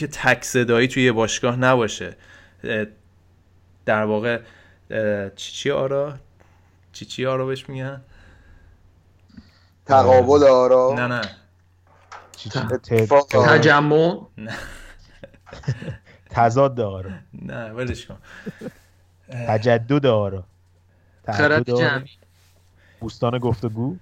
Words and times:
که 0.00 0.06
تک 0.06 0.44
صدایی 0.44 0.88
توی 0.88 1.02
یه 1.02 1.12
باشگاه 1.12 1.56
نباشه. 1.56 2.16
در 3.86 4.04
واقع 4.04 4.40
چی 5.36 5.52
چی 5.52 5.70
آرا؟ 5.70 6.18
چی 6.92 7.04
چی 7.04 7.26
آرا 7.26 7.46
بهش 7.46 7.68
میگن؟ 7.68 8.02
تقابل 9.86 10.44
آرا. 10.44 10.94
نه 10.96 11.06
نه. 11.06 11.20
تجمع. 13.44 14.26
تضاد 16.30 16.80
آرا. 16.80 17.10
نه 17.32 17.70
ولش 17.70 18.06
کن. 18.06 18.18
تجدد 19.30 20.06
آرا. 20.06 20.44
خرد 21.26 21.70
جمعی. 21.78 22.10
بوستان 23.00 23.38
گفتگو. 23.38 23.96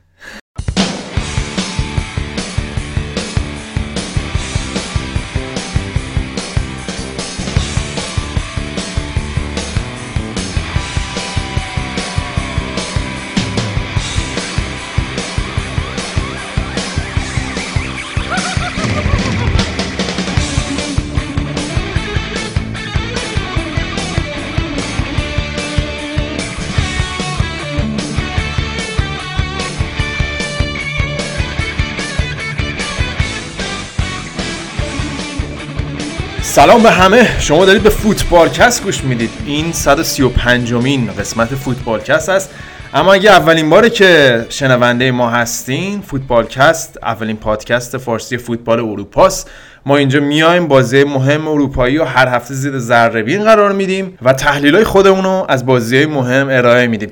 سلام 36.58 36.82
به 36.82 36.90
همه. 36.90 37.40
شما 37.40 37.64
دارید 37.64 37.82
به 37.82 37.90
فوتبالکست 37.90 38.82
گوش 38.82 39.04
می‌دید. 39.04 39.30
این 39.46 39.72
135 39.72 40.72
مین 40.72 41.10
قسمت 41.18 41.54
فوتبالکست 41.54 42.28
است. 42.28 42.50
اما 42.94 43.12
اگه 43.12 43.30
اولین 43.30 43.70
باره 43.70 43.90
که 43.90 44.46
شنونده 44.48 45.10
ما 45.10 45.30
هستین 45.30 46.00
فوتبالکست 46.00 46.98
اولین 47.02 47.36
پادکست 47.36 47.98
فارسی 47.98 48.36
فوتبال 48.36 48.78
اروپاست. 48.78 49.50
ما 49.86 49.96
اینجا 49.96 50.20
میایم 50.20 50.68
بازی 50.68 51.04
مهم 51.04 51.48
اروپایی 51.48 51.98
و 51.98 52.04
هر 52.04 52.28
هفته 52.28 52.54
زیر 52.54 52.78
ذره 52.78 53.44
قرار 53.44 53.72
میدیم 53.72 54.18
و 54.22 54.32
تحلیل 54.32 54.74
های 54.74 54.84
خودمون 54.84 55.24
رو 55.24 55.46
از 55.48 55.66
بازی 55.66 56.06
مهم 56.06 56.48
ارائه 56.50 56.86
میدیم. 56.86 57.10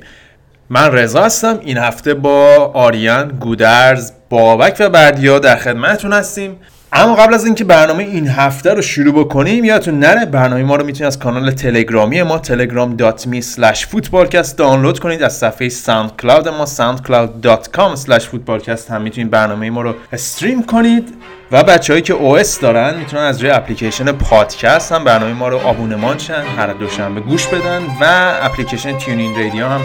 من 0.69 0.91
رضا 0.91 1.23
هستم. 1.23 1.59
این 1.61 1.77
هفته 1.77 2.13
با 2.13 2.71
آریان 2.73 3.27
گودرز 3.27 4.11
بابک 4.29 4.77
و 4.79 4.89
بردیا 4.89 5.39
در 5.39 5.55
خدمتتون 5.55 6.13
هستیم. 6.13 6.55
اما 6.93 7.15
قبل 7.15 7.33
از 7.33 7.45
اینکه 7.45 7.63
برنامه 7.63 8.03
این 8.03 8.27
هفته 8.27 8.73
رو 8.73 8.81
شروع 8.81 9.13
بکنیم 9.13 9.65
یادتون 9.65 9.99
نره 9.99 10.25
برنامه 10.25 10.63
ما 10.63 10.75
رو 10.75 10.85
می‌تونید 10.85 11.07
از 11.07 11.19
کانال 11.19 11.51
تلگرامی 11.51 12.23
ما 12.23 12.41
telegram.me 12.43 13.43
slash 13.55 13.79
footballcast 13.79 14.55
دانلود 14.57 14.99
کنید. 14.99 15.23
از 15.23 15.37
صفحه 15.37 15.69
ساوند 15.69 16.15
کلاود 16.15 16.47
ما 16.47 16.65
soundcloud.com 16.65 17.97
slash 18.05 18.23
footballcast 18.23 18.91
هم 18.91 19.01
می‌تونید 19.01 19.31
برنامه 19.31 19.69
ما 19.69 19.81
رو 19.81 19.93
استریم 20.13 20.63
کنید. 20.63 21.13
و 21.51 21.63
بچههایی 21.63 22.01
که 22.01 22.13
OS 22.13 22.61
دارن 22.61 22.95
می‌تونن 22.97 23.23
از 23.23 23.41
روی 23.41 23.51
اپلیکیشن 23.51 24.11
پادکست 24.11 24.91
هم 24.91 25.03
برنامه 25.03 25.33
ما 25.33 25.47
رو 25.47 25.57
آبونمان 25.57 26.17
شن 26.17 26.43
هر 26.57 26.73
دوشنبه 26.73 27.21
گوش 27.21 27.47
بدن. 27.47 27.81
و 28.01 28.33
اپلیکیشن 28.41 28.97
تیونین 28.97 29.35
رادیو 29.35 29.67
هم 29.67 29.81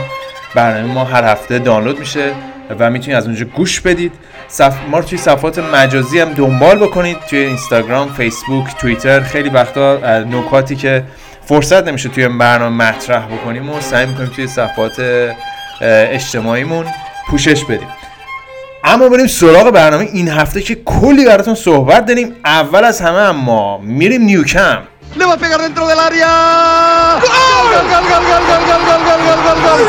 برنامه 0.55 0.95
ما 0.95 1.05
هر 1.05 1.25
هفته 1.25 1.59
دانلود 1.59 1.99
میشه. 1.99 2.33
و 2.79 2.91
می‌تونید 2.91 3.17
از 3.17 3.27
اونجا 3.27 3.45
گوش 3.45 3.81
بدید. 3.81 4.13
صف... 4.49 4.75
ما 4.91 5.03
توی 5.03 5.19
صفحات 5.19 5.59
مجازی 5.59 6.21
هم 6.21 6.33
دنبال 6.33 6.79
بکنید 6.79 7.17
توی 7.31 7.39
اینستاگرام 7.39 8.13
فیسبوک 8.13 8.77
توییتر. 8.79 9.21
خیلی 9.21 9.49
وقتا 9.49 9.99
نکاتی 10.21 10.77
که 10.77 11.05
فرصت 11.45 11.89
نمیشه 11.89 12.09
توی 12.09 12.29
برنامه 12.29 12.77
مطرح 12.77 13.27
بکنیم 13.27 13.71
و 13.71 13.81
سعی 13.81 14.07
می‌کنیم 14.07 14.29
توی 14.29 14.47
صفحات 14.47 14.93
اجتماعیمون 15.81 16.87
پوشش 17.29 17.65
بدیم. 17.65 17.89
اما 18.85 19.09
بریم 19.09 19.27
سراغ 19.27 19.71
برنامه 19.71 20.09
این 20.13 20.29
هفته 20.29 20.61
که 20.61 20.75
کلی 20.75 21.25
براتون 21.27 21.55
صحبت 21.55 22.07
داریم. 22.07 22.33
اول 22.45 22.85
از 22.85 23.01
همه 23.01 23.19
اما 23.19 23.79
میریم 23.79 24.23
نیوکم 24.23 24.83
Le 25.15 25.27
va 25.27 25.35
a 25.35 25.37
pegar 25.37 25.61
dentro 25.61 25.87
del 25.87 25.99
área. 25.99 27.19
¡Gol! 27.21 27.31
¡Gol, 27.73 27.87
gol, 27.91 28.05
gol, 28.09 28.25
gol, 28.29 28.45
gol, 28.49 28.63
gol, 28.67 28.83
gol, 28.89 29.03
gol, 29.05 29.21
gol, 29.27 29.41
gol, 29.45 29.59
gol! 29.63 29.83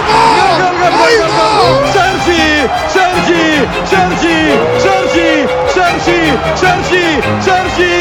¡Gol, 0.44 0.75
gol, 0.81 0.94
gol, 1.00 1.16
gol, 1.17 1.31
gol! 1.38 1.84
¡Sergi! 1.94 2.44
¡Sergi! 2.91 3.45
¡Sergi! 3.88 4.39
¡Sergi! 4.83 5.31
¡Sergi! 5.73 6.19
¡Sergi! 6.59 7.06
¡Sergi! 7.39 7.94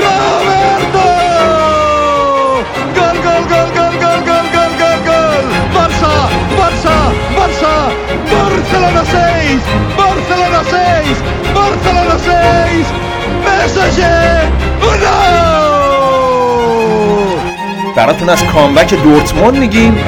¡Roberto! 0.00 1.04
¡Gol, 2.96 3.16
gol, 3.24 3.44
gol, 3.52 3.68
gol, 3.76 3.94
gol, 4.00 4.20
gol, 4.24 4.46
gol, 4.54 4.72
gol, 4.80 4.98
gol! 5.04 5.46
¡Barça! 5.76 6.12
¡Barça! 6.58 6.96
¡Barça! 7.36 7.74
¡Barcelona 8.32 9.02
6! 9.04 9.60
¡Barcelona 9.98 10.60
6! 10.70 11.16
¡Barcelona 11.54 12.16
6! 12.24 12.86
PSG 13.44 14.00
1! 14.80 15.53
براتون 17.96 18.28
از 18.28 18.44
کامبک 18.44 18.94
دورتموند 18.94 19.56
میگیم. 19.56 19.98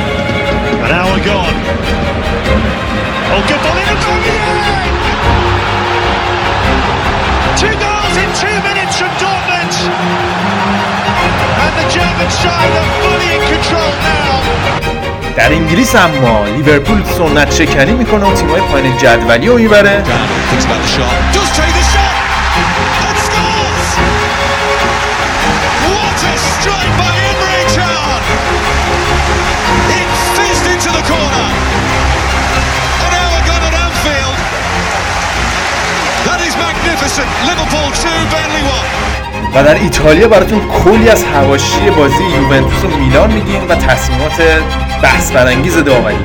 در 15.36 15.52
انگلیس 15.52 15.94
اما 15.94 16.44
لیورپول 16.44 17.02
سنت 17.04 17.54
شکنی 17.54 17.92
می‌کنه 17.92 18.26
و 18.26 18.34
تیمای 18.34 18.60
پایین 18.60 18.96
جدولی 18.96 19.46
رو 19.46 19.58
می‌بره. 19.58 20.02
و 39.54 39.62
در 39.62 39.74
ایتالیا 39.74 40.28
براتون 40.28 40.60
کلی 40.84 41.08
از 41.08 41.24
هواشی 41.24 41.90
بازی 41.90 42.24
یوونتوس 42.24 42.84
و 42.84 42.88
میلان 42.88 43.32
میگیم 43.32 43.68
و 43.68 43.74
تصمیمات 43.74 44.42
بحث 45.02 45.32
برانگیز 45.32 45.76
داوری 45.76 46.16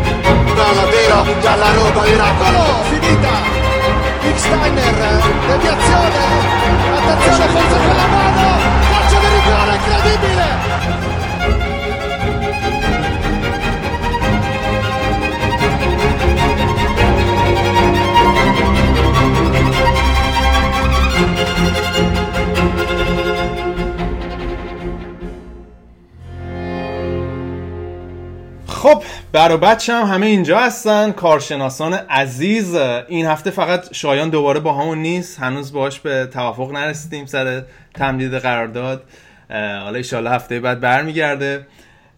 خب 28.81 29.03
برا 29.31 29.57
بچه 29.57 29.93
هم 29.93 30.05
همه 30.05 30.25
اینجا 30.25 30.59
هستن. 30.59 31.11
کارشناسان 31.11 31.93
عزیز 31.93 32.75
این 32.75 33.25
هفته 33.25 33.51
فقط 33.51 33.93
شایان 33.93 34.29
دوباره 34.29 34.59
با 34.59 34.73
همون 34.73 34.97
نیست. 34.97 35.39
هنوز 35.39 35.73
باش 35.73 35.99
به 35.99 36.25
توافق 36.33 36.71
نرسیدیم 36.71 37.25
سر 37.25 37.63
تمدید 37.93 38.33
قرارداد. 38.33 39.03
حالا 39.49 39.95
ایشالا 39.95 40.31
هفته 40.31 40.59
بعد 40.59 40.79
برمیگرده. 40.79 41.67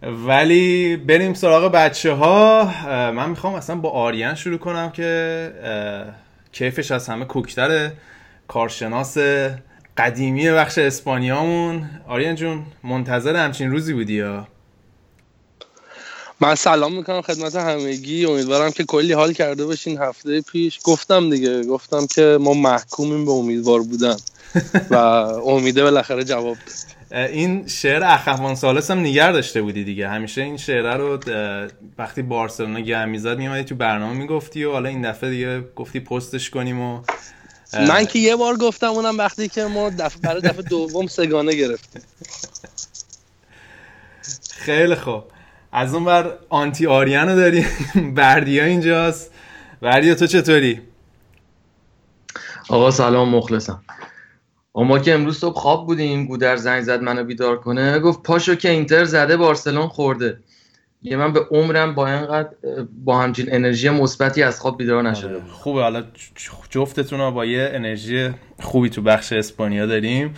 ولی 0.02 0.96
بریم 0.96 1.34
سراغ 1.34 1.72
بچه 1.72 2.12
ها 2.12 2.70
من 3.10 3.30
می‌خوام 3.30 3.54
اصلا 3.54 3.76
با 3.76 3.90
آریان 3.90 4.34
شروع 4.34 4.58
کنم 4.58 4.90
که 4.90 5.50
کیفش 6.52 6.90
از 6.90 7.08
همه 7.08 7.24
کوکتره 7.24 7.92
کارشناس 8.48 9.18
قدیمی 9.96 10.50
بخش 10.50 10.78
اسپانیامون. 10.78 11.90
آریان 12.08 12.34
جون 12.34 12.62
منتظر 12.84 13.36
همچین 13.36 13.70
روزی 13.70 13.92
بودی 13.92 14.14
یا؟ 14.14 14.46
من 16.44 16.54
سلام 16.54 16.96
می‌کنم 16.96 17.22
خدمت 17.22 17.56
همگی. 17.56 18.26
امیدوارم 18.26 18.70
که 18.70 18.84
کلی 18.84 19.12
حال 19.12 19.32
کرده 19.32 19.64
باشین 19.64 19.98
هفته 19.98 20.40
پیش. 20.40 20.80
گفتم 20.84 21.30
دیگه 21.30 21.64
گفتم 21.64 22.06
که 22.06 22.38
ما 22.40 22.54
محکومیم 22.54 23.24
به 23.24 23.30
امیدوار 23.30 23.82
بودن. 23.82 24.16
و 24.90 24.96
امیده 24.96 25.82
بالاخره 25.82 26.24
جواب 26.24 26.56
این 27.10 27.68
شعر 27.68 28.02
اخوان 28.04 28.54
سالس 28.54 28.90
هم 28.90 28.98
نگر 28.98 29.32
داشته 29.32 29.62
بودی 29.62 29.84
دیگه. 29.84 30.08
همیشه 30.08 30.42
این 30.42 30.56
شعره 30.56 30.94
رو 30.94 31.18
وقتی 31.98 32.22
بارسلونا 32.22 32.80
گم 32.80 33.08
می‌زد 33.08 33.38
میومدی 33.38 33.64
تو 33.64 33.74
برنامه 33.74 34.14
می‌گفتی 34.14 34.64
و 34.64 34.72
حالا 34.72 34.88
این 34.88 35.10
دفعه 35.10 35.30
دیگه 35.30 35.60
گفتی 35.60 36.00
پستش 36.00 36.50
کنیم 36.50 36.80
و 36.80 37.00
من 37.74 38.06
که 38.06 38.18
یه 38.18 38.36
بار 38.36 38.56
گفتم 38.56 38.86
اونم 38.86 39.18
وقتی 39.18 39.48
که 39.48 39.64
ما 39.64 39.90
دفعه 39.90 40.20
برای 40.22 40.40
دفعه 40.40 40.62
دوم 40.62 41.06
سگانه 41.06 41.54
گرفتیم. 41.54 42.02
خیلی 44.50 44.94
خوب. 44.94 45.24
از 45.74 45.94
اون 45.94 46.04
بر 46.04 46.38
آنتی 46.48 46.86
آریان 46.86 47.28
رو 47.28 47.36
داریم. 47.36 47.66
بردیا 48.16 48.64
اینجاست. 48.64 49.32
بردیا 49.80 50.14
تو 50.14 50.26
چطوری؟ 50.26 50.80
آقا 52.68 52.90
سلام 52.90 53.28
مخلصم. 53.28 53.82
ما 54.74 54.98
که 54.98 55.14
امروز 55.14 55.38
صبح 55.38 55.54
خواب 55.54 55.86
بودیم. 55.86 56.26
گودر 56.26 56.56
زنگ 56.56 56.82
زد 56.82 57.02
منو 57.02 57.24
بیدار 57.24 57.56
کنه. 57.56 57.98
گفت 57.98 58.22
پاشو 58.22 58.54
که 58.54 58.70
اینتر 58.70 59.04
زده 59.04 59.36
بارسلون 59.36 59.88
خورده. 59.88 60.38
یه 61.02 61.16
من 61.16 61.32
به 61.32 61.40
عمرم 61.50 61.94
با 61.94 62.08
اینقدر 62.08 62.48
با 63.04 63.18
همچین 63.18 63.54
انرژی 63.54 63.90
مثبتی 63.90 64.42
از 64.42 64.60
خواب 64.60 64.78
بیدار 64.78 65.02
نشده 65.02 65.38
بود 65.38 65.50
خوبه. 65.50 65.82
حالا 65.82 66.04
جفتتون 66.70 67.30
با 67.30 67.44
یه 67.44 67.70
انرژی 67.72 68.30
خوبی 68.60 68.90
تو 68.90 69.02
بخش 69.02 69.32
اسپانیا 69.32 69.86
داریم. 69.86 70.34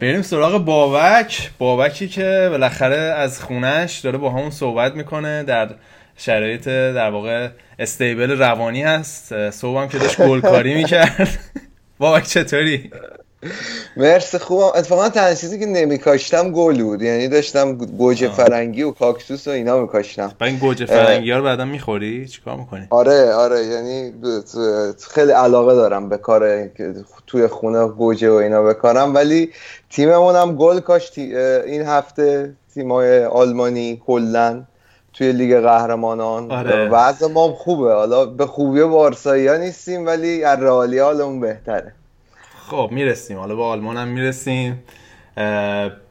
بریم 0.00 0.22
سراغ 0.22 0.64
بابک. 0.64 1.50
بابکی 1.58 2.08
که 2.08 2.48
بالاخره 2.50 2.96
از 2.96 3.42
خونش 3.42 3.98
داره 3.98 4.18
با 4.18 4.30
همون 4.30 4.50
صحبت 4.50 4.94
می‌کنه 4.94 5.42
در 5.42 5.68
شرایط 6.16 6.68
در 6.68 7.10
واقع 7.10 7.48
استیبل 7.78 8.38
روانی 8.38 8.82
هست. 8.82 9.50
صبحم 9.50 9.88
که 9.88 9.98
داشت 9.98 10.22
گلکاری 10.22 10.74
می‌کرد. 10.74 11.38
بابک 11.98 12.24
چطوری؟ 12.24 12.90
مرسی 13.96 14.38
خوبم. 14.38 14.64
اتفاقا 14.74 15.08
تنها 15.08 15.34
چیزی 15.34 15.58
که 15.58 15.66
نمیکاشتم 15.66 16.52
گل 16.52 16.82
بود. 16.82 17.02
یعنی 17.02 17.28
داشتم 17.28 17.74
گوجه 17.74 18.28
فرنگی 18.28 18.82
و 18.82 18.90
کاکتوس 18.90 19.48
و 19.48 19.50
اینا 19.50 19.80
میکاشتم. 19.80 20.32
و 20.40 20.44
این 20.44 20.56
گوجه 20.56 20.86
فرنگی 20.86 21.30
ها 21.30 21.38
رو 21.38 21.44
بعدا 21.44 21.64
می‌خوری؟ 21.64 22.28
چیکار 22.28 22.56
می‌کنی؟ 22.56 22.86
آره 22.90 23.32
آره. 23.32 23.64
یعنی 23.66 24.12
خیلی 25.10 25.32
علاقه 25.32 25.74
دارم 25.74 26.08
به 26.08 26.16
کار 26.16 26.68
توی 27.26 27.46
خونه 27.46 27.86
گوجه 27.86 28.30
و 28.30 28.34
اینا 28.34 28.62
بکارم. 28.62 29.14
ولی 29.14 29.50
تیممون 29.90 30.36
هم 30.36 30.56
گل 30.56 30.80
کاشت. 30.80 31.18
این 31.18 31.82
هفته 31.82 32.52
تیمای 32.74 33.24
آلمانی 33.24 34.02
کلا 34.06 34.62
توی 35.12 35.32
لیگ 35.32 35.60
قهرمانان. 35.60 36.50
آره. 36.50 36.88
وضع 36.88 37.26
ما 37.26 37.52
خوبه. 37.52 37.94
حالا 37.94 38.24
به 38.24 38.46
خوبی 38.46 38.82
بارسایی 38.82 39.46
ها 39.46 39.56
نیستیم 39.56 40.06
ولی 40.06 40.44
از 40.44 40.58
حالمون 40.58 41.40
بهتره. 41.40 41.92
خب 42.70 42.88
می‌رسیم. 42.92 43.38
حالا 43.38 43.54
با 43.54 43.68
آلمان 43.68 43.96
هم 43.96 44.08
می‌رسیم. 44.08 44.82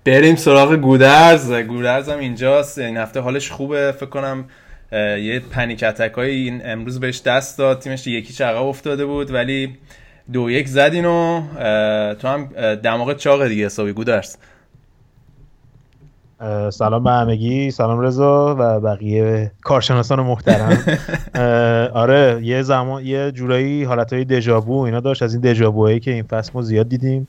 بریم 0.06 0.36
سراغ 0.36 0.76
گودرز. 0.76 1.52
گودرز 1.52 2.10
هم 2.10 2.20
اینجاست. 2.20 2.80
این 2.80 2.98
هفته 2.98 3.20
حالش 3.20 3.52
خوبه. 3.52 3.92
فکر 3.92 4.06
کنم 4.06 4.46
یه 4.92 5.42
پنیک 5.52 5.84
اتک 5.84 6.18
این 6.18 6.62
امروز 6.66 7.00
بهش 7.00 7.22
دست 7.22 7.58
داد. 7.58 7.80
تیمش 7.80 8.08
یکی 8.08 8.34
چقه 8.34 8.58
افتاده 8.58 9.06
بود 9.06 9.32
ولی 9.32 9.78
دو 10.34 10.50
یک 10.50 10.68
زد 10.68 10.90
اینو 10.94 11.44
تو 12.14 12.28
هم 12.28 12.50
دماغ 12.76 13.18
چاقه 13.18 13.50
دیگه 13.50 13.66
حسابی 13.66 13.92
گودرز. 13.92 14.36
سلام 16.70 17.04
به 17.04 17.12
همگی. 17.12 17.72
سلام 17.72 18.00
رضا 18.00 18.56
و 18.60 18.80
بقیه 18.80 19.52
کارشناسان 19.62 20.20
محترم. 20.20 20.78
آره 22.04 22.40
یه 22.44 22.62
زمان 22.62 23.06
یه 23.06 23.32
جورایی 23.32 23.84
حالتهای 23.84 24.26
دژاوو 24.26 24.80
اینا 24.80 25.00
داشت. 25.00 25.24
از 25.24 25.34
این 25.34 25.42
دژاووهایی 25.42 26.00
که 26.00 26.12
این 26.12 26.24
فصل 26.24 26.52
ما 26.54 26.62
زیاد 26.62 26.90
دیدیم. 26.90 27.28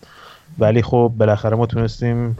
ولی 0.58 0.82
خب 0.82 1.12
بالاخره 1.18 1.56
ما 1.56 1.66
تونستیم 1.66 2.38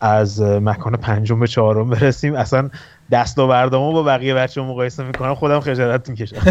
از 0.00 0.40
مکان 0.42 0.96
پنجم 0.96 1.40
به 1.40 1.46
چهارم 1.46 1.90
برسیم. 1.90 2.34
اصلا 2.34 2.70
دست 3.10 3.38
و 3.38 3.48
بردامو 3.48 3.92
با 3.92 4.02
بقیه 4.02 4.34
بچه 4.34 4.62
مقایسه 4.62 5.04
می‌کنم 5.04 5.34
خودم 5.34 5.60
خجالت 5.60 6.08
می‌کشم. 6.08 6.36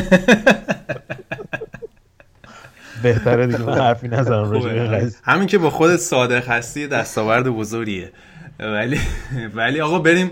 بهتره 3.04 3.48
دیگه 3.48 3.72
حرفی 3.72 4.08
نزنم 4.08 5.12
همین 5.24 5.48
که 5.48 5.58
با 5.58 5.70
خودت 5.70 5.98
صادق 5.98 6.48
هستی 6.50 6.88
دستاورد 6.88 7.48
بزرگیه. 7.50 8.12
ولی 8.60 9.00
ولی 9.54 9.82
آقا 9.82 10.00
بریم 10.00 10.32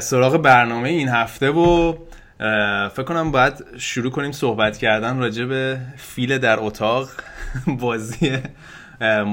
سراغ 0.00 0.36
برنامه 0.36 0.88
این 0.88 1.08
هفته 1.08 1.50
و 1.50 1.94
فکر 2.88 3.02
کنم 3.02 3.30
باید 3.30 3.64
شروع 3.78 4.10
کنیم 4.10 4.32
صحبت 4.32 4.78
کردن 4.78 5.18
راجع 5.18 5.44
به 5.44 5.78
فیل 5.96 6.38
در 6.38 6.56
اتاق 6.60 7.08
بازی 7.80 8.38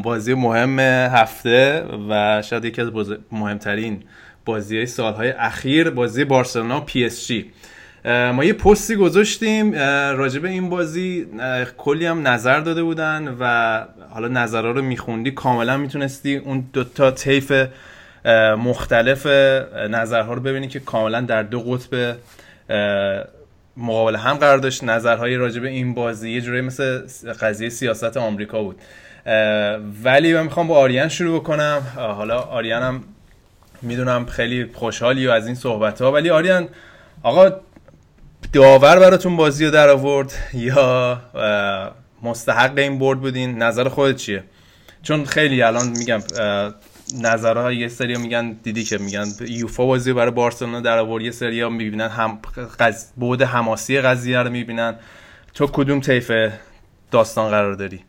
بازی 0.04 0.34
مهم 0.34 0.80
هفته 1.10 1.86
و 2.10 2.42
شاید 2.42 2.66
یکی 2.66 2.81
از 2.81 2.92
مهمترین 3.31 4.04
بازی 4.46 4.78
های 4.78 4.86
سالهای 4.86 5.30
اخیر 5.30 5.89
بازی 5.89 6.24
بارسلونا 6.25 6.80
پی 6.80 7.06
اس 7.06 7.28
جی. 7.28 7.51
ما 8.05 8.44
یه 8.44 8.53
پستی 8.53 8.95
گذاشتیم 8.95 9.73
راجع 10.15 10.39
به 10.39 10.50
این 10.50 10.69
بازی 10.69 11.27
کلی 11.77 12.05
هم 12.05 12.27
نظر 12.27 12.59
داده 12.59 12.83
بودن 12.83 13.38
و 13.39 13.85
حالا 14.09 14.27
نظرها 14.27 14.71
رو 14.71 14.81
میخوندی 14.81 15.31
کاملا 15.31 15.77
می‌تونستی 15.77 16.35
اون 16.35 16.63
دوتا 16.73 17.11
طیف 17.11 17.67
مختلف 18.57 19.25
نظرها 19.89 20.33
رو 20.33 20.41
ببینی 20.41 20.67
که 20.67 20.79
کاملا 20.79 21.21
در 21.21 21.44
دو 21.44 21.59
قطب 21.59 22.15
مقابل 23.77 24.15
هم 24.15 24.33
قرار 24.33 24.57
داشت. 24.57 24.83
نظرهای 24.83 25.35
راجع 25.35 25.61
به 25.61 25.69
این 25.69 25.94
بازی 25.94 26.31
یه 26.31 26.41
جوری 26.41 26.61
مثل 26.61 27.01
قضیه 27.41 27.69
سیاست 27.69 28.17
آمریکا 28.17 28.63
بود. 28.63 28.75
ولی 30.03 30.33
من 30.33 30.44
می‌خوام 30.44 30.67
با 30.67 30.77
آریان 30.77 31.07
شروع 31.07 31.39
بکنم. 31.39 31.81
حالا 31.95 32.39
آریان 32.39 32.83
هم 32.83 33.03
می‌دونم 33.81 34.25
خیلی 34.25 34.69
خوشحالی 34.73 35.27
و 35.27 35.31
از 35.31 35.45
این 35.45 35.55
صحبت 35.55 36.01
ها 36.01 36.11
ولی 36.11 36.29
آریان 36.29 36.67
آقا 37.23 37.51
داور 38.54 39.00
براتون 39.00 39.36
بازی 39.36 39.66
رو 39.66 39.72
در 39.72 39.90
آورد؟ 39.90 40.34
یا 40.54 41.22
مستحق 42.24 42.78
این 42.78 43.00
برد 43.00 43.19
بودین؟ 43.19 43.57
نظر 43.57 43.90
خودت 43.90 44.16
چیه؟ 44.16 44.44
چون 45.04 45.25
خیلی 45.25 45.62
الان 45.62 45.90
میگم 45.90 46.19
نظرها 47.22 47.72
یه 47.72 47.88
سری 47.88 48.18
میگن 48.18 48.51
دیدی 48.63 48.84
که 48.84 48.98
میگن 48.98 49.25
یوفا 49.48 49.86
بازی 49.86 50.13
برای 50.13 50.31
بارسلونا 50.31 50.80
در 50.80 50.98
آورد. 50.98 51.24
یه 51.24 51.31
سری 51.31 51.69
می‌بینن 51.69 52.07
هم 52.07 52.40
قز... 52.80 53.06
بود 53.16 53.42
حماسی 53.42 54.01
قضیه 54.01 54.40
رو 54.40 54.50
می‌بینن. 54.50 54.96
تو 55.54 55.68
کدوم 55.68 56.00
طیف 56.00 56.31
داستان 57.12 57.50
قرار 57.50 57.74
داری؟ 57.74 58.00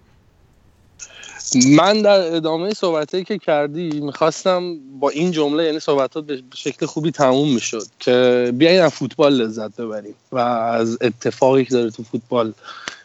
من 1.55 2.03
در 2.03 2.35
ادامه 2.37 2.75
صحبتی 2.75 3.25
که 3.25 3.39
کردی 3.39 4.01
می‌خواستم 4.01 4.77
با 5.01 5.11
این 5.11 5.31
جمله 5.31 5.65
یعنی 5.65 5.81
صحبتات 5.81 6.25
به 6.25 6.43
شکل 6.55 6.87
خوبی 6.87 7.11
تموم 7.11 7.55
می‌شد 7.55 7.87
که 8.01 8.53
بیاین 8.55 8.81
از 8.81 8.93
فوتبال 8.93 9.35
لذت 9.35 9.77
ببریم 9.77 10.15
و 10.33 10.39
از 10.39 10.99
اتفاقی 11.01 11.65
که 11.65 11.71
داره 11.71 11.91
تو 11.91 12.03
فوتبال 12.03 12.53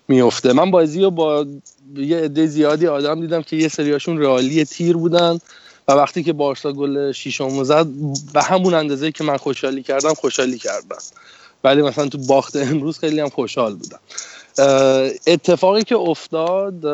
میفته 0.08 0.54
من 0.54 0.72
بازی 0.72 1.02
رو 1.02 1.12
با 1.12 1.46
یه 1.96 2.18
عده 2.18 2.46
زیادی 2.46 2.88
آدم 2.88 3.22
دیدم 3.22 3.42
که 3.42 3.56
یه 3.56 3.68
سریاشون 3.68 4.18
رئالی 4.18 4.66
تیر 4.66 4.98
بودن 4.98 5.40
و 5.88 5.92
وقتی 5.92 6.24
که 6.24 6.34
بارسا 6.34 6.74
گل 6.74 7.12
شیشم 7.12 7.64
زد 7.64 7.88
به 8.34 8.44
همون 8.44 8.74
اندازه 8.74 9.12
که 9.12 9.24
من 9.24 9.38
خوشحالی 9.38 9.84
کردم 9.84 10.14
خوشحالی 10.14 10.58
کردم. 10.58 10.98
ولی 11.64 11.82
مثلا 11.82 12.08
تو 12.08 12.18
باخت 12.18 12.56
امروز 12.56 13.00
خیلی 13.00 13.20
هم 13.20 13.30
خوشحال 13.30 13.76
بودم. 13.76 14.00
اتفاقی 15.28 15.84
که 15.84 15.96
افتاد 15.96 16.86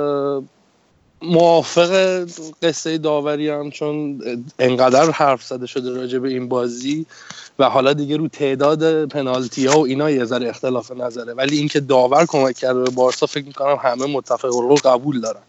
موافق 1.26 2.24
قصه 2.62 2.98
داوری 2.98 3.50
هم 3.50 3.72
چون 3.72 4.22
انقدر 4.60 5.12
حرف 5.12 5.44
زده 5.44 5.66
شده 5.68 5.94
راجع 5.94 6.20
به 6.20 6.30
این 6.30 6.50
بازی 6.50 7.06
و 7.60 7.70
حالا 7.70 7.94
دیگه 7.94 8.18
رو 8.18 8.28
تعداد 8.28 9.06
پنالتی 9.06 9.66
ها 9.66 9.80
و 9.80 9.86
اینا 9.86 10.12
یه 10.12 10.26
ذره 10.26 10.50
اختلاف 10.50 10.92
نظره. 10.92 11.34
ولی 11.34 11.58
اینکه 11.58 11.80
داور 11.80 12.26
کمک 12.26 12.56
کرده 12.56 12.80
به 12.80 12.90
بارسا 12.90 13.26
فکر 13.26 13.46
می‌کنم 13.46 13.80
همه 13.82 14.06
متفق 14.06 14.46
رو 14.46 14.76
قبول 14.76 15.22
دارن. 15.22 15.42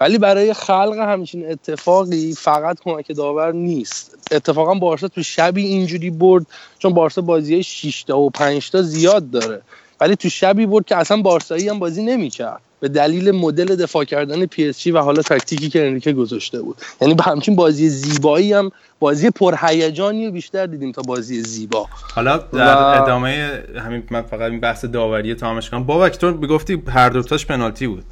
ولی 0.00 0.18
برای 0.18 0.54
خلق 0.54 0.96
همچین 0.98 1.50
اتفاقی 1.50 2.32
فقط 2.32 2.76
کمک 2.84 3.16
داور 3.16 3.52
نیست. 3.52 4.18
اتفاقا 4.32 4.74
بارسا 4.74 5.08
تو 5.08 5.22
شبی 5.22 5.66
اینجوری 5.66 6.10
برد 6.10 6.46
چون 6.78 6.94
بارسا 6.94 7.20
بازی 7.20 7.62
6 7.62 8.02
تا 8.02 8.18
و 8.18 8.30
5 8.30 8.70
تا 8.70 8.82
زیاد 8.82 9.30
داره. 9.30 9.62
ولی 10.00 10.16
تو 10.16 10.28
شبی 10.28 10.66
برد 10.66 10.84
که 10.84 10.96
اصلا 10.96 11.22
بارسایی 11.22 11.68
هم 11.68 11.78
بازی 11.78 12.02
نمی‌کرد. 12.02 12.60
به 12.80 12.88
دلیل 12.88 13.30
مدل 13.30 13.76
دفاع 13.76 14.04
کردن 14.04 14.46
پی 14.46 14.68
اس 14.68 14.74
جی 14.74 14.86
و 14.86 14.98
حالا 14.98 15.22
تاکتیکی 15.22 15.68
که 15.68 15.86
انریکه 15.86 16.12
گذاشته 16.12 16.62
بود. 16.62 16.76
یعنی 17.00 17.14
به 17.14 17.22
همچین 17.22 17.56
بازی 17.56 17.88
زیبایی 17.88 18.52
هم 18.52 18.70
بازی 19.00 19.30
پرهیجانی 19.30 20.30
بیشتر 20.30 20.66
دیدیم 20.66 20.92
تا 20.92 21.02
بازی 21.02 21.42
زیبا. 21.42 21.86
حالا 22.14 22.36
در 22.36 23.02
ادامه 23.02 23.62
همین 23.76 24.02
من 24.10 24.22
فقط 24.22 24.50
این 24.50 24.60
بحث 24.60 24.84
داوری 24.84 25.34
تمامش 25.34 25.70
کنم. 25.70 25.84
بابک 25.84 26.18
تو 26.18 26.30
می‌گفتی 26.30 26.82
هر 26.88 27.08
دوتاش 27.08 27.46
پنالتی 27.46 27.86
بود. 27.86 28.04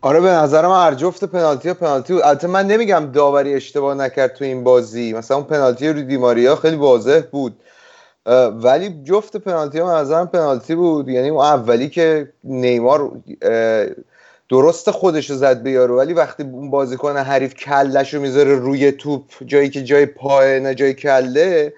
آره 0.00 0.20
به 0.20 0.28
نظر 0.28 0.66
من 0.66 0.86
هر 0.86 0.94
جفت 0.94 1.24
پنالتی 1.24 1.68
و 1.68 1.74
پنالتی 1.74 2.12
بود. 2.12 2.22
البته 2.22 2.46
من 2.46 2.66
نمیگم 2.66 3.10
داوری 3.12 3.54
اشتباه 3.54 3.94
نکرد 3.94 4.34
تو 4.34 4.44
این 4.44 4.64
بازی. 4.64 5.12
مثلا 5.12 5.36
اون 5.36 5.46
پنالتی 5.46 5.88
رو 5.88 6.02
دیماریا 6.02 6.56
خیلی 6.56 6.76
واضح 6.76 7.20
بود. 7.30 7.56
ولی 8.62 9.02
جفت 9.04 9.36
پنالتی 9.36 9.78
ها 9.78 10.00
نظرم 10.00 10.26
پنالتی 10.26 10.74
بود. 10.74 11.08
یعنی 11.08 11.28
اون 11.28 11.44
اولی 11.44 11.88
که 11.88 12.32
نیمار 12.44 13.12
درست 14.48 14.90
خودش 14.90 15.30
رو 15.30 15.36
زد 15.36 15.62
به 15.62 15.86
ولی 15.86 16.12
وقتی 16.12 16.42
اون 16.42 16.70
بازیکن 16.70 17.16
حریف 17.16 17.54
کلش 17.54 18.14
رو 18.14 18.20
می‌ذاره 18.20 18.54
روی 18.54 18.92
توپ 18.92 19.22
جایی 19.46 19.70
که 19.70 19.84
جای 19.84 20.06
پای 20.06 20.60
نه 20.60 20.74
جای 20.74 20.94
کله 20.94 21.72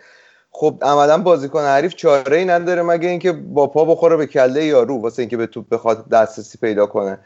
خب 0.51 0.79
عملا 0.83 1.19
بازیکن 1.19 1.61
حریف 1.61 1.95
چاره 1.95 2.37
ای 2.37 2.45
نداره 2.45 2.83
مگه 2.83 3.09
اینکه 3.09 3.33
با 3.33 3.67
پا 3.67 3.85
بخوره 3.85 4.17
به 4.17 4.27
کله 4.27 4.65
یارو 4.65 5.01
واسه 5.03 5.23
اینکه 5.23 5.37
به 5.37 5.47
توپ 5.47 5.69
بخواد 5.69 6.09
دسترسی 6.09 6.59
پیدا 6.59 6.87
کنه. 6.87 7.19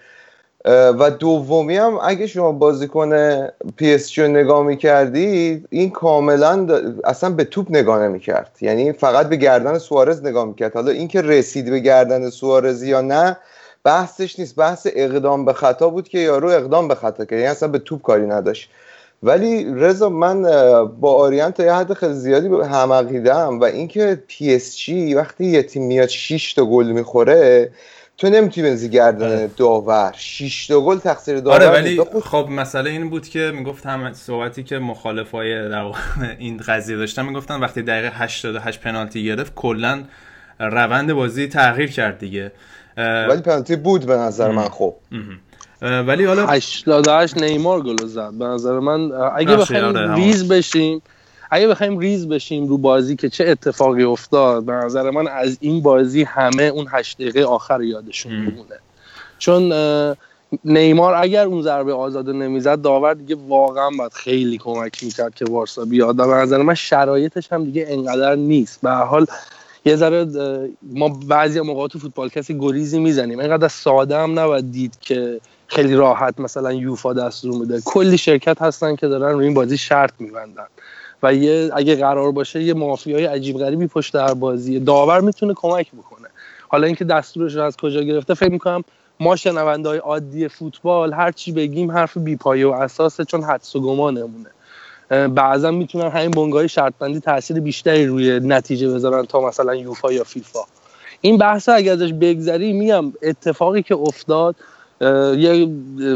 و 0.64 1.11
دومی 1.11 1.76
هم 1.76 1.99
اگه 2.02 2.26
شما 2.26 2.52
بازیکن 2.52 3.47
پی 3.76 3.95
اس 3.95 4.12
جی 4.12 4.28
نگاه 4.28 4.62
می‌کردید 4.62 5.66
این 5.71 5.90
کاملا 5.90 6.66
اصلا 7.04 7.31
به 7.31 7.45
توپ 7.45 7.66
نگاه 7.71 8.02
نمی‌کرد. 8.02 8.59
یعنی 8.61 8.92
فقط 8.92 9.28
به 9.28 9.37
گردن 9.37 9.78
سوارز 9.78 10.25
نگاه 10.25 10.45
می‌کرد. 10.45 10.75
حالا 10.75 10.90
اینکه 10.90 11.23
رسید 11.23 11.71
به 11.71 11.78
گردن 11.78 12.31
سوارز 12.31 12.83
یا 12.83 13.00
نه 13.00 13.37
بحثش 13.85 14.38
نیست. 14.38 14.57
بحث 14.57 14.87
اقدام 14.95 15.45
به 15.45 15.52
خطا 15.52 15.88
بود 15.88 16.09
که 16.09 16.19
یارو 16.19 16.49
اقدام 16.49 16.88
به 16.88 16.95
خطا 16.95 17.25
کرد. 17.25 17.38
یعنی 17.38 17.47
اصلا 17.47 17.69
به 17.69 17.78
توپ 17.78 18.02
کاری 18.02 18.26
نداشت. 18.26 18.71
ولی 19.23 19.75
رضا 19.75 20.09
من 20.09 20.42
با 21.00 21.14
آریان 21.14 21.50
تا 21.50 21.64
یه 21.64 21.73
حد 21.73 21.92
خیلی 21.92 22.14
زیادی 22.14 22.49
هم 22.49 23.61
و 23.61 23.64
اینکه 23.64 24.23
پی 24.26 24.54
اس 24.54 24.76
جی 24.76 25.14
وقتی 25.14 25.45
یه 25.45 25.62
تیم 25.62 25.83
میاد 25.83 26.09
6 26.09 26.54
تا 26.54 26.64
گل 26.64 26.87
می‌خوره 26.87 27.71
تو 28.19 28.31
نمی‌تونی 28.31 28.69
بندازی 28.68 28.88
گردن 28.88 29.26
آره. 29.26 29.50
داور. 29.57 30.12
6 30.16 30.66
تا 30.66 30.81
گل 30.81 30.99
تقصیر 30.99 31.40
داور 31.40 31.54
آره 31.54 31.69
ولی 31.69 32.00
خب 32.25 32.49
مسئله 32.50 32.90
این 32.90 33.11
بود 33.11 33.28
که 33.28 33.52
می‌گفت 33.54 33.87
هم 33.87 34.12
صحبتی 34.12 34.62
که 34.62 34.78
مخالفای 34.78 35.54
این 36.38 36.57
قضیه 36.57 36.97
داشتن 36.97 37.25
می‌گفتن 37.25 37.61
وقتی 37.61 37.83
دقیقه 37.83 38.11
88 38.14 38.81
پنالتی 38.81 39.25
گرفت 39.25 39.54
کلا 39.54 40.02
روند 40.61 41.12
بازی 41.12 41.49
تغییر 41.49 41.90
کرد 41.90 42.19
دیگه. 42.19 42.52
ولی 42.97 43.42
پنالتی 43.42 43.76
بود 43.76 44.07
به 44.07 44.16
نظر 44.16 44.50
من 44.50 44.69
خب. 44.69 44.95
ولی 45.83 46.25
حالا 46.25 46.47
88 46.47 47.37
نیمار 47.37 47.81
گل 47.81 48.07
زد. 48.07 48.31
به 48.38 48.45
نظر 48.45 48.78
من 48.78 49.12
اگه 49.37 49.57
بخوایم 49.57 49.85
آره، 49.85 50.14
ریز 50.14 50.49
بشیم 50.49 51.02
اگه 51.54 51.68
بخوایم 51.68 51.99
ریز 51.99 52.28
بشیم 52.28 52.66
رو 52.66 52.78
بازی 52.78 53.16
که 53.16 53.28
چه 53.28 53.44
اتفاقی 53.49 54.02
افتاد 54.02 54.64
به 54.64 54.73
نظر 54.73 55.11
من 55.11 55.28
از 55.28 55.59
این 55.61 55.82
بازی 55.82 56.23
همه 56.23 56.62
اون 56.62 56.87
8 56.90 57.18
دقیقه 57.18 57.44
آخر 57.44 57.82
یادشون 57.82 58.32
میمونه. 58.32 58.78
چون 59.38 59.73
نیمار 60.64 61.14
اگر 61.14 61.47
اون 61.47 61.62
ضربه 61.62 61.92
آزاد 61.92 62.30
نمی‌زد 62.30 62.82
داور 62.82 63.14
دیگه 63.14 63.37
واقعا 63.49 63.90
باید 63.99 64.12
خیلی 64.12 64.59
کمک 64.59 65.04
می‌کرد 65.04 65.35
که 65.35 65.44
وارسا 65.44 65.85
بیاد. 65.85 66.21
و 66.21 66.26
به 66.26 66.35
نظر 66.35 66.62
من 66.62 66.75
شرایطش 66.75 67.52
هم 67.52 67.64
دیگه 67.64 67.87
انقدر 67.88 68.35
نیست. 68.35 68.80
به 68.82 68.90
حال 68.90 69.26
یه 69.85 69.97
ذره 69.97 70.26
ما 70.82 71.09
بعضی 71.09 71.61
موقع 71.61 71.88
تو 71.88 71.99
فوتبال 71.99 72.28
کسی 72.28 72.59
گریزی 72.59 72.99
می‌زنیم. 72.99 73.38
اینقدر 73.38 73.68
ساده 73.68 74.18
هم 74.18 74.38
نباید 74.38 74.73
دید 74.73 74.99
که 75.00 75.40
خیلی 75.66 75.94
راحت 75.94 76.40
مثلا 76.40 76.73
یوفا 76.73 77.12
دستور 77.12 77.61
میده. 77.61 77.80
کلی 77.85 78.18
شرکت 78.18 78.62
هستن 78.62 78.97
که 78.97 79.09
دارن 79.09 79.32
روی 79.32 79.44
این 79.44 79.54
بازی 79.54 79.78
شرط 79.78 80.12
میبندن. 80.18 80.66
و 81.23 81.35
یه 81.35 81.71
اگه 81.75 81.97
قرار 81.97 82.33
باشه 82.33 82.62
یه 82.62 82.75
مافیای 82.75 83.25
عجیب 83.25 83.59
غریبی 83.59 83.87
پشت 83.87 84.14
هر 84.14 84.35
بازی. 84.35 84.81
داور 84.81 85.21
می‌تونه 85.21 85.55
کمک 85.57 85.87
بکنه. 85.93 86.29
حالا 86.69 86.87
اینکه 86.87 87.05
دستورش 87.05 87.55
رو 87.55 87.62
از 87.62 87.76
کجا 87.76 88.02
گرفته 88.02 88.35
فکر 88.35 88.52
می‌کنم 88.52 88.85
ما 89.21 89.37
شنونده 89.37 89.88
های 89.88 89.99
عادی 89.99 90.49
فوتبال 90.49 91.12
هر 91.12 91.33
چی 91.33 91.52
بگیم 91.52 91.91
حرف 91.91 92.17
بیپایه 92.19 92.67
و 92.67 92.71
اساسه 92.71 93.25
چون 93.25 93.43
حدس 93.43 93.76
و 93.76 93.81
گمانمونه. 93.81 94.50
بعضا 95.35 95.71
می‌تونن 95.71 96.11
همین 96.11 96.31
بنگاه 96.31 96.67
شرط 96.67 96.93
بندی 96.99 97.21
تاثیر 97.21 97.61
بیشتری 97.61 98.07
روی 98.07 98.41
نتیجه 98.41 98.88
بذارن 98.95 99.26
تا 99.26 99.41
مثلا 99.41 99.75
یوفا 99.75 100.12
یا 100.12 100.25
فیفا. 100.25 100.61
این 101.21 101.38
بحث 101.38 101.69
اگه 101.69 101.93
ازش 101.93 102.12
بگذری 102.12 102.73
میگم 102.73 103.12
اتفاقی 103.23 103.83
که 103.83 103.95
افتاد 103.95 104.57
یه 105.38 105.69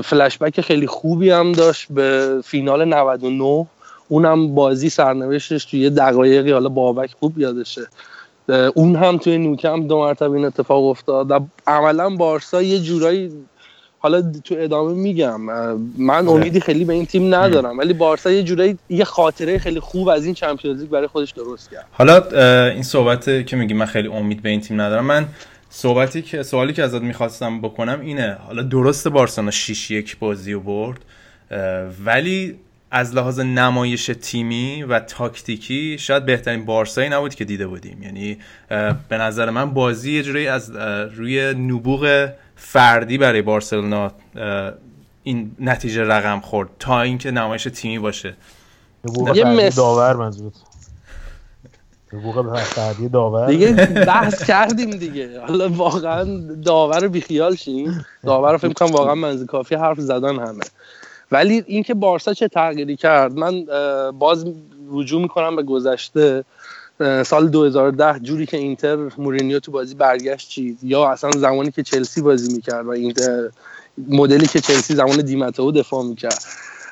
فلشبک 0.04 0.60
خیلی 0.60 0.86
خوبی 0.86 1.30
هم 1.30 1.52
داشت 1.52 1.86
به 1.92 2.40
فینال 2.44 2.84
99 2.84 3.66
اونم 4.08 4.54
بازی 4.54 4.88
سرنوشتش 4.88 5.64
توی 5.64 5.80
یه 5.80 5.90
دقایقی 5.90 6.52
حالا 6.52 6.68
بابک 6.68 7.10
خوب 7.20 7.38
یادشه. 7.38 7.86
اون 8.74 8.96
هم 8.96 9.18
توی 9.18 9.38
نوکم 9.38 9.86
دو 9.86 9.98
مرتبه 9.98 10.30
این 10.32 10.44
اتفاق 10.44 10.84
افتاد. 10.84 11.30
و 11.30 11.40
عملا 11.66 12.10
بارسا 12.10 12.62
یه 12.62 12.78
جورایی 12.78 13.32
حالا 13.98 14.32
تو 14.44 14.54
ادامه 14.58 14.94
میگم 14.94 15.40
من 15.98 16.28
امیدی 16.28 16.60
خیلی 16.60 16.84
به 16.84 16.92
این 16.92 17.06
تیم 17.06 17.34
ندارم 17.34 17.78
ولی 17.78 17.92
بارسا 17.92 18.30
یه 18.30 18.42
جورایی 18.42 18.78
یه 18.88 19.04
خاطره 19.04 19.58
خیلی 19.58 19.80
خوب 19.80 20.08
از 20.08 20.24
این 20.24 20.34
چمپیونز 20.34 20.80
لیگ 20.80 20.90
برای 20.90 21.06
خودش 21.06 21.30
درست 21.30 21.70
کرد. 21.70 21.86
حالا 21.92 22.22
این 22.70 22.82
صحبت 22.82 23.46
که 23.46 23.56
میگی 23.56 23.74
من 23.74 23.86
خیلی 23.86 24.08
امید 24.08 24.42
به 24.42 24.48
این 24.48 24.60
تیم 24.60 24.80
ندارم. 24.80 25.04
من 25.04 25.26
صحبتی 25.70 26.22
که 26.22 26.42
سوالی 26.42 26.72
که 26.72 26.82
ازت 26.82 27.02
می‌خواستم 27.02 27.60
بکنم 27.60 28.00
اینه 28.00 28.38
حالا 28.46 28.62
درست 28.62 29.08
بارسلونا 29.08 29.50
6 29.50 29.90
یک 29.90 30.18
بازی 30.18 30.52
رو 30.52 30.60
برد 30.60 30.98
ولی 32.04 32.54
از 32.90 33.14
لحاظ 33.14 33.40
نمایش 33.40 34.10
تیمی 34.22 34.82
و 34.82 35.00
تاکتیکی 35.00 35.96
شاید 35.98 36.26
بهترین 36.26 36.64
بارسایی 36.64 37.08
نبود 37.08 37.34
که 37.34 37.44
دیده 37.44 37.66
بودیم. 37.66 38.02
یعنی 38.02 38.38
به 39.08 39.18
نظر 39.18 39.50
من 39.50 39.70
بازی 39.70 40.12
یه 40.12 40.22
جوری 40.22 40.48
از 40.48 40.70
روی 41.16 41.54
نبوغ 41.54 42.28
فردی 42.56 43.18
برای 43.18 43.42
بارسلونا 43.42 44.12
این 45.22 45.56
نتیجه 45.60 46.02
رقم 46.02 46.40
خورد 46.40 46.68
تا 46.78 47.00
اینکه 47.00 47.30
نمایش 47.30 47.68
تیمی 47.74 47.98
باشه. 47.98 48.36
یه 49.34 49.70
داور 49.70 50.16
منظور 50.16 50.52
حقوق 52.12 52.58
فردی 52.58 53.08
داور. 53.08 53.46
دیگه 53.46 53.72
بحث 54.06 54.44
کردیم 54.44 54.90
دیگه. 54.90 55.40
حالا 55.40 55.68
واقعا 55.68 56.24
داور 56.64 57.00
رو 57.00 57.08
بیخیال 57.08 57.56
شیم. 57.56 58.04
داور 58.24 58.52
رو 58.52 58.58
فکر 58.58 58.72
کنم 58.72 58.88
واقعا 58.88 59.14
منزل 59.14 59.46
کافی 59.46 59.74
حرف 59.74 60.00
زدن 60.00 60.38
همه. 60.38 60.64
ولی 61.32 61.64
اینکه 61.66 61.94
بارسا 61.94 62.34
چه 62.34 62.48
تغییری 62.48 62.96
کرد 62.96 63.38
من 63.38 63.64
باز 64.10 64.46
رجوع 64.92 65.22
می‌کنم 65.22 65.56
به 65.56 65.62
گذشته 65.62 66.44
سال 67.26 67.48
2010 67.48 68.18
جوری 68.18 68.46
که 68.46 68.56
اینتر 68.56 68.96
مورینیو 69.18 69.60
تو 69.60 69.72
بازی 69.72 69.94
برگشت 69.94 70.48
چید. 70.48 70.78
یا 70.82 71.08
اصلا 71.08 71.30
زمانی 71.30 71.70
که 71.70 71.82
چلسی 71.82 72.22
بازی 72.22 72.54
می‌کرد 72.54 72.86
و 72.86 72.90
اینتر 72.90 73.48
مدلی 74.08 74.46
که 74.46 74.60
چلسی 74.60 74.94
زمان 74.94 75.16
دیمتو 75.16 75.72
دفاع 75.72 76.04
می‌کرد. 76.04 76.44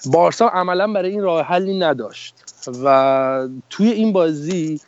بارسا 0.06 0.48
عملا 0.48 0.92
برای 0.92 1.10
این 1.10 1.22
راه 1.22 1.42
حلی 1.42 1.78
نداشت 1.78 2.34
و 2.84 3.48
توی 3.70 3.88
این 3.88 4.12
بازی 4.12 4.80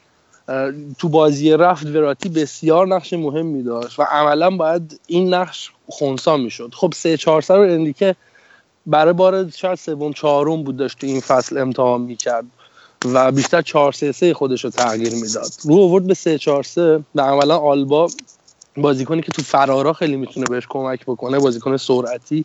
تو 0.98 1.08
بازی 1.08 1.52
رفت 1.52 1.86
وراتی 1.86 2.28
بسیار 2.28 2.86
نقش 2.86 3.12
مهمی 3.12 3.62
داشت 3.62 3.98
و 3.98 4.02
عملا 4.02 4.50
باید 4.50 5.00
این 5.06 5.34
نقش 5.34 5.70
خونسا 5.86 6.36
می‌شد. 6.36 6.70
خب 6.74 6.92
سه 6.96 7.16
چهار 7.16 7.44
رو 7.48 7.60
اندیکه 7.60 8.16
برای 8.86 9.12
بار 9.12 9.50
شاید 9.50 9.78
سوم 9.78 10.12
چهارم 10.12 10.62
بود 10.62 10.76
داشت 10.76 10.98
تو 10.98 11.06
این 11.06 11.20
فصل 11.20 11.58
امتحان 11.58 12.00
می‌کرد 12.00 12.44
و 13.04 13.32
بیشتر 13.32 13.62
4 13.62 13.92
3 13.92 14.12
3 14.12 14.34
خودش 14.34 14.64
رو 14.64 14.70
تغییر 14.70 15.14
می‌داد. 15.14 15.50
رو 15.64 15.74
آورد 15.80 16.06
به 16.06 16.14
3 16.14 16.38
4 16.38 16.62
3 16.62 17.04
و 17.14 17.20
عملا 17.20 17.58
آلبا 17.58 18.08
بازیکنی 18.76 19.22
که 19.22 19.32
تو 19.32 19.42
فرارا 19.42 19.92
خیلی 19.92 20.16
می‌تونه 20.16 20.46
بهش 20.46 20.66
کمک 20.68 21.04
بکنه 21.06 21.38
بازیکن 21.38 21.76
سرعتی 21.76 22.44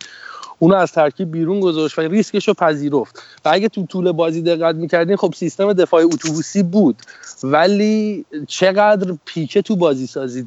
اونو 0.59 0.75
از 0.75 0.91
ترکیب 0.91 1.31
بیرون 1.31 1.59
گذاشت 1.59 1.99
و 1.99 2.01
ریسکش 2.01 2.47
رو 2.47 2.53
پذیرفت. 2.53 3.23
و 3.45 3.49
اگه 3.53 3.69
تو 3.69 3.85
طول 3.85 4.11
بازی 4.11 4.41
دقت 4.41 4.75
می‌کردین 4.75 5.15
خب 5.15 5.33
سیستم 5.37 5.73
دفاع 5.73 6.03
اتوبوسی 6.03 6.63
بود 6.63 6.95
ولی 7.43 8.25
چقدر 8.47 9.13
پیکه 9.25 9.61
تو 9.61 9.75
بازی 9.75 10.07
سازی 10.07 10.45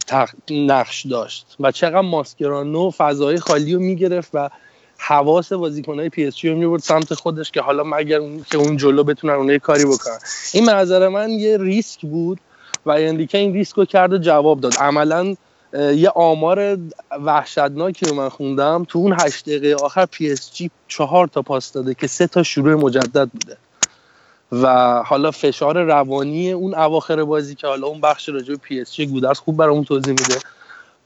نقش 0.50 1.06
داشت 1.06 1.56
و 1.60 1.72
چقدر 1.72 2.00
ماسکرانو 2.00 2.90
فضای 2.90 3.38
خالی 3.38 3.74
رو 3.74 3.80
می‌گرفت 3.80 4.30
و 4.34 4.50
حواس 5.06 5.52
بازیکنهای 5.52 6.08
پی 6.08 6.24
اس 6.24 6.36
جی 6.36 6.62
رو 6.62 6.78
سمت 6.78 7.14
خودش 7.14 7.50
که 7.50 7.60
حالا 7.60 7.84
مگر 7.84 8.16
اون 8.16 8.44
که 8.50 8.58
اون 8.58 8.76
جلو 8.76 9.04
بتونن 9.04 9.32
اون 9.32 9.58
کاری 9.58 9.84
بکنن. 9.84 10.18
این 10.52 10.64
منظر 10.64 11.08
من 11.08 11.30
یه 11.30 11.58
ریسک 11.58 12.00
بود 12.00 12.40
و 12.86 12.90
انریکه 12.90 13.38
این 13.38 13.54
ریسک 13.54 13.76
رو 13.76 13.84
کرد 13.84 14.12
و 14.12 14.18
جواب 14.18 14.60
داد. 14.60 14.74
عملا 14.74 15.34
یه 15.72 16.08
آمار 16.08 16.78
وحشتناکی 17.24 18.06
رو 18.06 18.14
من 18.14 18.28
خوندم. 18.28 18.84
تو 18.88 18.98
اون 18.98 19.16
هشت 19.20 19.44
دقیقه 19.44 19.74
آخر 19.74 20.06
پی 20.06 20.30
اس 20.30 20.54
جی 20.54 20.70
چهار 20.88 21.26
تا 21.26 21.42
پاس 21.42 21.72
داده 21.72 21.94
که 21.94 22.06
سه 22.06 22.26
تا 22.26 22.42
شروع 22.42 22.74
مجدد 22.74 23.28
بوده. 23.28 23.56
و 24.52 25.02
حالا 25.02 25.30
فشار 25.30 25.82
روانی 25.82 26.52
اون 26.52 26.74
اواخر 26.74 27.24
بازی 27.24 27.54
که 27.54 27.66
حالا 27.66 27.86
اون 27.86 28.00
بخش 28.00 28.28
راجع 28.28 28.48
به 28.48 28.56
پی 28.56 28.80
اس 28.80 28.94
جی 28.94 29.06
گودرز 29.06 29.38
خوب 29.38 29.56
برامون 29.56 29.84
توضیح 29.84 30.10
میده. 30.10 30.38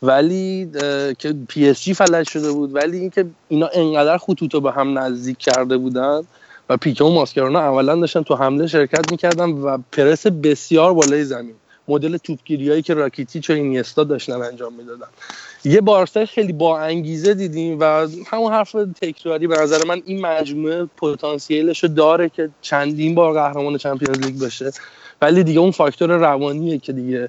ولی 0.02 0.70
که 1.18 1.34
پی 1.48 1.68
اس 1.68 1.82
جی 1.82 1.94
فلج 1.94 2.28
شده 2.28 2.52
بود 2.52 2.74
ولی 2.74 2.98
اینکه 2.98 3.26
اینا 3.48 3.68
انقدر 3.72 4.18
خطوط 4.18 4.54
رو 4.54 4.60
به 4.60 4.72
هم 4.72 4.98
نزدیک 4.98 5.38
کرده 5.38 5.76
بودن 5.76 6.22
و 6.68 6.76
پیکه 6.76 7.04
و 7.04 7.10
ماسکرانو 7.10 7.60
اولا 7.60 7.96
داشتن 7.96 8.22
تو 8.22 8.34
حمله 8.34 8.66
شرکت 8.66 9.10
می‌کردن 9.10 9.50
و 9.50 9.78
پرس 9.92 10.26
بسیار 10.26 10.94
بالای 10.94 11.24
زمین. 11.24 11.54
مدل 11.88 12.16
توپگیری 12.16 12.68
هایی 12.68 12.82
که 12.82 12.94
راکیتیچ 12.94 13.50
و 13.50 13.52
اینیستا 13.52 14.04
داشتن 14.04 14.32
انجام 14.32 14.74
می‌دادن. 14.74 15.06
یه 15.64 15.80
بارسای 15.80 16.26
خیلی 16.26 16.52
با 16.52 16.78
انگیزه 16.78 17.34
دیدیم 17.34 17.80
و 17.80 18.08
همون 18.26 18.52
حرف 18.52 18.76
تکراری 19.02 19.46
به 19.46 19.56
نظر 19.56 19.84
من 19.84 20.02
این 20.04 20.26
مجموعه 20.26 20.84
پتانسیلش 20.84 21.84
داره 21.84 22.28
که 22.28 22.50
چندین 22.60 23.14
بار 23.14 23.32
قهرمان 23.32 23.78
Champions 23.78 24.18
League 24.18 24.38
بشه 24.38 24.72
ولی 25.22 25.44
دیگه 25.44 25.60
اون 25.60 25.70
فاکتور 25.70 26.16
روانیه 26.16 26.78
که 26.78 26.92
دیگه 26.92 27.28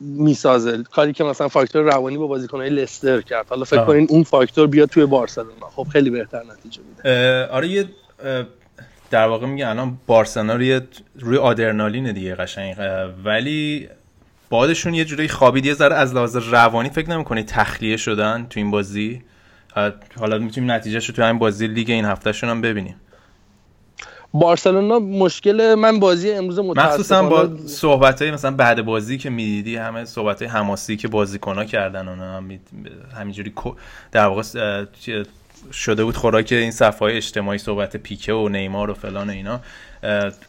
می‌سازه. 0.00 0.82
کاری 0.82 1.12
که 1.12 1.24
مثلا 1.24 1.48
فاکتور 1.48 1.82
روانی 1.82 2.18
با 2.18 2.26
بازیکنهای 2.26 2.70
لستر 2.70 3.20
کرد. 3.20 3.46
حالا 3.48 3.64
فکر 3.64 3.84
کنین 3.84 4.06
اون 4.10 4.22
فاکتور 4.22 4.66
بیاد 4.66 4.88
توی 4.88 5.06
بارسلونا. 5.06 5.68
خب 5.76 5.86
خیلی 5.92 6.10
بهتر 6.10 6.42
نتیجه 6.52 6.80
میده. 6.88 7.46
آره 7.46 7.68
یه 7.68 7.84
در 9.10 9.26
واقع 9.26 9.46
میگه 9.46 9.68
الان 9.68 9.98
بارسلونا 10.06 10.54
روی 10.54 10.80
روی 11.18 11.36
آدرنالین 11.36 12.12
دیگه 12.12 12.34
قشنگ. 12.34 12.76
ولی 13.24 13.88
بادشون 14.50 14.94
یه 14.94 15.04
جوری 15.04 15.28
خوابید. 15.28 15.66
یه 15.66 15.74
ذره 15.74 15.94
از 15.94 16.14
لحاظ 16.14 16.36
روانی 16.36 16.90
فکر 16.90 17.10
نمی‌کنی 17.10 17.42
تخلیه 17.42 17.96
شدن 17.96 18.46
تو 18.50 18.60
این 18.60 18.70
بازی؟ 18.70 19.22
حالا 20.18 20.38
می‌تونیم 20.38 20.70
نتیجهش 20.70 21.06
رو 21.06 21.14
تو 21.14 21.24
این 21.24 21.38
بازی 21.38 21.66
لیگ 21.66 21.90
این 21.90 22.04
هفتهشون 22.04 22.50
هم 22.50 22.60
ببینیم. 22.60 22.96
بارسلونا 24.40 24.98
مشکل 24.98 25.74
من 25.74 26.00
بازی 26.00 26.30
امروز 26.30 26.58
مخصوصا 26.58 27.22
با 27.22 27.50
صحبت 27.66 28.22
های 28.22 28.30
مثلا 28.30 28.50
بعد 28.50 28.84
بازی 28.84 29.18
که 29.18 29.30
می‌دیدی 29.30 29.76
همه 29.76 30.04
صحبت 30.04 30.42
های 30.42 30.50
حماسی 30.50 30.96
که 30.96 31.08
بازیکن 31.08 31.54
ها 31.54 31.64
کردن 31.64 32.08
اونا 32.08 32.42
همینجوری 33.16 33.52
در 34.12 34.26
واقع 34.26 34.42
شده 35.72 36.04
بود 36.04 36.16
خوراک 36.16 36.52
این 36.52 36.70
صفحه 36.70 36.98
های 36.98 37.16
اجتماعی 37.16 37.58
صحبت 37.58 37.96
پیکه 37.96 38.32
و 38.32 38.48
نیمار 38.48 38.90
و 38.90 38.94
فلان 38.94 39.30
و 39.30 39.32
اینا. 39.32 39.60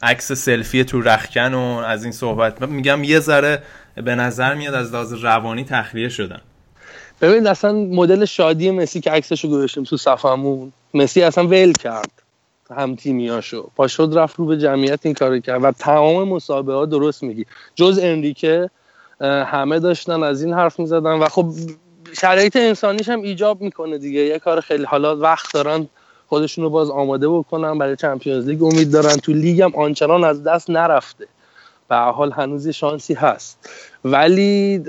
عکس 0.04 0.32
سلفی 0.32 0.84
تو 0.84 1.02
رخکن 1.02 1.54
و 1.54 1.84
از 1.88 2.04
این 2.04 2.12
صحبت. 2.12 2.62
میگم 2.62 3.04
یه 3.04 3.20
ذره 3.20 3.64
به 3.96 4.16
نظر 4.16 4.56
میاد 4.56 4.74
از 4.74 4.94
لحاظ 4.94 5.14
روانی 5.14 5.64
تخلیه 5.64 6.10
شدن. 6.10 6.42
ببین 7.22 7.48
اصلا 7.48 7.74
مدل 7.74 8.26
شادی 8.26 8.72
مسی 8.72 9.02
که 9.02 9.12
عکسشو 9.12 9.50
گذاشتیم 9.50 9.84
تو 9.84 9.98
صفحمون 9.98 10.72
مسی 10.94 11.22
اصلا 11.24 11.48
ول 11.48 11.72
کرد. 11.72 12.12
هم 12.72 12.96
تیمیاشو. 12.96 13.70
پا 13.76 13.88
شد 13.88 14.12
رفت 14.16 14.36
رو 14.36 14.46
به 14.46 14.58
جمعیت 14.58 15.00
این 15.04 15.14
کارو 15.14 15.40
کرد 15.40 15.64
و 15.64 15.72
تمام 15.72 16.28
مسابقه 16.28 16.74
ها 16.74 16.86
درست 16.86 17.24
میگی. 17.24 17.46
جز 17.76 18.00
انریکه 18.02 18.70
همه 19.22 19.80
داشتن 19.80 20.24
از 20.24 20.44
این 20.44 20.54
حرف 20.54 20.80
می‌زدن 20.80 21.14
و 21.14 21.26
خب 21.26 21.46
شرایط 22.14 22.56
انسانیش 22.56 23.10
هم 23.10 23.22
ایجاب 23.22 23.62
می‌کنه 23.62 23.98
دیگه. 23.98 24.20
یه 24.20 24.40
کار 24.40 24.62
خیلی 24.62 24.84
حالا 24.84 25.16
وقت 25.16 25.54
دارن 25.54 25.88
خودشون 26.28 26.64
رو 26.64 26.70
باز 26.70 26.90
آماده 26.90 27.30
بکنن 27.30 27.78
برای 27.78 27.96
چمپیونز 27.96 28.48
لیگ 28.48 28.64
امید 28.64 28.92
دارن. 28.92 29.16
تو 29.16 29.34
لیگ 29.34 29.62
هم 29.62 29.76
آنچنان 29.76 30.24
از 30.24 30.44
دست 30.44 30.70
نرفته. 30.70 31.28
به 31.90 31.96
حال 31.96 32.32
هنوز 32.32 32.68
شانسی 32.68 33.14
هست. 33.14 33.70
ولی 34.06 34.84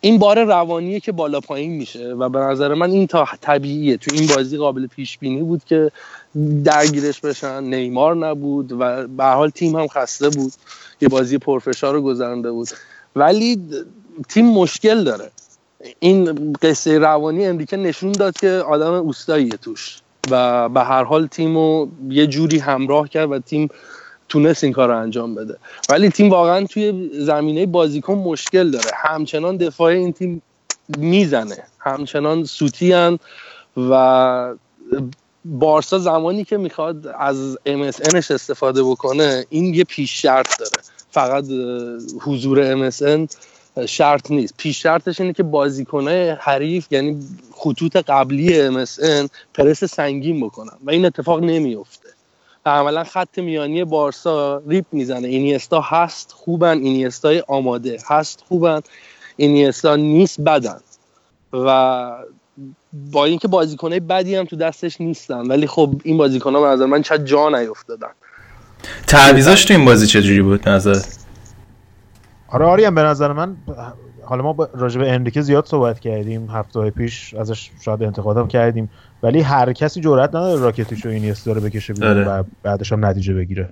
این 0.00 0.18
بار 0.18 0.44
روانیه 0.44 1.00
که 1.00 1.12
بالا 1.12 1.40
پایین 1.40 1.72
میشه 1.72 2.14
و 2.14 2.28
به 2.28 2.38
نظر 2.38 2.74
من 2.74 2.90
این 2.90 3.06
تا 3.06 3.28
طبیعیه. 3.40 3.96
تو 3.96 4.10
این 4.14 4.26
بازی 4.26 4.56
قابل 4.56 4.86
پیش 4.86 5.18
بینی 5.18 5.42
بود 5.42 5.64
که 5.64 5.90
درگیرش 6.64 7.20
بشن. 7.20 7.64
نیمار 7.64 8.16
نبود 8.16 8.72
و 8.72 9.06
به 9.08 9.24
حال 9.24 9.50
تیم 9.50 9.76
هم 9.76 9.86
خسته 9.88 10.28
بود. 10.28 10.52
یه 11.00 11.08
بازی 11.08 11.38
پرفشار 11.38 11.94
رو 11.94 12.02
گذرنده 12.02 12.50
بود. 12.50 12.68
ولی 13.16 13.60
تیم 14.28 14.46
مشکل 14.46 15.04
داره. 15.04 15.30
این 15.98 16.52
قصه 16.62 16.98
روانی 16.98 17.46
امریکا 17.46 17.76
نشون 17.76 18.12
داد 18.12 18.38
که 18.38 18.50
آدم 18.50 18.92
اوستاییه 18.92 19.56
توش. 19.62 20.00
و 20.30 20.68
به 20.68 20.80
هر 20.80 21.04
حال 21.04 21.26
تیم 21.26 21.56
رو 21.56 21.88
یه 22.08 22.26
جوری 22.26 22.58
همراه 22.58 23.08
کرد 23.08 23.32
و 23.32 23.38
تیم 23.38 23.68
تونست 24.28 24.64
این 24.64 24.72
کار 24.72 24.88
رو 24.88 24.98
انجام 24.98 25.34
بده. 25.34 25.56
ولی 25.90 26.08
تیم 26.08 26.30
واقعا 26.30 26.64
توی 26.64 27.10
زمینه 27.14 27.66
بازیکن 27.66 28.14
مشکل 28.14 28.70
داره. 28.70 28.90
همچنان 28.94 29.56
دفاع 29.56 29.92
این 29.92 30.12
تیم 30.12 30.42
می‌زنه. 30.98 31.56
همچنان 31.78 32.44
سوتی 32.44 33.18
و 33.76 34.54
بارسا 35.46 35.98
زمانی 35.98 36.44
که 36.44 36.56
می‌خواد 36.56 37.06
از 37.06 37.58
MSNش 37.66 38.30
استفاده 38.30 38.82
بکنه 38.82 39.46
این 39.50 39.74
یه 39.74 39.84
پیش 39.84 40.22
شرط 40.22 40.58
داره. 40.58 40.82
فقط 41.10 41.44
حضور 42.20 42.90
MSN 42.90 43.34
شرط 43.86 44.30
نیست. 44.30 44.54
پیش 44.56 44.82
شرطش 44.82 45.20
اینه 45.20 45.32
که 45.32 45.42
بازیکنه 45.42 46.38
حریف 46.40 46.86
یعنی 46.90 47.18
خطوط 47.52 47.96
قبلی 47.96 48.70
MSN 48.70 49.28
پرس 49.54 49.84
سنگین 49.84 50.40
بکنن 50.40 50.76
و 50.84 50.90
این 50.90 51.04
اتفاق 51.04 51.40
نمیفته 51.40 52.08
و 52.66 52.70
عملا 52.70 53.04
خط 53.04 53.38
میانی 53.38 53.84
بارسا 53.84 54.62
ریپ 54.66 54.84
می‌زنه. 54.92 55.28
اینیستا 55.28 55.80
هست 55.80 56.32
خوبن. 56.32 56.78
اینیستا 56.78 57.32
آماده 57.48 57.98
هست 58.06 58.44
خوبن. 58.48 58.80
اینیستا 59.36 59.96
نیست 59.96 60.40
بدن. 60.40 60.80
و 61.52 62.10
با 63.12 63.24
اینکه 63.24 63.48
بازیکنای 63.48 64.00
بدی 64.00 64.36
هم 64.36 64.44
تو 64.44 64.56
دستش 64.56 65.00
نیستن. 65.00 65.46
ولی 65.46 65.66
خب 65.66 66.00
این 66.04 66.16
بازیکن‌ها 66.16 66.60
به 66.60 66.66
نظر 66.66 66.86
من 66.86 67.02
چه 67.02 67.18
جا 67.18 67.48
نیافتادن. 67.48 68.08
تعویضاش 69.06 69.64
تو 69.64 69.74
این 69.74 69.84
بازی 69.84 70.06
چجوری 70.06 70.42
بود 70.42 70.68
نظر؟ 70.68 71.02
آره 72.48 72.66
آریم 72.66 72.94
به 72.94 73.02
نظر 73.02 73.32
من 73.32 73.56
حالا 74.22 74.42
ما 74.42 74.68
راجع 74.74 75.00
به 75.00 75.12
انریکه 75.12 75.40
زیاد 75.40 75.66
صحبت 75.66 76.00
کردیم 76.00 76.50
هفته 76.50 76.90
پیش 76.90 77.34
ازش 77.34 77.70
شاید 77.80 78.02
انتقادم 78.02 78.48
کردیم. 78.48 78.90
ولی 79.22 79.40
هر 79.40 79.72
کسی 79.72 80.00
جرئت 80.00 80.28
نداره 80.28 80.60
راکتیش 80.60 81.04
رو 81.04 81.10
اینیستا 81.10 81.52
رو 81.52 81.60
بکشه 81.60 81.92
بیرون 81.92 82.10
آره. 82.10 82.40
و 82.40 82.44
بعدش 82.62 82.92
هم 82.92 83.04
نتیجه 83.04 83.34
بگیره. 83.34 83.68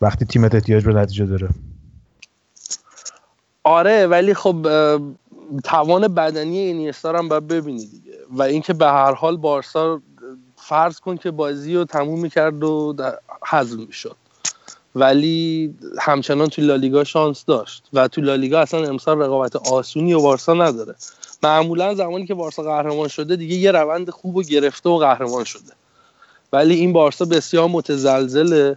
وقتی 0.00 0.24
تیمت 0.24 0.54
احتیاج 0.54 0.84
به 0.84 0.94
نتیجه 0.94 1.26
داره. 1.26 1.48
آره 3.64 4.06
ولی 4.06 4.34
خب 4.34 4.66
توان 5.64 6.14
بدنی 6.14 6.58
اینیستا 6.58 7.18
هم 7.18 7.28
باید 7.28 7.48
ببینی 7.48 7.86
دیگه. 7.86 8.18
و 8.30 8.42
اینکه 8.42 8.72
به 8.72 8.86
هر 8.86 9.12
حال 9.12 9.36
بارسا 9.36 10.00
فرض 10.56 11.00
کن 11.00 11.16
که 11.16 11.30
بازی 11.30 11.74
رو 11.74 11.84
تموم 11.84 12.20
می‌کرد 12.20 12.64
و 12.64 12.94
حذف 13.46 13.72
می‌شد. 13.72 14.16
ولی 14.94 15.74
همچنان 16.00 16.48
تو 16.48 16.62
لالیگا 16.62 17.04
شانس 17.04 17.44
داشت. 17.44 17.88
و 17.92 18.08
تو 18.08 18.20
لالیگا 18.20 18.60
اصلا 18.60 18.88
امسال 18.88 19.18
رقابت 19.18 19.56
آسونی 19.56 20.14
و 20.14 20.20
بارسا 20.20 20.54
نداره. 20.54 20.94
معمولا 21.42 21.94
زمانی 21.94 22.26
که 22.26 22.34
بارسا 22.34 22.62
قهرمان 22.62 23.08
شده 23.08 23.36
دیگه 23.36 23.54
یه 23.54 23.72
روند 23.72 24.10
خوب 24.10 24.36
و 24.36 24.42
گرفته 24.42 24.90
و 24.90 24.98
قهرمان 24.98 25.44
شده. 25.44 25.72
ولی 26.52 26.74
این 26.74 26.92
بارسا 26.92 27.24
بسیار 27.24 27.68
متزلزله. 27.68 28.76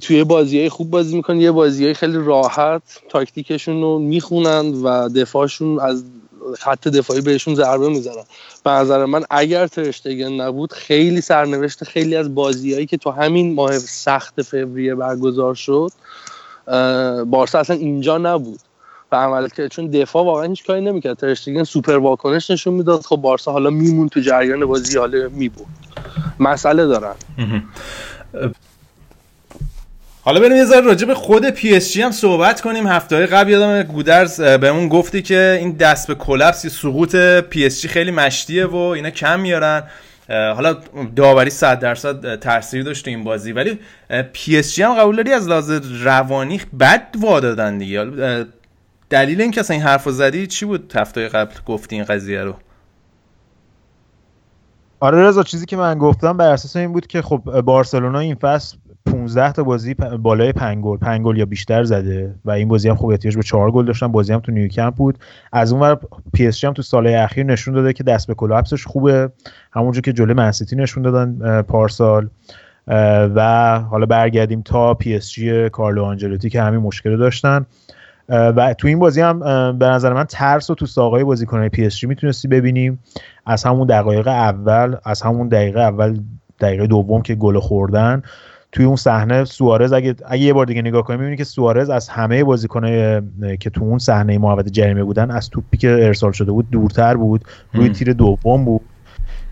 توی 0.00 0.24
بازی 0.24 0.58
های 0.58 0.68
خوب 0.68 0.90
بازی 0.90 1.16
می‌کنن 1.16 1.40
یه 1.40 1.50
بازی 1.50 1.84
های 1.84 1.94
خیلی 1.94 2.18
راحت 2.24 2.82
تاکتیکشون 3.08 3.82
رو 3.82 3.98
می‌خونن 3.98 4.74
و 4.74 5.08
دفاعشون 5.08 5.80
از 5.80 6.04
خط 6.58 6.88
دفاعی 6.88 7.20
بهشون 7.20 7.54
ضربه 7.54 7.88
می‌زنن. 7.88 8.24
به 8.64 8.70
نظر 8.70 9.04
من 9.04 9.24
اگر 9.30 9.66
ترشتگن 9.66 10.32
نبود 10.32 10.72
خیلی 10.72 11.20
سرنوشت 11.20 11.84
خیلی 11.84 12.16
از 12.16 12.34
بازیهایی 12.34 12.86
که 12.86 12.96
تو 12.96 13.10
همین 13.10 13.54
ماه 13.54 13.78
سخت 13.78 14.42
فوریه 14.42 14.94
برگزار 14.94 15.54
شد 15.54 15.90
بارسا 17.26 17.58
اصلا 17.58 17.76
اینجا 17.76 18.18
نبود. 18.18 18.60
و 19.12 19.16
عمل 19.16 19.48
که 19.48 19.68
چون 19.68 19.86
دفاع 19.86 20.24
واقعا 20.24 20.44
هیچ 20.44 20.66
کاری 20.66 20.80
نمی‌کرد. 20.80 21.16
ترشتگن 21.16 21.64
سوپر 21.64 21.96
واکنش 21.96 22.50
نشون 22.50 22.74
می‌داد. 22.74 23.02
خب 23.02 23.16
بارسا 23.16 23.52
حالا 23.52 23.70
میمون 23.70 24.08
تو 24.08 24.20
جریان 24.20 24.66
بازی 24.66 24.98
حالا 24.98 25.28
میبود 25.28 25.66
مسئله 26.40 26.86
دارن. 26.86 27.14
حالا 30.28 30.40
بریم 30.40 30.56
یه 30.56 30.64
ذره 30.64 30.80
راجع 30.80 31.06
به 31.06 31.14
خود 31.14 31.50
پی 31.50 31.76
اس 31.76 31.92
جی 31.92 32.02
هم 32.02 32.10
صحبت 32.10 32.60
کنیم. 32.60 32.86
هفته 32.86 33.26
قبل 33.26 33.50
یادم 33.50 33.82
گودرز 33.82 34.40
بهمون 34.40 34.88
گفتی 34.88 35.22
که 35.22 35.58
این 35.60 35.72
دست 35.72 36.08
به 36.08 36.14
collapse 36.14 36.66
سقوط 36.66 37.16
پی 37.40 37.66
اس 37.66 37.80
جی 37.80 37.88
خیلی 37.88 38.10
مشتیه 38.10 38.66
و 38.66 38.76
اینا 38.76 39.10
کم 39.10 39.40
میارن. 39.40 39.82
حالا 40.28 40.76
داوری 41.16 41.50
100 41.50 41.80
درصد 41.80 42.34
تاثیر 42.34 42.82
داشت 42.82 43.08
این 43.08 43.24
بازی. 43.24 43.52
ولی 43.52 43.78
پی 44.32 44.58
اس 44.58 44.74
جی 44.74 44.82
هم 44.82 44.94
قبول 44.94 45.16
داری 45.16 45.32
از 45.32 45.48
لحاظ 45.48 45.70
روانی 46.02 46.60
بد 46.80 47.14
وا 47.18 47.40
دادن 47.40 47.78
دیگه 47.78 48.06
دلیل 49.10 49.40
اینکه 49.40 49.60
اصلا 49.60 49.74
این 49.74 49.86
حرفو 49.86 50.10
زدی 50.10 50.46
چی 50.46 50.66
بود 50.66 50.92
هفته 50.96 51.28
قبل 51.28 51.54
گفتی 51.66 51.96
این 51.96 52.04
قضیه 52.04 52.42
رو؟ 52.42 52.54
آره 55.00 55.22
رضا 55.22 55.42
چیزی 55.42 55.66
که 55.66 55.76
من 55.76 55.98
گفتم 55.98 56.36
بر 56.36 56.52
اساس 56.52 56.76
این 56.76 56.92
بود 56.92 57.06
که 57.06 57.22
خب 57.22 57.60
بارسلونا 57.60 58.18
این 58.18 58.34
فصل 58.34 58.76
15 59.12 59.52
تا 59.52 59.62
بازی 59.62 59.94
بالای 59.94 60.52
5 60.52 60.84
گل 60.84 60.96
5 60.96 61.22
گل 61.22 61.36
یا 61.36 61.46
بیشتر 61.46 61.84
زده 61.84 62.34
و 62.44 62.50
این 62.50 62.68
بازی 62.68 62.88
هم 62.88 62.94
خوب 62.94 63.10
احتیاج 63.10 63.36
به 63.36 63.42
4 63.42 63.70
گل 63.70 63.84
داشتن. 63.84 64.06
بازی 64.06 64.32
هم 64.32 64.40
تو 64.40 64.52
نیوکمپ 64.52 64.94
بود. 64.94 65.18
از 65.52 65.72
اون 65.72 65.82
ور 65.82 65.98
پی 66.32 66.46
اس 66.46 66.64
هم 66.64 66.72
تو 66.72 66.82
سالهای 66.82 67.14
اخیر 67.14 67.46
نشون 67.46 67.74
داده 67.74 67.92
که 67.92 68.04
دست 68.04 68.26
به 68.26 68.34
collapse 68.34 68.76
ش 68.76 68.86
خوبه. 68.86 69.30
همونجور 69.72 70.02
که 70.02 70.12
جلوی 70.12 70.34
من 70.34 70.48
سیتی 70.48 70.76
نشون 70.76 71.02
دادن 71.02 71.62
پارسال. 71.62 72.28
و 73.34 73.80
حالا 73.80 74.06
برگردیم 74.06 74.62
تا 74.62 74.94
پی 74.94 75.14
اس 75.14 75.30
جی 75.30 75.68
کارلو 75.68 76.04
آنجلوتی 76.04 76.50
که 76.50 76.62
همین 76.62 76.80
مشکل 76.80 77.16
داشتن. 77.16 77.66
و 78.28 78.74
تو 78.74 78.88
این 78.88 78.98
بازی 78.98 79.20
هم 79.20 79.38
به 79.78 79.86
نظر 79.86 80.12
من 80.12 80.24
ترس 80.24 80.70
رو 80.70 80.76
تو 80.76 80.86
ساقای 80.86 81.24
بازیکنهای 81.24 81.68
پی 81.68 81.86
اس 81.86 81.96
جی 81.96 82.06
می‌تونستی 82.06 82.48
ببینیم. 82.48 82.98
از 83.46 83.64
همون 83.64 83.86
دقایق 83.86 84.28
اول 84.28 84.96
از 85.04 85.22
همون 85.22 85.48
دقیقه 85.48 85.80
اول 85.80 86.18
دقیقه 86.60 86.86
دوم 86.86 87.22
که 87.22 87.34
گل 87.34 87.58
خوردن 87.58 88.22
توی 88.72 88.84
اون 88.84 88.96
صحنه 88.96 89.44
سوارز 89.44 89.92
اگه 89.92 90.14
اگه 90.26 90.42
یه 90.42 90.52
بار 90.52 90.66
دیگه 90.66 90.82
نگاه 90.82 91.02
کنیم 91.02 91.20
می‌بینی 91.20 91.36
که 91.36 91.44
سوارز 91.44 91.90
از 91.90 92.08
همه 92.08 92.44
بازیکنای 92.44 93.22
که 93.60 93.70
تو 93.70 93.84
اون 93.84 93.98
صحنه 93.98 94.38
محوطه 94.38 94.70
جریمه 94.70 95.04
بودن 95.04 95.30
از 95.30 95.50
توپی 95.50 95.76
که 95.76 95.90
ارسال 95.90 96.32
شده 96.32 96.52
بود 96.52 96.70
دورتر 96.70 97.16
بود 97.16 97.44
روی 97.72 97.88
تیر 97.88 98.12
دوم 98.12 98.64
بود. 98.64 98.80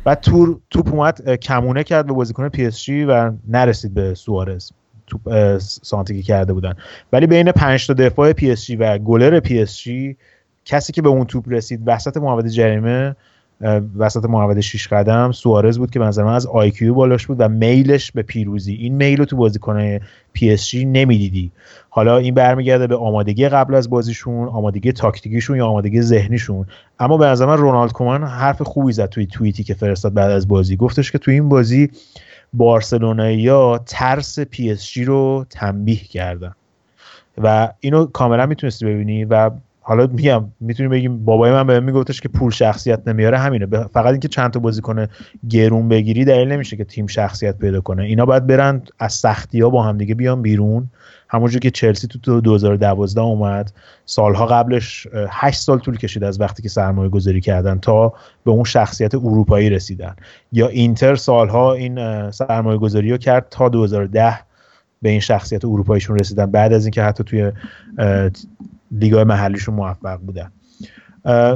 بعد 0.04 0.20
تور 0.20 0.58
توپ 0.70 0.94
اومد 0.94 1.34
کمونه 1.34 1.84
کرد 1.84 2.06
به 2.06 2.12
بازیکن 2.12 2.48
پی 2.48 2.66
اس 2.66 2.82
جی 2.82 3.04
و 3.04 3.32
نرسید 3.48 3.94
به 3.94 4.14
سوارز. 4.14 4.70
توپ 5.06 5.58
سانتی 5.58 6.22
کرده 6.22 6.52
بودن. 6.52 6.74
ولی 7.12 7.26
بین 7.26 7.52
5 7.52 7.86
تا 7.86 7.94
دفاع 7.94 8.32
پی 8.32 8.50
اس 8.50 8.66
جی 8.66 8.76
و 8.76 8.98
گلر 8.98 9.40
پی 9.40 9.62
اس 9.62 9.78
جی 9.78 10.16
کسی 10.64 10.92
که 10.92 11.02
به 11.02 11.08
اون 11.08 11.24
توپ 11.24 11.44
رسید 11.48 11.82
وسط 11.86 12.16
محوطه 12.16 12.48
جریمه 12.48 13.16
وسط 13.98 14.24
محوطه 14.24 14.60
6 14.60 14.88
قدم 14.88 15.32
سوارز 15.32 15.78
بود 15.78 15.90
که 15.90 15.98
به 15.98 16.04
نظر 16.04 16.24
من 16.24 16.34
از 16.34 16.46
IQ 16.46 16.94
بالاش 16.94 17.26
بود 17.26 17.36
و 17.40 17.48
میلش 17.48 18.12
به 18.12 18.22
پیروزی. 18.22 18.74
این 18.74 18.94
میل 18.94 19.18
رو 19.18 19.24
تو 19.24 19.36
بازیکن 19.36 19.98
پی 20.32 20.50
اس 20.50 20.68
جی 20.68 20.84
نمی‌دیدی. 20.84 21.50
حالا 21.88 22.16
این 22.16 22.34
برمیگرده 22.34 22.86
به 22.86 22.96
آمادگی 22.96 23.48
قبل 23.48 23.74
از 23.74 23.90
بازیشون 23.90 24.48
آمادگی 24.48 24.92
تاکتیکیشون 24.92 25.56
یا 25.56 25.66
آمادگی 25.66 26.02
ذهنیشون. 26.02 26.66
اما 26.98 27.16
به 27.16 27.26
نظر 27.26 27.46
من 27.46 27.56
رونالد 27.56 27.92
کومان 27.92 28.24
حرف 28.24 28.62
خوبی 28.62 28.92
زد 28.92 29.06
توی 29.06 29.26
توییتی 29.26 29.64
که 29.64 29.74
فرستاد 29.74 30.14
بعد 30.14 30.30
از 30.30 30.48
بازی. 30.48 30.76
گفتش 30.76 31.12
که 31.12 31.18
توی 31.18 31.34
این 31.34 31.48
بازی 31.48 31.90
بارسلونایی 32.52 33.50
ترس 33.86 34.38
پی 34.38 34.70
اس 34.70 34.86
جی 34.86 35.04
رو 35.04 35.46
تنبیه 35.50 36.00
کردن. 36.00 36.52
و 37.42 37.72
اینو 37.80 38.06
کاملا 38.06 38.46
می‌تونستی 38.46 38.84
ببینی 38.84 39.24
و 39.24 39.50
حالا 39.88 40.06
میگم 40.06 40.44
می‌تونیم 40.60 40.90
بگیم 40.90 41.24
بابای 41.24 41.52
من 41.52 41.66
بهم 41.66 41.84
میگفتش 41.84 42.20
که 42.20 42.28
پول 42.28 42.50
شخصیت 42.50 43.08
نمیاره 43.08 43.38
همینه. 43.38 43.66
فقط 43.66 44.10
اینکه 44.10 44.28
چند 44.28 44.50
تا 44.50 44.60
بازیکن 44.60 45.06
گرون 45.50 45.88
بگیری 45.88 46.24
دلیل 46.24 46.52
نمیشه 46.52 46.76
که 46.76 46.84
تیم 46.84 47.06
شخصیت 47.06 47.58
پیدا 47.58 47.80
کنه. 47.80 48.02
اینا 48.02 48.26
باید 48.26 48.46
برن 48.46 48.82
از 48.98 49.12
سختی 49.12 49.60
ها 49.60 49.70
با 49.70 49.82
هم 49.82 49.98
دیگه 49.98 50.14
بیان 50.14 50.42
بیرون. 50.42 50.90
همونجور 51.28 51.60
که 51.60 51.70
چلسی 51.70 52.06
تو 52.06 52.40
2012 52.40 53.20
اومد. 53.20 53.72
سالها 54.04 54.46
قبلش 54.46 55.06
8 55.30 55.60
سال 55.60 55.78
طول 55.78 55.96
کشید 55.96 56.24
از 56.24 56.40
وقتی 56.40 56.62
که 56.62 56.68
سرمایه 56.68 57.08
گذاری 57.08 57.40
کردن 57.40 57.78
تا 57.78 58.12
به 58.44 58.50
اون 58.50 58.64
شخصیت 58.64 59.14
اروپایی 59.14 59.70
رسیدن. 59.70 60.16
یا 60.52 60.68
اینتر 60.68 61.16
سالها 61.16 61.74
این 61.74 62.30
سرمایه 62.30 62.78
گذاری 62.78 63.10
رو 63.10 63.16
کرد 63.16 63.46
تا 63.50 63.68
2010 63.68 64.38
به 65.02 65.08
این 65.08 65.20
شخصیت 65.20 65.64
اروپاییشون 65.64 66.18
رسیدن. 66.18 66.46
بعد 66.46 66.72
از 66.72 66.84
اینکه 66.84 67.02
حتی 67.02 67.24
توی 67.24 67.52
لیگای 69.00 69.24
محلیشون 69.24 69.74
موفق 69.74 70.16
بودن. 70.16 70.52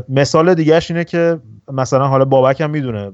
مثال 0.08 0.54
دیگهش 0.54 0.90
اینه 0.90 1.04
که 1.04 1.38
مثلا 1.72 2.08
حالا 2.08 2.24
بابک 2.24 2.60
هم 2.60 2.70
می‌دونه 2.70 3.12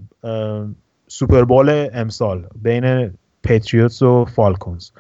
سوپربول 1.09 1.89
امسال 1.95 2.47
بین 2.63 3.15
پیتریوتس 3.43 4.03
و 4.03 4.25
فالکونز. 4.25 4.91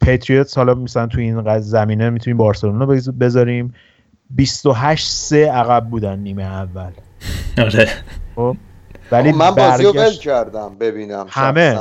پیتریوتس 0.00 0.56
حالا 0.56 0.74
مثلا 0.74 1.06
تو 1.06 1.20
این 1.20 1.58
زمینه 1.58 2.10
می‌تونیم 2.10 2.36
بارسلونا 2.36 2.86
بذاریم. 3.20 3.74
28 4.30 5.08
سه 5.08 5.50
عقب 5.50 5.84
بودن 5.90 6.18
نیمه 6.18 6.42
اول. 6.42 6.90
آره. 7.64 7.88
خب 8.36 8.56
ولی 9.12 9.32
من 9.32 9.50
بازی 9.50 9.84
رو 9.84 9.92
ول 9.92 10.10
کردم 10.10 10.76
ببینم 10.80 11.26
همه. 11.28 11.74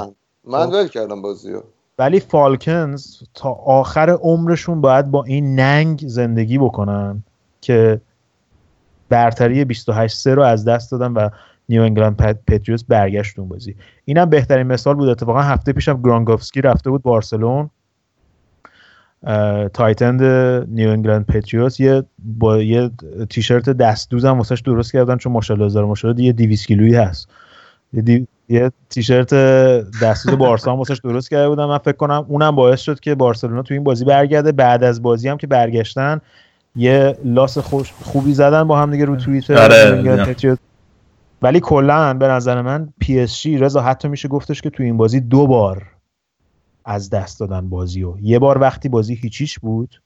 من 0.48 0.66
خب. 0.66 0.74
ول 0.74 0.88
کردم 0.88 1.22
بازی 1.22 1.52
رو 1.52 1.64
ولی 1.98 2.20
فالکنز 2.20 3.24
تا 3.34 3.50
آخر 3.52 4.10
عمرشون 4.10 4.82
باید 4.82 5.12
با 5.12 5.24
این 5.24 5.60
ننگ 5.60 6.04
زندگی 6.08 6.58
بکنن 6.58 7.24
که 7.62 8.02
برتری 9.10 9.66
28 9.66 10.16
سه 10.18 10.36
رو 10.36 10.44
از 10.44 10.66
دست 10.66 10.92
دادن 10.92 11.12
و 11.14 11.30
نیو 11.70 11.82
انگلند 11.82 12.18
پتریوتس 12.48 12.84
برگشت 12.84 13.40
اون 13.40 13.48
بازی. 13.48 13.76
اینم 14.06 14.26
بهترین 14.26 14.68
مثال 14.68 14.96
بود. 14.96 15.10
اتفاقا 15.10 15.42
هفته 15.42 15.74
پیشم 15.74 16.02
گرانکوفسکی 16.02 16.62
رفته 16.62 16.90
بود 16.90 17.02
بارسلون. 17.04 17.70
tight 19.74 20.05
end 20.05 20.24
نیو 20.70 20.90
انگلند 20.90 21.26
پتریوتس 21.26 21.80
یه 21.80 22.04
با 22.20 22.62
یه 22.62 22.92
تیشرت 23.30 23.70
دست 23.70 24.10
دوزم 24.10 24.38
واسش 24.38 24.62
درست 24.62 24.94
کردن 24.94 25.18
چون 25.18 25.34
ماشاءالله 25.34 25.66
هزار 25.66 25.86
ماشاءالله 25.86 26.24
یه 26.24 26.32
200 26.34 26.68
کیلویی 26.68 26.96
هست. 26.96 27.30
تیشرت 28.90 29.34
دست‌دوز 30.02 30.34
بارسا 30.34 30.72
هم 30.72 30.78
واسش 30.78 31.00
درست 31.04 31.30
کرده 31.30 31.50
بودم. 31.50 31.66
من 31.66 31.78
فکر 31.78 31.98
کنم 31.98 32.26
اونم 32.28 32.56
باعث 32.56 32.82
شد 32.82 33.00
که 33.00 33.16
بارسلونا 33.16 33.62
تو 33.62 33.74
این 33.74 33.84
بازی 33.84 34.06
برگرده. 34.06 34.52
بعد 34.52 34.84
از 34.84 35.02
بازی 35.02 35.30
هم 35.30 35.38
که 35.38 35.48
برگشتن 35.48 36.22
یه 36.76 37.18
لاس 37.24 37.58
خشکه 37.58 37.94
خوبی 38.04 38.34
زدن 38.34 38.64
با 38.64 38.80
هم 38.80 38.92
دیگه 38.92 39.06
رو 39.06 39.16
توییتر. 39.16 39.58
آره 39.58 40.36
ولی 41.42 41.60
کلا 41.60 42.14
به 42.14 42.28
نظر 42.28 42.62
من 42.62 42.94
پی 43.00 43.20
اس 43.20 43.42
جی 43.42 43.58
رضا 43.58 43.82
حتی 43.82 44.08
میشه 44.08 44.28
گفتش 44.28 44.62
که 44.62 44.70
تو 44.70 44.84
این 44.84 44.98
بازی 44.98 45.20
دو 45.20 45.48
بار 45.48 45.88
از 46.86 47.10
دست 47.10 47.40
دادن 47.40 47.70
بازی 47.70 48.04
و 48.04 48.18
یه 48.22 48.40
بار 48.40 48.58
وقتی 48.58 48.90
بازی 48.90 49.16
هیچیش 49.16 49.60
بود 49.60 50.02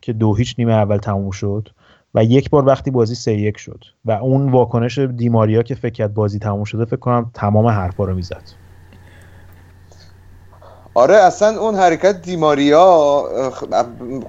که 0.00 0.12
دو 0.12 0.34
هیچ 0.34 0.54
نیمه 0.58 0.72
اول 0.72 0.96
تموم 0.96 1.30
شد. 1.30 1.68
و 2.16 2.24
یک 2.24 2.50
بار 2.50 2.66
وقتی 2.66 2.90
بازی 2.90 3.14
سه 3.14 3.32
یک 3.32 3.58
شد 3.58 3.84
و 4.04 4.12
اون 4.12 4.52
واکنش 4.52 4.98
دیماریا 4.98 5.62
که 5.62 5.74
فکر 5.74 5.92
کرد 5.92 6.14
بازی 6.14 6.38
تموم 6.38 6.64
شده 6.64 6.84
فکر 6.84 6.96
کنم 6.96 7.30
تمام 7.34 7.66
حرفا 7.66 8.04
رو 8.04 8.14
می‌زد. 8.14 8.42
آره 10.94 11.14
اصلا 11.14 11.60
اون 11.60 11.74
حرکت 11.74 12.22
دیماریا 12.22 13.24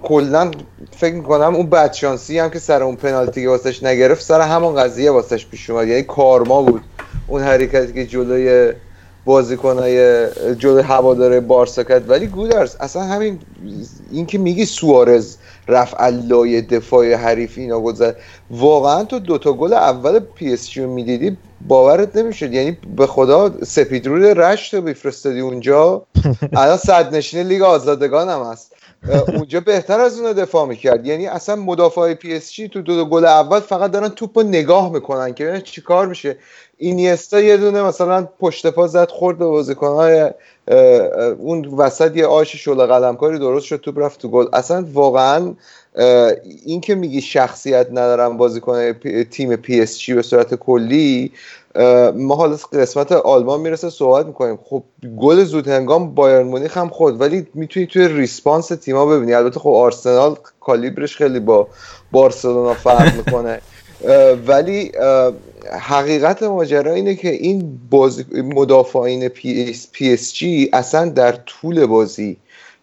کلا 0.04 0.52
فکر 0.92 1.16
می‌کنم 1.16 1.56
اون 1.56 1.70
بدشانسی 1.70 2.40
هم 2.40 2.50
که 2.50 2.60
سر 2.60 2.84
اون 2.84 2.96
پنالتی 2.96 3.42
که 3.42 3.50
واسش 3.50 3.84
نگرفت 3.84 4.22
سر 4.22 4.42
همون 4.42 4.76
قضیه 4.76 5.12
واسش 5.12 5.46
پیش 5.46 5.70
اومد. 5.70 5.88
یعنی 5.88 6.04
کارما 6.04 6.62
بود 6.62 6.82
اون 7.28 7.42
حرکتی 7.42 7.94
که 7.94 8.06
جلوی 8.06 8.74
بازیکنای 9.26 10.28
جلوی 10.56 10.82
هواداره 10.82 11.40
بارسا 11.40 11.84
کرد. 11.84 12.10
ولی 12.10 12.28
گودرز 12.28 12.76
اصلا 12.80 13.04
همین 13.04 13.40
این 14.12 14.26
که 14.26 14.38
میگی 14.38 14.66
سوارز 14.66 15.38
رفت 15.68 15.96
لای 15.96 16.62
دفاع 16.62 17.14
حریف 17.14 17.58
اینا 17.58 17.80
گذر 17.80 18.14
واقعا 18.52 19.04
تو 19.04 19.20
دوتا 19.20 19.54
گل 19.54 19.74
اول 19.74 20.20
پی 20.20 20.54
اس 20.54 20.70
جی 20.70 20.86
می‌دیدی 20.86 21.38
باورت 21.68 22.16
نمی‌شد. 22.16 22.54
یعنی 22.54 22.78
به 22.98 23.08
خدا 23.08 23.52
سپیدرود 23.64 24.24
رشت 24.24 24.74
رو 24.74 24.82
میفرستادی 24.82 25.40
اونجا. 25.40 26.06
الان 26.58 26.78
صدرنشین 26.78 27.48
لیگ 27.48 27.62
آزادگان 27.62 28.30
هم 28.30 28.42
هست. 28.52 28.74
اونجا 29.28 29.60
بهتر 29.60 30.00
از 30.00 30.20
اون 30.20 30.34
دفاع 30.34 30.66
می‌کرد. 30.68 31.06
یعنی 31.06 31.28
اصلا 31.28 31.56
مدافع 31.56 32.14
پی 32.14 32.34
اس 32.34 32.52
جی 32.52 32.68
تو 32.68 32.82
دو, 32.82 32.96
دو 32.96 33.06
گل 33.06 33.26
اول 33.26 33.60
فقط 33.60 33.92
دارن 33.92 34.10
توپ 34.10 34.38
رو 34.38 34.44
نگاه 34.44 34.92
می‌کنن 34.92 35.34
که 35.34 35.44
ببینن 35.46 35.62
چیکار 35.62 36.08
میشه. 36.08 36.38
اینیستا 36.78 37.42
یه 37.42 37.58
دونه 37.58 37.84
مثلا 37.84 38.28
پشت 38.40 38.68
پا 38.68 38.88
زد 38.88 39.10
خورد 39.10 39.38
به 39.38 39.46
بازیکنهای 39.46 40.30
اون 41.40 41.66
وسط 41.78 42.16
یه 42.16 42.26
آش 42.26 42.56
شل 42.56 42.86
قلمکاری 42.86 43.40
درست 43.40 43.66
شد 43.66 43.78
توپ 43.78 44.00
رفت 44.00 44.22
تو 44.22 44.30
گل. 44.30 44.46
اصلا 44.54 44.86
واقعا 44.94 45.54
این 46.66 46.82
که 46.82 46.96
میگی 46.96 47.22
شخصیت 47.22 47.88
ندارن 47.92 48.38
بازیکن 48.38 48.94
تیم 49.32 49.56
پی 49.56 49.82
اس 49.82 50.00
جی 50.00 50.14
به 50.14 50.22
صورت 50.22 50.56
کلی 50.56 51.32
ما 52.16 52.36
حالا 52.36 52.58
قسمت 52.74 53.12
آلمان 53.12 53.60
می‌رسه 53.60 53.90
صحبت 53.90 54.26
می‌کنیم. 54.26 54.60
خب 54.70 54.84
گل 55.18 55.44
زود 55.44 55.68
هنگام 55.68 56.16
بایرن 56.16 56.48
مونیخ 56.48 56.78
هم 56.78 56.90
خود 56.90 57.22
ولی 57.22 57.48
می‌تونی 57.54 57.86
توی 57.86 58.08
response 58.08 58.68
تیما 58.68 59.06
ببینی. 59.06 59.34
البته 59.34 59.60
خب 59.60 59.70
آرسنال 59.70 60.36
کالیبرش 60.60 61.18
خیلی 61.18 61.40
با 61.40 61.68
بارسلونا 62.12 62.74
فرق 62.74 63.16
می‌کنه. 63.16 63.62
ولی 64.48 64.92
حقیقت 65.72 66.44
ماجرا 66.44 66.94
اینه 66.94 67.16
که 67.16 67.30
این 67.30 67.80
بازی 67.90 68.26
مدافعین 68.34 69.28
پی 69.28 70.14
اس 70.14 70.34
جی 70.34 70.70
اصلا 70.74 71.10
در 71.10 71.32
طول 71.32 71.86
بازی 71.86 72.38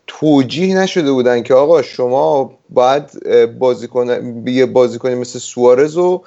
توجیه 0.06 0.78
نشده 0.78 1.12
بودن 1.12 1.42
که 1.42 1.54
آقا 1.54 1.82
شما 1.82 2.58
باید 2.70 3.28
بازیکن 3.58 4.42
یه 4.46 4.66
بازیکنی 4.66 5.14
مثل 5.14 5.38
سوارز 5.38 5.96
رو 5.96 6.24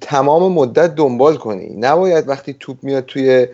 تمام 0.00 0.52
مدت 0.52 0.94
دنبال 0.94 1.36
کنی. 1.36 1.76
نباید 1.76 2.28
وقتی 2.28 2.56
توپ 2.60 2.76
میاد 2.82 3.04
توی 3.04 3.46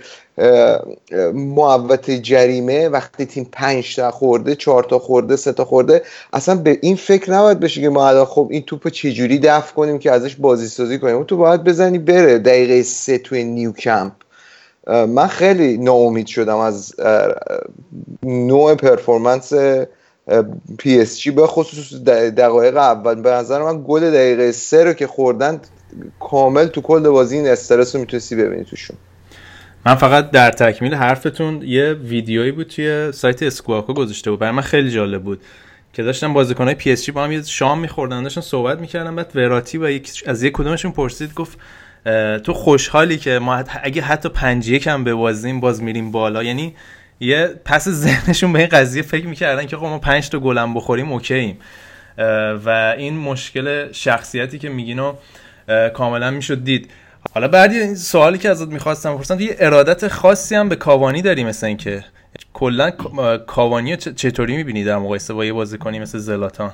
محوت 1.34 2.10
جریمه 2.10 2.88
وقتی 2.88 3.26
تیم 3.26 3.48
پنج 3.52 3.96
تا 3.96 4.10
خورده 4.10 4.54
چهار 4.54 4.84
تا 4.84 4.98
خورده 4.98 5.36
سه 5.36 5.52
تا 5.52 5.64
خورده 5.64 6.02
اصلا 6.32 6.54
به 6.54 6.78
این 6.82 6.96
فکر 6.96 7.32
نباید 7.32 7.60
بشه 7.60 7.80
که 7.80 7.88
ما 7.88 8.08
الان 8.08 8.24
خب 8.24 8.48
این 8.50 8.62
توپ 8.62 8.88
چجوری 8.88 9.38
دفع 9.38 9.74
کنیم 9.74 9.98
که 9.98 10.12
ازش 10.12 10.36
بازی 10.36 10.68
سازی 10.68 10.98
کنیم. 10.98 11.16
اون 11.16 11.24
تو 11.24 11.36
باید 11.36 11.64
بزنی 11.64 11.98
بره 11.98 12.38
دقیقه 12.38 12.82
سه 12.82 13.18
توی 13.18 13.44
نیو 13.44 13.72
کمپ. 13.72 14.12
من 14.86 15.26
خیلی 15.26 15.78
ناامید 15.78 16.26
شدم 16.26 16.56
از 16.56 16.94
نوع 18.22 18.74
performance 18.74 19.52
پی 20.78 21.00
اس 21.00 21.18
جی 21.18 21.30
به 21.30 21.46
خصوص 21.46 21.94
دقایق 22.02 22.76
اول. 22.76 23.14
به 23.14 23.30
نظر 23.30 23.62
من 23.62 23.84
گل 23.88 24.10
دقیقه 24.10 24.52
سه 24.52 24.84
رو 24.84 24.92
که 24.92 25.06
خوردن 25.06 25.60
کامل 26.20 26.66
تو 26.66 26.80
کل 26.80 27.08
بازی 27.08 27.36
این 27.36 27.48
استرس 27.48 27.94
رو 27.94 28.00
می‌تونستی 28.00 28.36
ببینی 28.36 28.64
توشون. 28.64 28.96
من 29.86 29.94
فقط 29.94 30.30
در 30.30 30.50
تکمیل 30.50 30.94
حرفتون 30.94 31.62
یه 31.62 31.92
ویدیویی 31.92 32.52
بود 32.52 32.66
توی 32.66 33.12
سایت 33.12 33.42
Squawka 33.42 33.83
رو 33.83 33.94
گذاشته 33.94 34.30
بود. 34.30 34.40
برای 34.40 34.52
من 34.52 34.62
خیلی 34.62 34.90
جالب 34.90 35.22
بود 35.22 35.40
که 35.92 36.02
داشتن 36.02 36.32
بازیکنای 36.32 36.74
پی 36.74 36.92
اس 36.92 37.04
جی 37.04 37.12
با 37.12 37.24
هم 37.24 37.32
یه 37.32 37.42
شام 37.42 37.78
میخوردن 37.78 38.22
داشتن 38.22 38.40
صحبت 38.40 38.78
می‌کردن 38.78 39.16
بعد 39.16 39.32
وراتی 39.34 39.78
و 39.78 39.90
یک 39.90 40.22
از 40.26 40.42
یک 40.42 40.52
کدومشون 40.52 40.92
پرسید 40.92 41.34
گفت 41.34 41.58
تو 42.44 42.52
خوشحالی 42.52 43.16
که 43.18 43.38
ما 43.38 43.64
اگه 43.82 44.02
حتی 44.02 44.28
پنج 44.28 44.68
یکم 44.68 45.04
ببازیم 45.04 45.60
باز 45.60 45.82
میریم 45.82 46.10
بالا. 46.10 46.42
یعنی 46.42 46.74
یه 47.20 47.50
پس 47.64 47.88
ذهنشون 47.88 48.52
به 48.52 48.58
این 48.58 48.68
قضیه 48.68 49.02
فکر 49.02 49.26
می‌کردن 49.26 49.66
که 49.66 49.76
خب 49.76 49.84
ما 49.84 49.98
پنج 49.98 50.28
تا 50.28 50.38
گلم 50.38 50.74
بخوریم 50.74 51.12
اوکییم 51.12 51.58
و 52.64 52.94
این 52.98 53.18
مشکل 53.18 53.92
شخصیتی 53.92 54.58
که 54.58 54.68
میگین 54.68 55.12
کاملا 55.94 56.30
می‌شد 56.30 56.64
دید. 56.64 56.90
حالا 57.34 57.48
بعد 57.48 57.72
این 57.72 57.94
سوالی 57.94 58.38
که 58.38 58.50
ازت 58.50 58.68
می‌خواستم 58.68 59.14
بپرسم 59.14 59.40
یه 59.40 59.56
ارادت 59.58 60.08
خاصی 60.08 60.54
هم 60.54 60.68
به 60.68 60.76
کاوانی 60.76 61.22
داری 61.22 61.44
مثل 61.44 61.66
اینکه 61.66 62.04
کلا 62.52 62.90
کاوانی 63.46 63.96
چطوری 63.96 64.56
می‌بینی 64.56 64.84
در 64.84 64.98
مقایسه 64.98 65.34
با 65.34 65.44
یه 65.44 65.52
بازیکنی 65.52 65.98
مثل 65.98 66.18
زلاتان؟ 66.18 66.72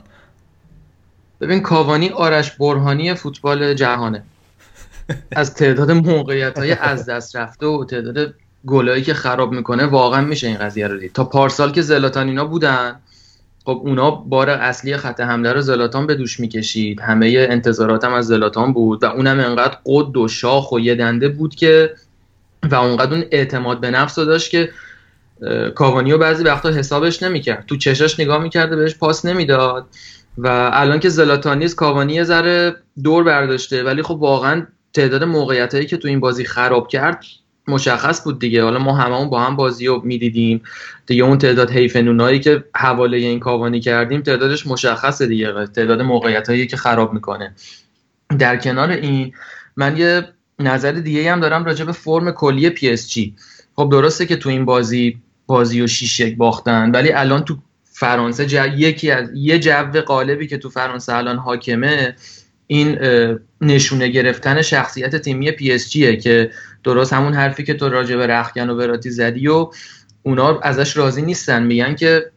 ببین 1.41 1.61
کاوانی 1.61 2.09
آرش 2.09 2.51
برهانی 2.51 3.15
فوتبال 3.15 3.75
جهانه. 3.75 4.23
از 5.37 5.55
تعداد 5.55 5.91
موقعیت 5.91 6.59
های 6.59 6.73
از 6.73 7.07
دست 7.07 7.37
رفته 7.37 7.67
و 7.67 7.85
تعداد 7.85 8.35
گلایی 8.67 9.03
که 9.03 9.15
خراب 9.15 9.53
می‌کنه 9.53 9.87
واقعا 9.87 10.21
میشه 10.21 10.47
این 10.47 10.57
قضیه 10.57 10.87
رو 10.87 10.99
دید. 10.99 11.13
تا 11.13 11.25
پارسال 11.25 11.73
که 11.73 11.83
زلاتان 11.83 12.29
اینا 12.29 12.45
بودن 12.45 12.97
خب 13.69 13.81
اونا 13.85 14.11
بار 14.11 14.51
اصلی 14.51 14.97
خط 14.97 15.21
حمله 15.21 15.53
رو 15.53 15.61
زلاتان 15.61 16.07
به 16.07 16.15
دوش 16.15 16.41
می‌کشید. 16.41 17.01
همه 17.01 17.47
انتظاراتم 17.51 18.13
از 18.13 18.27
زلاتان 18.27 18.73
بود 18.73 19.03
و 19.03 19.07
اونم 19.07 19.41
انقدر 19.41 19.79
قد 19.87 20.17
و 20.17 20.29
شاخ 20.29 20.73
و 20.73 20.81
یه 20.81 20.95
دنده 20.95 21.29
بود 21.29 21.55
که 21.55 21.95
و 22.71 22.75
اونقدر 22.75 23.15
اون 23.15 23.25
اعتماد 23.31 23.81
به 23.81 23.91
نفس 23.91 24.19
رو 24.19 24.25
داشت 24.25 24.51
که 24.51 24.71
کاوانیو 25.75 26.19
بعضی 26.19 26.45
وقتا 26.45 26.71
حسابش 26.71 27.23
نمی‌کرد. 27.23 27.65
تو 27.67 27.77
چشاش 27.77 28.21
نگاه 28.21 28.43
می‌کرده 28.43 28.77
بهش 28.77 28.95
پاس 28.95 29.25
نمی‌داد. 29.25 29.87
و 30.39 30.71
الان 30.73 31.01
که 31.01 31.09
زلاتان 31.09 31.59
نیست 31.59 31.77
کاوانی 31.77 32.15
یه 32.15 32.25
ذره 32.25 32.77
دور 33.03 33.25
برداشته. 33.25 33.83
ولی 33.83 34.03
خب 34.03 34.15
واقعا 34.15 34.67
تعداد 34.93 35.25
موقعیت 35.25 35.75
هایی 35.75 35.87
که 35.87 35.97
تو 35.97 36.09
این 36.09 36.21
بازی 36.21 36.45
خراب 36.45 36.89
کرد 36.89 37.25
مشخص 37.69 38.25
بود 38.25 38.39
دیگه. 38.39 38.63
حالا 38.63 38.79
ما 38.79 38.97
هممون 38.97 39.31
با 39.31 39.41
هم 39.41 39.57
بازی 39.57 39.87
رو 39.87 40.03
می‌دیدیم. 40.05 40.63
دیگه 41.07 41.25
اون 41.25 41.39
تعداد 41.39 41.71
حیف 41.71 41.97
نونایی 41.97 42.41
که 42.41 42.65
حواله 42.77 43.17
این 43.17 43.41
کاوانی 43.41 43.81
کردیم 43.81 44.21
تعدادش 44.21 44.67
مشخصه 44.67 45.27
دیگه. 45.27 45.67
تعداد 45.67 46.03
موقعیت 46.03 46.49
هایی 46.49 46.67
که 46.67 46.77
خراب 46.77 47.13
می‌کنه. 47.13 47.55
در 48.39 48.57
کنار 48.57 48.91
این 48.91 49.33
من 49.77 49.97
یه 49.97 50.25
نظر 50.59 50.93
دیگه 50.93 51.33
هم 51.33 51.41
دارم 51.41 51.65
راجع 51.65 51.85
به 51.85 51.93
فرم 51.93 52.31
کلی 52.31 52.71
پی 52.71 52.91
اس 52.91 53.11
جی. 53.11 53.35
خب 53.77 53.89
درسته 53.93 54.27
که 54.27 54.37
تو 54.37 54.49
این 54.49 54.65
بازی 54.65 55.19
بازی 55.47 55.81
و 55.81 55.87
6 55.87 56.21
یک 56.21 56.37
باختن 56.37 56.91
ولی 56.91 57.13
الان 57.13 57.45
تو 57.45 57.57
فرانسه 57.85 58.75
یکی 58.79 59.11
از 59.11 59.31
یه 59.35 59.59
جو 59.59 60.01
قالبی 60.07 60.47
که 60.47 60.59
تو 60.59 60.71
فرانسه 60.71 61.15
الان 61.15 61.37
حاکمه 61.37 62.15
این 62.67 62.99
نشونه 63.61 64.09
گرفتن 64.09 64.63
شخصیت 64.63 65.17
تیمی 65.17 65.51
پی 65.51 65.73
اس 65.73 65.91
جیه 65.91 66.17
که 66.17 66.51
درست 66.85 67.13
همون 67.13 67.35
حرفی 67.35 67.65
که 67.65 67.75
تو 67.75 67.89
راجع 67.89 68.17
به 68.17 68.65
وراتی 68.65 69.11
زدی 69.11 69.49
و 69.49 69.71
اونا 70.23 70.61
ازش 70.61 70.97
راضی 70.97 71.23
نیستن. 71.23 71.63
میگن 71.63 71.95
که 71.95 72.31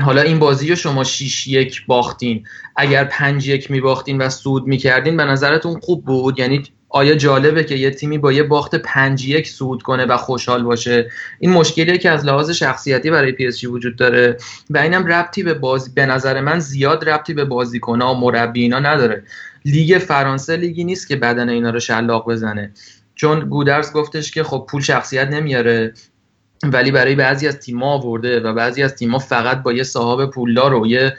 حالا 0.00 0.22
این 0.22 0.38
بازی 0.38 0.68
رو 0.68 0.76
شما 0.76 1.04
6 1.04 1.46
یک 1.46 1.86
باختین. 1.86 2.44
اگر 2.76 3.04
5 3.04 3.48
یک 3.48 3.70
میباختین 3.70 4.18
و 4.18 4.28
سود 4.28 4.66
می‌کردین 4.66 5.16
به 5.16 5.24
نظرتون 5.24 5.80
خوب 5.80 6.04
بود؟ 6.04 6.38
یعنی 6.38 6.62
آیا 6.88 7.14
جالبه 7.14 7.64
که 7.64 7.74
یه 7.74 7.90
تیمی 7.90 8.18
با 8.18 8.32
یه 8.32 8.42
باخت 8.42 8.74
5 8.74 9.28
یک 9.28 9.48
سود 9.48 9.82
کنه 9.82 10.04
و 10.04 10.16
خوشحال 10.16 10.62
باشه؟ 10.62 11.10
این 11.38 11.50
مشکلیه 11.50 11.98
که 11.98 12.10
از 12.10 12.24
لحاظ 12.24 12.50
شخصیتی 12.50 13.10
برای 13.10 13.32
پی 13.32 13.46
اس 13.46 13.52
جی 13.52 13.64
وجود 13.64 13.96
داره 13.96 14.36
و 14.70 14.78
اینم 14.78 15.06
ربطی 15.06 15.42
به 15.42 15.54
بازی 15.54 15.90
به 15.94 16.06
نظر 16.06 16.40
من 16.40 16.58
زیاد 16.58 17.08
ربطی 17.08 17.34
به 17.34 17.44
بازیکن‌ها 17.44 18.14
و 18.14 18.20
مربی 18.20 18.62
اینا 18.62 18.78
نداره. 18.78 19.22
لیگ 19.64 19.98
فرانسه 19.98 20.56
لیگی 20.56 20.84
نیست 20.84 21.08
که 21.08 21.16
بدن 21.16 21.48
اینا 21.48 21.70
رو 21.70 21.80
شلاق 21.80 22.30
بزنه. 22.30 22.72
چون 23.14 23.40
گودرز 23.40 23.92
گفتش 23.92 24.30
که 24.30 24.42
خب 24.42 24.66
پول 24.70 24.82
شخصیت 24.82 25.28
نمیاره 25.28 25.94
ولی 26.62 26.90
برای 26.90 27.14
بعضی 27.14 27.48
از 27.48 27.58
تیم‌ها 27.58 27.88
آورده 27.88 28.40
و 28.40 28.52
بعضی 28.52 28.82
از 28.82 28.94
تیم‌ها 28.94 29.18
فقط 29.18 29.62
با 29.62 29.72
یه 29.72 29.82
صاحب 29.82 30.30
پولدار 30.30 30.74
و 30.74 30.86
یه 30.86 31.16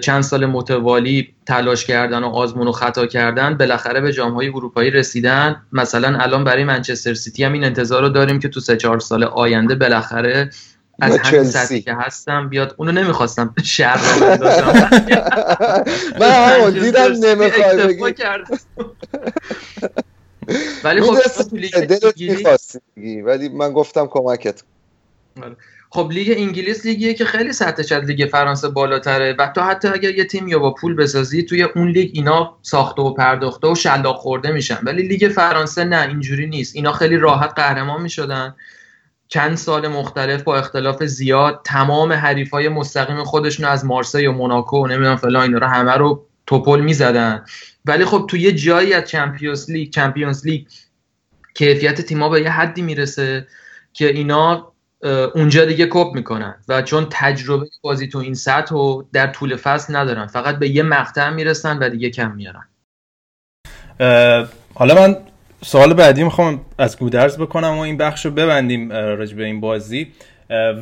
چند 0.00 0.22
سال 0.22 0.46
متوالی 0.46 1.34
تلاش 1.46 1.84
کردن 1.84 2.24
و 2.24 2.28
آزمون 2.28 2.68
و 2.68 2.72
خطا 2.72 3.06
کردن 3.06 3.56
بالاخره 3.56 4.00
به 4.00 4.12
جامهای 4.12 4.48
اروپایی 4.48 4.90
رسیدن. 4.90 5.62
مثلا 5.72 6.18
الان 6.18 6.44
برای 6.44 6.64
منچستر 6.64 7.14
سیتی 7.14 7.44
هم 7.44 7.52
این 7.52 7.64
انتظار 7.64 8.02
رو 8.02 8.08
داریم 8.08 8.38
که 8.38 8.48
تو 8.48 8.60
سه 8.60 8.76
چهار 8.76 9.00
سال 9.00 9.24
آینده 9.24 9.74
بالاخره 9.74 10.50
از 11.00 11.18
همین 11.18 11.44
سطحی 11.44 11.82
که 11.82 11.94
هستم 11.94 12.48
بیاد. 12.48 12.74
اونو 12.78 12.92
نمی‌خواستم 12.92 13.54
شهر 13.64 14.18
من 16.20 16.30
همون 16.30 16.70
دیدم 16.70 17.12
نمی‌خوای 17.24 17.86
بگی. 17.86 18.02
ولی 20.84 21.00
خب 21.00 21.16
ولی 23.24 23.48
من 23.48 23.72
گفتم 23.72 24.06
کمکت 24.06 24.62
آره. 25.42 25.56
خب 25.90 26.08
لیگ 26.10 26.34
انگلیس 26.36 26.86
لیگیه 26.86 27.14
که 27.14 27.24
خیلی 27.24 27.52
سطحش 27.52 27.92
از 27.92 28.04
لیگ 28.04 28.28
فرانسه 28.32 28.68
بالاتره 28.68 29.36
و 29.38 29.52
تو 29.54 29.60
حتی 29.60 29.88
اگر 29.88 30.10
یه 30.14 30.24
تیم 30.24 30.48
یا 30.48 30.58
با 30.58 30.74
پول 30.74 30.94
بسازی 30.94 31.42
توی 31.42 31.62
اون 31.62 31.88
لیگ 31.90 32.10
اینا 32.14 32.56
ساخته 32.62 33.02
و 33.02 33.14
پرداخته 33.14 33.66
و 33.66 33.74
شلاق 33.74 34.16
خورده 34.16 34.50
میشن. 34.50 34.78
ولی 34.82 35.02
لیگ 35.02 35.32
فرانسه 35.34 35.84
نه 35.84 36.08
اینجوری 36.08 36.46
نیست. 36.46 36.76
اینا 36.76 36.92
خیلی 36.92 37.16
راحت 37.16 37.52
قهرمان 37.56 38.02
می‌شدن. 38.02 38.54
چند 39.28 39.56
سال 39.56 39.88
مختلف 39.88 40.42
با 40.42 40.56
اختلاف 40.56 41.04
زیاد 41.04 41.60
تمام 41.64 42.12
حریف 42.12 42.50
های 42.50 42.68
مستقیم 42.68 43.24
خودشون 43.24 43.66
از 43.66 43.84
مارسی 43.84 44.26
و 44.26 44.32
موناکو 44.32 44.84
و 44.84 44.86
نمی‌دونم 44.86 45.16
فلان 45.16 45.42
اینا 45.42 45.58
رو 45.58 45.66
همه 45.66 45.92
رو 45.92 46.26
توپل 46.46 46.80
می‌زدن. 46.80 47.44
ولی 47.84 48.04
خب 48.04 48.26
تو 48.30 48.36
یه 48.36 48.52
جایی 48.52 48.92
از 48.92 49.04
چمپیونز 49.04 49.70
لیگ 49.70 49.90
چمپیونز 49.90 50.46
لیگ 50.46 50.66
کیفیت 51.54 52.00
تیما 52.00 52.28
به 52.28 52.40
یه 52.42 52.50
حدی 52.50 52.82
می‌رسه 52.82 53.46
که 53.92 54.08
اینا 54.08 54.72
اونجا 55.34 55.64
دیگه 55.64 55.86
کپ 55.90 56.14
می‌کنن. 56.14 56.54
و 56.68 56.82
چون 56.82 57.06
تجربه 57.10 57.66
بازی 57.82 58.08
تو 58.08 58.18
این 58.18 58.34
سطح 58.34 58.74
و 58.74 59.02
در 59.12 59.26
طول 59.26 59.56
فصل 59.56 59.96
ندارن. 59.96 60.26
فقط 60.26 60.58
به 60.58 60.68
یه 60.68 60.82
مقطع 60.82 61.30
می‌رسن 61.30 61.78
و 61.78 61.88
دیگه 61.88 62.10
کم 62.10 62.34
میارن. 62.34 62.68
حالا 64.74 64.94
من 64.94 65.16
سوال 65.64 65.94
بعدی 65.94 66.24
می‌خوام 66.24 66.64
از 66.78 66.98
گودرز 66.98 67.38
بکنم 67.38 67.78
و 67.78 67.80
این 67.80 67.96
بخش 67.96 68.24
رو 68.24 68.30
ببندیم 68.30 68.92
راجع 68.92 69.36
به 69.36 69.44
این 69.44 69.60
بازی. 69.60 70.12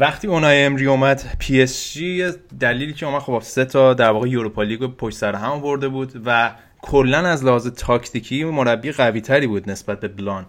وقتی 0.00 0.26
اونای 0.26 0.64
امری 0.64 0.86
اومد 0.86 1.36
پی 1.38 1.62
اس 1.62 1.92
جی 1.92 2.24
دلیلی 2.60 2.92
که 2.92 3.06
اومد 3.06 3.20
خب 3.20 3.40
سه 3.42 3.64
تا 3.64 3.94
در 3.94 4.10
واقع 4.10 4.28
Europa 4.28 4.62
League 4.62 4.82
پشت 4.82 5.16
سر 5.16 5.34
هم 5.34 5.60
برده 5.60 5.88
بود 5.88 6.22
و 6.26 6.50
کلا 6.82 7.18
از 7.18 7.44
لحاظ 7.44 7.68
تاکتیکی 7.68 8.44
مربی 8.44 8.92
قوی 8.92 9.20
تری 9.20 9.46
بود 9.46 9.70
نسبت 9.70 10.00
به 10.00 10.08
بلان. 10.08 10.46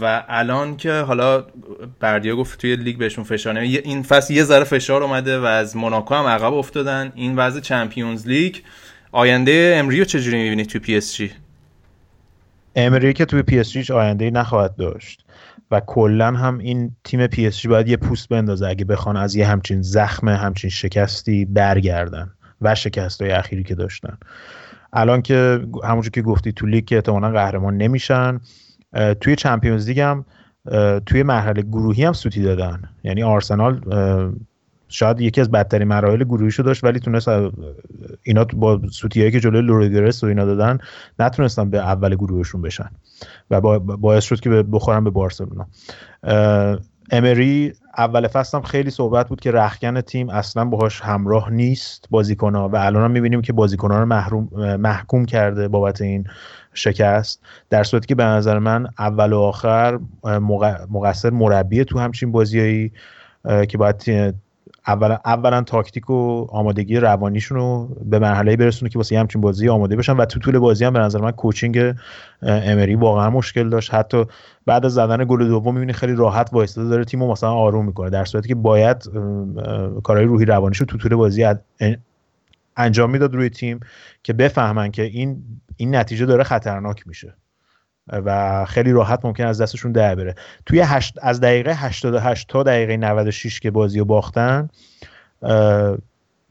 و 0.00 0.24
الان 0.28 0.76
که 0.76 0.92
حالا 0.92 1.44
بردیا 2.00 2.36
گفت 2.36 2.60
توی 2.60 2.76
لیگ 2.76 2.98
بهشون 2.98 3.24
فشار 3.24 3.56
این 3.56 4.02
فصل 4.02 4.34
یه 4.34 4.44
ذره 4.44 4.64
فشار 4.64 5.02
اومده 5.02 5.38
و 5.38 5.44
از 5.44 5.76
موناکو 5.76 6.14
هم 6.14 6.26
عقب 6.26 6.54
افتادن. 6.54 7.12
این 7.14 7.36
وضع 7.36 7.60
Champions 7.60 8.28
League 8.28 8.56
آینده 9.12 9.74
امریو 9.76 10.04
چجوری 10.04 10.42
می‌بینید 10.42 10.66
توی 10.66 10.80
پی 10.80 10.96
اس 10.96 11.14
جی؟ 11.14 11.30
امری 12.76 13.12
که 13.12 13.24
توی 13.24 13.42
پی 13.42 13.58
اس 13.58 13.70
جی 13.70 13.92
آینده 13.92 14.30
نخواهد 14.30 14.76
داشت. 14.76 15.23
و 15.70 15.80
کلا 15.80 16.32
هم 16.32 16.58
این 16.58 16.96
تیم 17.04 17.26
پی 17.26 17.46
اس 17.46 17.58
جی 17.58 17.68
باید 17.68 17.88
یه 17.88 17.96
پوست 17.96 18.28
بندازه. 18.28 18.66
اگه 18.66 18.84
بخوان 18.84 19.16
از 19.16 19.36
یه 19.36 19.46
همچین 19.46 19.82
زخم 19.82 20.28
همچین 20.28 20.70
شکستی 20.70 21.44
برگردن 21.44 22.30
و 22.60 22.74
شکست 22.74 23.22
های 23.22 23.30
اخیری 23.30 23.62
که 23.62 23.74
داشتن. 23.74 24.18
الان 24.92 25.22
که 25.22 25.60
همونجور 25.84 26.10
که 26.10 26.22
گفتی 26.22 26.52
تو 26.52 26.66
لیگ 26.66 26.84
که 26.84 26.96
احتمالا 26.96 27.30
قهرمان 27.30 27.76
نمیشن 27.76 28.40
توی 29.20 29.36
Champions 29.36 29.88
League 29.88 30.00
هم 30.00 30.24
توی 31.06 31.22
مرحله 31.22 31.62
گروهی 31.62 32.04
هم 32.04 32.12
سوتی 32.12 32.42
دادن. 32.42 32.82
یعنی 33.04 33.22
آرسنال 33.22 33.80
شاید 34.88 35.20
یکی 35.20 35.40
از 35.40 35.50
بدترین 35.50 35.88
مراحل 35.88 36.24
گروهیشو 36.24 36.62
داشت 36.62 36.84
ولی 36.84 37.00
تونست 37.00 37.28
اینا 38.22 38.44
با 38.44 38.80
سوتیایی 38.90 39.30
که 39.30 39.40
جلوی 39.40 39.62
لورگرس 39.62 40.24
و 40.24 40.26
اینا 40.26 40.44
دادن 40.44 40.78
نتونستن 41.18 41.70
به 41.70 41.78
اول 41.78 42.14
گروهشون 42.14 42.62
بشن. 42.62 42.90
و 43.50 43.60
باعث 43.78 44.24
شد 44.24 44.40
که 44.40 44.50
بخورن 44.50 45.04
به 45.04 45.10
بارسلونا. 45.10 45.66
امری 47.10 47.72
اول 47.98 48.28
فصل 48.28 48.58
هم 48.58 48.64
خیلی 48.64 48.90
صحبت 48.90 49.28
بود 49.28 49.40
که 49.40 49.50
رخکن 49.50 50.00
تیم 50.00 50.30
اصلا 50.30 50.64
باهاش 50.64 51.00
همراه 51.00 51.50
نیست 51.50 52.06
بازیکنها 52.10 52.68
و 52.68 52.76
الان 52.76 53.04
هم 53.04 53.10
می‌بینیم 53.10 53.42
که 53.42 53.52
بازیکنها 53.52 53.98
رو 53.98 54.06
محروم 54.06 54.48
محکوم 54.76 55.24
کرده 55.24 55.68
بابت 55.68 56.00
این 56.00 56.24
شکست. 56.74 57.42
در 57.70 57.82
صورتی 57.84 58.06
که 58.06 58.14
به 58.14 58.24
نظر 58.24 58.58
من 58.58 58.86
اول 58.98 59.32
و 59.32 59.38
آخر 59.38 59.98
مقصر 60.90 61.30
مربی 61.30 61.84
تو 61.84 61.98
همچین 61.98 62.32
بازیایی 62.32 62.92
که 63.68 63.78
باید 63.78 64.34
اولا 64.86 65.18
اولا 65.24 65.62
تاکتیک 65.62 66.10
و 66.10 66.46
آمادگی 66.50 66.96
روانیشون 66.96 67.58
رو 67.58 67.96
به 68.04 68.18
مرحله 68.18 68.56
برسونه 68.56 68.90
که 68.90 68.98
واسه 68.98 69.18
همچین 69.18 69.40
بازی 69.40 69.68
آماده 69.68 69.96
بشن 69.96 70.16
و 70.16 70.24
تو 70.24 70.40
طول 70.40 70.58
بازی 70.58 70.84
هم 70.84 70.92
به 70.92 70.98
نظر 70.98 71.20
من 71.20 71.30
کوچینگ 71.30 71.94
امری 72.42 72.94
واقعا 72.94 73.30
مشکل 73.30 73.68
داشت. 73.68 73.94
حتی 73.94 74.24
بعد 74.66 74.84
از 74.86 74.94
زدن 74.94 75.24
گل 75.24 75.48
دوم 75.48 75.74
می‌بینی 75.74 75.92
خیلی 75.92 76.14
راحت 76.14 76.48
وایساده 76.52 76.88
داره 76.88 77.04
تیمو 77.04 77.32
مثلا 77.32 77.52
آروم 77.52 77.86
می‌کنه 77.86 78.10
در 78.10 78.24
صورتی 78.24 78.48
که 78.48 78.54
باید 78.54 79.10
کارهای 80.02 80.26
روحی 80.26 80.44
روانیش 80.44 80.78
رو 80.78 80.86
تو 80.86 80.98
طول 80.98 81.14
بازی 81.14 81.46
انجام 82.76 83.10
می‌داد 83.10 83.34
روی 83.34 83.50
تیم 83.50 83.80
که 84.22 84.32
بفهمن 84.32 84.90
که 84.90 85.02
این 85.02 85.42
این 85.76 85.96
نتیجه 85.96 86.26
داره 86.26 86.44
خطرناک 86.44 87.08
میشه. 87.08 87.34
و 88.08 88.64
خیلی 88.64 88.92
راحت 88.92 89.24
ممکن 89.24 89.44
از 89.44 89.60
دستشون 89.60 89.92
در 89.92 90.14
بره. 90.14 90.34
توی 90.66 90.80
هشت 90.80 91.18
از 91.22 91.40
دقیقه 91.40 91.74
88 91.74 92.48
تا 92.48 92.62
دقیقه 92.62 92.96
96 92.96 93.60
که 93.60 93.70
بازی 93.70 93.98
رو 93.98 94.04
باختن 94.04 94.68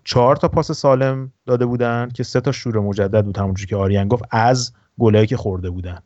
چهار 0.03 0.35
تا 0.35 0.47
پاس 0.47 0.71
سالم 0.71 1.31
داده 1.45 1.65
بودن 1.65 2.09
که 2.13 2.23
سه 2.23 2.41
تا 2.41 2.51
شور 2.51 2.79
مجدد 2.79 3.25
بود 3.25 3.37
همونجوری 3.37 3.67
که 3.67 3.75
آریان 3.75 4.07
گفت 4.07 4.23
از 4.31 4.73
گلایی 4.99 5.27
که 5.27 5.37
خورده 5.37 5.69
بودن. 5.69 5.99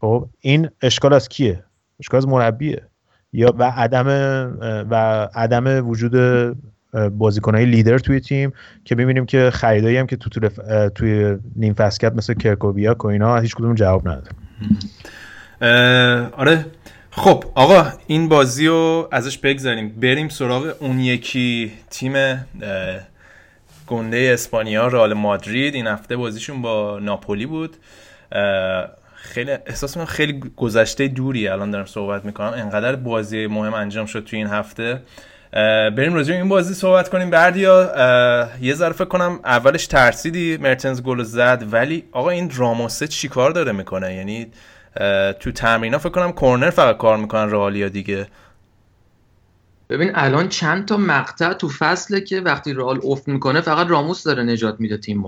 خب 0.00 0.28
این 0.40 0.68
اشکال 0.82 1.12
از 1.12 1.28
کیه؟ 1.28 1.64
اشکال 2.00 2.18
از 2.18 2.28
مربیه. 2.28 2.86
یا 3.32 3.54
و 3.58 3.72
عدم 3.76 4.06
و 4.90 4.94
عدم 5.34 5.88
وجود 5.88 6.14
بازیکنهای 7.18 7.64
لیدر 7.64 7.98
توی 7.98 8.20
تیم 8.20 8.52
که 8.84 8.94
می‌بینیم 8.94 9.26
که 9.26 9.50
خریدایی 9.50 9.96
هم 9.96 10.06
که 10.06 10.16
تو 10.16 10.48
توی 10.88 11.36
نیم 11.56 11.74
فسکت 11.74 12.12
مثل 12.12 12.34
کرکوبیا 12.34 12.96
و 13.00 13.06
اینا 13.06 13.36
هیچ 13.36 13.54
کدوم 13.54 13.74
جواب 13.74 14.08
نداد 14.08 14.30
آره. 16.32 16.66
خب 17.10 17.44
آقا 17.54 17.86
این 18.06 18.28
بازی 18.28 18.66
رو 18.66 19.08
ازش 19.12 19.38
بگذاریم. 19.38 19.88
بریم 19.88 20.28
سراغ 20.28 20.74
اون 20.80 21.00
یکی 21.00 21.72
تیم 21.90 22.12
گنده 23.86 24.30
اسپانیا 24.34 24.86
رال 24.86 25.14
مادرید. 25.14 25.74
این 25.74 25.86
هفته 25.86 26.16
بازیشون 26.16 26.62
با 26.62 26.98
ناپولی 27.02 27.46
بود. 27.46 27.76
خیلی 29.14 29.50
احساس 29.50 29.96
من 29.96 30.04
خیلی 30.04 30.40
گذشته 30.56 31.08
دوری 31.08 31.48
الان 31.48 31.70
دارم 31.70 31.86
صحبت 31.86 32.24
می‌کنم. 32.24 32.52
انقدر 32.56 32.96
بازی 32.96 33.46
مهم 33.46 33.74
انجام 33.74 34.06
شد 34.06 34.24
توی 34.24 34.38
این 34.38 34.48
هفته. 34.48 35.02
بریم 35.52 36.14
راجع 36.14 36.34
این 36.34 36.48
بازی 36.48 36.74
صحبت 36.74 37.08
کنیم. 37.08 37.30
بردیا 37.30 37.92
یه 38.60 38.74
ذره 38.74 38.92
فکر 38.92 39.04
کنم 39.04 39.40
اولش 39.44 39.86
ترسیدی 39.86 40.56
مرتنز 40.56 41.02
گل 41.02 41.22
زد 41.22 41.64
ولی 41.70 42.04
آقا 42.12 42.30
این 42.30 42.50
راموسه 42.56 43.06
چیکار 43.06 43.50
داره 43.50 43.72
می‌کنه؟ 43.72 44.14
یعنی 44.14 44.46
تو 45.40 45.52
تمرین 45.52 45.98
فکر 45.98 46.08
کنم 46.08 46.32
کورنر 46.32 46.70
فقط 46.70 46.96
کار 46.96 47.16
می‌کنن 47.16 47.50
رئالیا 47.50 47.88
دیگه. 47.88 48.26
ببین 49.90 50.10
الان 50.14 50.48
چند 50.48 50.88
تا 50.88 50.96
مقطع 50.96 51.52
تو 51.52 51.68
فصله 51.68 52.20
که 52.20 52.40
وقتی 52.40 52.72
رئال 52.72 53.00
افت 53.04 53.28
می‌کنه 53.28 53.60
فقط 53.60 53.86
راموس 53.86 54.24
داره 54.24 54.42
نجات 54.42 54.80
میده 54.80 54.96
تیم 54.96 55.24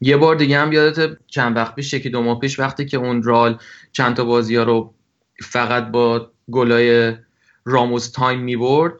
یه 0.00 0.16
بار 0.16 0.36
دیگه 0.36 0.58
هم 0.58 0.72
یادت 0.72 1.16
چند 1.26 1.56
وقت 1.56 1.74
پیش 1.74 1.92
یکی 1.92 2.10
دو 2.10 2.22
ماه 2.22 2.40
پیش 2.40 2.58
وقتی 2.58 2.86
که 2.86 2.96
اون 2.96 3.22
رئال 3.22 3.58
چند 3.92 4.16
تا 4.16 4.24
بازی 4.24 4.56
ها 4.56 4.62
رو 4.62 4.94
فقط 5.42 5.90
با 5.90 6.30
گلای 6.50 7.16
راموس 7.64 8.10
تیم 8.10 8.40
می‌برد 8.40 8.92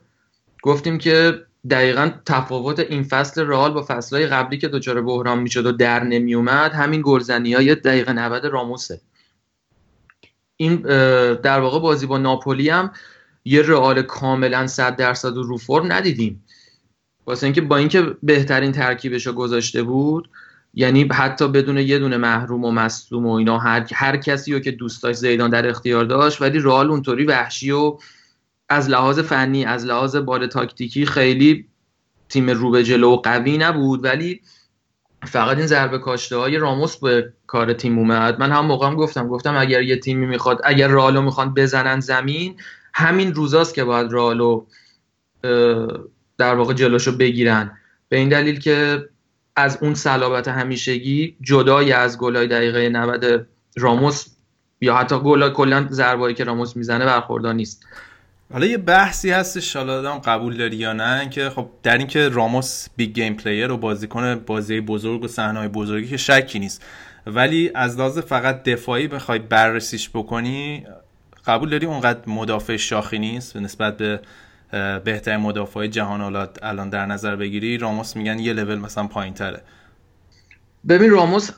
گفتیم 0.63 0.99
که 0.99 1.43
دقیقا 1.71 2.11
تفاوت 2.27 2.79
این 2.81 3.03
فصل 3.03 3.47
رئال 3.47 3.73
با 3.73 3.85
فصلهای 3.89 4.27
قبلی 4.27 4.59
که 4.59 4.69
دچار 4.69 5.03
بحران 5.03 5.39
می‌شد 5.39 5.67
و 5.67 5.73
در 5.73 6.05
نمیومد 6.05 6.73
همین 6.73 7.03
گلزنی 7.05 7.55
های 7.55 7.75
دقیقه 7.75 8.13
90 8.13 8.47
راموسه. 8.47 9.01
این 10.57 10.77
در 11.35 11.61
واقع 11.61 11.81
بازی 11.81 12.07
با 12.07 12.19
ناپولی 12.19 12.69
هم 12.69 12.91
یه 13.45 13.63
رئال 13.63 14.03
کاملا 14.03 14.67
100 14.67 14.97
درصد 14.97 15.35
رو 15.35 15.57
فرم 15.57 15.93
ندیدیم. 15.93 16.45
واسه 17.27 17.45
اینکه 17.45 17.61
با 17.61 17.77
اینکه 17.77 18.03
بهترین 18.23 18.73
ترکیبش 18.73 19.27
رو 19.27 19.33
گذاشته 19.33 19.83
بود 19.83 20.31
یعنی 20.75 21.09
حتی 21.13 21.49
بدون 21.49 21.79
یه 21.79 21.99
دونه 21.99 22.17
محروم 22.17 22.65
و 22.65 22.71
مصدوم 22.71 23.27
و 23.27 23.33
اینا 23.33 23.59
هر, 23.59 23.87
هر 23.95 24.17
کسی 24.17 24.53
رو 24.53 24.59
که 24.59 24.71
دوست 24.71 25.03
داشت 25.03 25.19
زیدان 25.19 25.51
در 25.51 25.69
اختیار 25.69 26.05
داشت 26.05 26.43
ولی 26.43 26.59
رئال 26.59 26.91
اونطوری 26.91 27.25
وحشی 27.25 27.71
و 27.71 27.99
از 28.69 28.91
لحاظ 28.91 29.19
فنی 29.19 29.65
از 29.65 29.87
لحاظ 29.87 30.17
بار 30.17 30.47
تاکتیکی 30.47 31.07
خیلی 31.07 31.67
تیم 32.29 32.51
رو 32.51 32.71
به 32.71 32.85
جلو 32.85 33.17
قوی 33.17 33.59
نبود 33.59 34.05
ولی 34.05 34.41
فقط 35.27 35.57
این 35.57 35.67
ضربه 35.67 35.99
کاشته 35.99 36.37
های 36.37 36.59
راموس 36.59 36.97
به 36.97 37.33
کار 37.47 37.73
تیم 37.73 37.99
اومد. 37.99 38.41
من 38.41 38.53
هم 38.53 38.67
موقعم 38.67 38.95
گفتم 38.95 39.29
گفتم 39.29 39.57
اگر 39.57 39.83
یه 39.83 39.97
تیمی 39.97 40.27
می‌خواد 40.27 40.61
اگر 40.65 40.89
رالو 40.89 41.23
می‌خوان 41.23 41.55
بزنن 41.55 42.01
زمین 42.01 42.57
همین 42.95 43.35
روزاست 43.35 43.75
که 43.75 43.85
باید 43.85 44.13
رالو 44.13 44.65
در 46.39 46.55
واقع 46.55 46.75
جلوشو 46.75 47.17
بگیرن. 47.17 47.79
به 48.09 48.17
این 48.17 48.29
دلیل 48.29 48.61
که 48.61 49.09
از 49.57 49.79
اون 49.83 49.95
صلابت 49.95 50.49
همیشگی 50.49 51.37
جدای 51.41 51.93
از 51.93 52.19
گلای 52.19 52.47
دقیقه 52.47 52.89
90 52.89 53.47
راموس 53.77 54.27
یا 54.81 54.97
حتی 54.97 55.19
گل 55.19 55.51
کلا 55.51 55.89
ضربایی 55.91 56.35
که 56.35 56.45
راموس 56.45 56.77
می‌زنه 56.77 57.05
برخوردار 57.05 57.55
نیست. 57.55 57.87
حالا 58.53 58.67
یه 58.67 58.79
بحثی 58.79 59.31
هستش 59.31 59.77
حالا 59.77 60.19
قبول 60.19 60.57
داری 60.57 60.77
یا 60.77 60.93
نه؟ 60.93 61.29
که 61.31 61.51
خب 61.51 61.69
در 61.83 61.99
اینکه 61.99 62.29
راموس 62.29 62.87
big 62.97 63.15
game 63.15 63.35
player 63.35 63.71
و 63.71 63.77
بازیکن 63.77 64.35
بازی 64.35 64.81
بزرگ 64.81 65.25
و 65.25 65.29
صحنه‌های 65.29 65.69
بزرگی 65.69 66.09
که 66.09 66.17
شکی 66.17 66.59
نیست. 66.59 66.85
ولی 67.27 67.71
از 67.75 67.99
لحاظ 67.99 68.19
فقط 68.19 68.63
دفاعی 68.63 69.09
بخوای 69.09 69.39
بررسیش 69.39 70.11
بکنی 70.11 70.87
قبول 71.47 71.71
داری 71.71 71.87
اونقدر 71.87 72.21
مدافع 72.27 72.77
شاخی 72.77 73.19
نیست؟ 73.19 73.57
نسبت 73.57 73.97
به 73.97 74.21
بهترین 75.05 75.41
مدافع 75.41 75.87
جهان 75.87 76.49
الان 76.63 76.91
در 76.91 77.07
نظر 77.07 77.37
بگیری 77.37 77.79
راموس 77.79 78.17
میگن 78.17 78.39
یه 78.39 78.53
لول 78.53 78.79
مثلا 78.79 79.07
پایین 79.07 79.35
تره 79.35 79.63
ببین 80.89 81.11
راموس 81.11 81.51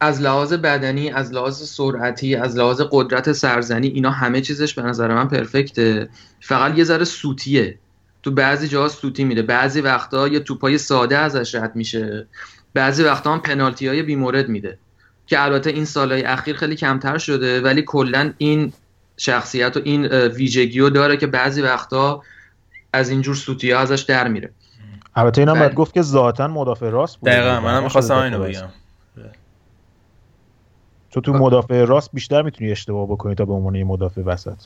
از 0.00 0.20
لحاظ 0.20 0.52
بدنی 0.52 1.10
از 1.10 1.32
لحاظ 1.32 1.62
سرعتی 1.62 2.34
از 2.34 2.56
لحاظ 2.56 2.80
قدرت 2.90 3.32
سرزنی 3.32 3.86
اینا 3.86 4.10
همه 4.10 4.40
چیزش 4.40 4.74
به 4.74 4.82
نظر 4.82 5.14
من 5.14 5.28
پرفکته. 5.28 6.08
فقط 6.40 6.78
یه 6.78 6.84
ذره 6.84 7.04
سوتیه. 7.04 7.78
تو 8.22 8.30
بعضی 8.30 8.68
جاها 8.68 8.88
سوتی 8.88 9.24
میده 9.24 9.42
بعضی 9.42 9.80
وقتا 9.80 10.28
یه 10.28 10.40
توپای 10.40 10.78
ساده 10.78 11.18
ازش 11.18 11.54
رد 11.54 11.76
میشه. 11.76 12.26
بعضی 12.74 13.02
وقتا 13.02 13.32
هم 13.32 13.40
پنالتی 13.40 13.88
های 13.88 14.02
بیمورد 14.02 14.48
میده. 14.48 14.78
که 15.26 15.42
البته 15.42 15.70
این 15.70 15.84
سالهای 15.84 16.22
اخیر 16.22 16.56
خیلی 16.56 16.76
کمتر 16.76 17.18
شده 17.18 17.60
ولی 17.60 17.82
کلا 17.82 18.32
این 18.38 18.72
شخصیت 19.16 19.76
و 19.76 19.80
این 19.84 20.06
ویژگی 20.06 20.80
رو 20.80 20.90
داره 20.90 21.16
که 21.16 21.26
بعضی 21.26 21.62
وقتا 21.62 22.22
از 22.92 23.10
اینجور 23.10 23.34
سوتی 23.34 23.70
ها 23.70 23.80
ازش 23.80 24.00
در 24.00 24.28
میره. 24.28 24.50
البته 25.16 25.40
اینا 25.40 25.54
باید 25.54 25.74
گفت 25.74 25.94
که 25.94 26.02
ذاتا 26.02 26.48
مدافع 26.48 26.90
راست 26.90 27.16
بود. 27.16 27.30
دقیقا. 27.30 27.60
منم 27.60 27.82
می‌خواستم 27.82 28.16
اینو 28.16 28.38
بگم. 28.38 28.68
تو 31.20 31.32
تو 31.32 31.38
مدافع 31.38 31.84
راست 31.84 32.10
بیشتر 32.12 32.42
می‌تونی 32.42 32.70
اشتباه 32.70 33.06
بکنی 33.06 33.34
تا 33.34 33.44
به 33.44 33.52
عنوان 33.52 33.74
یه 33.74 33.84
مدافع 33.84 34.22
وسط. 34.22 34.56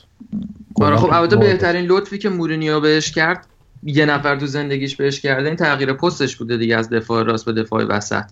آره 0.81 0.97
خب 0.97 1.09
البته 1.13 1.35
بهترین 1.35 1.85
لطفی 1.85 2.17
که 2.17 2.29
مورینیو 2.29 2.79
بهش 2.79 3.11
کرد 3.11 3.47
یه 3.83 4.05
نفر 4.05 4.35
تو 4.35 4.45
زندگیش 4.45 4.95
بهش 4.95 5.19
کرده 5.19 5.47
این 5.47 5.55
تغییر 5.55 5.93
پستش 5.93 6.35
بوده 6.35 6.57
دیگه 6.57 6.77
از 6.77 6.89
دفاع 6.89 7.23
راست 7.23 7.45
به 7.45 7.53
دفاع 7.53 7.83
وسط. 7.83 8.23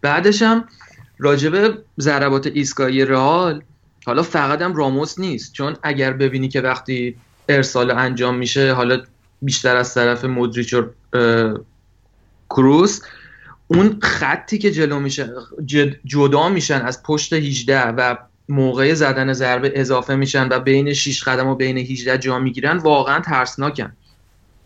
بعدش 0.00 0.42
هم 0.42 0.64
راجبه 1.18 1.78
ضربات 2.00 2.46
ایستگاهی 2.46 3.04
رئال 3.04 3.62
حالا 4.06 4.22
فقط 4.22 4.62
هم 4.62 4.76
راموس 4.76 5.18
نیست. 5.18 5.52
چون 5.52 5.76
اگر 5.82 6.12
ببینی 6.12 6.48
که 6.48 6.60
وقتی 6.60 7.16
ارسال 7.48 7.90
انجام 7.90 8.34
میشه 8.34 8.72
حالا 8.72 9.02
بیشتر 9.42 9.76
از 9.76 9.94
طرف 9.94 10.24
مودریچ 10.24 10.74
و 10.74 10.84
کروس 12.50 13.02
اون 13.70 13.98
خطی 14.02 14.58
که 14.58 14.70
جلو 14.70 15.00
میشه 15.00 15.30
جدا 16.04 16.48
میشن 16.48 16.80
از 16.80 17.02
پشت 17.02 17.32
18 17.32 17.86
و 17.86 18.16
موقع 18.48 18.94
زدن 18.94 19.32
ضربه 19.32 19.72
اضافه 19.74 20.14
میشن 20.14 20.48
و 20.48 20.60
بین 20.60 20.92
6 20.92 21.22
قدم 21.22 21.46
و 21.46 21.54
بین 21.54 21.78
18 21.78 22.18
جا 22.18 22.38
می‌گیرن 22.38 22.76
واقعا 22.76 23.20
ترسناکن. 23.20 23.92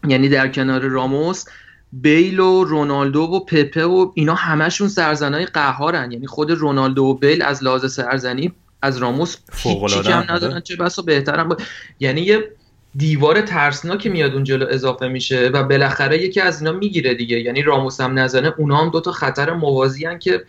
یعنی 0.08 0.28
در 0.28 0.48
کنار 0.48 0.80
راموس 0.80 1.44
بیل 1.92 2.40
و 2.40 2.64
رونالدو 2.64 3.20
و 3.20 3.44
پپه 3.44 3.84
و 3.84 4.10
اینا 4.14 4.34
همشون 4.34 4.88
سرزنای 4.88 5.46
قهارن. 5.46 6.12
یعنی 6.12 6.26
خود 6.26 6.50
رونالدو 6.50 7.02
و 7.02 7.14
بیل 7.14 7.42
از 7.42 7.64
لحاظ 7.64 7.92
سرزنی 7.92 8.52
از 8.82 8.98
راموس 8.98 9.36
هیچی 9.52 10.02
کم 10.02 10.24
ندارن 10.28 10.60
چه 10.60 10.76
بسا 10.76 11.02
بهترن 11.02 11.48
با... 11.48 11.56
یعنی 12.00 12.20
یه 12.20 12.50
دیوار 12.96 13.40
ترسناک 13.40 14.06
میاد 14.06 14.34
اون 14.34 14.44
جلو 14.44 14.66
اضافه 14.70 15.08
میشه 15.08 15.50
و 15.52 15.62
بالاخره 15.62 16.22
یکی 16.22 16.40
از 16.40 16.62
اینا 16.62 16.78
می‌گیره 16.78 17.14
دیگه. 17.14 17.40
یعنی 17.40 17.62
راموس 17.62 18.00
هم 18.00 18.18
نزنه 18.18 18.54
اونا 18.58 18.76
هم 18.76 18.90
دوتا 18.90 19.12
خطر 19.12 19.52
موازی 19.52 20.04
هن 20.06 20.18
که 20.18 20.44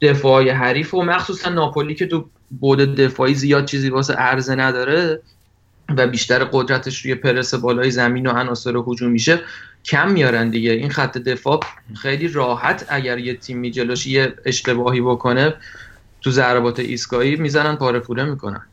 دفاعی 0.00 0.48
حریف 0.48 0.94
و 0.94 1.02
مخصوصا 1.02 1.50
ناپولی 1.50 1.94
که 1.94 2.06
تو 2.06 2.28
بود 2.60 2.78
دفاعی 2.78 3.34
زیاد 3.34 3.64
چیزی 3.64 3.88
واسه 3.90 4.14
عرضه 4.14 4.54
نداره 4.54 5.20
و 5.96 6.06
بیشتر 6.06 6.44
قدرتش 6.44 7.04
روی 7.04 7.14
پرس 7.14 7.54
بالای 7.54 7.90
زمین 7.90 8.26
و 8.26 8.30
عناصر 8.30 8.76
هجوم 8.86 9.10
میشه 9.10 9.40
کم 9.84 10.10
میارن 10.10 10.50
دیگه. 10.50 10.70
این 10.70 10.90
خط 10.90 11.18
دفاع 11.18 11.60
خیلی 11.94 12.28
راحت 12.28 12.86
اگر 12.88 13.18
یه 13.18 13.34
تیمی 13.34 13.70
جلوش 13.70 14.06
یه 14.06 14.34
اشتباهی 14.44 15.00
بکنه 15.00 15.54
تو 16.20 16.30
ضربات 16.30 16.80
ایستگاهی 16.80 17.36
می‌زنن 17.36 17.76
پاره 17.76 17.98
پوره 17.98 18.24
می‌کنن. 18.24 18.66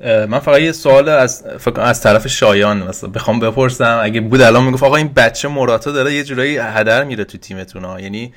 من 0.00 0.38
فقط 0.38 0.60
یه 0.60 0.72
سوال 0.72 1.08
از 1.08 1.44
از 1.76 2.00
طرف 2.00 2.26
شایان 2.26 2.82
مثلا 2.82 3.10
بخوام 3.10 3.40
بپرسم. 3.40 4.00
اگه 4.02 4.20
بود 4.20 4.40
الان 4.40 4.64
می‌گفت 4.64 4.82
آقا 4.82 4.96
این 4.96 5.08
بچه 5.08 5.48
مراتا 5.48 5.92
داره 5.92 6.14
یه 6.14 6.24
جورایی 6.24 6.56
هدر 6.56 7.04
میره 7.04 7.24
تو 7.24 7.38
تیمتون 7.38 7.84
ها 7.84 8.00
یعنی 8.00 8.34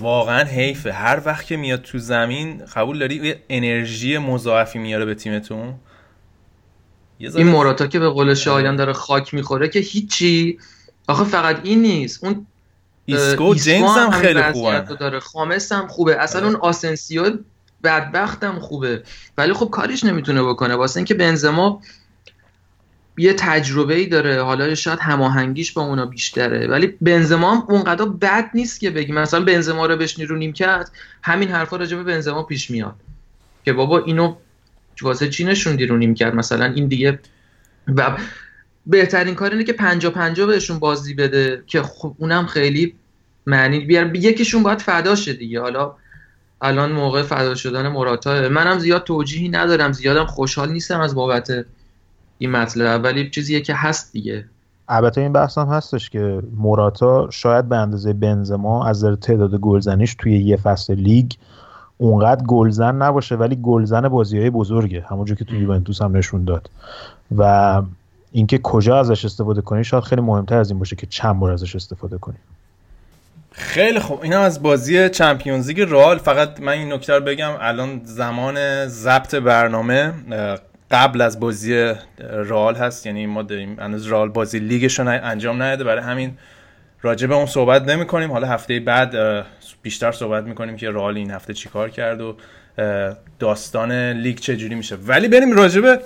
واقعا 0.00 0.44
حیفه. 0.44 0.92
هر 0.92 1.20
وقت 1.24 1.46
که 1.46 1.56
میاد 1.56 1.82
تو 1.82 1.98
زمین 1.98 2.62
قبول 2.74 2.98
داری 2.98 3.14
یه 3.14 3.42
انرژی 3.48 4.18
مضاعفی 4.18 4.78
میاره 4.78 5.04
به 5.04 5.14
تیمتون؟ 5.14 5.74
این 7.18 7.46
مراتا 7.46 7.86
که 7.86 7.98
به 7.98 8.08
قول 8.08 8.34
شایان 8.34 8.76
داره 8.76 8.92
خاک 8.92 9.34
می‌خوره 9.34 9.68
که 9.68 9.78
هیچی. 9.78 10.58
آخه 11.08 11.24
فقط 11.24 11.60
این 11.62 11.82
نیست. 11.82 12.24
اون 12.24 12.46
ایسکو 13.04 13.54
جیمز 13.54 13.90
هم 13.90 14.10
خیلی 14.10 14.42
خوبه 14.42 14.80
داره. 15.00 15.20
خامس 15.20 15.72
هم 15.72 15.86
خوبه. 15.86 16.16
اصلا 16.16 16.46
اون 16.46 16.56
آسنسیو 16.56 17.38
بدبختم 17.84 18.58
خوبه. 18.58 19.02
ولی 19.38 19.52
خب 19.52 19.70
کاریش 19.70 20.04
نمی‌تونه 20.04 20.42
بکنه. 20.42 20.74
واسه 20.74 20.96
اینکه 20.96 21.14
بنزما 21.14 21.80
یه 23.18 23.32
تجربه 23.32 23.94
ای 23.94 24.06
داره. 24.06 24.42
حالا 24.42 24.74
شاید 24.74 24.98
هماهنگیش 24.98 25.72
با 25.72 25.82
اونا 25.82 26.06
بیشتره. 26.06 26.66
ولی 26.66 26.86
بنزما 26.86 27.54
هم 27.54 27.64
اونقدر 27.68 28.04
بد 28.04 28.50
نیست 28.54 28.80
که 28.80 28.90
بگی. 28.90 29.12
مثلا 29.12 29.44
بنزما 29.44 29.86
رو 29.86 29.96
بشونی 29.96 30.24
رو 30.24 30.36
نیمکت 30.36 30.90
همین 31.22 31.48
حرفا 31.48 31.76
راجع 31.76 31.96
به 31.96 32.02
بنزما 32.04 32.42
پیش 32.42 32.70
میاد. 32.70 32.94
که 33.64 33.72
بابا 33.72 33.98
اینو 33.98 34.34
واسه 35.02 35.28
چی 35.28 35.44
نشوندی 35.44 35.86
رو 35.86 35.96
نیمکت؟ 35.96 36.34
مثلا 36.34 36.64
این 36.64 36.86
دیگه 36.86 37.18
و 37.96 38.16
بهترین 38.86 39.34
کار 39.34 39.50
اینه 39.50 39.64
که 39.64 39.72
پنجا 39.72 40.10
پنجا 40.10 40.46
بهشون 40.46 40.78
بازی 40.78 41.14
بده 41.14 41.62
که 41.66 41.82
خب 41.82 42.14
اونم 42.18 42.46
خیلی 42.46 42.94
معنی 43.46 43.80
بیار. 43.80 44.16
یکیشون 44.16 44.62
باید 44.62 44.78
فدا 44.78 45.14
شه 45.14 45.32
دیگه. 45.32 45.60
حالا 45.60 45.94
الان 46.62 46.92
موقع 46.92 47.22
فدا 47.22 47.54
شدن 47.54 47.88
مراتا. 47.88 48.48
منم 48.48 48.78
زیاد 48.78 49.04
توجیهی 49.04 49.48
ندارم 49.48 49.92
زیادم 49.92 50.26
خوشحال 50.26 50.72
نیستم 50.72 51.00
از 51.00 51.14
بابت 51.14 51.50
این 52.38 52.50
مطلب 52.50 53.04
ولی 53.04 53.30
چیزیه 53.30 53.60
که 53.60 53.74
هست 53.74 54.12
دیگه. 54.12 54.44
البته 54.88 55.20
این 55.20 55.32
بحث 55.32 55.58
هم 55.58 55.68
هستش 55.68 56.10
که 56.10 56.42
موراتا 56.56 57.30
شاید 57.30 57.68
به 57.68 57.76
اندازه 57.76 58.12
بنزما 58.12 58.86
از 58.86 58.98
نظر 58.98 59.14
تعداد 59.14 59.54
گلزنیش 59.54 60.14
توی 60.14 60.38
یه 60.38 60.56
فصل 60.56 60.94
لیگ 60.94 61.32
اونقدر 61.98 62.44
گلزن 62.44 62.94
نباشه 62.94 63.36
ولی 63.36 63.56
گلزن 63.56 64.08
بازی 64.08 64.38
های 64.38 64.50
بزرگه. 64.50 65.06
همونجور 65.08 65.36
که 65.36 65.44
توی 65.44 65.58
یوونتوس 65.58 66.02
هم 66.02 66.16
نشون 66.16 66.44
داد. 66.44 66.70
و 67.36 67.82
اینکه 68.32 68.58
کجا 68.58 69.00
ازش 69.00 69.24
استفاده 69.24 69.60
کنی 69.60 69.84
شاید 69.84 70.04
خیلی 70.04 70.22
مهمتر 70.22 70.58
از 70.58 70.70
این 70.70 70.78
باشه 70.78 70.96
که 70.96 71.06
چند 71.06 71.38
بار 71.38 71.50
ازش 71.50 71.76
استفاده 71.76 72.18
کنی. 72.18 72.38
خیلی 73.54 73.98
خوب. 73.98 74.22
این 74.22 74.34
از 74.34 74.62
بازی 74.62 75.08
چمپیونز 75.08 75.68
لیگ 75.68 75.80
رال 75.80 76.18
فقط 76.18 76.60
من 76.60 76.72
این 76.72 76.92
نکته 76.92 77.14
رو 77.14 77.20
بگم 77.20 77.52
الان 77.60 78.00
زمان 78.04 78.86
ضبط 78.86 79.34
برنامه 79.34 80.12
قبل 80.90 81.20
از 81.20 81.40
بازی 81.40 81.92
رال 82.18 82.74
هست. 82.74 83.06
یعنی 83.06 83.26
ما 83.26 83.42
داریم 83.42 83.80
هنوز 83.80 84.06
رال 84.06 84.28
بازی 84.28 84.58
لیگش 84.58 84.98
رو 84.98 85.08
انجام 85.08 85.62
نداده. 85.62 85.84
برای 85.84 86.02
همین 86.02 86.38
راجع 87.02 87.26
به 87.26 87.34
اون 87.34 87.46
صحبت 87.46 87.82
نمی 87.82 88.06
کنیم 88.06 88.32
حالا 88.32 88.46
هفته 88.46 88.80
بعد 88.80 89.14
بیشتر 89.82 90.12
صحبت 90.12 90.44
می‌کنیم 90.44 90.76
که 90.76 90.90
رال 90.90 91.16
این 91.16 91.30
هفته 91.30 91.54
چیکار 91.54 91.90
کرد 91.90 92.20
و 92.20 92.36
داستان 93.38 93.92
لیگ 94.12 94.38
چجوری 94.38 94.74
میشه. 94.74 94.96
ولی 95.06 95.28
بریم 95.28 95.52
راجع 95.52 95.80
به 95.80 96.00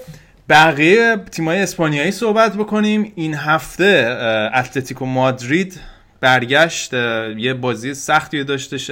بقیه 0.48 1.16
تیمای 1.30 1.62
اسپانیایی 1.62 2.10
صحبت 2.10 2.56
بکنیم. 2.56 3.12
این 3.14 3.34
هفته 3.34 4.18
اتلتیکو 4.54 5.06
مادرید 5.06 5.80
برگشت 6.20 6.92
یه 7.36 7.54
بازی 7.54 7.94
سختی 7.94 8.44
داشتش 8.44 8.90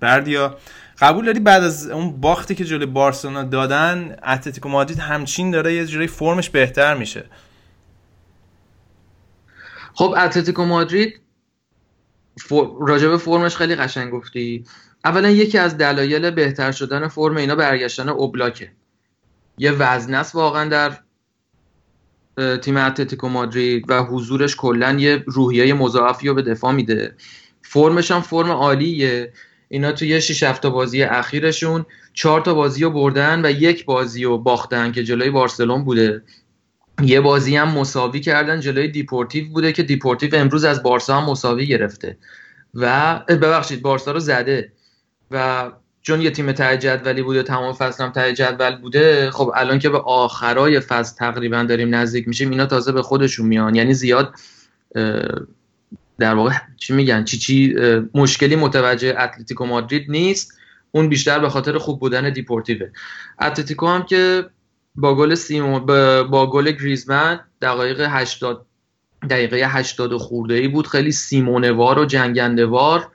بردیا. 0.00 0.58
قبول 0.98 1.24
داری 1.24 1.40
بعد 1.40 1.62
از 1.62 1.90
اون 1.90 2.20
باختی 2.20 2.54
که 2.54 2.64
جلوی 2.64 2.86
بارسلونا 2.86 3.42
دادن 3.42 4.16
اتلتیکو 4.26 4.68
مادرید 4.68 4.98
همچین 4.98 5.50
داره 5.50 5.74
یه 5.74 5.86
جوری 5.86 6.06
فرمش 6.06 6.50
بهتر 6.50 6.94
میشه؟ 6.94 7.24
خب 9.94 10.14
اتلتیکو 10.18 10.64
مادرید 10.64 11.20
راجب 12.80 13.16
فرمش 13.16 13.56
خیلی 13.56 13.74
قشنگ 13.74 14.10
گفتی. 14.10 14.64
اولا 15.04 15.30
یکی 15.30 15.58
از 15.58 15.78
دلایل 15.78 16.30
بهتر 16.30 16.72
شدن 16.72 17.08
فرم 17.08 17.36
اینا 17.36 17.54
برگشتن 17.54 18.08
اوبلاکه. 18.08 18.72
یه 19.58 19.72
وزنه 19.72 20.16
است 20.16 20.34
واقعا 20.34 20.68
در 20.68 20.98
تیم 22.62 22.76
اتلتیکو 22.76 23.28
مادرید 23.28 23.84
و 23.88 24.02
حضورش 24.02 24.56
کلا 24.56 24.96
یه 24.98 25.24
روحیه 25.26 25.74
مضاعفی 25.74 26.28
رو 26.28 26.34
به 26.34 26.42
دفاع 26.42 26.72
میده. 26.72 27.14
فرمش 27.62 28.10
هم 28.10 28.20
فرم 28.20 28.50
عالیه. 28.50 29.32
اینا 29.68 29.92
توی 29.92 30.20
6 30.20 30.42
هفته 30.42 30.68
بازی 30.68 31.02
اخیرشون 31.02 31.86
چهار 32.12 32.40
تا 32.40 32.54
بازی 32.54 32.84
رو 32.84 32.90
بردن 32.90 33.46
و 33.46 33.50
یک 33.50 33.84
بازی 33.84 34.24
رو 34.24 34.38
باختن 34.38 34.92
که 34.92 35.04
جلوی 35.04 35.30
بارسلون 35.30 35.84
بوده. 35.84 36.22
یه 37.02 37.20
بازی 37.20 37.56
هم 37.56 37.68
مساوی 37.68 38.20
کردن 38.20 38.60
جلوی 38.60 38.88
دیپورتیو 38.88 39.48
بوده 39.48 39.72
که 39.72 39.82
دیپورتیو 39.82 40.34
امروز 40.34 40.64
از 40.64 40.82
بارسا 40.82 41.20
هم 41.20 41.30
مساوی 41.30 41.66
گرفته. 41.66 42.16
و 42.74 43.18
ببخشید 43.28 43.82
بارسا 43.82 44.12
رو 44.12 44.20
زده. 44.20 44.72
و 45.30 45.70
چون 46.06 46.20
یه 46.20 46.30
تیم 46.30 46.52
ته 46.52 46.78
جدولی 46.78 47.22
بوده 47.22 47.42
تمام 47.42 47.72
فصل 47.72 48.04
هم 48.04 48.12
ته 48.12 48.32
جدول 48.32 48.76
بوده 48.76 49.30
خب 49.30 49.52
الان 49.54 49.78
که 49.78 49.88
به 49.88 49.98
آخرای 49.98 50.80
فصل 50.80 51.16
تقریبا 51.16 51.62
داریم 51.62 51.94
نزدیک 51.94 52.28
میشیم 52.28 52.50
اینا 52.50 52.66
تازه 52.66 52.92
به 52.92 53.02
خودشون 53.02 53.46
میان. 53.46 53.74
یعنی 53.74 53.94
زیاد 53.94 54.34
در 56.18 56.34
واقع 56.34 56.52
چی 56.76 56.92
میگن؟ 56.92 57.24
چی 57.24 57.38
چی 57.38 57.76
مشکلی 58.14 58.56
متوجه 58.56 59.14
اتلتیکو 59.18 59.66
مادرید 59.66 60.10
نیست. 60.10 60.52
اون 60.92 61.08
بیشتر 61.08 61.38
به 61.38 61.48
خاطر 61.48 61.78
خوب 61.78 62.00
بودن 62.00 62.30
دیپورتیوه. 62.30 62.90
اتلتیکو 63.40 63.86
هم 63.86 64.02
که 64.02 64.46
با 64.94 65.14
گل 65.16 65.34
سیمو 65.34 65.80
با 66.24 66.50
گل 66.50 66.70
گریزمن 66.70 67.40
دقایق 67.62 68.06
80 68.10 68.66
دقیقه 69.30 69.56
80 69.56 70.16
خورده 70.16 70.54
ای 70.54 70.68
بود. 70.68 70.86
خیلی 70.86 71.12
سیمونوار 71.12 71.98
و 71.98 72.04
جنگندوار 72.04 73.08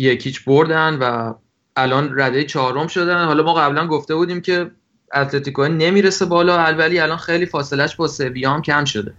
یکیچ 0.00 0.44
بردن 0.44 0.94
و 0.94 1.34
الان 1.76 2.20
رده 2.20 2.44
چهارم 2.44 2.86
شدن. 2.86 3.24
حالا 3.24 3.42
ما 3.42 3.54
قبلا 3.54 3.86
گفته 3.86 4.14
بودیم 4.14 4.40
که 4.40 4.70
اتلتیکو 5.14 5.68
نمی‌رسه 5.68 6.24
بالا 6.24 6.58
ولی 6.58 6.98
الان 6.98 7.16
خیلی 7.16 7.46
فاصلش 7.46 7.96
با 7.96 8.08
سویا 8.08 8.60
کم 8.60 8.84
شده. 8.84 9.14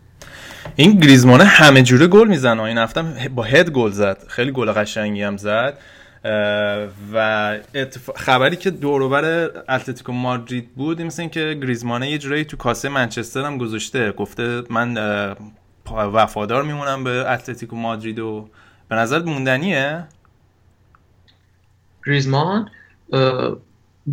این 0.76 1.00
گریزمانه 1.00 1.44
همه 1.44 1.84
جوره 1.84 2.08
گل 2.08 2.28
می‌زنه. 2.28 2.62
این 2.62 2.78
هفته 2.78 3.02
با 3.36 3.44
هد 3.44 3.70
گل 3.70 3.92
زد. 3.92 4.24
خیلی 4.28 4.52
گل 4.52 4.72
قشنگی 4.72 5.24
هم 5.24 5.38
زد. 5.38 5.78
و 7.14 7.58
خبری 8.16 8.56
که 8.56 8.72
دوروبر 8.72 9.26
اتلتیکو 9.70 10.12
مادرید 10.12 10.76
بود 10.76 11.02
مثل 11.02 11.28
که 11.28 11.58
گریزمانه 11.62 12.12
یه 12.12 12.18
جورایی 12.18 12.46
تو 12.46 12.58
کاسه 12.58 12.90
منچستر 12.90 13.42
هم 13.42 13.58
گذاشته. 13.58 14.12
گفته 14.12 14.64
من 14.70 14.98
وفادار 15.92 16.64
میمونم 16.64 17.04
به 17.04 17.32
اتلتیکو 17.32 17.76
مادرید 17.76 18.20
و 18.20 18.50
به 18.90 18.96
نظر 18.96 19.22
موندنیه؟ 19.22 20.08
گریزمان 22.08 22.70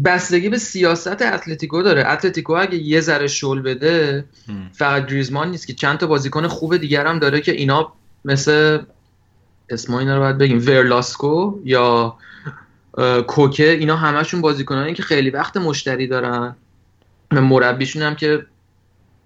بستگی 0.05 0.49
به 0.49 0.59
سیاست 0.59 1.23
اتلتیکو 1.23 1.83
داره. 1.83 2.07
اتلتیکو 2.07 2.53
اگه 2.53 2.77
یه 2.79 3.01
ذره 3.01 3.27
شل 3.27 3.61
بده 3.61 4.25
فقط 4.73 5.07
گریزمان 5.07 5.51
نیست 5.51 5.67
که 5.67 5.73
چند 5.73 5.99
تا 5.99 6.07
بازیکن 6.07 6.47
خوب 6.47 6.77
دیگر 6.77 7.07
هم 7.07 7.19
داره 7.19 7.41
که 7.41 7.53
اینا 7.53 7.93
مثل 8.25 8.79
اسم 9.69 9.95
اینا 9.95 10.15
رو 10.15 10.21
باید 10.21 10.39
بگیم 10.39 10.59
ورلاسکو 10.67 11.59
یا 11.65 12.17
کوکه 13.27 13.71
اینا 13.71 13.97
همشون 13.97 14.41
بازیکنانی 14.41 14.95
که 14.95 15.03
خیلی 15.03 15.31
وقت 15.31 15.57
مشتری 15.57 16.07
دارن. 16.07 16.57
مربیشون 17.33 18.03
هم 18.03 18.15
که 18.15 18.47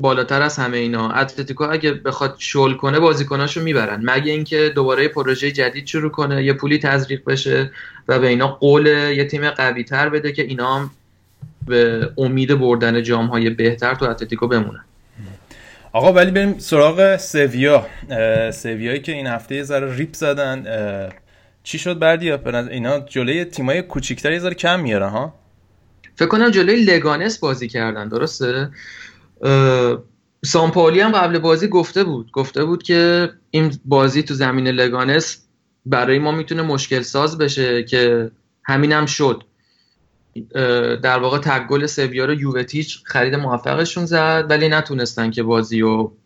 بالاتر 0.01 0.43
از 0.43 0.57
همه 0.57 0.77
اینا. 0.77 1.11
اتلتیکو 1.11 1.65
اگه 1.71 1.93
بخواد 1.93 2.35
شل 2.39 2.75
کنه 2.75 3.01
بازیکناشو 3.01 3.63
می‌برن. 3.63 4.11
مگه 4.11 4.33
اینکه 4.33 4.73
دوباره 4.75 5.09
پروژه 5.09 5.53
جدید 5.53 5.87
شروع 5.87 6.11
کنه 6.11 6.45
یه 6.45 6.53
پولی 6.53 6.79
تزریق 6.79 7.25
بشه. 7.25 7.71
و 8.09 8.19
به 8.19 8.29
اینا 8.29 8.49
قول 8.49 8.87
یه 8.87 9.25
تیم 9.25 9.51
قوی 9.51 9.85
تر 9.85 10.09
بده 10.09 10.33
که 10.33 10.43
اینا 10.43 10.79
هم 10.79 10.91
به 11.67 12.11
امید 12.19 12.59
بردن 12.59 13.03
جام 13.03 13.27
های 13.27 13.51
بهتر 13.51 13.95
تو 13.95 14.11
اتلتیکو 14.11 14.47
بمونن. 14.47 14.85
آقا 15.93 16.13
ولی 16.13 16.31
بریم 16.31 16.59
سراغ 16.59 17.17
سویا. 17.17 17.87
سویایی 18.53 19.01
که 19.01 19.13
این 19.13 19.27
هفته 19.27 19.55
یه 19.55 19.63
ذره 19.63 19.97
ریپ 19.97 20.15
زدن. 20.15 20.65
چی 21.63 21.79
شد 21.79 21.99
بردیا 21.99 22.41
اینا 22.71 23.01
جلوی 23.01 23.45
تیمای 23.45 23.83
کوچیک‌تر 23.83 24.33
یه 24.33 24.39
ذره 24.39 24.55
کم 24.55 24.81
میارن 24.81 25.09
ها؟ 25.09 25.35
فکر 26.17 26.29
کنم 26.29 26.51
جلوی 26.51 26.85
لگانس 26.85 27.39
بازی 27.39 27.69
کردن 27.69 28.09
درسته؟ 28.09 28.71
سامپالی 30.45 31.01
هم 31.01 31.13
قبل 31.13 31.39
بازی 31.39 31.69
گفته 31.69 32.05
بود. 32.05 32.31
گفته 32.33 32.65
بود 32.65 32.83
که 32.83 33.31
این 33.51 33.73
بازی 33.85 34.23
تو 34.23 34.35
زمین 34.35 34.69
لگانس 34.69 35.47
برای 35.87 36.19
ما 36.19 36.33
می‌تونه 36.33 36.63
مشکل 36.63 37.03
ساز 37.03 37.39
بشه 37.39 37.83
که 37.83 38.31
همینم 38.65 38.99
هم 38.99 39.07
شد 39.07 39.45
در 41.03 41.19
واقع 41.19 41.39
تک 41.39 41.67
گل 41.67 41.87
سویا 41.87 42.33
یووتیچ 42.33 43.01
خرید 43.05 43.35
موفقشون 43.35 44.07
زد 44.07 44.47
ولی 44.49 44.69
نتونستن 44.69 45.31
که 45.31 45.43
بازی 45.43 45.81
رو 45.81 46.17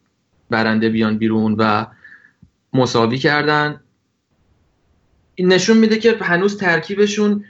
برنده 0.51 0.89
بیان 0.89 1.19
بیرون 1.19 1.57
و 1.59 1.87
مساوی 2.73 3.19
کردن. 3.19 3.81
این 5.35 5.53
نشون 5.53 5.77
میده 5.77 5.99
که 5.99 6.17
هنوز 6.21 6.59
ترکیبشون 6.59 7.45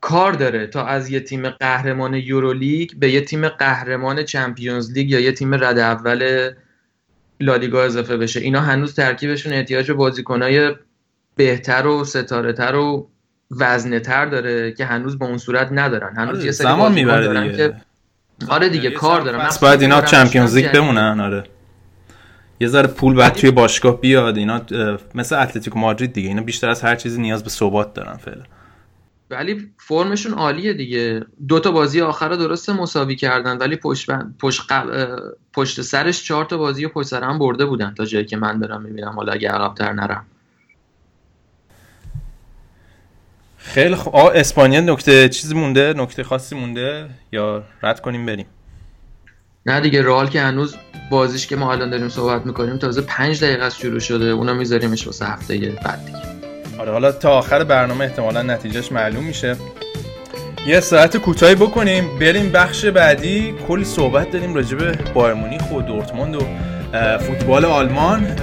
کار 0.00 0.32
داره. 0.32 0.66
تا 0.66 0.84
از 0.84 1.10
یه 1.10 1.20
تیم 1.20 1.50
قهرمان 1.50 2.14
یورولیگ 2.14 2.92
به 2.98 3.10
یه 3.10 3.20
تیم 3.20 3.48
قهرمان 3.48 4.22
چمپیونز 4.22 4.92
لیگ 4.92 5.10
یا 5.10 5.20
یه 5.20 5.32
تیم 5.32 5.54
رد 5.54 5.78
اول 5.78 6.50
لالیگا 7.40 7.84
اضافه 7.84 8.16
بشه. 8.16 8.40
اینا 8.40 8.60
هنوز 8.60 8.94
ترکیبشون 8.94 9.52
احتیاج 9.52 9.86
به 9.88 9.94
بازیکنای 9.94 10.74
بهتر 11.38 11.86
و 11.86 12.04
ستاره 12.04 12.52
تر 12.52 12.74
و 12.74 13.08
وزنه 13.50 14.00
تر 14.00 14.26
داره 14.26 14.72
که 14.72 14.84
هنوز 14.84 15.18
به 15.18 15.24
اون 15.24 15.38
صورت 15.38 15.68
ندارن. 15.72 16.16
هنوز 16.16 16.36
آره 16.36 16.44
یه 16.44 16.52
سری 16.52 16.66
زمان 16.66 16.92
می‌بره 16.92 17.50
دیگه. 17.50 17.56
که 17.56 17.74
آره 18.48 18.68
دیگه 18.68 18.90
کار 18.90 19.20
دارن. 19.20 19.38
پس 19.38 19.58
باید 19.58 19.80
اینا 19.80 20.02
چمپیونز 20.02 20.56
لیگ 20.56 20.72
بمونن 20.72 21.20
آره. 21.20 21.44
یه 22.60 22.68
ذره 22.68 22.86
پول 22.86 23.14
بعد 23.14 23.32
توی 23.32 23.50
باشگاه 23.50 24.00
بیاد 24.00 24.36
اینا 24.36 24.60
مثل 25.14 25.42
اتلتیکو 25.42 25.78
مادرید 25.78 26.12
دیگه. 26.12 26.28
اینا 26.28 26.42
بیشتر 26.42 26.70
از 26.70 26.82
هر 26.82 26.96
چیزی 26.96 27.20
نیاز 27.20 27.44
به 27.44 27.50
ثبات 27.50 27.94
دارن 27.94 28.16
فعلا. 28.16 28.42
ولی 29.30 29.70
فرمشون 29.78 30.32
عالیه 30.32 30.72
دیگه. 30.72 31.24
دو 31.48 31.60
تا 31.60 31.70
بازی 31.70 32.00
آخر 32.00 32.28
رو 32.28 32.36
درسته 32.36 32.72
مساوی 32.72 33.16
کردن 33.16 33.58
ولی 33.58 33.76
پشت, 33.76 34.10
پشت, 34.38 34.62
پشت 35.52 35.80
سرش 35.80 36.24
چهار 36.24 36.44
تا 36.44 36.56
بازی 36.58 36.84
و 36.84 36.88
پشت 36.88 37.08
سر 37.08 37.24
هم 37.24 37.38
برده 37.38 37.64
بودن 37.66 37.94
تا 37.94 38.04
جایی 38.04 38.24
که 38.24 38.36
من 38.36 38.58
دارم 38.58 38.82
می‌بینم. 38.82 39.12
حالا 39.12 39.32
اگه 39.32 39.48
عقبتر 39.48 39.92
نرم. 39.92 40.26
خیلی 43.68 43.94
خوب 43.94 44.16
آه 44.16 44.32
اسپانیا 44.34 44.80
نکته 44.80 45.28
چیزی 45.28 45.54
مونده 45.54 45.94
نکته 45.96 46.24
خاصی 46.24 46.54
مونده 46.54 47.06
یا 47.32 47.62
رد 47.82 48.00
کنیم 48.00 48.26
بریم؟ 48.26 48.46
نه 49.66 49.80
دیگه 49.80 50.02
رئال 50.02 50.28
که 50.28 50.40
هنوز 50.40 50.76
بازیش 51.10 51.46
که 51.46 51.56
ما 51.56 51.72
الان 51.72 51.90
داریم 51.90 52.08
صحبت 52.08 52.46
می‌کنیم 52.46 52.78
تازه 52.78 53.00
پنج 53.00 53.44
دقیقه 53.44 53.64
از 53.64 53.78
شروع 53.78 54.00
شده 54.00 54.24
اونا 54.24 54.54
میذاریمش 54.54 55.06
واسه 55.06 55.26
هفته 55.26 55.78
بعد 55.84 56.06
دیگه. 56.06 56.18
آره 56.78 56.92
حالا 56.92 57.12
تا 57.12 57.38
آخر 57.38 57.64
برنامه 57.64 58.04
احتمالا 58.04 58.42
نتیجهش 58.42 58.92
معلوم 58.92 59.24
میشه. 59.24 59.56
یه 60.66 60.80
ساعت 60.80 61.16
کوتاهی 61.16 61.54
بکنیم 61.54 62.18
بریم 62.18 62.52
بخش 62.52 62.84
بعدی. 62.84 63.54
کلی 63.68 63.84
صحبت 63.84 64.30
داریم 64.30 64.54
راجع 64.54 64.76
به 64.76 64.98
بایر 65.14 65.34
مونیخ 65.34 65.72
و 65.72 65.80
دورتموند 65.80 66.36
و 66.36 66.40
فوتبال 67.18 67.64
آلمان. 67.64 68.36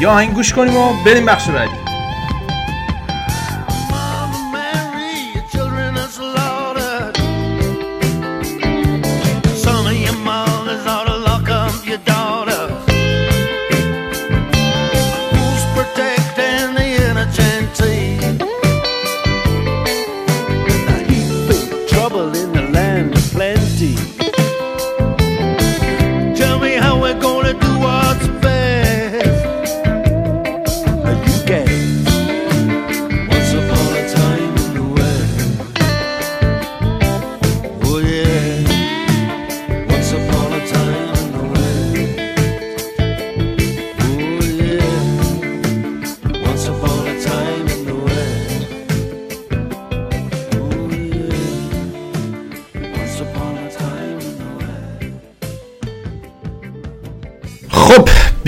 یا 0.00 0.10
آهنگ 0.10 0.34
گوش 0.34 0.52
کنیم 0.52 0.76
و 0.76 1.04
بریم 1.06 1.26
بخش 1.26 1.48
بعدی. 1.48 1.88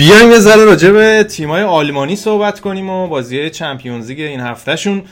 بیایم 0.01 0.31
یه 0.31 0.39
ذره 0.39 0.65
راجع 0.65 0.91
به 0.91 1.23
تیمای 1.23 1.63
آلمانی 1.63 2.15
صحبت 2.15 2.59
کنیم 2.59 2.89
و 2.89 3.07
بازی 3.07 3.49
Champions 3.49 4.07
League 4.07 4.19
این 4.19 4.39
هفتهشون. 4.39 5.03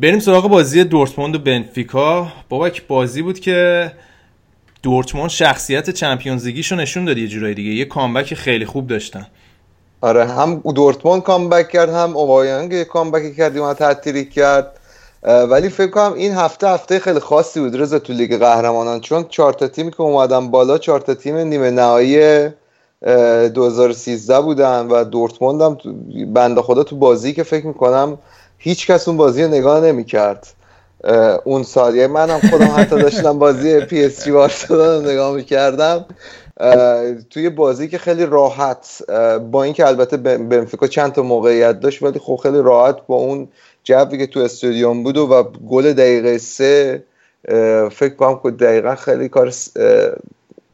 بریم 0.00 0.18
سراغ 0.18 0.48
بازی 0.48 0.84
دورتموند 0.84 1.34
و 1.34 1.38
بنفیکا. 1.38 2.28
بابا 2.48 2.68
یک 2.68 2.86
بازی 2.86 3.22
بود 3.22 3.40
که 3.40 3.92
دورتموند 4.82 5.30
شخصیت 5.30 5.90
Champions 5.90 6.46
League 6.46 6.64
یشو 6.64 6.76
نشون 6.76 7.04
داد 7.04 7.18
یه 7.18 7.28
جورایی 7.28 7.54
دیگه. 7.54 7.70
یه 7.70 7.84
comeback 7.84 8.34
خیلی 8.34 8.66
خوب 8.66 8.86
داشتن. 8.86 9.26
آره 10.00 10.26
هم 10.26 10.62
دورتموند 10.74 11.22
comeback 11.22 11.68
کرد 11.68 11.90
هم 11.90 12.16
اوبامیانگ 12.16 12.82
comeback 12.82 13.36
کرد 13.36 13.56
و 13.56 13.74
هت 13.74 13.88
تریک 13.88 14.24
کرد. 14.24 14.80
ولی 15.22 15.68
فکر 15.68 15.90
کنم 15.90 16.12
این 16.12 16.34
هفته 16.34 16.68
هفته 16.68 16.98
خیلی 16.98 17.20
خاصی 17.20 17.60
بود 17.60 17.80
رضا 17.80 17.98
تو 17.98 18.12
لیگ 18.12 18.38
قهرمانان 18.38 19.00
چون 19.00 19.26
چهار 19.28 19.52
تا 19.52 19.68
تیمی 19.68 19.90
که 19.90 20.00
اومدن 20.00 20.50
بالا 20.50 20.78
چهار 20.78 21.00
تا 21.00 21.14
تیم 21.14 21.36
نیمه 21.36 21.70
نهایی 21.70 22.48
2013 23.02 24.40
بودن 24.40 24.86
و 24.86 25.04
دورتموند 25.04 25.62
هم 25.62 25.76
بنده 26.32 26.62
خدا 26.62 26.82
تو 26.82 26.96
بازی 26.96 27.32
که 27.32 27.42
فکر 27.42 27.66
می‌کنم 27.66 28.18
هیچ 28.58 28.86
کس 28.86 29.08
اون 29.08 29.16
بازی 29.16 29.42
رو 29.42 29.48
نگاه 29.48 29.80
نمی‌کرد. 29.80 30.46
اون 31.44 31.62
سال 31.62 31.96
یعنی 31.96 32.12
من 32.12 32.30
هم 32.30 32.50
خودم 32.50 32.74
حتی 32.76 33.02
داشتم 33.02 33.38
بازی 33.38 33.80
PSG 33.80 34.30
رو 34.68 35.00
نگاه 35.00 35.34
می‌کردم. 35.34 36.04
توی 37.30 37.50
بازی 37.50 37.88
که 37.88 37.98
خیلی 37.98 38.26
راحت 38.26 39.02
با 39.50 39.62
اینکه 39.62 39.86
البته 39.86 40.16
بنفیکا 40.16 40.86
چند 40.86 41.12
تا 41.12 41.22
موقعیت 41.22 41.80
داشت 41.80 42.02
ولی 42.02 42.18
خب 42.18 42.40
خیلی 42.42 42.58
راحت 42.62 42.96
با 43.06 43.16
اون 43.16 43.48
جوی 43.84 44.18
که 44.18 44.26
تو 44.26 44.40
استادیوم 44.40 45.02
بود 45.02 45.16
و 45.16 45.42
گل 45.68 45.92
دقیقه 45.92 46.38
سه 46.38 47.04
فکر 47.90 48.14
کنم 48.14 48.50
دقیقا 48.50 48.94
خیلی 48.94 49.28
کار 49.28 49.50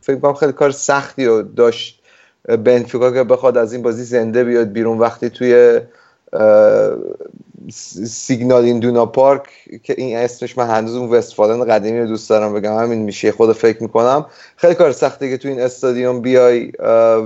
فکر 0.01 0.17
کنم 0.23 0.35
خیلی 0.35 0.53
کار 0.53 0.71
سختی 0.71 1.25
رو 1.25 1.43
داشت 1.43 2.01
بنفیکا 2.49 3.11
که 3.11 3.25
بخواد 3.25 3.57
از 3.57 3.73
این 3.73 3.83
بازی 3.83 4.05
زنده 4.05 4.45
بیاد 4.45 4.73
بیرون 4.73 4.99
وقتی 4.99 5.31
توی 5.31 5.81
سیگنال 8.07 8.65
این 8.65 8.79
دونا 8.79 9.07
پارک 9.07 9.43
که 9.83 9.95
این 9.99 10.17
اسمش 10.17 10.59
من 10.59 10.67
هنوز 10.67 10.97
اون 10.97 11.11
وستفالن 11.11 11.65
قدیمی 11.65 12.01
رو 12.01 12.07
دوست 12.07 12.31
دارم 12.31 12.55
بگم 12.55 12.79
همین 12.79 12.99
میشه 12.99 13.33
خود 13.33 13.53
فکر 13.53 13.83
می‌کنم. 13.83 14.27
خیلی 14.57 14.75
کار 14.75 14.93
سخته 14.93 15.31
که 15.31 15.39
تو 15.39 15.49
این 15.49 15.61
استادیوم 15.61 16.21
بیای 16.21 16.73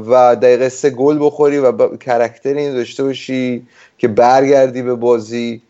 و 0.08 0.36
دقیقه 0.42 0.68
سه 0.68 0.90
گل 0.90 1.18
بخوری 1.20 1.58
و 1.58 1.96
کرکتر 1.96 2.54
این 2.54 2.74
داشته 2.74 3.04
باشی 3.04 3.66
که 3.98 4.08
برگردی 4.08 4.82
به 4.82 4.94
بازی 4.94 5.62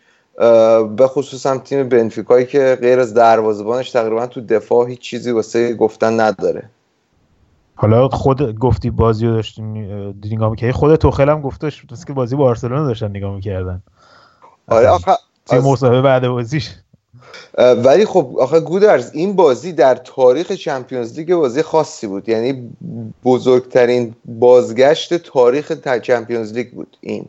به 0.97 1.07
خصوص 1.07 1.47
هم 1.47 1.59
تیم 1.59 1.89
بنفیکایی 1.89 2.47
که 2.47 2.79
غیر 2.81 3.01
از 3.01 3.15
دروازبانش 3.15 3.91
تقریبا 3.91 4.27
تو 4.27 4.41
دفاع 4.41 4.89
هیچ 4.89 5.01
چیزی 5.01 5.31
واسه 5.31 5.75
گفتن 5.75 6.21
نداره. 6.21 6.63
حالا 7.81 8.09
خود 8.09 8.59
گفتی 8.59 8.91
بازی 8.91 9.27
رو 9.27 9.33
داشتیم 9.33 9.77
نگاه 10.25 10.51
می‌کردی؟ 10.51 10.73
خود 10.73 10.97
توخل 10.97 11.29
هم 11.29 11.41
گفتش 11.41 11.87
که 12.07 12.13
بازی 12.13 12.37
بارسلونا 12.37 12.87
داشتن 12.87 13.09
نگاه 13.09 13.35
می‌کردن. 13.35 13.83
آره 14.69 14.89
آخه 14.89 15.13
تیم 15.47 15.61
مصاحبه 15.61 16.03
بعد 16.03 16.29
بازیش. 16.29 16.71
ولی 17.59 18.05
خب 18.05 18.37
آخه 18.41 18.61
گودرز 18.61 19.11
این 19.15 19.37
بازی 19.37 19.73
در 19.73 19.95
تاریخ 19.95 20.53
چمپیونز 20.53 21.19
لیگ 21.19 21.35
بازی 21.35 21.63
خاصی 21.63 22.07
بود. 22.07 22.29
یعنی 22.29 22.71
بزرگترین 23.25 24.15
بازگشت 24.25 25.15
تاریخ 25.15 25.73
چمپیونز 26.03 26.53
لیگ 26.53 26.71
بود 26.71 26.97
این. 27.01 27.25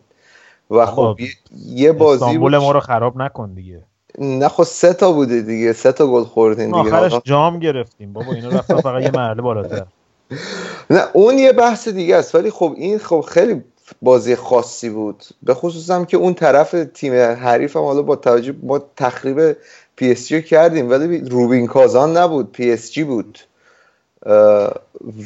و 0.71 0.85
خب 0.85 1.17
یه 1.65 1.91
بازی 1.91 2.23
استانبول 2.23 2.57
ما 2.57 2.71
رو 2.71 2.79
خراب 2.79 3.21
نکن 3.21 3.53
دیگه. 3.53 3.83
نه 4.19 4.47
خب 4.47 4.63
سه 4.63 4.93
تا 4.93 5.11
بوده 5.11 5.41
دیگه. 5.41 5.73
سه 5.73 5.91
تا 5.91 6.07
گل 6.07 6.23
خوردین 6.23 6.65
دیگه. 6.65 6.95
آخرش 6.95 7.13
جام 7.23 7.59
گرفتیم. 7.59 8.13
بابا 8.13 8.33
اینا 8.33 8.49
رفتن 8.49 8.81
فقط 8.81 9.03
یه 9.03 9.11
مرحله 9.11 9.41
بالاتر. 9.41 9.85
نه 10.89 11.07
اون 11.13 11.37
یه 11.37 11.51
بحث 11.51 11.87
دیگه 11.87 12.15
است. 12.15 12.35
ولی 12.35 12.51
خب 12.51 12.73
این 12.77 12.99
خب 12.99 13.21
خیلی 13.21 13.63
بازی 14.01 14.35
خاصی 14.35 14.89
بود. 14.89 15.23
به 15.43 15.53
خصوص 15.53 15.89
هم 15.89 16.05
که 16.05 16.17
اون 16.17 16.33
طرف 16.33 16.75
تیم 16.93 17.13
حریف 17.13 17.75
هم 17.75 17.83
حالا 17.83 18.01
با 18.01 18.15
توجه 18.15 18.53
ما 18.63 18.81
تخریب 18.97 19.57
PSG 19.95 20.41
کردیم 20.41 20.89
ولی 20.89 21.17
روبین 21.17 21.67
کازان 21.67 22.17
نبود 22.17 22.51
PSG 22.51 23.03
بود. 23.03 23.39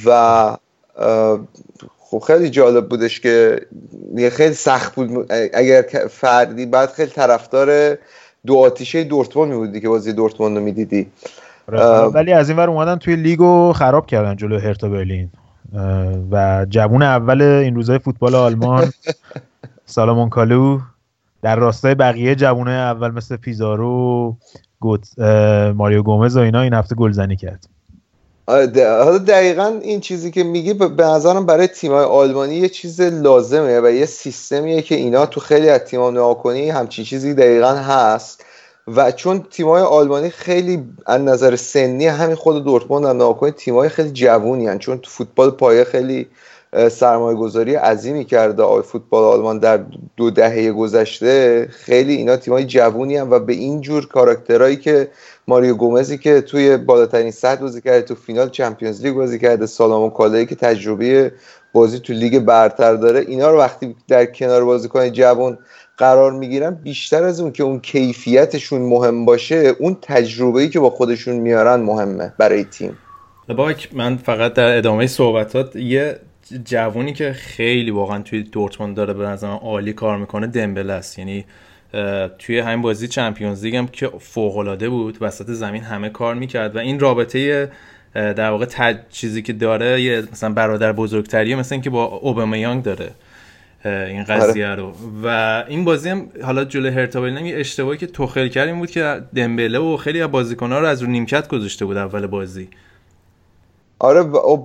و 0.06 0.58
خب 2.00 2.20
خیلی 2.20 2.50
جالب 2.50 2.90
بودش 2.90 3.20
که 3.20 3.62
خیلی 4.32 4.54
سخت 4.54 4.96
بود. 4.96 5.32
اگر 5.54 5.82
فردی 6.10 6.66
باید 6.66 6.90
خیلی 6.90 7.12
طرفدار 7.12 7.98
دو 8.46 8.58
آتیشه 8.58 9.04
دورتموند 9.04 9.52
می 9.52 9.58
بودی 9.58 9.82
که 9.82 9.90
بازی 9.90 10.14
دورتموند 10.14 10.58
رو 10.58 10.64
می‌دیدی. 10.64 11.12
ولی 12.14 12.34
از 12.34 12.50
این 12.50 12.58
ور 12.58 12.70
اومدن 12.70 12.96
توی 12.96 13.16
لیگو 13.16 13.74
خراب 13.74 14.06
کردن 14.06 14.36
جلو 14.36 14.60
هرتا 14.60 14.90
برلین. 14.90 15.30
و 16.32 16.66
جوون 16.70 17.02
اول 17.02 17.42
این 17.42 17.76
روزهای 17.76 18.00
فوتبال 18.00 18.36
آلمان 18.36 18.94
سالامون 19.86 20.30
کالو 20.30 20.80
در 21.42 21.56
راستای 21.56 21.96
بقیه 21.96 22.36
جوونه 22.36 22.72
اول 22.72 23.12
مثل 23.12 23.36
پیزارو 23.36 24.36
گوت 24.80 25.20
ماریو 25.76 26.04
گومز 26.04 26.38
و 26.38 26.40
اینا 26.40 26.62
این 26.62 26.74
هفته 26.74 26.96
گلزنی 26.96 27.36
کرد. 27.36 27.68
آره، 28.46 29.04
حالا 29.04 29.18
دقیقا 29.18 29.80
این 29.82 30.00
چیزی 30.00 30.32
که 30.32 30.44
میگی 30.44 30.74
به 30.74 31.04
نظرم 31.04 31.46
برای 31.46 31.68
تیمای 31.68 32.06
آلمانی 32.06 32.56
یه 32.56 32.70
چیز 32.70 33.02
لازمه 33.02 33.82
و 33.82 33.92
یه 33.92 34.06
سیستمیه 34.06 34.82
که 34.82 34.96
اینا 34.96 35.26
تو 35.26 35.40
خیلی 35.40 35.70
از 35.70 35.82
تیم‌ها 35.82 36.12
نگاه 36.12 36.38
کنی 36.38 36.70
همچین 36.70 37.06
چیزی 37.06 37.34
دقیقا 37.34 37.76
هست. 37.76 38.46
و 38.88 39.12
چون 39.12 39.46
تیمای 39.52 39.82
آلمانی 39.82 40.30
خیلی 40.30 40.84
از 41.06 41.22
نظر 41.22 41.56
سنی 41.56 42.08
همین 42.08 42.36
خود 42.36 42.64
دورتموند 42.64 43.06
هم 43.06 43.16
نگاه 43.16 43.52
تیمای 43.52 43.90
خیلی 43.90 44.12
جوونی 44.12 44.68
هن. 44.68 44.80
چون 44.80 45.00
فوتبال 45.04 45.52
پایه 45.52 45.84
خیلی 45.84 46.28
سرمایه 46.92 47.38
گذاری 47.38 47.76
عظیمی 47.76 48.26
کرده 48.26 48.64
آی 48.64 48.82
فوتبال 48.82 49.24
آلمان 49.24 49.60
در 49.60 49.80
دو 50.18 50.30
دهه 50.30 50.72
گذشته 50.72 51.68
خیلی 51.72 52.16
اینا 52.16 52.38
تیمای 52.38 52.66
جوونی 52.66 53.18
هم 53.18 53.32
و 53.32 53.40
به 53.40 53.54
این 53.54 53.82
جور 53.82 54.08
کاراکترهایی 54.08 54.76
که 54.76 55.10
ماریو 55.48 55.76
گومزی 55.76 56.18
که 56.18 56.42
توی 56.42 56.78
بالاترین 56.78 57.32
سطح 57.32 57.62
بازی 57.62 57.82
کرده 57.82 58.02
تو 58.02 58.16
فینال 58.16 58.50
Champions 58.50 59.06
League 59.06 59.16
بازی 59.16 59.40
کرده 59.40 59.66
سالومون 59.66 60.10
کالویی 60.10 60.46
که 60.46 60.56
تجربه 60.56 61.32
بازی 61.74 62.00
تو 62.00 62.14
لیگ 62.14 62.40
برتر 62.40 62.94
داره 62.94 63.20
اینا 63.20 63.52
رو 63.52 63.58
وقتی 63.58 63.96
در 64.08 64.26
کنار 64.26 64.66
بازیکن 64.66 65.10
جوان 65.10 65.58
قرار 65.98 66.32
می‌گیرن 66.32 66.74
بیشتر 66.74 67.24
از 67.24 67.40
اون 67.40 67.52
که 67.52 67.64
اون 67.64 67.80
کیفیتشون 67.80 68.82
مهم 68.82 69.26
باشه 69.26 69.56
اون 69.80 69.98
تجربه‌ای 70.02 70.70
که 70.70 70.80
با 70.80 70.90
خودشون 70.90 71.36
میارن 71.36 71.80
مهمه 71.80 72.34
برای 72.38 72.64
تیم. 72.64 72.98
باک 73.58 73.90
من 73.94 74.18
فقط 74.18 74.54
در 74.54 74.78
ادامه 74.78 75.08
صحبتات 75.08 75.76
یه 75.76 76.20
جوونی 76.66 77.14
که 77.14 77.34
خیلی 77.34 77.92
واقعا 77.92 78.22
توی 78.22 78.44
دورتموند 78.44 78.96
داره 78.96 79.14
به 79.14 79.26
نظرم 79.26 79.56
عالی 79.56 79.94
کار 79.94 80.18
می‌کنه 80.18 80.48
دمبل 80.48 80.90
است. 80.90 81.20
یعنی 81.20 81.46
توی 82.40 82.60
همین 82.60 82.82
بازی 82.82 83.08
چمپیونز 83.08 83.66
لیگ 83.66 83.76
هم 83.76 83.88
که 83.88 84.08
فوق 84.20 84.58
العاده 84.58 84.90
بود 84.90 85.18
وسط 85.22 85.50
زمین 85.50 85.84
همه 85.84 86.10
کار 86.10 86.36
می‌کرد 86.36 86.76
و 86.76 86.80
این 86.80 87.00
رابطه 87.00 87.72
در 88.14 88.50
واقع 88.50 88.66
تج... 88.66 88.98
چیزی 89.10 89.42
که 89.42 89.54
داره 89.54 90.02
یه 90.02 90.24
مثلا 90.32 90.54
برادر 90.54 90.92
بزرگتریه 90.92 91.56
مثل 91.56 91.76
اینکه 91.76 91.90
با 91.90 92.04
اوبامیانگ 92.06 92.84
داره. 92.84 93.10
این 93.86 94.24
قضیه 94.24 94.68
رو. 94.68 94.94
و 95.24 95.64
این 95.68 95.86
بازی 95.86 96.10
هم 96.10 96.28
حالا 96.44 96.66
جلوی 96.66 96.90
هرتا 96.90 97.28
یه 97.28 97.60
اشتباهی 97.60 97.98
که 97.98 98.08
توخل 98.08 98.48
کرد 98.48 98.68
این 98.68 98.80
بود 98.80 98.92
که 98.92 99.22
دمبله 99.36 99.80
و 99.80 99.98
خیلی 99.98 100.22
از 100.22 100.32
بازیکن‌ها 100.32 100.80
رو 100.80 100.88
از 100.88 101.02
رو 101.02 101.08
نیمکت 101.10 101.48
گذاشته 101.48 101.86
بود 101.86 101.98
اول 101.98 102.28
بازی. 102.28 102.68
آره 104.00 104.24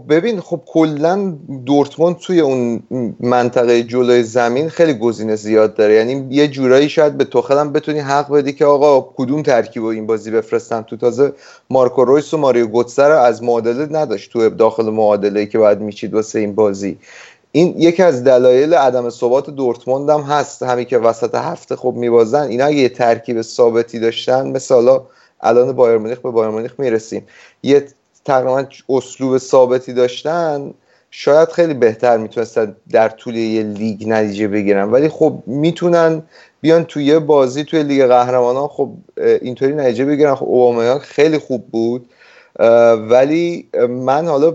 ببین 0.09 0.41
خب 0.41 0.63
کلا 0.67 1.35
دورتموند 1.67 2.17
توی 2.17 2.41
اون 2.41 2.83
منطقه 3.21 3.83
جلوی 3.83 4.23
زمین 4.23 4.69
خیلی 4.69 4.95
گزینه 4.95 5.37
زیاد 5.37 5.75
داره. 5.75 5.95
یعنی 5.95 6.27
یه 6.31 6.49
جورایی 6.49 6.89
شاید 6.89 7.19
به 7.19 7.25
توخل 7.25 7.59
هم 7.59 7.73
بتونی 7.73 7.99
حق 7.99 8.33
بدی 8.33 8.53
که 8.53 8.65
آقا 8.65 9.15
کدوم 9.17 9.43
ترکیب 9.43 9.85
این 9.85 10.07
بازی 10.07 10.31
بفرستم 10.31 10.83
تو 10.83 10.97
تازه 10.97 11.33
مارکو 11.71 12.05
رویس 12.05 12.35
و 12.35 12.37
ماریو 12.37 12.67
گوتسر 12.67 13.11
از 13.11 13.43
معادله 13.43 13.89
نداشت 13.91 14.33
تو 14.33 14.49
داخل 14.49 14.91
معادله 14.91 15.47
که 15.47 15.59
باید 15.59 15.81
میچید 15.81 16.15
واسه 16.15 16.39
این 16.39 16.55
بازی. 16.55 16.99
این 17.59 17.75
یکی 17.79 18.03
از 18.03 18.25
دلایل 18.25 18.75
عدم 18.75 19.11
ثبات 19.11 19.51
دورتموند 19.51 20.11
هم 20.11 20.21
هست. 20.21 20.63
همین 20.63 20.85
که 20.85 20.99
وسط 20.99 21.35
هفته 21.35 21.77
خب 21.77 21.95
میبازن. 21.97 22.43
اینا 22.43 22.65
اگه 22.65 22.77
یه 22.77 22.89
ترکیب 22.89 23.43
ثابتی 23.43 23.99
داشتن 23.99 24.49
مثلا 24.49 25.03
الان 25.41 25.73
بایر 25.73 25.99
مونیخ 25.99 26.19
به 26.19 26.31
بایر 26.31 26.51
مونیخ 26.51 26.75
می‌رسیم. 26.79 27.27
یه 27.63 27.87
تقریبا 28.25 28.67
اسلوب 28.89 29.39
ثابتی 29.39 29.93
داشتن 29.93 30.75
شاید 31.11 31.49
خیلی 31.49 31.75
بهتر 31.75 32.17
می‌تونستن 32.17 32.77
در 32.91 33.09
طول 33.09 33.37
یه 33.37 33.63
لیگ 33.63 34.09
نتیجه 34.09 34.49
بگیرن. 34.49 34.91
ولی 34.91 35.09
خب 35.09 35.43
می‌تونن 35.47 36.23
بیان 36.61 36.85
توی 36.85 37.19
بازی 37.19 37.65
توی 37.65 37.83
لیگ 37.83 38.07
قهرمانان 38.07 38.69
خب 38.69 38.91
اینطوری 39.17 39.75
نتیجه 39.75 40.05
بگیرن. 40.05 40.35
خب 40.35 40.47
اوبامیان 40.47 40.99
خیلی 40.99 41.39
خوب 41.39 41.67
بود. 41.67 42.09
ولی 43.11 43.69
من 43.89 44.27
حالا 44.27 44.55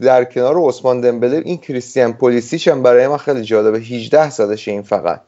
در 0.00 0.24
کنار 0.24 0.58
عثمان 0.58 1.00
دمبله 1.00 1.42
این 1.44 1.56
کریستیان 1.56 2.12
پولیسیچ 2.12 2.68
هم 2.68 2.82
برای 2.82 3.08
من 3.08 3.16
خیلی 3.16 3.42
جالبه. 3.42 3.78
18 3.78 4.30
سالشه 4.30 4.70
این 4.70 4.82
فقط. 4.82 5.20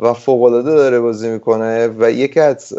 و 0.00 0.12
فوقالعاده 0.12 0.70
داره 0.70 1.00
بازی 1.00 1.28
می‌کنه 1.28 1.88
و 1.98 2.10
یکی 2.10 2.40
از 2.40 2.74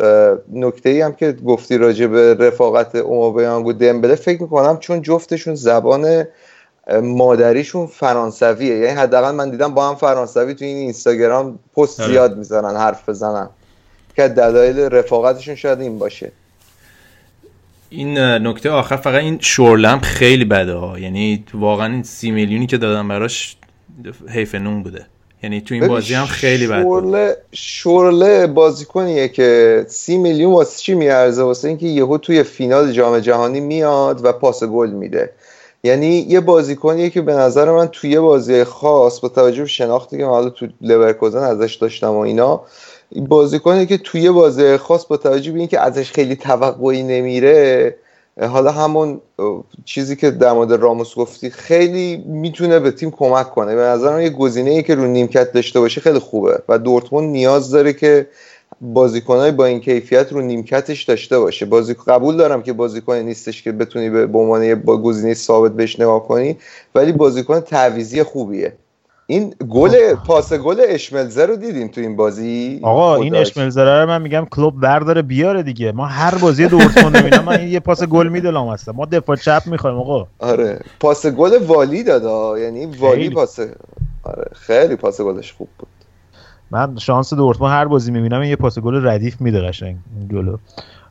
نکته 0.53 0.89
ای 0.89 1.01
هم 1.01 1.13
که 1.13 1.31
گفتی 1.31 1.77
راجع 1.77 2.07
به 2.07 2.33
رفاقت 2.33 2.95
اومابیانگ 2.95 3.65
و 3.65 3.73
دمبله 3.73 4.15
فکر 4.15 4.41
می‌کنم 4.41 4.77
چون 4.77 5.01
جفتشون 5.01 5.55
زبان 5.55 6.27
مادریشون 7.01 7.87
فرانسویه. 7.87 8.77
یعنی 8.77 8.99
حداقل 8.99 9.31
من 9.31 9.49
دیدم 9.49 9.73
با 9.73 9.89
هم 9.89 9.95
فرانسوی 9.95 10.53
تو 10.53 10.65
این 10.65 10.77
اینستاگرام 10.77 11.59
پست 11.77 11.99
آره. 11.99 12.11
زیاد 12.11 12.37
می‌زنن 12.37 12.75
حرف 12.75 13.09
بزنن. 13.09 13.49
که 14.15 14.27
دلایل 14.27 14.79
رفاقتشون 14.79 15.55
شاید 15.55 15.81
این 15.81 15.99
باشه. 15.99 16.31
این 17.95 18.17
نکته 18.17 18.69
آخر 18.69 18.95
فقط 18.95 19.21
این 19.21 19.37
شورلم 19.41 19.99
خیلی 19.99 20.45
بده 20.45 20.73
ها. 20.73 20.99
یعنی 20.99 21.43
واقعا 21.53 21.93
این 21.93 22.03
سی 22.03 22.31
میلیونی 22.31 22.67
که 22.67 22.77
دادم 22.77 23.07
براش 23.07 23.57
حیف 24.29 24.55
نون 24.55 24.83
بوده. 24.83 25.05
یعنی 25.43 25.61
تو 25.61 25.73
این 25.73 25.87
بازی 25.87 26.13
هم 26.13 26.25
خیلی 26.25 26.67
بد 26.67 26.81
شورله 26.81 27.37
شورله 27.51 28.47
بازیکنیه 28.47 29.27
که 29.27 29.85
سی 29.87 30.17
میلیون 30.17 30.53
واسه 30.53 30.81
چی 30.81 30.93
میارزه؟ 30.93 31.43
واسه 31.43 31.67
اینکه 31.67 31.85
یهو 31.85 32.17
توی 32.17 32.43
فینال 32.43 32.91
جام 32.91 33.19
جهانی 33.19 33.59
میاد 33.59 34.25
و 34.25 34.31
پاس 34.31 34.63
گل 34.63 34.89
میده. 34.89 35.29
یعنی 35.83 36.25
یه 36.29 36.39
بازیکنیه 36.39 37.09
که 37.09 37.21
به 37.21 37.33
نظر 37.33 37.71
من 37.71 37.87
توی 37.87 38.19
بازی 38.19 38.63
خاص 38.63 39.19
با 39.19 39.29
توجه 39.29 39.61
به 39.61 39.67
شناختی 39.67 40.17
که 40.17 40.23
من 40.23 40.29
حالا 40.29 40.49
تو 40.49 40.67
لورکوزن 40.81 41.43
ازش 41.43 41.75
داشتم 41.75 42.11
و 42.11 42.19
اینا 42.19 42.61
بازیکنی 43.11 43.85
که 43.85 43.97
توی 43.97 44.31
بازی 44.31 44.77
خاص 44.77 45.05
با 45.05 45.17
توجه 45.17 45.51
به 45.51 45.59
اینکه 45.59 45.79
ازش 45.79 46.11
خیلی 46.11 46.35
توقعی 46.35 47.03
نمیره 47.03 47.95
حالا 48.41 48.71
همون 48.71 49.21
چیزی 49.85 50.15
که 50.15 50.31
در 50.31 50.53
مورد 50.53 50.73
راموس 50.73 51.15
گفتی 51.15 51.49
خیلی 51.49 52.17
می‌تونه 52.17 52.79
به 52.79 52.91
تیم 52.91 53.11
کمک 53.11 53.49
کنه. 53.49 53.75
به 53.75 53.81
نظرم 53.81 54.21
یه 54.21 54.29
گزینه 54.29 54.71
ای 54.71 54.83
که 54.83 54.95
رو 54.95 55.05
نیمکت 55.07 55.51
داشته 55.51 55.79
باشه 55.79 56.01
خیلی 56.01 56.19
خوبه 56.19 56.59
و 56.69 56.77
دورتموند 56.77 57.29
نیاز 57.29 57.71
داره 57.71 57.93
که 57.93 58.27
بازیکنای 58.81 59.51
با 59.51 59.65
این 59.65 59.79
کیفیت 59.79 60.33
رو 60.33 60.41
نیمکتش 60.41 61.03
داشته 61.03 61.39
باشه. 61.39 61.65
بازی 61.65 61.93
قبول 62.07 62.37
دارم 62.37 62.63
که 62.63 62.73
بازیکن 62.73 63.15
نیستش 63.15 63.63
که 63.63 63.71
بتونی 63.71 64.09
به 64.09 64.37
عنوان 64.37 64.75
با 64.75 64.97
گزینه 64.97 65.33
ثابت 65.33 65.71
بهش 65.71 65.99
نگاه 65.99 66.27
کنی 66.27 66.57
ولی 66.95 67.11
بازیکن 67.11 67.59
تعویزی 67.59 68.23
خوبیه. 68.23 68.73
این 69.33 69.53
گل 69.69 70.15
پاس 70.15 70.53
گل 70.53 70.81
اشملزر 70.87 71.47
رو 71.47 71.55
دیدین 71.55 71.89
تو 71.89 72.01
این 72.01 72.15
بازی؟ 72.15 72.79
آقا 72.83 73.15
این 73.15 73.35
اشملزر 73.35 74.01
رو 74.01 74.07
من 74.07 74.21
میگم 74.21 74.47
کلوب 74.51 74.79
برداره 74.79 75.21
بیاره 75.21 75.63
دیگه. 75.63 75.91
ما 75.91 76.05
هر 76.05 76.35
بازی 76.35 76.67
دورتموند 76.67 77.17
می‌بینم 77.17 77.43
من 77.43 77.67
یه 77.67 77.79
پاس 77.79 78.03
گل 78.03 78.27
میدلم 78.27 78.67
هستم. 78.67 78.91
ما 78.91 79.05
دفاع 79.05 79.35
چپ 79.35 79.61
می‌خوایم 79.65 79.97
آقا. 79.97 80.27
آره. 80.39 80.79
پاس 80.99 81.25
گل 81.25 81.65
والی 81.65 82.03
دادا. 82.03 82.59
یعنی 82.59 82.85
والی 82.85 83.29
پاس 83.29 83.59
آره. 84.23 84.49
خیلی 84.53 84.95
پاس 84.95 85.21
گلش 85.21 85.53
خوب 85.53 85.67
بود. 85.77 85.87
من 86.71 86.97
شانس 86.97 87.33
دورتموند 87.33 87.73
هر 87.73 87.85
بازی 87.85 88.11
می‌بینم 88.11 88.43
یه 88.43 88.55
پاس 88.55 88.79
گل 88.79 89.07
ردیف 89.07 89.41
میده 89.41 89.61
قشنگ 89.61 89.95
جلو 90.31 90.57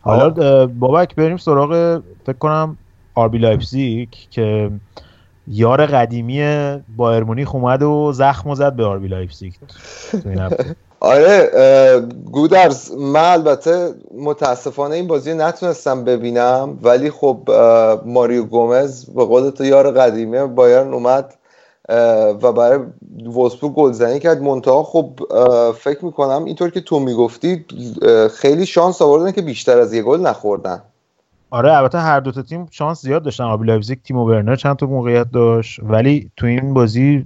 حالا 0.00 0.66
بابک 0.66 1.14
بریم 1.14 1.36
سراغ 1.36 2.02
فکر 2.26 2.38
کنم 2.38 2.76
RB 3.14 3.38
لایپزیگ 3.38 4.08
که 4.30 4.70
یار 5.48 5.86
قدیمی 5.86 6.42
بایرن 6.96 7.24
مونیخ 7.24 7.54
اومد 7.54 7.82
و 7.82 8.12
زخم 8.12 8.50
و 8.50 8.54
زد 8.54 8.72
به 8.72 8.84
RB 8.84 9.08
لایپزیگ 9.08 9.52
آره 11.00 11.50
گودرز 12.32 12.92
من 12.92 13.32
البته 13.32 13.94
متاسفانه 14.18 14.94
این 14.94 15.06
بازی 15.06 15.34
نتونستم 15.34 16.04
ببینم 16.04 16.78
ولی 16.82 17.10
خب 17.10 17.50
ماریو 18.06 18.44
گومز 18.44 19.04
به 19.04 19.24
قول 19.24 19.50
تو 19.50 19.64
یار 19.64 19.90
قدیمی 19.90 20.38
بایرن 20.38 20.94
اومد 20.94 21.34
و 22.42 22.52
برای 22.52 22.78
وولفسبورگ 23.26 23.74
گلزنی 23.74 24.20
کرد. 24.20 24.42
منتها 24.42 24.82
خب 24.82 25.20
فکر 25.78 26.04
می‌کنم 26.04 26.44
اینطور 26.44 26.70
که 26.70 26.80
تو 26.80 27.00
می‌گفتی 27.00 27.64
خیلی 28.34 28.66
شانس 28.66 29.02
آوردن 29.02 29.32
که 29.32 29.42
بیشتر 29.42 29.78
از 29.78 29.94
یه 29.94 30.02
گل 30.02 30.20
نخوردن. 30.20 30.82
آره 31.52 31.76
البته 31.76 31.98
هر 31.98 32.20
دو 32.20 32.32
تا 32.32 32.42
تیم 32.42 32.66
شانس 32.70 33.02
زیاد 33.02 33.22
داشتن. 33.22 33.44
RB 33.44 33.66
لایپزیگ 33.66 33.98
تیم 34.04 34.16
ورنر 34.16 34.56
چند 34.56 34.76
تا 34.76 34.86
موقعیت 34.86 35.30
داشت. 35.30 35.80
ولی 35.82 36.30
تو 36.36 36.46
این 36.46 36.74
بازی 36.74 37.24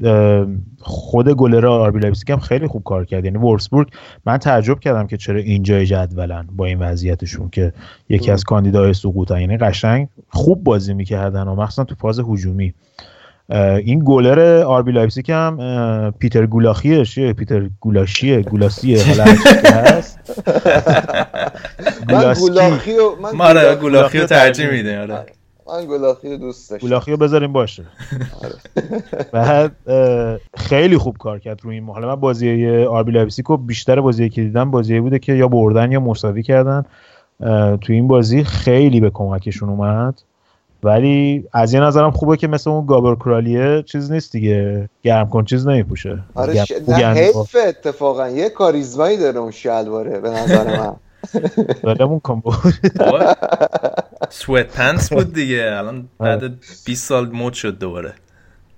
خود 0.79 1.29
گلر 1.29 1.67
RB 1.67 2.01
لایپزیگ 2.01 2.33
هم 2.33 2.39
خیلی 2.39 2.67
خوب 2.67 2.83
کار 2.85 3.05
کرد. 3.05 3.25
یعنی 3.25 3.39
وولفسبورگ 3.39 3.89
من 4.25 4.39
تعجب 4.39 4.81
کردم 4.81 5.07
که 5.07 5.17
چرا 5.17 5.39
اینجای 5.39 5.87
جدولن 5.87 6.49
با 6.57 6.65
این 6.65 6.79
وضعیتشون 6.79 7.49
که 7.51 7.73
یکی 8.09 8.31
از 8.31 8.45
کاندیدای 8.45 8.95
سقوطن. 8.95 9.41
یعنی 9.41 9.57
قشنگ 9.57 10.09
خوب 10.29 10.65
بازی 10.65 10.95
می‌کردن 10.95 11.49
و 11.49 11.55
مخصوصا 11.55 11.85
تو 11.85 11.95
فاز 11.95 12.21
هجومی. 12.21 12.75
این 13.85 14.03
گلر 14.05 14.63
RB 14.63 14.93
لایپزیگ 14.93 15.31
هم 15.31 16.15
پیتر 16.19 16.47
گولاخیه 16.47 17.33
پیتر 17.33 17.71
گولاشیه 17.81 18.43
گولاسیه 18.43 19.07
حالا 19.07 19.25
هست. 19.25 20.16
من 22.13 22.35
گولاخی 22.35 22.97
من 23.33 23.41
آره، 23.41 23.75
گولاخی 23.75 24.19
رو 24.19 24.27
ترجیح 24.27 24.71
میده 24.71 25.01
آره. 25.01 25.27
من 25.69 25.87
گولاخی 25.87 26.31
رو 26.31 26.37
دوست 26.37 26.71
داشتم. 26.71 26.87
گولاخی 26.87 27.11
رو 27.11 27.17
بذاریم 27.17 27.53
باشه. 27.53 27.85
آره. 28.43 28.55
بعد 29.33 29.73
خیلی 30.57 30.99
خوب 30.99 31.17
کار 31.19 31.39
کرد 31.39 31.61
روی 31.63 31.75
این 31.75 31.89
حالا 31.89 32.09
من 32.09 32.21
بازی 32.21 32.77
RB 32.85 33.13
لایپزیگ 33.13 33.47
رو 33.47 33.57
بیشتر 33.57 34.01
بازی 34.01 34.29
که 34.29 34.43
دیدم 34.43 34.71
بازی 34.71 35.01
بوده 35.01 35.19
که 35.19 35.33
یا 35.33 35.49
بردن 35.49 35.93
یا 35.93 36.01
مساوی 36.01 36.43
کردن. 36.43 36.85
تو 37.81 37.93
این 37.93 38.09
بازی 38.09 38.45
خیلی 38.45 39.01
به 39.01 39.11
کمکشون 39.11 39.69
اومد. 39.69 40.23
ولی 40.87 41.45
از 41.53 41.75
یه 41.75 41.81
نظرم 41.81 42.11
خوبه 42.11 42.37
که 42.37 42.49
مثل 42.49 42.71
اون 42.71 42.87
گابور 42.87 43.15
کرالیه 43.15 43.83
چیز 43.83 44.13
نیست 44.13 44.33
دیگه. 44.33 44.89
گرم 45.03 45.29
کن 45.29 45.45
چیز 45.45 45.67
نمیپوشه. 45.67 46.19
آره 46.35 46.65
ش... 46.65 46.73
حیف 46.89 47.57
اتفاقا. 47.69 48.29
یه 48.29 48.51
کاریزمایی 48.51 49.19
داره 49.19 49.39
اون 49.39 49.51
شلواره 49.51 50.21
به 50.21 50.31
نظر 50.31 50.79
من. 50.79 50.97
ولمون 51.85 52.21
کن 52.21 52.41
بود 52.41 52.55
sweatpants 54.31 55.13
بود 55.13 55.33
دیگه. 55.33 55.75
الان 55.79 56.09
بعد 56.19 56.43
20 56.87 57.09
سال 57.09 57.31
مد 57.33 57.53
شد 57.53 57.79
دوباره. 57.79 58.13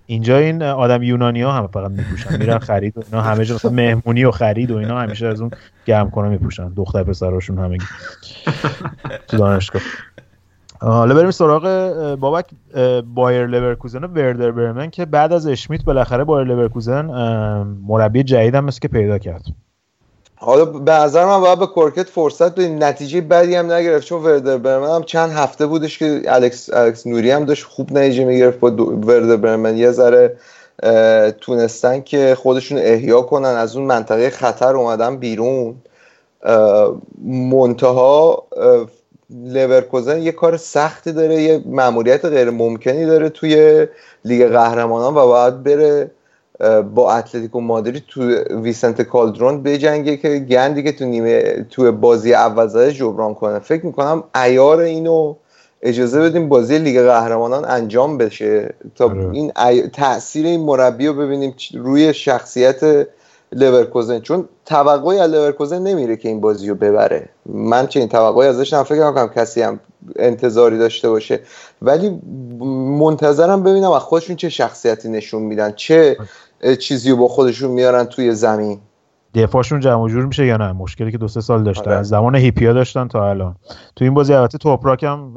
اینجا 0.07 0.39
این 0.39 0.63
آدم 0.63 1.03
یونانی 1.03 1.43
ها 1.43 1.53
هم 1.53 1.67
فقط 1.67 1.91
میپوشن. 1.91 2.37
میرن 2.39 2.59
خرید 2.59 2.99
و 2.99 3.03
اینا 3.07 3.23
همه 3.23 3.45
جا 3.45 3.71
مهمونی 3.71 4.25
و 4.25 4.31
خرید 4.31 4.71
و 4.71 4.77
اینا 4.77 5.01
همیشه 5.01 5.27
از 5.27 5.41
اون 5.41 5.51
گرم 5.87 6.11
کنه 6.11 6.29
میپوشن. 6.29 6.69
دختر 6.69 7.03
پسراشون 7.03 7.59
همه 7.59 7.79
تو 9.29 9.37
دانشگاه. 9.37 9.83
حالا 10.81 11.15
بریم 11.15 11.31
سراغ 11.31 11.65
بابک 12.21 12.45
بایر 13.15 13.47
لورکوزن 13.47 14.05
و 14.05 14.07
وردر 14.07 14.51
برمن 14.51 14.91
که 14.91 15.05
بعد 15.05 15.33
از 15.33 15.47
اشمیت 15.47 15.85
بالاخره 15.85 16.25
بایر 16.25 16.47
لورکوزن 16.47 17.07
مربی 17.89 18.23
جدید 18.23 18.55
هم 18.55 18.65
مثل 18.65 18.81
که 18.81 18.89
پیدا 18.89 19.19
کرد. 19.19 19.43
حالا 20.37 20.65
به 20.65 20.93
نظر 20.93 21.25
من 21.25 21.41
باید 21.41 21.59
به 21.59 21.67
کورکوت 21.67 22.09
فرصت 22.09 22.53
بدیم. 22.53 22.85
نتیجه 22.85 23.21
بدی 23.21 23.55
هم 23.55 23.73
نگرفت 23.73 24.07
چون 24.07 24.23
وردر 24.23 24.57
برمن 24.57 24.89
هم 24.89 25.03
چند 25.03 25.31
هفته 25.31 25.67
بودش 25.67 25.99
که 25.99 26.23
الکس, 26.27 26.71
الکس 26.73 27.07
نوری 27.07 27.31
هم 27.31 27.45
داشت 27.45 27.65
خوب 27.65 27.93
نتیجه 27.93 28.25
می‌گرفت. 28.25 28.61
با 28.61 28.71
وردر 28.87 29.37
برمن 29.37 29.77
یه 29.77 29.91
ذره 29.91 30.37
تونستن 31.41 32.01
که 32.01 32.35
خودشون 32.35 32.79
احیا 32.79 33.23
کنن. 33.23 33.49
از 33.49 33.77
اون 33.77 33.87
منطقه 33.87 34.31
خطر 34.31 34.77
اومدن 34.77 35.17
بیرون. 35.17 35.75
منتها 37.25 38.43
لورکوزن 39.31 40.23
یه 40.23 40.33
کار 40.33 40.57
سختی 40.57 41.13
داره 41.13 41.43
یه 41.43 41.63
مأموریت 41.67 42.25
غیر 42.25 42.51
ممکنی 42.51 43.07
داره 43.07 43.29
توی 43.29 43.87
لیگ 44.25 44.49
قهرمانان 44.49 45.15
و 45.15 45.27
باید 45.27 45.63
بره 45.63 46.11
با 46.95 47.13
اتلتیکو 47.13 47.61
مادرید 47.61 48.03
تو 48.09 48.23
ویسنت 48.63 49.03
کالدرون 49.03 49.63
بجنگه 49.63 50.17
که 50.17 50.39
گندی 50.39 50.83
که 50.83 50.93
تو 50.93 51.05
نیمه 51.05 51.67
تو 51.71 51.93
بازی 51.93 52.35
اول 52.35 52.67
زده 52.67 52.93
جبران 52.93 53.35
کنه 53.35 53.59
فکر 53.59 53.87
می‌کنم 53.87 54.25
ایار 54.35 54.81
اینو 54.81 55.35
اجازه 55.83 56.21
بدیم 56.21 56.49
بازی 56.49 56.79
لیگ 56.79 57.01
قهرمانان 57.01 57.65
انجام 57.65 58.19
بشه 58.19 58.75
تا 58.95 59.05
آره. 59.05 59.31
این 59.33 59.53
تاثیر 59.93 60.47
این 60.47 60.61
مربی 60.61 61.07
رو 61.07 61.15
ببینیم 61.15 61.55
روی 61.75 62.15
شخصیت 62.15 63.07
لورکوزن 63.53 64.21
چون 64.21 64.49
توقعی 64.67 65.19
از 65.19 65.31
لورکوزن 65.31 65.83
نمیره 65.83 66.17
که 66.17 66.29
این 66.29 66.41
بازی 66.41 66.69
رو 66.69 66.75
ببره. 66.75 67.29
من 67.47 67.87
چه 67.87 68.01
این 68.01 68.09
توقعی 68.09 68.49
ازش 68.49 68.73
هم 68.73 68.83
فکر 68.83 69.07
نکنم 69.07 69.29
کسی 69.29 69.63
هم 69.63 69.81
انتظاری 70.17 70.79
داشته 70.79 71.11
باشه. 71.11 71.41
ولی 71.83 72.21
منتظرم 72.99 73.63
ببینم 73.63 73.91
از 73.91 74.03
خودشون 74.03 74.37
چه 74.37 74.49
شخصیتی 74.49 75.09
نشون 75.09 75.43
میدن 75.43 75.73
چه 75.73 76.17
چیزی 76.81 77.11
رو 77.11 77.17
با 77.17 77.29
خودشون 77.29 77.71
میارن 77.71 78.05
توی 78.05 78.35
زمین. 78.35 78.79
دفاعشون 79.35 79.81
جمع 79.81 80.09
جور 80.09 80.27
میشه 80.27 80.47
یا 80.47 80.57
نه؟ 80.57 80.73
مشکلی 80.73 81.13
که 81.13 81.19
دو 81.19 81.29
سه 81.29 81.41
سال 81.41 81.63
داشتن. 81.63 81.91
آره. 81.91 82.01
از 82.01 82.09
زمان 82.09 82.35
هیپیا 82.35 82.73
داشتن 82.73 83.09
تا 83.09 83.31
الان. 83.31 83.57
تو 83.97 84.05
این 84.05 84.15
بازی 84.15 84.35
البته 84.35 84.59
توپراک 84.59 85.03
هم 85.05 85.35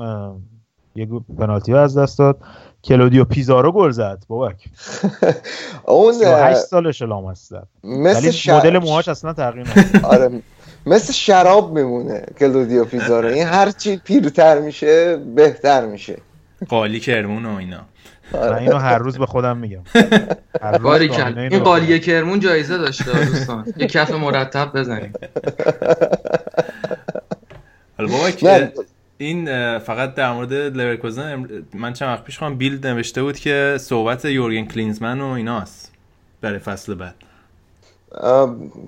یه 0.96 1.08
پنالتی 1.38 1.74
از 1.74 1.98
دست 1.98 2.20
داد. 2.20 2.38
کلودیو 2.84 3.26
پیزارو 3.26 3.72
گل 3.72 3.92
زد 3.92 4.24
بابک. 4.28 4.56
اون 5.86 6.14
38 6.14 6.60
سالش 6.60 7.02
لامصب 7.02 7.50
زد 7.50 7.68
مثل 7.84 8.32
شر- 8.32 8.58
مدل 8.58 8.78
موهاش 8.80 9.08
اصلا 9.10 9.34
تغییر 9.34 9.68
نکرد 9.68 10.06
آره 10.14 10.30
مثل 10.86 11.14
شراب 11.14 11.74
میمونه 11.74 12.26
کلودیو 12.40 12.86
پیزارو 12.86 13.28
این 13.28 13.48
هرچی 13.48 13.98
پیرتر 13.98 14.60
میشه 14.60 15.18
بهتر 15.18 15.86
میشه. 15.86 16.18
قالی 16.70 17.00
کرمون 17.00 17.46
و 17.46 17.56
اینا. 17.56 17.82
من 18.34 18.54
اینو 18.58 18.78
هر 18.78 18.98
روز 18.98 19.18
به 19.18 19.26
خودم 19.26 19.58
میگم. 19.58 19.82
هر 20.64 20.78
باری 20.78 21.08
کل 21.10 21.38
این 21.38 21.60
قالیه 21.60 22.00
کرمون 22.00 22.40
جایزه 22.40 22.78
داشته 22.78 23.26
دوستان. 23.26 23.74
یه 23.78 23.88
کف 23.88 24.12
مرتب 24.12 24.72
بزنیم. 24.78 25.14
حالا 27.98 28.10
بابا. 28.12 28.30
این 29.22 29.80
فقط 29.80 30.16
در 30.16 30.34
مورد 30.34 30.54
لورکوزن 30.54 31.46
من 31.74 31.94
چند 31.94 32.10
وقت 32.10 32.24
پیش 32.24 32.38
خواهم 32.38 32.56
بیلد 32.56 32.88
نوشته 32.88 33.24
بود 33.24 33.40
که 33.40 33.78
صحبت 33.80 34.26
یورگن 34.26 34.66
کلینزمن 34.66 35.22
و 35.22 35.28
ایناست 35.28 35.92
برای 36.42 36.60
فصل 36.60 36.94
بعد. 36.94 37.16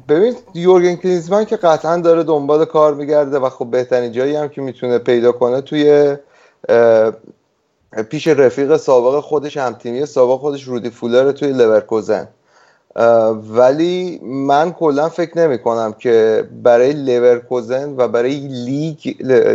ببین 0.10 0.36
یورگن 0.56 0.96
کلینزمن 0.96 1.46
که 1.46 1.58
قطعا 1.58 1.98
داره 1.98 2.24
دنبال 2.24 2.66
کار 2.66 2.94
میگرده 2.94 3.40
و 3.40 3.50
خب 3.50 3.72
بهترین 3.72 4.12
جایی 4.12 4.36
هم 4.36 4.50
که 4.50 4.62
می‌تونه 4.62 4.98
پیدا 4.98 5.32
کنه 5.32 5.62
توی 5.62 6.16
پیش 8.10 8.28
رفیق 8.28 8.78
سابق 8.78 9.20
خودش 9.20 9.58
هم 9.58 9.74
تیمی 9.74 10.06
سابق 10.06 10.40
خودش 10.40 10.64
رودی 10.64 10.90
فولر 10.90 11.32
توی 11.32 11.54
لورکوزن. 11.54 12.28
ولی 12.96 14.20
من 14.24 14.72
کلا 14.72 15.10
فکر 15.10 15.38
نمی 15.38 15.58
کنم 15.58 15.94
که 16.00 16.44
برای 16.64 16.94
لورکوزن 16.94 17.94
و 17.98 18.08
برای 18.08 18.36
لیگ 18.48 19.06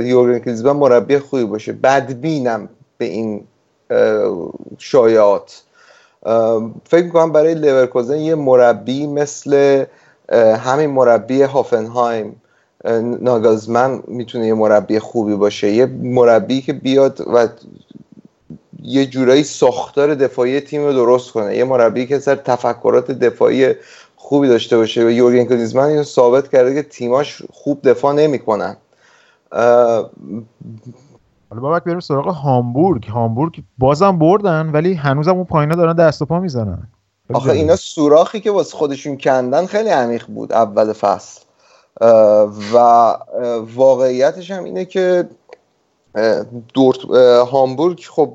یورگن 0.05 0.39
کلینزمن 0.39 0.73
مربی 0.73 1.19
خوبی 1.19 1.45
باشه. 1.45 1.73
بدبینم 1.73 2.69
به 2.99 3.05
این 3.05 3.45
شایعات. 4.79 5.63
فکر 6.85 7.05
می‌کنم 7.05 7.33
برای 7.33 7.55
لورکوزن 7.55 8.17
یه 8.17 8.35
مربی 8.35 9.07
مثل 9.07 9.85
همین 10.59 10.91
مربی 10.91 11.43
هافنهایم 11.43 12.43
ناگلزمن 13.21 14.03
می‌تونه 14.07 14.47
یه 14.47 14.55
مربی 14.55 14.99
خوبی 14.99 15.35
باشه. 15.35 15.71
یه 15.71 15.87
مربی 15.87 16.61
که 16.61 16.73
بیاد 16.73 17.21
و 17.35 17.49
یه 18.83 19.07
جورایی 19.07 19.43
ساختار 19.43 20.15
دفاعی 20.15 20.61
تیم 20.61 20.85
رو 20.85 20.93
درست 20.93 21.33
کنه. 21.33 21.57
یه 21.57 21.65
مربی 21.65 22.07
که 22.07 22.19
سر 22.19 22.35
تفکرات 22.35 23.11
دفاعی 23.11 23.75
خوبی 24.17 24.49
داشته 24.49 24.77
باشه 24.77 25.07
و 25.07 25.11
یورگن 25.11 25.45
کلیزمن 25.45 25.85
اینو 25.85 26.03
ثابت 26.03 26.49
کرده 26.49 26.75
که 26.75 26.83
تیماش 26.83 27.43
خوب 27.53 27.83
دفاع 27.83 28.15
نمی‌کنن. 28.15 28.77
حالا 31.51 31.61
بابک 31.61 31.85
بریم 31.85 32.01
سراغ 32.01 32.29
هامبورگ. 32.29 33.09
هامبورگ 33.09 33.63
بازم 33.79 34.19
بردن 34.19 34.71
ولی 34.73 34.95
هنوزم 34.95 35.35
اون 35.35 35.45
پایینا 35.45 35.75
دارن 35.75 35.93
دست 35.93 36.23
و 36.23 36.25
پا 36.25 36.41
می‌زنن. 36.41 36.89
آخه 37.35 37.53
اینا 37.53 37.77
سوراخی 37.77 38.41
که 38.41 38.51
واسه 38.51 38.77
خودشون 38.77 39.17
کندن 39.17 39.67
خیلی 39.67 39.89
عمیق 39.89 40.27
بود 40.27 40.53
اول 40.53 40.93
فصل. 40.93 41.41
و 42.75 43.15
واقعیتش 43.75 44.51
هم 44.51 44.65
اینه 44.65 44.85
که 44.85 45.29
دورت 46.75 47.05
هامبورگ 47.51 48.07
خب 48.11 48.33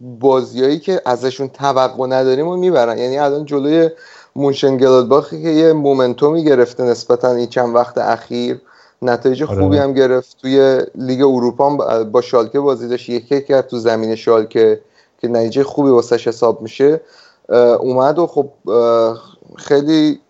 بازیایی 0.00 0.78
که 0.78 1.02
ازشون 1.04 1.48
توقع 1.48 2.06
نداریم 2.06 2.48
و 2.48 2.56
می‌برن. 2.56 2.98
یعنی 2.98 3.18
الان 3.18 3.44
جلوی 3.44 3.90
مونشنگلادباخی 4.36 5.42
که 5.42 5.48
یه 5.48 5.72
مومنتومی 5.72 6.44
گرفته 6.44 6.82
نسبتا 6.82 7.30
این 7.30 7.46
چند 7.46 7.74
وقت 7.74 7.98
اخیر 7.98 8.60
نتایج 9.02 9.42
آره. 9.42 9.60
خوبی 9.60 9.76
هم 9.76 9.92
گرفت. 9.92 10.36
توی 10.42 10.82
لیگ 10.94 11.20
اروپا 11.20 11.76
با 12.04 12.20
شالکه 12.20 12.60
بازی 12.60 12.88
داشت. 12.88 13.08
یکی 13.08 13.42
کرد 13.42 13.66
تو 13.66 13.78
زمین 13.78 14.14
شالکه 14.14 14.80
که 15.20 15.28
نتیجه 15.28 15.64
خوبی 15.64 15.90
واسش 15.90 16.28
حساب 16.28 16.62
میشه. 16.62 17.00
اومد 17.78 18.18
و 18.18 18.26
خب 18.26 18.48
خیلی 19.56 20.20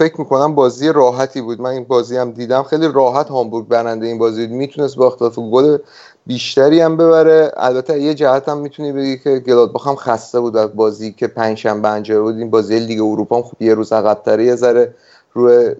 فکر 0.00 0.20
می‌کنم 0.20 0.54
بازی 0.54 0.92
راحتی 0.92 1.40
بود. 1.40 1.60
من 1.60 1.70
این 1.70 1.84
بازی 1.84 2.16
هم 2.16 2.30
دیدم. 2.30 2.62
خیلی 2.62 2.88
راحت 2.92 3.28
هامبورگ 3.28 3.68
برنده 3.68 4.06
این 4.06 4.18
بازی 4.18 4.46
بود. 4.46 4.56
می‌تونست 4.56 4.96
با 4.96 5.06
اختلاف 5.06 5.38
گل 5.38 5.78
بیشتری 6.26 6.80
هم 6.80 6.96
ببره. 6.96 7.52
البته 7.56 8.00
یه 8.00 8.14
جهت 8.14 8.48
هم 8.48 8.58
می‌تونی 8.58 8.92
بگی 8.92 9.18
که 9.18 9.38
گلادباخ 9.38 9.88
هم 9.88 9.96
خسته 9.96 10.40
بود 10.40 10.56
از 10.56 10.76
بازی 10.76 11.12
که 11.12 11.26
پنج 11.26 11.58
شنبه 11.58 11.88
انجام 11.88 12.22
بود. 12.22 12.36
این 12.36 12.50
بازی 12.50 12.78
لیگ 12.78 13.00
اروپا 13.00 13.36
هم 13.36 13.42
خب 13.42 13.62
یه 13.62 13.74
روز 13.74 13.92
عقب‌تره 13.92 14.44
یه 14.44 14.54
ذره 14.54 14.94
روی 15.32 15.74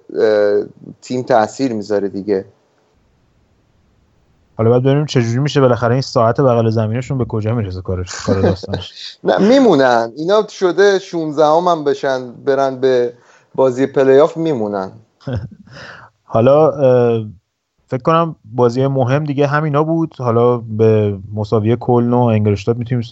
تیم 1.02 1.22
تاثیر 1.22 1.72
می‌ذاره 1.72 2.08
دیگه. 2.08 2.44
حالا 4.56 4.70
باید 4.70 4.82
ببینیم 4.82 5.06
چجوری 5.06 5.38
میشه. 5.38 5.60
بالاخره 5.60 5.92
این 5.92 6.02
ساعت 6.02 6.40
بغل 6.40 6.70
زمینشون 6.70 7.18
به 7.18 7.24
کجا 7.24 7.54
می‌رسه 7.54 7.80
کارش 7.80 8.08
کار 8.26 8.40
داستانش؟ 8.40 8.92
نه 9.24 9.38
میمونن. 9.38 10.12
اینا 10.16 10.46
شده 10.48 10.98
16 10.98 11.44
هم, 11.44 11.68
هم 11.68 11.84
بشن 11.84 12.32
برن 12.32 12.80
به 12.80 13.12
بازی 13.54 13.86
پلی 13.86 14.18
آف 14.18 14.36
میمونن. 14.36 14.90
حالا 16.22 16.70
فکر 17.86 18.02
کنم 18.02 18.36
بازی 18.44 18.86
مهم 18.86 19.24
دیگه 19.24 19.46
همینا 19.46 19.84
بود. 19.84 20.14
حالا 20.18 20.56
به 20.58 21.18
مساوی 21.34 21.76
کلن 21.80 22.12
و 22.12 22.18
انگلشتاد 22.18 22.78
می‌تونیم 22.78 23.04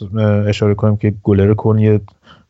اشاره 0.46 0.74
کنیم 0.74 0.96
که 0.96 1.14
گلر 1.22 1.54
کلن 1.54 1.78
یه 1.78 2.00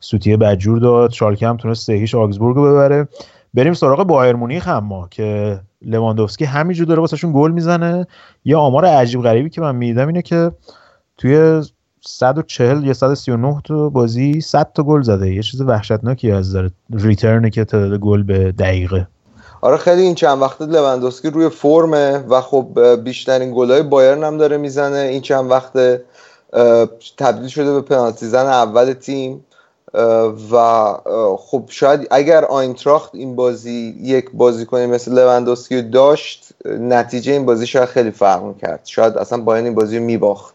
سوتیه 0.01 0.37
بدجور 0.37 0.79
داد. 0.79 1.11
شالکه 1.11 1.49
هم 1.49 1.57
تونست 1.57 1.87
سهیش 1.87 2.15
آگزبورگ 2.15 2.57
رو 2.57 2.63
ببره. 2.63 3.09
بریم 3.55 3.73
سراغ 3.73 4.03
بایر 4.03 4.37
مونیخ 4.37 4.69
اما 4.69 5.09
که 5.11 5.61
لواندوفسکی 5.83 6.45
همینجور 6.45 6.87
داره 6.87 7.01
واسهشون 7.01 7.33
گل 7.35 7.51
می‌زنه. 7.51 8.07
یه 8.45 8.57
آمار 8.57 8.85
عجیب 8.85 9.23
غریبی 9.23 9.51
که 9.51 9.61
من 9.61 9.77
می‌دیدم 9.77 10.07
اینه 10.07 10.23
که 10.23 10.53
توی 11.17 11.63
140 12.01 12.85
یا 12.85 12.93
139 12.93 13.61
تا 13.65 13.89
بازی 13.89 14.41
100 14.41 14.71
تا 14.75 14.83
گل 14.83 15.03
زده. 15.03 15.35
یه 15.35 15.43
چیز 15.43 15.61
وحشتناکی 15.61 16.31
از 16.31 16.49
نظر 16.49 16.69
ریترن 16.93 17.51
که 17.51 17.65
تعداد 17.65 17.99
گل 17.99 18.23
به 18.23 18.53
دقیقه. 18.53 19.09
آره 19.61 19.77
خیلی 19.77 20.03
این 20.03 20.15
چند 20.15 20.43
وقته 20.43 20.67
لوندوسکی 20.67 21.31
روی 21.31 21.49
فرمه 21.49 22.19
و 22.19 22.41
خب 22.41 22.97
بیشترین 23.05 23.55
گلای 23.55 23.83
بایرن 23.83 24.25
هم 24.25 24.39
داره 24.39 24.57
می‌زنه. 24.57 24.99
این 24.99 25.21
چند 25.21 25.51
وقته 25.51 26.05
تبدیل 27.19 27.49
شده 27.49 27.73
به 27.73 27.81
پنالتی 27.81 28.27
زن 28.27 28.47
اول 28.47 28.93
تیم. 28.93 29.45
و 30.53 30.95
خب 31.39 31.65
شاید 31.69 32.09
اگر 32.11 32.45
آینتراخت 32.45 33.15
این 33.15 33.37
بازی 33.37 33.97
یک 34.03 34.31
بازی 34.35 34.67
کنی 34.67 34.87
مثل 34.87 35.13
لوندوسکی 35.13 35.83
داشت 35.83 36.49
نتیجه 36.65 37.33
این 37.33 37.47
بازی 37.47 37.67
شاید 37.67 37.89
خیلی 37.89 38.11
فرق 38.11 38.43
می‌کرد. 38.43 38.81
شاید 38.85 39.19
اصلا 39.19 39.41
بایرن 39.41 39.65
این 39.65 39.75
بازی 39.75 39.99
رو 39.99 40.05
میباخت. 40.05 40.55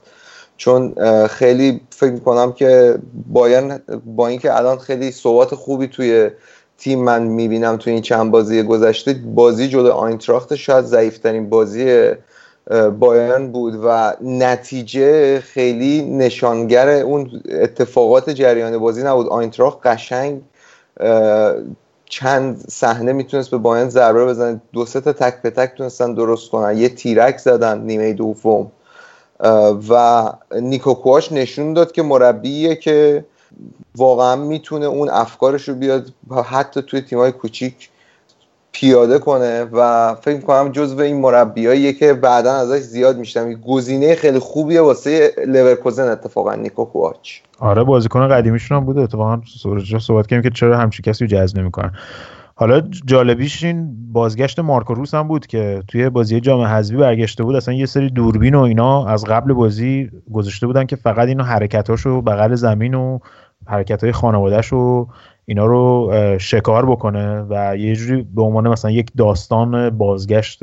چون 0.58 0.96
خیلی 1.28 1.82
فکر 1.90 2.12
می‌کنم 2.12 2.52
که 2.52 2.96
بایرن 3.34 3.82
با 4.06 4.28
اینکه 4.28 4.58
الان 4.58 4.78
خیلی 4.78 5.12
ثبات 5.12 5.56
خوبی 5.56 5.88
توی 5.88 6.30
تیم 6.78 7.04
من 7.04 7.24
می‌بینم 7.24 7.78
توی 7.78 7.94
این 7.94 8.02
چند 8.02 8.32
بازی 8.32 8.64
گذشته 8.64 9.14
بازی 9.14 9.68
جلو 9.68 9.92
آینتراخت 9.92 10.56
شاید 10.56 10.86
ضعیفترین 10.86 11.50
بازی 11.50 12.12
بایرن 13.00 13.52
بود 13.52 13.80
و 13.86 14.14
نتیجه 14.22 15.40
خیلی 15.40 16.02
نشانگر 16.02 16.90
اون 16.90 17.42
اتفاقات 17.50 18.30
جریان 18.30 18.78
بازی 18.78 19.04
نبود. 19.04 19.28
آینتراخت 19.28 19.88
قشنگ 19.88 20.42
چند 22.06 22.66
صحنه 22.70 23.14
می‌تونست 23.14 23.52
به 23.52 23.58
بایرن 23.58 23.90
ضربه 23.90 24.26
بزنه 24.26 24.62
دو 24.74 24.86
سه 24.86 25.02
تا 25.02 25.14
تک 25.14 25.42
به 25.42 25.50
تک 25.50 25.78
تونستن 25.78 26.14
درست 26.14 26.50
کنن. 26.52 26.78
یه 26.78 26.90
تیرک 26.90 27.38
زدن 27.38 27.82
نیمه 27.82 28.14
دوم. 28.14 28.72
و 29.90 30.24
نیکو 30.62 30.94
کواش 30.94 31.32
نشون 31.32 31.74
داد 31.74 31.92
که 31.92 32.04
مربیه 32.04 32.76
که 32.76 33.26
واقعا 33.96 34.36
می‌تونه 34.36 34.86
اون 34.86 35.10
افکارش 35.10 35.70
رو 35.70 35.76
بیاد 35.76 36.14
حتی 36.46 36.82
توی 36.82 37.02
تیمای 37.02 37.32
کوچیک 37.32 37.90
پیاده 38.72 39.20
کنه 39.20 39.64
و 39.72 40.16
فکر 40.16 40.40
کنم 40.40 40.72
جزو 40.72 41.02
این 41.02 41.18
مربیاییه 41.18 41.94
که 41.94 42.14
بعدا 42.14 42.54
ازش 42.54 42.80
زیاد 42.80 43.18
میشتم 43.18 43.54
گزینه 43.54 44.16
خیلی 44.16 44.40
خوبیه 44.40 44.82
واسه 44.82 45.34
لورکوزن 45.48 46.12
اتفاقا 46.12 46.56
نیکو 46.56 46.86
کواچ 46.86 47.40
آره 47.60 47.84
بازیکن 47.84 48.28
قدیمیشون 48.28 48.78
هم 48.78 48.86
بوده. 48.86 49.02
اتفاقا 49.02 49.42
صحبت 50.00 50.28
کردیم 50.28 50.42
که 50.42 50.50
چرا 50.50 50.78
همچین 50.78 51.04
کسی 51.04 51.28
جذب 51.28 51.60
نمی‌کنن. 51.60 51.92
حالا 52.56 52.82
جالبیش 53.06 53.64
این 53.64 53.96
بازگشت 54.12 54.60
مارکو 54.60 54.94
روس 54.94 55.14
هم 55.14 55.28
بود 55.28 55.48
که 55.48 55.84
توی 55.88 56.10
بازی 56.10 56.40
جام 56.40 56.62
حذفی 56.62 56.98
برگشته 56.98 57.44
بود. 57.44 57.56
اصلا 57.56 57.74
یه 57.74 57.86
سری 57.86 58.10
دوربین 58.10 58.56
و 58.56 58.62
اینا 58.62 59.06
از 59.06 59.26
قبل 59.26 59.54
بازی 59.54 60.10
گذاشته 60.34 60.68
بودن 60.68 60.86
که 60.86 60.96
فقط 60.96 61.28
اینو 61.28 61.44
حرکتاشو 61.44 62.22
بغل 62.22 62.56
زمین 62.56 62.94
و 62.94 63.20
حرکت 63.66 64.04
های 64.04 64.14
خانوادهش 64.14 64.74
و 64.74 65.08
اینا 65.46 65.66
رو 65.66 66.12
شکار 66.40 66.86
بکنه 66.86 67.46
و 67.50 67.78
یه 67.78 67.96
جوری 67.96 68.28
به 68.36 68.42
عنوان 68.42 68.68
مثلا 68.68 68.92
یک 68.92 69.12
داستان 69.18 69.90
بازگشت 69.90 70.60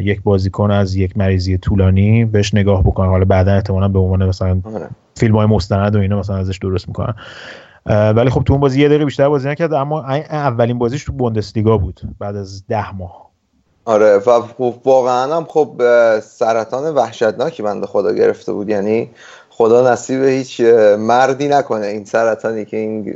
یک 0.00 0.22
بازیکن 0.22 0.70
از 0.70 0.96
یک 0.96 1.18
مریضی 1.18 1.58
طولانی 1.58 2.24
بهش 2.24 2.54
نگاه 2.54 2.82
بکنه. 2.82 3.08
حالا 3.08 3.24
بعدا 3.24 3.54
احتمالا 3.54 3.88
به 3.88 3.98
عنوان 3.98 4.28
مثلا 4.28 4.60
آره. 4.64 4.88
فیلم 5.14 5.36
های 5.36 5.46
مستند 5.46 5.96
و 5.96 5.98
اینا 5.98 6.18
مثلا 6.18 6.36
ازش 6.36 6.58
درست 6.58 6.88
می‌کنن. 6.88 7.14
ولی 7.86 8.30
خب 8.30 8.42
تو 8.42 8.52
اون 8.52 8.60
بازی 8.60 8.80
یه 8.80 8.88
دقیقه 8.88 9.04
بیشتر 9.04 9.28
بازی 9.28 9.48
نکرد 9.48 9.72
اما 9.72 10.02
اولین 10.30 10.78
بازیش 10.78 11.04
تو 11.04 11.12
بوندسلیگا 11.12 11.78
بود 11.78 12.00
بعد 12.18 12.36
از 12.36 12.66
ده 12.66 12.96
ماه. 12.96 13.30
آره 13.84 14.16
و 14.26 14.40
خب 14.40 14.74
واقعا 14.84 15.36
هم 15.36 15.44
خب 15.44 15.82
سرطان 16.20 16.94
وحشتناکی 16.94 17.62
بنده 17.62 17.86
خدا 17.86 18.12
گرفته 18.12 18.52
بود. 18.52 18.68
یعنی 18.68 19.10
خدا 19.50 19.92
نصیب 19.92 20.22
هیچ 20.22 20.60
مردی 20.98 21.48
نکنه 21.48 21.86
این 21.86 22.04
سرطانی 22.04 22.64
که 22.64 22.76
این 22.76 23.14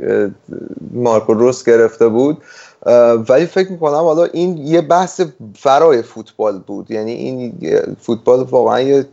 مارکو 0.93 1.33
روس 1.33 1.65
گرفته 1.65 2.07
بود. 2.07 2.37
ولی 3.29 3.45
فکر 3.45 3.71
می‌کنم 3.71 3.93
حالا 3.93 4.23
این 4.23 4.57
یه 4.57 4.81
بحث 4.81 5.21
فرای 5.55 6.01
فوتبال 6.01 6.59
بود. 6.59 6.91
یعنی 6.91 7.11
این 7.11 7.53
فوتبال 7.99 8.43
واقعا 8.43 8.81
یه 8.81 9.05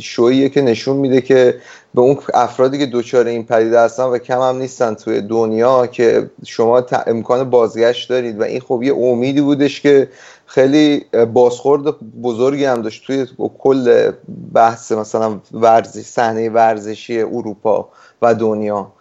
شویه 0.00 0.48
که 0.48 0.60
نشون 0.60 0.96
میده 0.96 1.20
که 1.20 1.54
به 1.94 2.00
اون 2.00 2.18
افرادی 2.34 2.78
که 2.78 2.86
دوچار 2.86 3.26
این 3.26 3.46
پدیده 3.46 3.80
هستن 3.80 4.02
و 4.04 4.18
کم 4.18 4.40
هم 4.40 4.56
نیستن 4.56 4.94
توی 4.94 5.20
دنیا 5.20 5.86
که 5.86 6.30
شما 6.44 6.86
امکان 7.06 7.50
بازگشت 7.50 8.08
دارید. 8.08 8.40
و 8.40 8.42
این 8.42 8.60
خب 8.60 8.82
یه 8.82 8.94
امیدی 8.94 9.40
بودش 9.40 9.80
که 9.80 10.08
خیلی 10.46 11.04
بازخورد 11.32 11.82
بزرگی 12.22 12.64
هم 12.64 12.82
داشت 12.82 13.06
توی 13.06 13.26
کل 13.58 14.12
بحث 14.54 14.92
مثلا 14.92 15.40
ورزش 15.52 16.02
صحنه 16.02 16.50
ورزشی 16.50 17.20
اروپا 17.22 17.88
و 18.22 18.34
دنیا. 18.34 18.92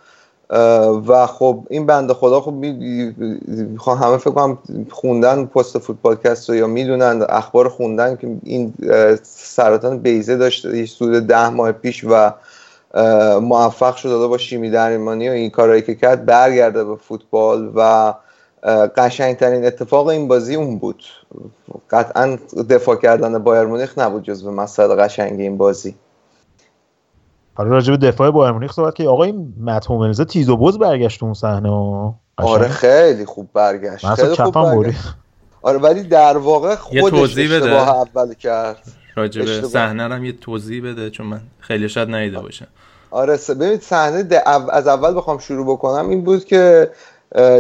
و 1.08 1.28
خب 1.28 1.68
این 1.70 1.86
بنده 1.86 2.14
خدا 2.14 2.42
خب 2.42 2.54
همه 3.88 4.18
فکر 4.18 4.32
کنم 4.32 4.58
خوندن 4.90 5.46
پست 5.46 5.78
فوتبالکست 5.78 6.50
رو 6.50 6.56
یا 6.56 6.68
می‌دونن 6.68 7.26
اخبار 7.30 7.70
خوندن 7.70 8.16
که 8.16 8.38
این 8.44 8.74
سرطان 9.24 10.00
بیزه 10.00 10.38
داشت 10.38 10.86
سود 10.86 11.28
ده 11.28 11.50
ماه 11.50 11.72
پیش 11.72 12.04
و 12.04 12.32
موفق 13.40 13.96
شد 13.96 14.10
داده 14.10 14.28
با 14.28 14.38
شیمی 14.38 14.70
درمانی 14.70 15.30
و 15.30 15.32
این 15.32 15.50
کارهایی 15.50 15.82
که 15.82 15.96
کرد 15.96 16.26
برگرده 16.26 16.84
به 16.84 16.96
فوتبال 16.96 17.72
و 17.76 18.14
قشنگترین 18.98 19.66
اتفاق 19.66 20.08
این 20.08 20.28
بازی 20.28 20.56
اون 20.56 20.78
بود. 20.78 21.04
قطعا 21.92 22.38
دفاع 22.70 22.96
کردن 22.96 23.38
بایر 23.38 23.64
مونیخ 23.64 23.98
نبود 23.98 24.24
جز 24.24 24.44
به 24.44 24.52
مسائل 24.52 24.96
قشنگ 24.96 25.40
این 25.40 25.58
بازی. 25.58 25.96
حالا 27.58 27.70
راجع 27.70 27.96
به 27.96 28.08
دفاع 28.08 28.32
بایر 28.32 28.52
مونیخ 28.52 28.74
صحبت 28.74 28.96
که 28.96 29.08
آقای 29.08 29.34
مت 29.62 29.86
هوملزه 29.86 30.26
تیز 30.26 30.50
و 30.50 30.58
بز 30.58 30.78
برگشت 30.78 31.24
اون 31.24 31.34
صحنه. 31.34 31.70
آره 32.38 32.68
خیلی 32.68 33.26
خوب 33.26 33.50
برگشت. 33.54 34.08
خیلی 34.14 34.36
خوب 34.36 34.54
برگشت. 34.54 35.16
آره 35.62 35.78
ولی 35.78 36.04
در 36.04 36.38
واقع 36.38 36.76
خودش 36.76 37.38
اشتباه 37.38 37.90
اول 37.90 38.34
کرد. 38.34 38.78
راجع 39.16 39.46
به 39.46 39.62
صحنه 39.62 40.04
هم 40.04 40.26
یه 40.26 40.32
توضیح 40.32 40.84
بده 40.84 41.10
چون 41.10 41.26
من 41.26 41.42
خیلی 41.60 41.90
شاید 41.90 42.10
ندیده 42.10 42.40
باشم. 42.40 42.68
آره 43.12 43.40
ببینید 43.50 43.82
صحنه 43.82 44.42
از 44.70 44.88
اول 44.88 45.18
بخوام 45.18 45.38
شروع 45.38 45.66
بکنم 45.66 46.10
این 46.10 46.24
بود 46.24 46.46
که 46.46 46.92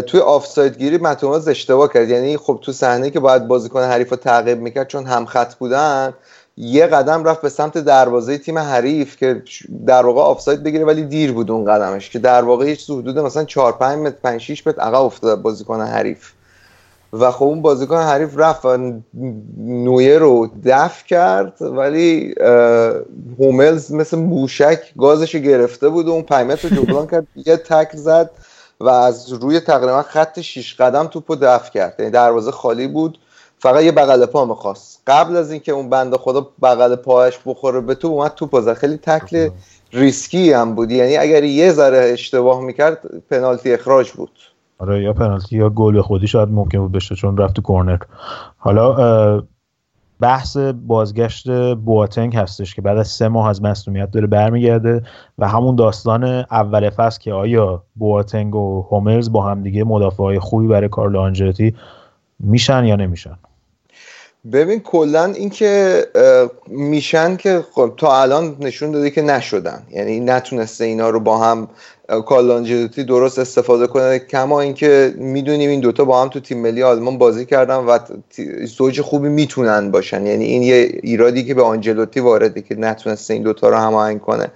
توی 0.07 0.19
آفساید 0.19 0.77
گیری 0.77 0.97
متوماز 0.97 1.47
اشتباه 1.47 1.93
کرد. 1.93 2.09
یعنی 2.09 2.37
خب 2.37 2.59
تو 2.61 2.71
صحنه 2.71 3.09
که 3.09 3.19
باید 3.19 3.47
بازیکن 3.47 3.81
حریف 3.83 4.09
رو 4.09 4.17
تعقیب 4.17 4.59
می‌کرد 4.59 4.87
چون 4.87 5.05
هم 5.05 5.25
خط 5.25 5.55
بودن 5.55 6.13
یه 6.57 6.87
قدم 6.87 7.23
رفت 7.23 7.41
به 7.41 7.49
سمت 7.49 7.77
دروازه 7.77 8.37
تیم 8.37 8.57
حریف 8.57 9.17
که 9.17 9.43
در 9.87 10.05
واقع 10.05 10.21
آفساید 10.21 10.63
بگیره 10.63 10.85
ولی 10.85 11.03
دیر 11.03 11.31
بود 11.31 11.51
اون 11.51 11.65
قدمش 11.65 12.09
که 12.09 12.19
در 12.19 12.43
واقع 12.43 12.69
یه 12.69 12.77
حدود 12.89 13.19
مثلا 13.19 13.43
4 13.43 13.71
5 13.71 13.99
متر 13.99 14.15
5 14.23 14.41
6 14.41 14.67
متر 14.67 14.81
عقب 14.81 15.01
افتاد 15.01 15.41
بازیکن 15.41 15.81
حریف. 15.81 16.31
و 17.13 17.31
خب 17.31 17.43
اون 17.43 17.61
بازیکن 17.61 17.97
حریف 17.97 18.29
رفت 18.37 18.65
و 18.65 18.93
نویه 19.57 20.17
رو 20.17 20.49
دفع 20.65 21.05
کرد 21.05 21.61
ولی 21.61 22.35
هوملز 23.39 23.91
مثل 23.91 24.17
موشک 24.17 24.79
گازش 24.97 25.35
گرفته 25.35 25.89
بود 25.89 26.07
و 26.07 26.11
اون 26.11 26.23
5 26.23 26.51
متر 26.51 26.69
رو 26.69 26.75
جبران 26.75 27.07
کرد. 27.11 27.27
یه 27.35 27.57
تک 27.57 27.95
زد 27.95 28.31
و 28.79 28.89
از 28.89 29.33
روی 29.33 29.59
تقریبا 29.59 30.01
خط 30.01 30.39
6 30.39 30.75
قدم 30.75 31.07
توپو 31.07 31.35
دفع 31.35 31.71
کرد. 31.71 31.95
یعنی 31.99 32.11
دروازه 32.11 32.51
خالی 32.51 32.87
بود. 32.87 33.17
فقط 33.65 33.83
یه 33.83 33.91
بغل 33.91 34.25
پا 34.25 34.45
می‌خواست 34.45 35.01
قبل 35.07 35.35
از 35.35 35.51
اینکه 35.51 35.71
اون 35.71 35.89
بنده 35.89 36.17
خدا 36.17 36.47
بغل 36.61 36.95
پاش 36.95 37.39
بخوره 37.45 37.81
به 37.81 37.95
تو 37.95 38.07
اومد 38.07 38.31
توپ 38.31 38.59
زد 38.59 38.73
خیلی 38.73 38.97
تکل 38.97 39.49
ریسکی 39.93 40.53
هم 40.53 40.75
بود. 40.75 40.91
یعنی 40.91 41.17
اگر 41.17 41.43
یه 41.43 41.71
ذره 41.71 41.97
اشتباه 42.13 42.61
می‌کرد 42.61 42.99
پنالتی 43.29 43.73
اخراج 43.73 44.11
بود. 44.11 44.31
آره 44.79 45.03
یا 45.03 45.13
پنالتی 45.13 45.55
یا 45.55 45.69
گل 45.69 46.01
خودی 46.01 46.27
شاید 46.27 46.49
ممکن 46.49 46.79
بود 46.79 46.91
بشه 46.91 47.15
چون 47.15 47.37
رفت 47.37 47.55
تو 47.55 47.61
کورنر. 47.61 47.97
حالا 48.57 49.43
بحث 50.19 50.57
بازگشت 50.57 51.73
بواتنگ 51.75 52.35
هستش 52.35 52.75
که 52.75 52.81
بعد 52.81 52.97
از 52.97 53.07
سه 53.07 53.27
ماه 53.27 53.49
از 53.49 53.61
مصونیت 53.61 54.11
داره 54.11 54.27
برمیگرده 54.27 55.01
و 55.37 55.47
همون 55.47 55.75
داستان 55.75 56.23
اول 56.51 56.89
فصل 56.89 57.19
که 57.19 57.33
آیا 57.33 57.83
بواتنگ 57.95 58.55
و 58.55 58.81
هومرز 58.81 59.31
با 59.31 59.41
هم 59.41 59.63
دیگه 59.63 59.83
مدافع 59.83 60.23
های 60.23 60.39
خوبی 60.39 60.67
برای 60.67 60.89
کارلو 60.89 61.19
آنجلوتی 61.19 61.75
میشن 62.39 62.85
یا 62.85 62.95
نمیشن؟ 62.95 63.37
ببین 64.51 64.79
کلا 64.79 65.25
اینکه 65.25 66.03
میشن 66.67 67.37
که 67.37 67.65
خب 67.71 67.93
تا 67.97 68.21
الان 68.21 68.55
نشون 68.59 68.91
داده 68.91 69.09
که 69.09 69.21
نشدن. 69.21 69.83
یعنی 69.91 70.19
نتونسته 70.19 70.85
اینا 70.85 71.09
رو 71.09 71.19
با 71.19 71.37
هم 71.37 71.67
کالانجلوتی 72.25 73.03
درست 73.03 73.39
استفاده 73.39 73.87
کنه. 73.87 74.19
کما 74.19 74.61
اینکه 74.61 75.13
می‌دونیم 75.17 75.69
این 75.69 75.79
دوتا 75.79 76.05
با 76.05 76.21
هم 76.21 76.29
تو 76.29 76.39
تیم 76.39 76.61
ملی 76.61 76.83
آلمان 76.83 77.17
بازی 77.17 77.45
کردن 77.45 77.75
و 77.75 77.99
زوج 78.65 79.01
خوبی 79.01 79.29
می‌تونن 79.29 79.91
باشن. 79.91 80.25
یعنی 80.25 80.45
این 80.45 80.63
یه 80.63 80.99
ایرادی 81.03 81.43
که 81.43 81.53
به 81.53 81.63
آنجلوتی 81.63 82.19
وارده 82.19 82.61
که 82.61 82.75
نتونسته 82.75 83.33
این 83.33 83.43
دوتا 83.43 83.69
رو 83.69 83.75
هماهنگ 83.75 84.21
کنه. 84.21 84.51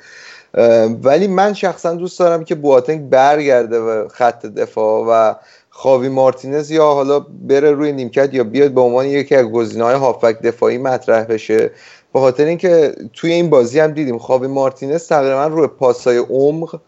ولی 1.03 1.27
من 1.27 1.53
شخصا 1.53 1.93
دوست 1.93 2.19
دارم 2.19 2.43
که 2.43 2.55
بواتنگ 2.55 3.09
برگرده 3.09 3.81
به 3.81 4.07
خط 4.09 4.45
دفاع 4.45 5.05
و 5.09 5.35
خاوی 5.81 6.09
مارتینز 6.09 6.71
یا 6.71 6.85
حالا 6.85 7.19
بره 7.19 7.71
روی 7.71 7.91
نیمکت 7.91 8.33
یا 8.33 8.43
بیاد 8.43 8.71
به 8.71 8.81
عنوان 8.81 9.05
یکی 9.05 9.35
از 9.35 9.45
گزینه‌های 9.45 9.95
هافبک 9.95 10.41
دفاعی 10.41 10.77
مطرح 10.77 11.23
بشه. 11.23 11.71
به 12.13 12.19
خاطر 12.19 12.45
اینکه 12.45 12.95
توی 13.13 13.31
این 13.31 13.49
بازی 13.49 13.79
هم 13.79 13.91
دیدیم 13.91 14.17
خاوی 14.17 14.47
مارتینز 14.47 15.07
تقریبا 15.07 15.47
روی 15.47 15.67
پاسای 15.67 16.17
عمق 16.17 16.79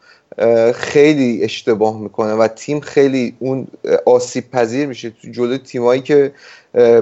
خیلی 0.74 1.44
اشتباه 1.44 2.00
می‌کنه 2.00 2.34
و 2.34 2.48
تیم 2.48 2.80
خیلی 2.80 3.36
اون 3.40 3.68
آسیب 4.06 4.52
پذیر 4.52 4.88
میشه 4.88 5.10
تو 5.10 5.28
جلوی 5.32 5.58
تیمایی 5.58 6.02
که 6.02 6.32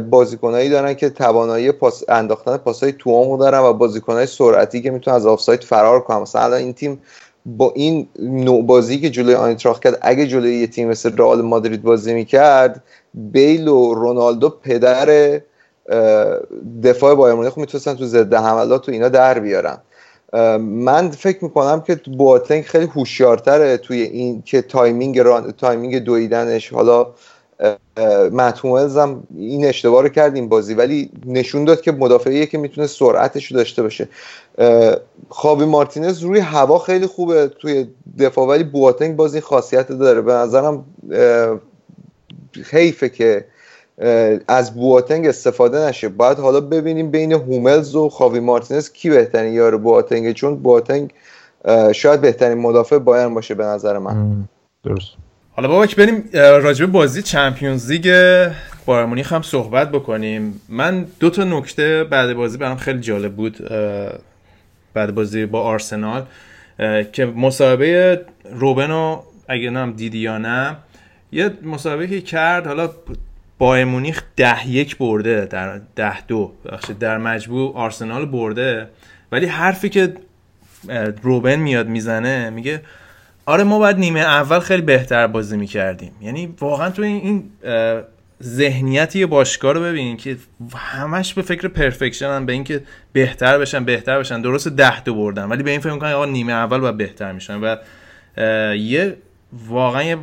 بازیکنایی 0.09 0.69
دارن 0.69 0.93
که 0.93 1.09
توانایی 1.09 1.71
پاس 1.71 2.03
انداختن 2.09 2.57
پاسای 2.57 2.91
تو 2.91 3.11
عمق 3.11 3.39
دارن 3.39 3.59
و 3.59 3.73
بازیکنای 3.73 4.25
سرعتی 4.25 4.81
که 4.81 4.91
می‌تونن 4.91 5.17
از 5.17 5.25
آفساید 5.25 5.63
فرار 5.63 5.99
کنن. 5.99 6.17
مثلا 6.17 6.55
این 6.55 6.73
تیم 6.73 7.01
با 7.57 7.71
این 7.75 8.07
نوع 8.19 8.65
بازی 8.65 8.99
که 8.99 9.09
جلوی 9.09 9.35
آنتراخت 9.35 9.83
کرد 9.83 9.97
اگه 10.01 10.27
جلوی 10.27 10.55
یه 10.55 10.67
تیم 10.67 10.87
مثل 10.89 11.17
رئال 11.17 11.41
مادرید 11.41 11.81
بازی 11.81 12.13
می‌کرد 12.13 12.83
بیل 13.13 13.67
و 13.67 13.93
رونالدو 13.93 14.49
پدر 14.49 15.39
دفاع 16.83 17.15
بایرن 17.15 17.35
مونیخ 17.35 17.57
می‌تونستن 17.57 17.93
تو 17.93 18.05
ضد 18.05 18.33
حملات 18.33 18.89
و 18.89 18.91
اینا 18.91 19.09
در 19.09 19.39
بیارن 19.39 19.77
من 20.59 21.09
فکر 21.09 21.43
می‌کنم 21.43 21.81
که 21.81 21.95
بواتنگ 22.17 22.63
خیلی 22.63 22.85
هوشیارتره 22.85 23.77
توی 23.77 24.01
این 24.01 24.41
که 24.41 24.61
timing. 24.61 25.21
timing 25.51 25.99
دویدنش 25.99 26.73
حالا 26.73 27.07
متس 28.31 28.56
هوملز 28.56 28.97
هم 28.97 29.23
این 29.37 29.65
اشتباه 29.65 30.03
رو 30.03 30.09
کرد 30.09 30.35
این 30.35 30.49
بازی 30.49 30.73
ولی 30.73 31.11
نشون 31.25 31.65
داد 31.65 31.81
که 31.81 31.91
مدافعیه 31.91 32.45
که 32.45 32.57
می‌تونه 32.57 32.87
سرعتش 32.87 33.51
رو 33.51 33.57
داشته 33.57 33.83
باشه. 33.83 34.07
خاوی 35.29 35.65
مارتینز 35.65 36.19
روی 36.19 36.39
هوا 36.39 36.79
خیلی 36.79 37.05
خوبه 37.05 37.47
توی 37.47 37.87
دفاع 38.19 38.47
ولی 38.47 38.63
بواتنگ 38.63 39.15
بازی 39.15 39.41
خاصیت 39.41 39.87
داره. 39.91 40.21
به 40.21 40.33
نظرم 40.33 40.85
حیفه 42.71 43.09
که 43.09 43.45
از 44.47 44.75
بواتنگ 44.75 45.27
استفاده 45.27 45.79
نشه. 45.79 46.09
باید 46.09 46.39
حالا 46.39 46.61
ببینیم 46.61 47.11
بین 47.11 47.31
هوملز 47.31 47.95
و 47.95 48.09
خاوی 48.09 48.39
مارتینز 48.39 48.89
کی 48.89 49.09
بهترین 49.09 49.53
یار 49.53 49.77
بواتنگ 49.77 50.31
چون 50.31 50.55
بواتنگ 50.55 51.13
شاید 51.91 52.21
بهترین 52.21 52.57
مدافع 52.57 52.97
بایرن 52.97 53.33
باشه 53.33 53.55
به 53.55 53.63
نظر 53.63 53.97
من. 53.97 54.47
درست. 54.83 55.28
حالا 55.59 55.69
بابا 55.69 55.85
که 55.87 55.95
بریم 55.95 56.29
راجب 56.33 56.85
بازی 56.85 57.21
چمپیونز 57.21 57.91
لیگ 57.91 58.03
بایر 58.85 59.25
هم 59.25 59.41
صحبت 59.41 59.91
بکنیم. 59.91 60.61
من 60.69 61.05
دو 61.19 61.29
تا 61.29 61.43
نکته 61.43 62.03
بعد 62.03 62.33
بازی 62.33 62.57
برام 62.57 62.77
خیلی 62.77 62.99
جالب 62.99 63.35
بود 63.35 63.57
بعد 64.93 65.15
بازی 65.15 65.45
با 65.45 65.61
آرسنال 65.61 66.25
که 67.11 67.25
مسابقه 67.25 68.25
روبنو 68.51 69.21
اگه 69.47 69.69
نم 69.69 69.93
دیدی 69.93 70.17
یا 70.17 70.37
نه 70.37 70.77
یه 71.31 71.51
مسابقه 71.63 72.07
که 72.07 72.21
کرد 72.21 72.67
حالا 72.67 72.89
بایر 73.57 73.85
مونیخ 73.85 74.23
ده 74.35 74.69
یک 74.69 74.97
برده 74.97 75.45
در 75.45 75.81
ده 75.95 76.21
دو 76.21 76.51
در 76.99 77.17
مجبور 77.17 77.71
آرسنال 77.75 78.25
برده 78.25 78.87
ولی 79.31 79.45
حرفی 79.45 79.89
که 79.89 80.13
روبن 81.21 81.55
میاد 81.55 81.87
می‌زنه 81.87 82.49
میگه 82.49 82.81
آره 83.49 83.63
ما 83.63 83.79
باید 83.79 83.97
نیمه 83.97 84.19
اول 84.19 84.59
خیلی 84.59 84.81
بهتر 84.81 85.27
بازی 85.27 85.57
می‌کردیم. 85.57 86.11
یعنی 86.21 86.55
واقعا 86.59 86.89
تو 86.89 87.01
این 87.01 87.43
ذهنیت 88.43 89.15
یه 89.15 89.25
باشگاه 89.25 89.73
رو 89.73 89.81
ببینین 89.81 90.17
که 90.17 90.37
همش 90.75 91.33
به 91.33 91.41
فکر 91.41 91.67
پرفکشن 91.67 92.25
هم 92.25 92.45
به 92.45 92.53
اینکه 92.53 92.83
بهتر 93.13 93.57
بشن 93.57 93.85
بهتر 93.85 94.19
بشن. 94.19 94.41
درست 94.41 94.67
ده 94.67 95.03
دو 95.03 95.15
بردن. 95.15 95.43
ولی 95.43 95.63
به 95.63 95.71
این 95.71 95.79
فکر 95.79 95.93
می‌کنن 95.93 96.11
آقا 96.11 96.25
نیمه 96.25 96.53
اول 96.53 96.79
باید 96.79 96.97
بهتر 96.97 97.31
میشن. 97.31 97.59
و 97.59 97.75
یه 98.75 99.15
واقعا 99.67 100.03
یه 100.03 100.17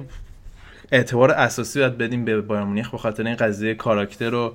اعتبار 0.92 1.30
اساسی 1.30 1.78
باید 1.78 1.98
بدیم 1.98 2.24
به 2.24 2.40
بایر 2.40 2.62
مونیخ 2.62 2.90
به 2.90 2.98
خاطر 2.98 3.26
این 3.26 3.36
قضیه 3.36 3.74
کاراکتر 3.74 4.34
و 4.34 4.54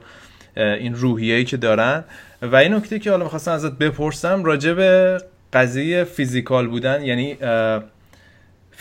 این 0.57 0.95
روحیه‌ای 0.95 1.43
که 1.43 1.57
دارن. 1.57 2.03
و 2.41 2.55
این 2.55 2.73
نکته 2.73 2.99
که 2.99 3.11
حالا 3.11 3.23
می‌خواستم 3.23 3.51
ازت 3.51 3.77
بپرسم 3.77 4.43
راجع 4.43 4.73
به 4.73 5.17
قضیه 5.53 6.03
فیزیکال 6.03 6.67
بودن 6.67 7.01
یعنی 7.01 7.37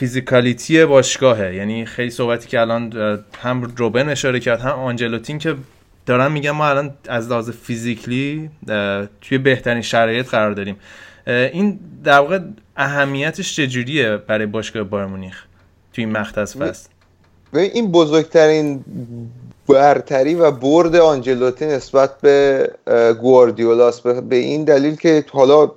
فیزیکالیتی 0.01 0.85
باشگاهه. 0.85 1.55
یعنی 1.55 1.85
خیلی 1.85 2.11
صحبتی 2.11 2.49
که 2.49 2.61
الان 2.61 2.93
هم 3.43 3.63
روبن 3.77 4.09
اشاره 4.09 4.41
کرد 4.41 4.61
هم 4.61 4.79
آنجلوتین 4.79 5.39
که 5.39 5.55
دارن 6.07 6.33
میگن 6.33 6.51
ما 6.51 6.69
الان 6.69 6.95
از 7.09 7.31
لحاظ 7.31 7.51
فیزیکلی 7.51 8.51
توی 9.21 9.39
بهترین 9.39 9.83
شرایط 9.83 10.29
قرار 10.29 10.53
داریم. 10.53 10.77
این 11.27 11.81
در 12.05 12.19
واقع 12.19 12.39
اهمیتش 12.77 13.57
چجوریه 13.57 14.17
برای 14.17 14.47
باشگاه 14.47 14.83
بایر 14.83 15.07
مونیخ 15.07 15.45
توی 15.93 16.05
این 16.05 16.13
مقطع 16.13 16.45
فصل؟ 16.45 16.89
این 17.55 17.93
بزرگترین 17.93 18.85
برتری 19.69 20.35
و 20.35 20.51
برد 20.51 20.97
آنجلوتی 20.97 21.67
نسبت 21.67 22.21
به 22.21 22.71
گواردیولاس 23.21 24.01
به 24.01 24.37
این 24.37 24.65
دلیل 24.65 24.97
که 24.97 25.25
حالا 25.33 25.71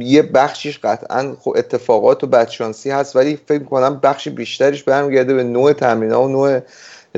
یه 0.00 0.22
بخشیش 0.22 0.78
قطعا 0.78 1.36
خب 1.40 1.54
اتفاقات 1.56 2.24
و 2.24 2.26
بدشانسی 2.26 2.90
هست 2.90 3.16
ولی 3.16 3.38
فکر 3.46 3.64
کنم 3.64 4.00
بخش 4.02 4.28
بیشتریش 4.28 4.82
برمیگرده 4.82 5.34
به 5.34 5.42
نوع 5.42 5.72
تمرین 5.72 6.12
و 6.12 6.28
نوع 6.28 6.60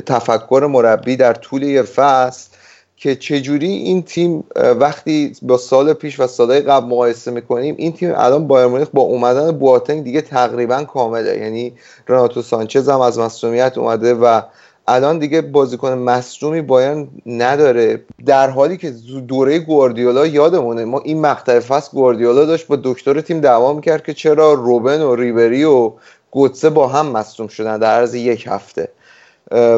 تفکر 0.05 0.67
مربی 0.71 1.15
در 1.15 1.33
طول 1.33 1.63
یه 1.63 1.83
فصل 1.83 2.49
که 2.97 3.15
چجوری 3.15 3.67
این 3.67 4.03
تیم 4.03 4.43
وقتی 4.55 5.35
با 5.41 5.57
سال 5.57 5.93
پیش 5.93 6.19
و 6.19 6.27
سالهای 6.27 6.59
قبل 6.59 6.85
مقایسه 6.85 7.31
می‌کنیم 7.31 7.75
این 7.77 7.93
تیم 7.93 8.13
الان 8.15 8.47
بایر 8.47 8.67
مونیخ 8.67 8.87
با 8.93 9.01
اومدن 9.01 9.51
بواتنگ 9.51 10.03
دیگه 10.03 10.21
تقریبا 10.21 10.83
کامله. 10.83 11.37
یعنی 11.37 11.73
رناتو 12.07 12.41
سانچز 12.41 12.89
هم 12.89 13.01
از 13.01 13.19
مصومیت 13.19 13.77
اومده 13.77 14.13
و 14.13 14.41
الان 14.89 15.19
دیگه 15.19 15.41
بازیکن 15.41 15.93
مصدومی 15.93 16.61
بایرن 16.61 17.07
نداره. 17.25 18.01
در 18.25 18.49
حالی 18.49 18.77
که 18.77 18.93
دوره 19.27 19.59
گواردیولا 19.59 20.27
یادمونه. 20.27 20.85
ما 20.85 20.99
این 20.99 21.21
مقطع 21.21 21.59
فصل 21.59 21.91
گواردیولا 21.93 22.45
داشت 22.45 22.67
با 22.67 22.79
دکتر 22.83 23.21
تیم 23.21 23.41
دعوا 23.41 23.73
می‌کرد 23.73 24.03
که 24.05 24.13
چرا 24.13 24.53
روبن 24.53 25.01
و 25.01 25.15
ریبری 25.15 25.63
و 25.63 25.91
گوتسه 26.31 26.69
با 26.69 26.87
هم 26.87 27.11
مصدوم 27.11 27.47
شدن 27.47 27.77
در 27.77 27.99
عرض 27.99 28.15
یک 28.15 28.47
هفته. 28.47 28.89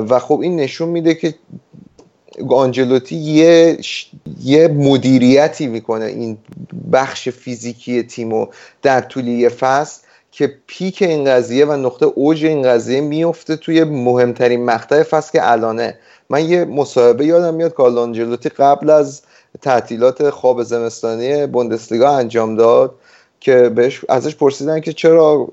و 0.09 0.19
خب 0.19 0.39
این 0.39 0.55
نشون 0.55 0.89
میده 0.89 1.13
که 1.15 1.35
آنجلوتی 2.49 3.15
یه 3.15 3.77
یه 4.43 4.67
مدیریتی 4.67 5.67
می‌کنه 5.67 6.05
این 6.05 6.37
بخش 6.91 7.29
فیزیکی 7.29 8.03
تیمو 8.03 8.47
در 8.81 9.01
طول 9.01 9.27
یه 9.27 9.49
فصل. 9.49 10.01
که 10.31 10.55
پیک 10.67 11.01
این 11.01 11.25
قضیه 11.25 11.65
و 11.65 11.71
نقطه 11.71 12.05
اوج 12.05 12.45
این 12.45 12.63
قضیه 12.63 13.01
میفته 13.01 13.55
توی 13.55 13.83
مهمترین 13.83 14.65
مقطع 14.65 15.03
فصل 15.03 15.31
که 15.31 15.51
الانه. 15.51 15.97
من 16.29 16.49
یه 16.49 16.65
مصاحبه 16.65 17.25
یادم 17.25 17.53
میاد 17.53 17.73
کارل 17.73 17.97
آنجلوتی 17.97 18.49
قبل 18.49 18.89
از 18.89 19.21
تعطیلات 19.61 20.29
خواب 20.29 20.63
زمستانی 20.63 21.47
بوندسلیگا 21.47 22.09
انجام 22.09 22.55
داد 22.55 22.95
که 23.39 23.69
بهش 23.69 24.01
ازش 24.09 24.35
پرسیدن 24.35 24.79
که 24.79 24.93
چرا 24.93 25.47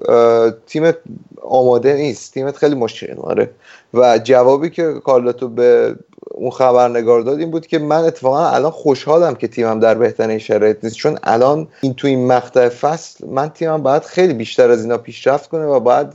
تیمت 0.66 0.96
آماده 1.42 1.94
نیست 1.94 2.34
تیمت 2.34 2.56
خیلی 2.56 2.74
مشکل 2.74 3.14
داره. 3.14 3.50
و 3.94 4.18
جوابی 4.18 4.70
که 4.70 4.92
کارلتو 5.04 5.48
به 5.48 5.96
اون 6.30 6.50
خبرنگار 6.50 7.20
داد 7.20 7.38
این 7.38 7.50
بود 7.50 7.66
که 7.66 7.78
من 7.78 8.04
اتفاقا 8.04 8.48
الان 8.48 8.70
خوشحالم 8.70 9.34
که 9.34 9.48
تیمم 9.48 9.80
در 9.80 9.94
بهترین 9.94 10.38
شرایط 10.38 10.76
نیست. 10.82 10.96
چون 10.96 11.18
الان 11.22 11.68
این 11.80 11.94
توی 11.94 12.10
این 12.10 12.26
مقطع 12.26 12.68
فصل 12.68 13.26
من 13.26 13.48
تیمم 13.48 13.82
باید 13.82 14.02
خیلی 14.02 14.34
بیشتر 14.34 14.70
از 14.70 14.82
اینا 14.82 14.98
پیشرفت 14.98 15.50
کنه 15.50 15.64
و 15.64 15.80
باید 15.80 16.06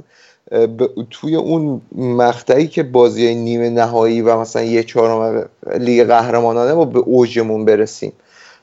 توی 1.10 1.36
اون 1.36 1.82
مقطعی 1.96 2.68
که 2.68 2.84
بازی 2.84 3.36
نیمه 3.36 3.70
نهایی 3.70 4.22
و 4.22 4.40
مثلا 4.40 4.64
یه 4.64 4.84
چهارم 4.84 5.50
لیگ 5.78 6.08
قهرمانانه 6.08 6.74
ما 6.74 6.86
به 6.86 7.00
اوجمون 7.00 7.66
برسیم. 7.66 8.14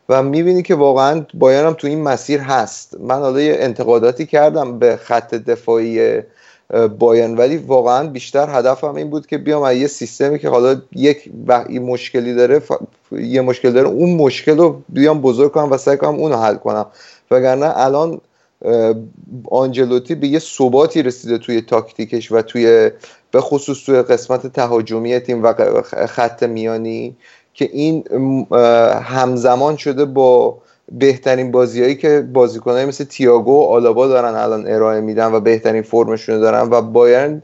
و 0.08 0.22
می‌بینی 0.22 0.62
که 0.62 0.74
واقعا 0.74 1.26
بایرم 1.34 1.72
تو 1.72 1.86
این 1.86 2.02
مسیر 2.02 2.40
هست. 2.40 2.96
من 3.00 3.18
حالا 3.18 3.40
یه 3.40 3.56
انتقاداتی 3.58 4.26
کردم 4.26 4.78
به 4.78 4.96
خط 4.96 5.34
دفاعی 5.34 6.20
باین 6.98 7.36
ولی 7.36 7.56
واقعا 7.56 8.08
بیشتر 8.08 8.58
هدفم 8.58 8.94
این 8.94 9.10
بود 9.10 9.26
که 9.26 9.38
بیام 9.38 9.76
یه 9.76 9.86
سیستمی 9.86 10.38
که 10.38 10.48
حالا 10.48 10.80
یک 10.92 11.30
مشکلی 11.80 12.34
داره 12.34 12.62
یه 13.12 13.40
مشکل 13.40 13.70
داره 13.70 13.88
اون 13.88 14.16
مشکل 14.16 14.58
رو 14.58 14.82
بیام 14.88 15.20
بزرگ 15.20 15.52
کنم 15.52 15.72
و 15.72 15.76
سعی 15.76 15.96
کنم 15.96 16.14
اون 16.14 16.32
رو 16.32 16.38
حل 16.38 16.54
کنم. 16.54 16.86
وگرنه 17.30 17.72
الان 17.76 18.20
آنجلوتی 19.50 20.14
به 20.14 20.28
یه 20.28 20.38
ثباتی 20.38 21.02
رسیده 21.02 21.38
توی 21.38 21.60
تاکتیکش 21.60 22.32
و 22.32 22.42
توی 22.42 22.90
به 23.30 23.40
خصوص 23.40 23.84
توی 23.86 24.02
قسمت 24.02 24.46
تهاجمی 24.46 25.18
تیم 25.18 25.42
و 25.42 25.52
خط 26.06 26.42
میانی 26.42 27.16
که 27.54 27.70
این 27.72 28.04
همزمان 29.02 29.76
شده 29.76 30.04
با 30.04 30.58
بهترین 30.90 31.50
بازیهایی 31.50 31.94
که 31.94 32.24
بازیکنایی 32.32 32.86
مثل 32.86 33.04
تییاگو 33.04 33.52
و 33.52 33.64
آلابا 33.64 34.06
دارن 34.06 34.34
الان 34.34 34.64
ارائه 34.68 35.00
میدن 35.00 35.32
و 35.32 35.40
بهترین 35.40 35.82
فرمشون 35.82 36.40
دارن 36.40 36.68
و 36.70 36.82
بایرن 36.82 37.42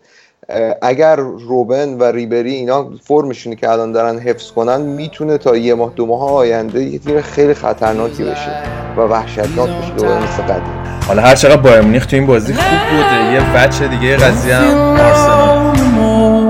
اگر 0.83 1.17
روبن 1.17 1.99
و 1.99 2.05
ریبری 2.05 2.55
اینا 2.55 2.91
فرمشونی 3.05 3.57
که 3.57 3.71
الان 3.71 3.93
دارن 3.93 4.19
حفظ 4.19 4.51
کنن 4.51 4.81
می‌تونه 4.81 5.39
تا 5.39 5.57
یه 5.57 5.75
ماه 5.75 5.93
دو 5.97 6.07
ماه 6.07 6.33
آینده 6.33 6.85
یه 6.85 6.99
تیم 6.99 7.21
خیلی 7.21 7.55
خطرناکی 7.55 8.23
بشه 8.25 8.63
و 8.97 9.01
وحشتناک 9.01 9.71
بشه. 9.71 9.95
دوباره 9.97 10.23
مثل 10.23 10.43
قدیم. 10.43 10.87
حالا 11.07 11.23
هر 11.23 11.35
چقدر 11.35 11.57
بایر 11.57 11.81
مونیخ 11.81 12.07
تو 12.07 12.17
این 12.17 12.27
بازی 12.27 12.53
خوب 12.53 12.79
بوده 12.91 13.33
یه 13.33 13.41
بچه 13.57 13.89
دیگه 13.89 14.17
قضیه 14.17 14.55
هم 14.55 14.79
آرسنال. 14.79 15.77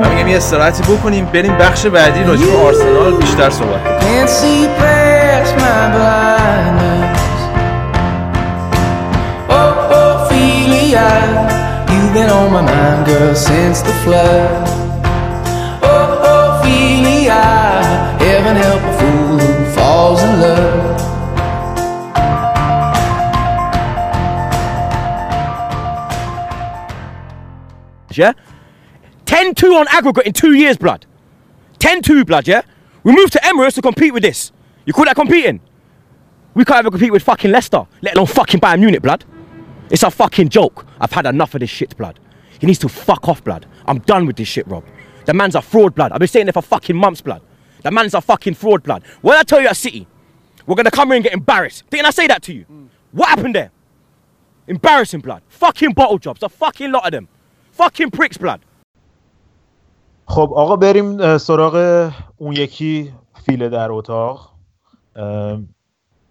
من 0.03 0.15
میگم 0.15 0.29
یه 0.29 0.37
استراحتی 0.37 0.83
بکنیم 0.83 1.25
بریم 1.25 1.59
بخش 1.59 1.87
بعدی 1.87 2.25
راجع 2.25 2.47
به 2.47 2.59
آرسنال 2.59 3.17
بیشتر 3.17 3.51
صحبت 3.51 3.81
Oh, 9.49 9.89
oh, 9.91 10.31
you've 11.93 12.13
been 12.15 12.31
on 12.31 12.53
my 12.53 12.63
mind, 12.63 13.07
girl, 13.07 13.35
since 13.35 13.81
the 13.83 13.93
flood. 14.05 14.69
Oh, 15.83 16.21
oh 16.23 16.61
Ophelia, 16.61 17.43
heaven 18.19 18.57
help 18.57 18.83
a 18.83 18.93
fool 18.99 19.39
who 19.39 19.75
falls 19.75 20.23
in 20.23 20.41
love. 20.41 20.97
Yeah? 28.13 28.33
10 29.27 29.55
2 29.55 29.75
on 29.75 29.87
aggregate 29.89 30.27
in 30.27 30.33
two 30.33 30.55
years, 30.55 30.77
blood. 30.77 31.07
10 31.79 32.03
2, 32.03 32.25
blood, 32.25 32.49
yeah? 32.49 32.63
We 33.03 33.15
moved 33.15 33.33
to 33.35 33.39
Emirates 33.41 33.75
to 33.75 33.83
compete 33.83 34.13
with 34.13 34.23
this. 34.23 34.53
You 34.86 34.94
call 34.94 35.06
that 35.06 35.16
competing? 35.16 35.60
We 36.54 36.66
can't 36.66 36.80
even 36.80 36.92
compete 36.92 37.12
with 37.12 37.24
fucking 37.24 37.52
Leicester, 37.52 37.86
let 38.02 38.16
alone 38.16 38.28
fucking 38.28 38.60
Bayern 38.60 38.80
Munich, 38.80 39.02
blood. 39.02 39.24
It's 39.90 40.04
a 40.04 40.12
fucking 40.12 40.50
joke. 40.50 40.86
I've 41.00 41.12
had 41.12 41.26
enough 41.26 41.54
of 41.54 41.62
this 41.62 41.70
shit, 41.70 41.96
blood. 41.98 42.20
He 42.60 42.68
needs 42.68 42.80
to 42.80 42.90
fuck 42.90 43.28
off, 43.28 43.44
blood. 43.44 43.66
I'm 43.88 44.00
done 44.00 44.26
with 44.26 44.36
this 44.36 44.48
shit, 44.48 44.68
Rob. 44.68 44.84
The 45.26 45.34
man's 45.34 45.56
a 45.56 45.62
fraud, 45.62 45.96
blood. 45.96 46.12
I've 46.12 46.20
been 46.20 46.28
saying 46.28 46.46
there 46.48 46.54
for 46.54 46.62
fucking 46.62 46.96
months, 46.96 47.22
blood. 47.22 47.42
The 47.84 47.92
man's 47.92 48.14
a 48.14 48.22
fucking 48.22 48.56
fraud, 48.56 48.84
blood. 48.84 49.04
What 49.22 49.34
did 49.34 49.40
I 49.40 49.44
tell 49.44 49.62
you 49.62 49.68
at 49.68 49.78
City? 49.78 50.08
We're 50.66 50.76
gonna 50.76 50.92
come 50.92 51.10
here 51.10 51.16
and 51.16 51.24
get 51.24 51.34
embarrassed. 51.34 51.84
Didn't 51.90 52.06
I 52.06 52.12
say 52.12 52.28
that 52.28 52.44
to 52.44 52.54
you? 52.54 52.66
Mm. 52.72 52.88
What 53.12 53.30
happened 53.30 53.56
there? 53.56 53.72
Embarrassing, 54.68 55.22
blood. 55.22 55.42
Fucking 55.48 55.94
bottle 55.94 56.18
jobs. 56.20 56.44
A 56.44 56.50
fucking 56.50 56.92
lot 56.92 57.06
of 57.06 57.12
them. 57.12 57.28
Fucking 57.72 58.12
pricks, 58.12 58.38
blood. 58.38 58.62
خب 60.28 60.54
آقا 60.54 60.76
بریم 60.76 61.38
سراغ 61.38 61.76
اون 62.38 62.56
یکی 62.56 63.12
فیل 63.46 63.70
در 63.70 63.92
اتاق 63.92 64.54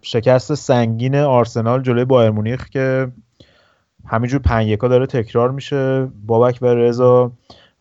شکست 0.02 0.54
سنگین 0.54 1.16
آرسنال 1.16 1.82
جلوی 1.82 2.04
بایر 2.04 2.30
مونیخ 2.30 2.68
که 2.68 3.08
همینجور 4.06 4.40
پنج 4.40 4.66
یکا 4.66 4.88
داره 4.88 5.06
تکرار 5.06 5.50
میشه. 5.50 6.08
بابک 6.26 6.58
و 6.62 6.66
رضا 6.66 7.32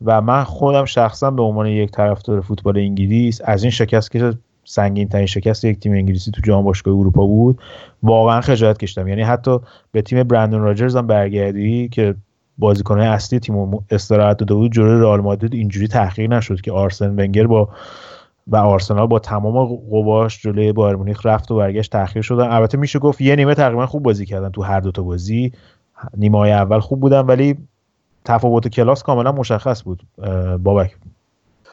و 0.05 0.21
من 0.21 0.43
خودم 0.43 0.85
شخصا 0.85 1.31
به 1.31 1.41
عنوان 1.43 1.67
یک 1.67 1.91
طرفدار 1.91 2.41
فوتبال 2.41 2.77
انگلیس 2.77 3.41
از 3.45 3.63
این 3.63 3.71
شکست 3.71 4.11
که 4.11 4.33
سنگین 4.63 5.09
ترین 5.09 5.25
شکست 5.25 5.65
یک 5.65 5.79
تیم 5.79 5.91
انگلیسی 5.91 6.31
تو 6.31 6.41
جام 6.41 6.63
باشگاه 6.63 6.95
اروپا 6.95 7.25
بود 7.25 7.61
واقعا 8.03 8.41
خجالت 8.41 8.77
کشیدم. 8.77 9.07
یعنی 9.07 9.21
حتی 9.21 9.59
به 9.91 10.01
تیم 10.01 10.23
برندون 10.23 10.61
راجرز 10.61 10.95
هم 10.95 11.07
برگردی 11.07 11.89
که 11.89 12.15
بازیکنهای 12.57 13.07
اصلی 13.07 13.39
تیم 13.39 13.79
استراحت 13.89 14.37
داده 14.37 14.53
بود 14.53 14.71
جلوی 14.71 15.01
رئال 15.01 15.21
مادرید 15.21 15.53
اینجوری 15.53 15.87
تحقیر 15.87 16.29
نشد 16.29 16.61
که 16.61 16.71
آرسن 16.71 17.09
ونگر 17.09 17.47
با 17.47 17.69
و 18.47 18.55
آرسنال 18.55 19.07
با 19.07 19.19
تمام 19.19 19.65
قواش 19.89 20.41
جلوی 20.41 20.71
بایر 20.71 20.95
مونیخ 20.95 21.25
رفت 21.25 21.51
و 21.51 21.55
برگشت 21.55 21.91
تاخیر 21.91 22.21
شدن 22.21 22.51
البته 22.51 22.77
میشه 22.77 22.99
گفت 22.99 23.21
یه 23.21 23.35
نیمه 23.35 23.53
تقریبا 23.55 23.85
خوب 23.85 24.03
بازی 24.03 24.25
کردن 24.25 24.49
تو 24.49 24.61
هر 24.61 24.79
دوتا 24.79 25.01
بازی. 25.01 25.51
نیمه 26.17 26.37
های 26.37 26.51
اول 26.51 26.79
خوب 26.79 26.99
بودن 26.99 27.21
ولی 27.21 27.57
تفاوت 28.25 28.67
کلاس 28.67 29.03
کاملا 29.03 29.31
مشخص 29.31 29.83
بود. 29.83 30.03
بابک 30.63 30.95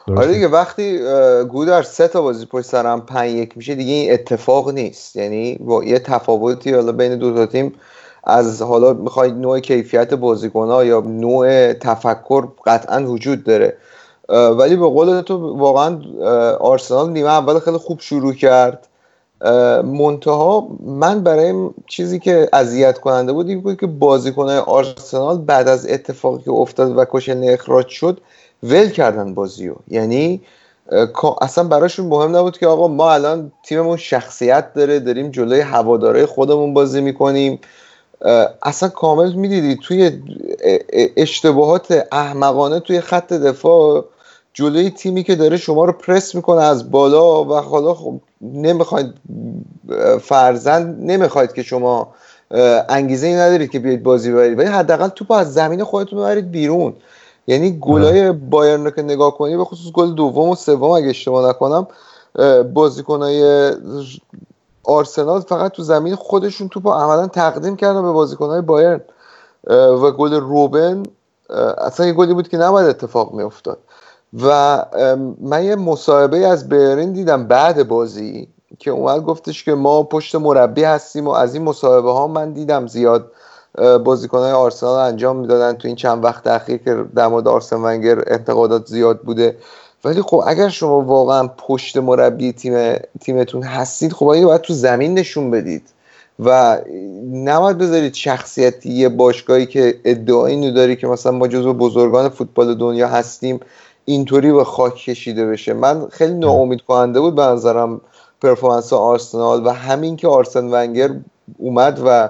آره 0.07 0.33
دیگه 0.33 0.47
وقتی 0.47 0.99
گودر 1.49 1.81
سه 1.81 2.07
تا 2.07 2.21
بازی 2.21 2.45
پشت 2.45 2.65
سرم 2.65 3.01
5 3.01 3.31
یک 3.31 3.57
میشه 3.57 3.75
دیگه 3.75 3.93
این 3.93 4.13
اتفاق 4.13 4.69
نیست. 4.69 5.15
یعنی 5.15 5.55
با 5.55 5.83
یه 5.83 5.99
تفاوتی 5.99 6.73
حالا 6.73 6.91
بین 6.91 7.17
دو 7.17 7.35
تا 7.35 7.45
تیم 7.45 7.73
از 8.23 8.61
حالا 8.61 8.93
می‌خوای 8.93 9.31
نوع 9.31 9.59
کیفیت 9.59 10.13
بازیکن 10.13 10.85
یا 10.85 10.99
نوع 10.99 11.73
تفکر 11.73 12.47
قطعا 12.65 13.03
وجود 13.03 13.43
داره. 13.43 13.77
ولی 14.29 14.75
به 14.75 14.85
قول 14.85 15.21
تو 15.21 15.57
واقعا 15.57 16.01
آرسنال 16.59 17.09
نیمه 17.09 17.29
اول 17.29 17.59
خیلی 17.59 17.77
خوب 17.77 17.99
شروع 17.99 18.33
کرد. 18.33 18.87
منتها 19.83 20.67
من 20.85 21.23
برای 21.23 21.69
چیزی 21.87 22.19
که 22.19 22.49
اذیت 22.53 22.99
کننده 22.99 23.33
بود 23.33 23.49
این 23.49 23.61
بود 23.61 23.79
که 23.79 23.87
بازیکنهای 23.87 24.57
آرسنال 24.57 25.37
بعد 25.37 25.67
از 25.67 25.87
اتفاقی 25.87 26.43
که 26.43 26.51
افتاد 26.51 26.97
و 26.97 27.05
کشن 27.05 27.43
اخراج 27.43 27.87
شد 27.87 28.21
ول 28.63 28.89
کردن 28.89 29.33
بازیو. 29.33 29.75
یعنی 29.87 30.41
اصلا 31.41 31.63
براشون 31.63 32.05
مهم 32.05 32.35
نبود 32.35 32.57
که 32.57 32.67
آقا 32.67 32.87
ما 32.87 33.11
الان 33.11 33.51
تیممون 33.63 33.97
شخصیت 33.97 34.73
داره 34.73 34.99
داریم 34.99 35.31
جلوی 35.31 35.59
هواداره 35.59 36.25
خودمون 36.25 36.73
بازی 36.73 37.01
می‌کنیم. 37.01 37.59
اصلا 38.63 38.89
کامل 38.89 39.33
می‌دیدی 39.33 39.79
توی 39.83 40.11
اشتباهات 41.17 42.07
احمقانه 42.11 42.79
توی 42.79 43.01
خط 43.01 43.33
دفاع 43.33 44.05
جلوی 44.53 44.89
تیمی 44.89 45.23
که 45.23 45.35
داره 45.35 45.57
شما 45.57 45.85
رو 45.85 45.91
پرس 45.91 46.35
می‌کنه 46.35 46.61
از 46.61 46.91
بالا 46.91 47.43
و 47.43 47.53
حالا 47.53 47.93
خب 47.93 48.19
نمی‌خواید 48.41 49.13
فرزند 50.21 51.11
نمی‌خواید 51.11 51.53
که 51.53 51.63
شما 51.63 52.07
انگیزه 52.89 53.27
ای 53.27 53.35
ندارید 53.35 53.71
که 53.71 53.79
بیاید 53.79 54.03
بازی 54.03 54.31
ببرید. 54.31 54.59
ولی 54.59 54.67
حداقل 54.67 55.07
توپ 55.07 55.31
از 55.31 55.53
زمین 55.53 55.83
خودتون 55.83 56.19
ببرید 56.19 56.51
بیرون. 56.51 56.93
یعنی 57.47 57.79
گلای 57.81 58.31
بایرن 58.31 58.83
رو 58.83 58.91
که 58.91 59.01
نگاه 59.01 59.37
کنی 59.37 59.57
به 59.57 59.65
خصوص 59.65 59.91
گل 59.91 60.13
دوم 60.13 60.49
و 60.49 60.55
سوم 60.55 60.91
اگه 60.91 61.09
اشتباه 61.09 61.49
نکنم 61.49 61.87
بازیکنای 62.73 63.71
آرسنال 64.83 65.41
فقط 65.41 65.71
تو 65.71 65.83
زمین 65.83 66.15
خودشون 66.15 66.69
توپ 66.69 66.87
عملا 66.87 67.27
تقدیم 67.27 67.75
کردن 67.75 68.01
به 68.01 68.11
بازیکنهای 68.11 68.61
بایرن. 68.61 69.01
و 69.69 70.11
گل 70.11 70.33
روبن 70.33 71.03
اصلا 71.77 72.05
یه 72.05 72.13
گلی 72.13 72.33
بود 72.33 72.47
که 72.47 72.57
نباید 72.57 72.87
اتفاق 72.87 73.33
میافتاد. 73.33 73.77
و 74.41 74.85
من 75.41 75.63
یه 75.63 75.75
مصاحبه 75.75 76.37
از 76.37 76.69
برین 76.69 77.13
دیدم 77.13 77.47
بعد 77.47 77.87
بازی 77.87 78.47
که 78.79 78.91
اومد 78.91 79.23
گفتش 79.23 79.63
که 79.63 79.73
ما 79.73 80.03
پشت 80.03 80.35
مربی 80.35 80.83
هستیم 80.83 81.27
و 81.27 81.31
از 81.31 81.53
این 81.53 81.63
مصاحبه 81.63 82.11
ها 82.11 82.27
من 82.27 82.53
دیدم 82.53 82.87
زیاد 82.87 83.31
بازیکنهای 84.03 84.51
آرسنال 84.51 84.99
انجام 84.99 85.37
می‌دادن. 85.37 85.73
تو 85.73 85.87
این 85.87 85.95
چند 85.95 86.23
وقت 86.23 86.47
اخیر 86.47 86.77
که 86.77 87.05
در 87.15 87.27
مورد 87.27 87.47
آرسن 87.47 87.75
ونگر 87.75 88.23
انتقادات 88.27 88.87
زیاد 88.87 89.19
بوده. 89.19 89.57
ولی 90.03 90.21
خب 90.21 90.43
اگر 90.47 90.69
شما 90.69 91.01
واقعا 91.01 91.47
پشت 91.47 91.97
مربی 91.97 92.51
تیم 92.51 92.95
تیمتون 93.21 93.63
هستید 93.63 94.13
خب 94.13 94.25
باید 94.25 94.61
تو 94.61 94.73
زمین 94.73 95.13
نشون 95.13 95.51
بدید؟ 95.51 95.83
و 96.39 96.77
نباید 97.33 97.77
بذارید 97.77 98.13
شخصیتی 98.13 98.89
یه 98.89 99.09
باشگاهی 99.09 99.65
که 99.65 99.99
ادعایی 100.05 100.71
داری 100.71 100.95
که 100.95 101.07
مثلا 101.07 101.31
ما 101.31 101.47
جزو 101.47 101.73
بزرگان 101.73 102.29
فوتبال 102.29 102.75
دنیا 102.75 103.07
هستیم 103.07 103.59
اینطوری 104.05 104.51
به 104.51 104.63
خاک 104.63 104.95
کشیده 104.95 105.45
بشه. 105.45 105.73
من 105.73 106.07
خیلی 106.07 106.33
ناامید 106.33 106.81
کننده 106.81 107.19
بود 107.19 107.35
به 107.35 107.41
نظرم 107.41 108.01
performance 108.41 108.93
آرسنال 108.93 109.65
و 109.65 109.69
همین 109.69 110.15
که 110.15 110.27
آرسن 110.27 110.67
ونگر 110.71 111.09
اومد 111.57 112.01
و 112.05 112.29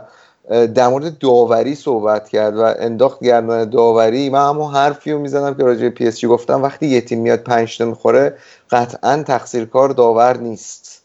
در 0.68 0.88
مورد 0.88 1.18
داوری 1.18 1.76
صحبت 1.76 2.30
کرد 2.30 2.58
و 2.58 2.74
انداخت 2.80 3.24
گردن 3.24 3.70
داوری 3.70 4.30
من 4.30 4.50
همون 4.50 4.74
حرفی 4.74 5.12
رو 5.12 5.20
می‌زنم 5.20 5.54
که 5.54 5.64
راجع 5.64 5.90
پی 5.90 6.08
اس 6.08 6.20
جی 6.20 6.28
گفتم. 6.28 6.64
وقتی 6.64 6.88
یه 6.88 7.02
تیم 7.02 7.20
میاد 7.20 7.40
پنج 7.40 7.78
تا 7.78 7.86
می‌خوره 7.86 8.38
قطعا 8.72 9.24
تقصیرکار 9.24 9.90
داور 9.90 10.38
نیست. 10.38 11.04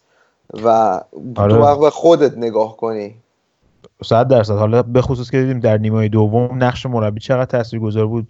و 0.63 0.67
آره. 1.35 1.53
تو 1.53 1.79
به 1.79 1.89
خودت 1.89 2.37
نگاه 2.37 2.77
کنی. 2.77 3.15
صد 4.03 4.27
درصد. 4.27 4.53
حالا 4.53 4.83
به 4.83 5.01
خصوص 5.01 5.29
که 5.29 5.37
دیدیم 5.37 5.59
در 5.59 5.77
نیمه 5.77 6.07
دوم 6.07 6.63
نقش 6.63 6.85
مربی 6.85 7.19
چقدر 7.19 7.45
تاثیرگذار 7.45 8.07
بود 8.07 8.27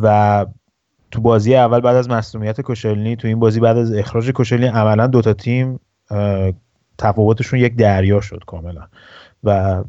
و 0.00 0.46
تو 1.14 1.20
بازی 1.20 1.56
اول 1.56 1.80
بعد 1.80 1.96
از 1.96 2.10
مصونیت 2.10 2.60
کوشلنی 2.60 3.16
تو 3.16 3.28
این 3.28 3.40
بازی 3.40 3.60
بعد 3.60 3.76
از 3.76 3.92
اخراج 3.92 4.30
کوشلنی 4.30 4.66
عملا 4.66 5.06
دوتا 5.06 5.32
تیم 5.32 5.80
تفاوتشون 6.98 7.60
یک 7.60 7.76
دریا 7.76 8.20
شد 8.20 8.42
کاملا. 8.46 8.82
و 9.44 9.84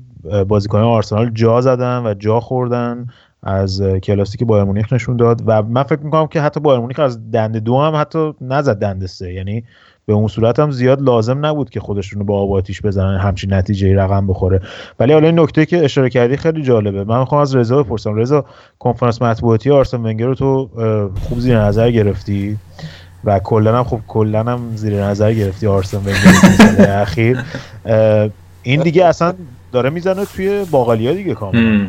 بازیکن 0.48 0.80
آرسنال 0.80 1.30
جا 1.30 1.62
زدن 1.62 2.06
و 2.06 2.14
جا 2.14 2.40
خوردن 2.40 3.08
از 3.44 3.82
کلاسی 3.82 4.38
که 4.38 4.46
بایر 4.46 4.64
مونیخ 4.64 4.94
نشون 4.94 5.18
داد. 5.18 5.42
و 5.46 5.64
من 5.64 5.84
فکر 5.84 6.00
می‌کنم 6.00 6.28
که 6.28 6.42
حتی 6.42 6.60
بایر 6.60 6.80
مونیخ 6.80 7.00
از 7.00 7.32
دنده 7.32 7.60
دو 7.60 7.82
هم 7.82 7.96
حتی 7.96 8.34
نزد 8.42 8.80
دنده 8.80 9.08
سه. 9.08 9.34
یعنی 9.34 9.64
به 10.08 10.14
اون 10.14 10.28
صورت 10.28 10.60
هم 10.60 10.72
زیاد 10.72 11.02
لازم 11.02 11.46
نبود 11.46 11.70
که 11.70 11.80
خودشون 11.80 12.20
رو 12.20 12.26
با 12.26 12.40
آب 12.40 12.54
آتیش 12.54 12.82
بزنن 12.82 13.18
همچین 13.18 13.54
نتیجه 13.54 13.96
رقم 13.96 14.28
بخوره. 14.28 14.62
ولی 15.00 15.14
حالا 15.14 15.28
این 15.28 15.40
نکته 15.40 15.66
که 15.66 15.86
اشاره 15.86 16.10
کردی 16.10 16.38
خیلی 16.38 16.64
جالبه. 16.64 17.04
من 17.04 17.20
می‌خوام 17.20 17.42
از 17.42 17.56
رضا 17.56 17.84
بپرسم. 17.84 18.16
رضا 18.16 18.46
کنفرانس 18.80 19.22
مطبوعاتی 19.22 19.72
آرسن 19.72 19.98
ونگر 19.98 20.26
رو 20.26 20.36
تو 20.36 20.70
خوب 21.22 21.40
زیر 21.40 21.60
نظر 21.60 21.92
گرفتی؟ 21.92 22.58
و 23.24 23.40
کلا 23.40 23.78
هم 23.78 23.84
خب 23.84 24.00
کلا 24.08 24.44
هم 24.44 24.60
زیر 24.76 25.04
نظر 25.04 25.34
گرفتی 25.34 25.68
آرسن 25.68 25.98
ونگر 25.98 27.00
اخیر. 27.02 27.44
این 28.64 28.82
دیگه 28.82 29.06
اصلا 29.06 29.34
داره 29.72 29.90
می‌زنه 29.90 30.26
توی 30.26 30.66
باقالیا 30.72 31.14
دیگه 31.14 31.34
کاملا. 31.34 31.88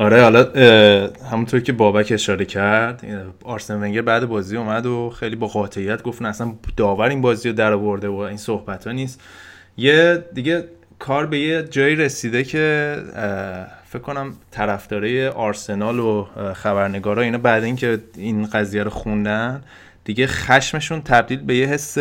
آره 0.00 0.22
حالا 0.22 0.46
همونطور 1.30 1.60
که 1.60 1.72
بابک 1.72 2.12
اشاره 2.12 2.44
کرد 2.44 3.04
آرسن 3.44 3.82
ونگر 3.82 4.02
بعد 4.02 4.26
بازی 4.26 4.56
اومد 4.56 4.86
و 4.86 5.10
خیلی 5.10 5.36
با 5.36 5.46
قاطعیت 5.46 6.02
گفت 6.02 6.22
اصلا 6.22 6.54
داور 6.76 7.08
این 7.08 7.20
بازی 7.20 7.48
رو 7.48 7.54
در 7.54 7.72
آورده 7.72 8.08
و 8.08 8.16
این 8.16 8.36
صحبت 8.36 8.86
ها 8.86 8.92
نیست 8.92 9.20
یه 9.76 10.24
دیگه 10.34 10.64
کار 10.98 11.26
به 11.26 11.38
یه 11.38 11.62
جایی 11.62 11.96
رسیده 11.96 12.44
که 12.44 12.96
فکر 13.84 14.02
کنم 14.02 14.32
طرفدارای 14.50 15.28
آرسنال 15.28 15.98
و 15.98 16.26
خبرنگارا 16.54 17.22
اینا 17.22 17.38
بعد 17.38 17.64
اینکه 17.64 17.98
این 18.16 18.46
قضیه 18.46 18.82
رو 18.82 18.90
خوندن 18.90 19.62
دیگه 20.04 20.26
خشمشون 20.26 21.00
تبدیل 21.02 21.40
به 21.40 21.56
یه 21.56 21.66
حس 21.66 21.98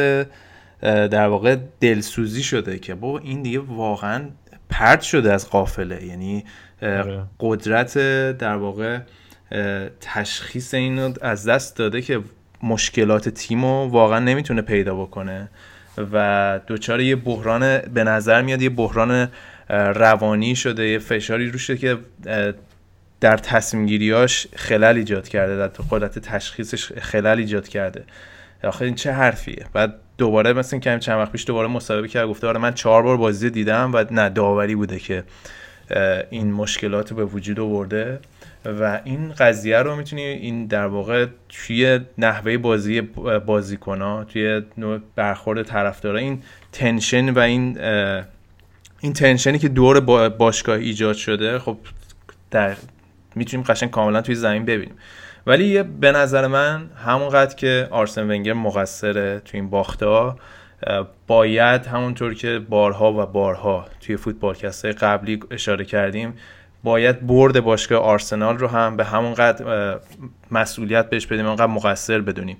در 0.81 1.27
واقع 1.27 1.57
دلسوزی 1.80 2.43
شده 2.43 2.80
که 2.80 2.95
بابا 2.95 3.19
این 3.19 3.41
دیگه 3.41 3.59
واقعا 3.59 4.21
پرد 4.69 5.01
شده 5.01 5.34
از 5.34 5.49
قافله 5.49 6.05
یعنی. 6.05 6.45
قدرت 7.39 7.97
در 8.38 8.56
واقع 8.56 8.99
تشخیص 10.01 10.73
اینو 10.73 11.14
از 11.22 11.47
دست 11.47 11.77
داده 11.77 12.01
که 12.01 12.22
مشکلات 12.64 13.30
تیمو 13.30 13.88
واقعا 13.88 14.19
نمی‌تونه 14.19 14.61
پیدا 14.61 14.95
بکنه 14.95 15.49
و 16.14 16.60
دوچار 16.68 17.01
یه 17.01 17.15
بحران 17.15 17.77
به 17.77 18.03
نظر 18.03 18.41
میاد 18.41 18.61
یه 18.61 18.69
بحران 18.69 19.27
روانی 19.69 20.56
شده 20.56 20.88
یه 20.88 20.99
فشاری 20.99 21.51
روش 21.51 21.72
که 21.72 21.97
در 23.19 23.38
تصمیم 23.38 23.85
گیریاش 23.85 24.47
خلل 24.56 24.95
ایجاد 24.97 25.27
کرده 25.27 25.57
در 25.57 25.68
قدرت 25.68 26.19
تشخیصش 26.19 26.91
خلل 26.91 27.38
ایجاد 27.38 27.68
کرده. 27.68 28.03
آخه 28.64 28.85
این 28.85 28.95
چه 28.95 29.11
حرفیه؟ 29.11 29.65
بعد 29.73 29.95
دوباره 30.18 30.53
مثلا 30.53 30.80
که 30.80 30.99
چند 30.99 31.18
وقت 31.19 31.31
پیش 31.31 31.47
دوباره 31.47 31.68
مصاحبه 31.68 32.07
کرد 32.07 32.27
گفته 32.27 32.47
آره 32.47 32.60
من 32.60 32.73
چهار 32.73 33.03
بار 33.03 33.18
بازی 33.18 33.49
دیدم 33.49 33.91
و 33.93 34.06
نه 34.11 34.30
داوری 34.30 34.76
بوده 34.76 34.99
که 34.99 35.23
این 36.29 36.51
مشکلات 36.51 37.13
به 37.13 37.25
وجود 37.25 37.59
آورده 37.59 38.19
و 38.65 39.01
این 39.03 39.33
قضیه 39.33 39.77
رو 39.77 39.95
می‌تونی 39.95 40.21
این 40.21 40.65
در 40.65 40.85
واقع 40.85 41.25
توی 41.49 41.99
نحوه 42.17 42.57
بازی 42.57 43.01
بازیکن 43.45 44.01
ها 44.01 44.23
توی 44.23 44.61
نوع 44.77 44.99
برخورد 45.15 45.63
طرفدارا 45.63 46.19
این 46.19 46.41
تنشن 46.71 47.29
و 47.29 47.39
این 47.39 47.79
این 49.01 49.13
تنشنی 49.13 49.59
که 49.59 49.69
دور 49.69 49.99
باشگاه 50.29 50.77
ایجاد 50.77 51.15
شده 51.15 51.59
خب 51.59 51.77
در 52.51 52.75
می‌تونیم 53.35 53.65
قشنگ 53.65 53.89
کاملا 53.89 54.21
توی 54.21 54.35
زمین 54.35 54.65
ببینیم. 54.65 54.95
ولی 55.47 55.83
به 55.83 56.11
نظر 56.11 56.47
من 56.47 56.89
همونقدر 57.05 57.55
که 57.55 57.87
آرسن 57.91 58.31
ونگر 58.31 58.53
مقصره 58.53 59.41
توی 59.45 59.59
این 59.59 59.69
باخته 59.69 60.05
باید 61.27 61.85
همونطور 61.85 62.34
که 62.34 62.61
بارها 62.69 63.14
و 63.14 63.26
بارها 63.26 63.85
توی 64.01 64.18
فوتبالکست 64.18 64.85
قبلی 64.85 65.39
اشاره 65.51 65.85
کردیم 65.85 66.34
باید 66.84 67.27
برد 67.27 67.60
باشگاه 67.60 67.99
آرسنال 67.99 68.57
رو 68.57 68.68
هم 68.68 68.97
به 68.97 69.06
همون 69.06 69.34
قدر 69.34 69.99
مسئولیت 70.51 71.10
بهش 71.10 71.26
بدیم 71.26 71.45
اونقدر 71.45 71.68
مقصر 71.68 72.22
بدونیم. 72.22 72.57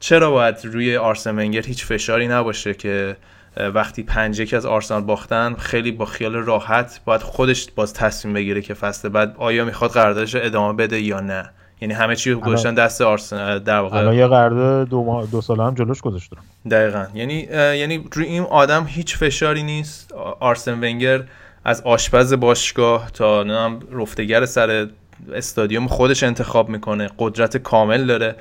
چرا 0.00 0.30
باید 0.30 0.56
روی 0.64 0.96
آرسن 0.96 1.38
ونگر 1.38 1.62
هیچ 1.62 1.84
فشاری 1.84 2.28
نباشه 2.28 2.74
که 2.74 3.16
وقتی 3.56 4.02
پنج 4.02 4.40
یکی 4.40 4.56
از 4.56 4.66
آرسنال 4.66 5.02
باختن 5.02 5.54
خیلی 5.54 5.92
با 5.92 6.04
خیال 6.04 6.34
راحت 6.34 7.00
باید 7.04 7.20
خودش 7.20 7.70
باز 7.70 7.94
تصمیم 7.94 8.34
بگیره 8.34 8.60
که 8.60 8.74
فصل 8.74 9.08
بعد 9.08 9.34
آیا 9.38 9.64
می‌خواد 9.64 9.90
قراردادش 9.90 10.34
ادامه 10.34 10.76
بده 10.76 11.00
یا 11.00 11.20
نه. 11.20 11.50
یعنی 11.80 11.94
همه 11.94 12.16
چی 12.16 12.34
گذاشتن 12.34 12.74
دست 12.74 13.00
آرسنال 13.00 13.58
در 13.58 13.78
واقع 13.78 14.14
یه 14.14 14.26
قرارداد 14.26 14.88
دو, 14.88 15.28
دو 15.32 15.40
ساله 15.40 15.64
هم 15.64 15.74
جلوش 15.74 16.00
گذاشتن 16.00 16.36
دقیقا. 16.70 17.06
یعنی 17.14 17.48
یعنی 17.50 18.08
روی 18.12 18.26
این 18.26 18.42
آدم 18.42 18.86
هیچ 18.88 19.16
فشاری 19.16 19.62
نیست. 19.62 20.12
آرسن 20.40 20.72
ونگر 20.72 21.22
از 21.64 21.82
آشپز 21.82 22.32
باشگاه 22.32 23.10
تا 23.10 23.42
نام 23.42 23.80
رفتگر 23.92 24.44
سر 24.44 24.86
استادیوم 25.32 25.86
خودش 25.86 26.22
انتخاب 26.22 26.68
می‌کنه 26.68 27.10
قدرت 27.18 27.56
کامل 27.56 28.06
داره. 28.06 28.34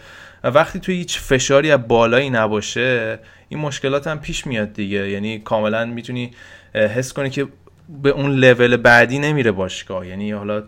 و 0.44 0.48
وقتی 0.48 0.80
توی 0.80 0.96
هیچ 0.96 1.20
فشاری 1.20 1.72
از 1.72 1.88
بالایی 1.88 2.30
نباشه 2.30 3.20
این 3.50 3.60
مشکلات 3.60 4.08
هم 4.08 4.20
پیش 4.20 4.48
میاد 4.48 4.74
دیگه. 4.74 5.10
یعنی 5.10 5.40
کاملا 5.40 5.86
می‌تونی 5.86 6.32
حس 6.74 7.14
کنی 7.14 7.30
که 7.30 7.48
به 8.04 8.10
اون 8.10 8.32
لول 8.32 8.78
بعدی 8.78 9.20
نمیره 9.20 9.52
باشگاه. 9.52 10.08
یعنی 10.08 10.32
حالا 10.32 10.64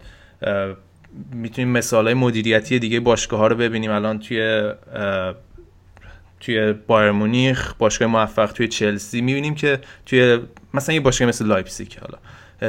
می‌تونیم 1.31 1.71
مثال 1.71 2.05
های 2.05 2.13
مدیریتی 2.13 2.79
دیگه 2.79 2.99
باشگاه 2.99 3.39
ها 3.39 3.47
رو 3.47 3.55
ببینیم. 3.55 3.91
الان 3.91 4.19
توی 4.19 4.71
توی 6.39 6.73
بایرن 6.73 7.11
مونیخ 7.11 7.73
باشگاه 7.73 8.07
موفق 8.07 8.51
توی 8.51 8.67
چلسی 8.67 9.21
می‌بینیم 9.21 9.55
که 9.55 9.79
توی 10.05 10.39
مثلا 10.73 10.95
یه 10.95 11.01
باشگاه 11.01 11.27
مثل 11.27 11.45
لایپزیگ 11.45 11.93
حالا. 12.01 12.17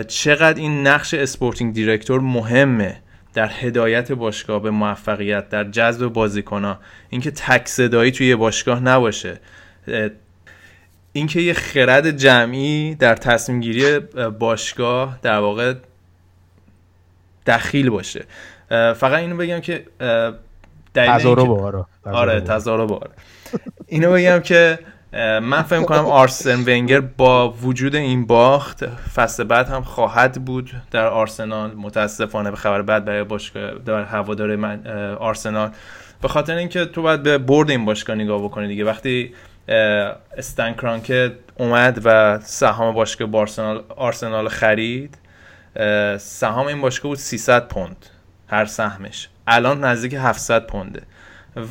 چقدر 0.04 0.60
این 0.60 0.86
نقش 0.86 1.14
sporting 1.14 1.74
director 1.74 2.20
مهمه 2.20 3.00
در 3.34 3.50
هدایت 3.52 4.12
باشگاه 4.12 4.62
به 4.62 4.70
موفقیت 4.70 5.48
در 5.48 5.64
جذب 5.64 6.06
بازیکنها. 6.06 6.78
اینکه 7.10 7.30
تک 7.30 7.68
صدایی 7.68 8.10
توی 8.10 8.36
باشگاه 8.36 8.80
نباشه. 8.80 9.40
اینکه 11.12 11.40
یه 11.40 11.52
خرد 11.52 12.10
جمعی 12.10 12.94
در 12.94 13.14
تصمیم 13.14 13.60
گیری 13.60 13.98
باشگاه 14.38 15.18
در 15.22 15.38
واقع 15.38 15.74
دخیل 17.48 17.90
باشه. 17.90 18.24
فقط 18.70 19.12
اینو 19.12 19.36
بگم 19.36 19.60
که 19.60 19.84
تظاهر 20.94 21.44
باره 21.44 21.84
آره 22.04 22.40
تظاهر 22.40 22.86
باره 22.86 23.10
اینو 23.86 24.12
بگم 24.12 24.38
که 24.38 24.78
من 25.42 25.62
فکر 25.62 25.82
کنم 25.82 26.06
آرسن 26.06 26.60
ونگر 26.60 27.00
با 27.00 27.50
وجود 27.50 27.94
این 27.96 28.26
باخت 28.26 28.86
فصل 28.86 29.44
بعد 29.44 29.68
هم 29.68 29.82
خواهد 29.82 30.44
بود 30.44 30.70
در 30.90 31.06
آرسنال. 31.06 31.74
متاسفانه 31.74 32.50
به 32.50 32.56
خبر 32.56 32.82
بعد 32.82 33.04
برای 33.04 33.24
باشگاه 33.24 33.74
در 33.86 34.04
هوادار 34.04 34.56
من 34.56 34.86
آرسنال. 35.20 35.70
به 36.22 36.28
خاطر 36.28 36.54
اینکه 36.54 36.84
تو 36.84 37.02
باید 37.02 37.22
به 37.22 37.38
برد 37.38 37.70
این 37.70 37.84
باشگاه 37.84 38.16
نگاه 38.16 38.42
بکنی 38.42 38.68
دیگه. 38.68 38.84
وقتی 38.84 39.34
استن 40.36 40.72
کرانکه 40.72 41.32
اومد 41.58 42.00
و 42.04 42.38
سهام 42.42 42.94
باشگاه 42.94 43.28
بارسنال 43.28 43.82
آرسنال 43.96 44.48
خرید 44.48 45.18
سهام 46.18 46.66
این 46.66 46.80
باشگاه 46.80 47.08
بود 47.08 47.18
300 47.18 47.68
پوند 47.68 48.06
هر 48.48 48.64
سهمش. 48.64 49.28
الان 49.46 49.84
نزدیک 49.84 50.14
700 50.14 50.66
پونده. 50.66 51.02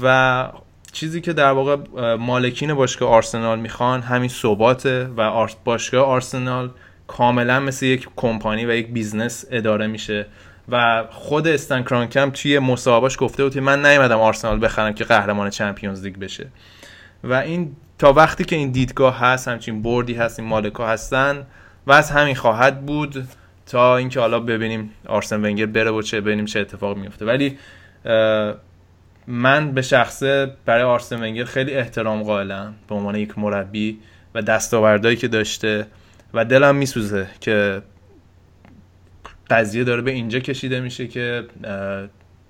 و 0.03 0.47
چیزی 0.91 1.21
که 1.21 1.33
در 1.33 1.51
واقع 1.51 1.75
مالکین 2.15 2.73
باشگاه 2.73 3.09
آرسنال 3.09 3.59
می‌خوان 3.59 4.01
همین 4.01 4.29
ثباته 4.29 5.09
و 5.17 5.47
باشگاه 5.63 6.05
آرسنال 6.05 6.71
کاملا 7.07 7.59
مثل 7.59 7.85
یک 7.85 8.09
کمپانی 8.15 8.65
و 8.65 8.71
یک 8.71 8.87
business 8.87 9.45
اداره 9.51 9.87
میشه. 9.87 10.25
و 10.69 11.03
خود 11.11 11.47
استن 11.47 11.83
کرانکی 11.83 12.19
هم 12.19 12.29
توی 12.29 12.59
مصاحبهش 12.59 13.17
گفته 13.19 13.43
بود 13.43 13.57
من 13.57 13.85
نیومدم 13.85 14.19
آرسنال 14.19 14.65
بخرم 14.65 14.93
که 14.93 15.03
قهرمان 15.03 15.49
Champions 15.49 16.03
League 16.03 16.15
بشه. 16.15 16.47
و 17.23 17.33
این 17.33 17.75
تا 17.99 18.13
وقتی 18.13 18.43
که 18.43 18.55
این 18.55 18.71
دیدگاه 18.71 19.19
هست 19.19 19.47
همچین 19.47 19.81
board 19.81 20.08
ی 20.08 20.13
هست 20.13 20.39
این 20.39 20.47
مالکا 20.49 20.87
هستن 20.87 21.45
وضع 21.87 22.11
همین 22.11 22.35
خواهد 22.35 22.85
بود. 22.85 23.27
تا 23.67 23.97
اینکه 23.97 24.19
حالا 24.19 24.39
ببینیم 24.39 24.89
آرسن 25.07 25.45
ونگر 25.45 25.65
بره 25.65 25.91
و 25.91 26.01
چه 26.01 26.21
ببینیم 26.21 26.45
چه 26.45 26.59
اتفاق 26.59 26.97
میفته 26.97 27.25
ولی 27.25 27.57
من 29.27 29.71
به 29.71 29.81
شخصه 29.81 30.51
برای 30.65 30.83
آرسن 30.83 31.23
ونگر 31.23 31.43
خیلی 31.43 31.73
احترام 31.73 32.23
قائلم 32.23 32.73
به 32.89 32.95
عنوان 32.95 33.15
یک 33.15 33.39
مربی 33.39 33.99
و 34.35 34.41
دستاوردهایی 34.41 35.17
که 35.17 35.27
داشته 35.27 35.87
و 36.33 36.45
دلم 36.45 36.75
میسوزه 36.75 37.27
که 37.39 37.81
قضیه 39.49 39.83
داره 39.83 40.01
به 40.01 40.11
اینجا 40.11 40.39
کشیده 40.39 40.79
میشه 40.79 41.07
که 41.07 41.45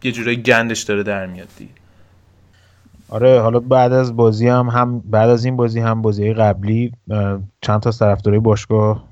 یه 0.04 0.12
جورایی 0.12 0.38
گندش 0.38 0.84
داره 0.84 1.04
در 1.04 1.26
میاد 1.26 1.48
دیگه. 1.58 1.72
آره 3.10 3.42
حالا 3.42 3.60
بعد 3.60 3.94
از 3.94 4.16
بازی 4.16 4.48
هم 4.48 4.68
هم 4.68 5.00
بعد 5.00 5.30
از 5.30 5.46
این 5.46 5.58
بازی 5.58 5.80
هم 5.80 6.02
بازی 6.02 6.34
قبلی 6.34 6.92
چند 7.62 7.80
تا 7.82 7.92
طرفدارای 7.92 8.40
باشگاه 8.40 9.04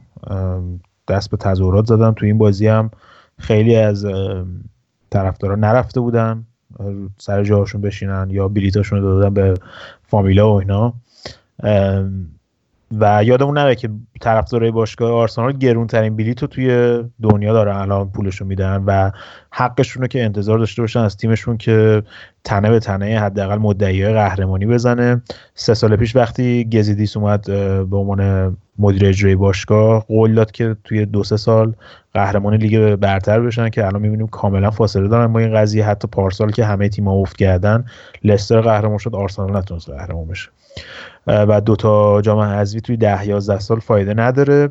دست 1.08 1.30
به 1.30 1.38
تظاهرات 1.38 1.86
زدن 1.86 2.12
تو 2.12 2.26
این 2.26 2.38
بازی 2.38 2.68
هم 2.68 2.92
خیلی 3.38 3.76
از 3.76 4.06
طرفدارا 5.10 5.56
نرفته 5.56 6.00
بودن 6.00 6.46
سر 7.18 7.44
جاهاشون 7.44 7.82
بشینن 7.82 8.28
یا 8.30 8.48
بلیتاشون 8.48 9.02
رو 9.02 9.20
دادن 9.20 9.34
به 9.34 9.54
فامیلا 10.08 10.54
و 10.54 10.60
اینا. 10.60 10.94
و 12.92 13.24
یادمون 13.24 13.58
نره 13.58 13.76
که 13.76 13.90
طرفدارای 14.22 14.72
باشگاه 14.72 15.12
آرسنال 15.12 15.52
گرون 15.52 15.88
ترین 15.88 16.16
بلیت 16.16 16.42
رو 16.42 16.48
توی 16.48 17.04
دنیا 17.22 17.54
دارن 17.54 17.76
الان 17.76 18.10
پولشون 18.10 18.48
میدن 18.48 18.84
و 18.86 19.12
حقشون 19.58 20.02
رو 20.02 20.08
که 20.08 20.24
انتظار 20.24 20.60
داشته 20.60 20.82
باشن 20.82 21.00
از 21.00 21.18
تیمشون 21.18 21.58
که 21.58 22.04
تنه 22.44 22.70
به 22.70 22.80
تنه 22.80 23.20
حداقل 23.20 23.58
مدعی 23.58 24.14
قهرمانی 24.14 24.66
بزنه. 24.66 25.22
سه 25.54 25.74
سال 25.74 25.96
پیش 25.96 26.16
وقتی 26.16 26.70
گزیدیس 26.74 27.18
اومد 27.18 27.46
به 27.90 27.98
عنوان 27.98 28.58
مدیر 28.80 29.06
اجرایی 29.06 29.36
باشگاه 29.36 30.06
قول 30.08 30.34
داد 30.34 30.52
که 30.52 30.76
توی 30.84 31.06
دو 31.06 31.24
سه 31.24 31.38
سال 31.38 31.74
قهرمان 32.14 32.56
لیگ 32.56 32.96
برتر 32.96 33.40
بشن 33.40 33.70
که 33.70 33.86
الان 33.86 34.02
می‌بینیم 34.02 34.28
کاملا 34.28 34.72
فاصله 34.72 35.08
دارن 35.08 35.34
با 35.34 35.40
این 35.40 35.54
قضیه. 35.56 35.86
حتی 35.86 36.08
پارسال 36.08 36.52
که 36.52 36.66
همه 36.66 36.90
تیم‌ها 36.90 37.14
افت 37.14 37.38
کردن 37.38 37.86
لستر 38.24 38.62
قهرمان 38.62 38.98
شد 38.98 39.16
آرسنال 39.16 39.58
نتونست 39.58 39.90
قهرمان 39.90 40.28
بشه. 40.28 40.50
و 41.28 41.62
دوتا 41.62 42.22
جام 42.22 42.40
حذفی 42.40 42.82
توی 42.82 42.98
ده 42.98 43.28
11 43.28 43.60
سال 43.60 43.80
فایده 43.80 44.14
نداره. 44.14 44.70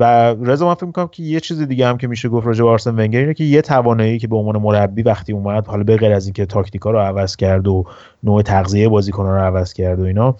و 0.00 0.34
رضا 0.44 0.68
من 0.68 0.74
فکر 0.74 0.86
می‌کنم 0.86 1.08
که 1.08 1.22
یه 1.22 1.40
چیز 1.40 1.62
دیگه 1.62 1.86
هم 1.86 1.98
که 1.98 2.06
میشه 2.06 2.28
گفت 2.28 2.46
راجع 2.46 2.64
به 2.64 2.70
آرسن 2.70 2.90
ونگر 2.90 3.18
اینه 3.18 3.34
که 3.34 3.44
یه 3.44 3.62
توانایی 3.62 4.18
که 4.18 4.28
به 4.28 4.36
عنوان 4.36 4.56
مربی 4.56 5.02
وقتی 5.02 5.32
اومد 5.32 5.66
حالا 5.66 5.82
به 5.82 5.96
غیر 5.96 6.12
از 6.12 6.26
اینکه 6.26 6.46
تاکتیکا 6.46 6.90
رو 6.90 6.98
عوض 6.98 7.36
کرد 7.36 7.68
و 7.68 7.84
نوع 8.22 8.42
تغذیه 8.42 8.88
بازیکنان 8.88 9.34
رو 9.34 9.42
عوض 9.42 9.72
کرد 9.72 10.00
و 10.00 10.04
اینا 10.04 10.36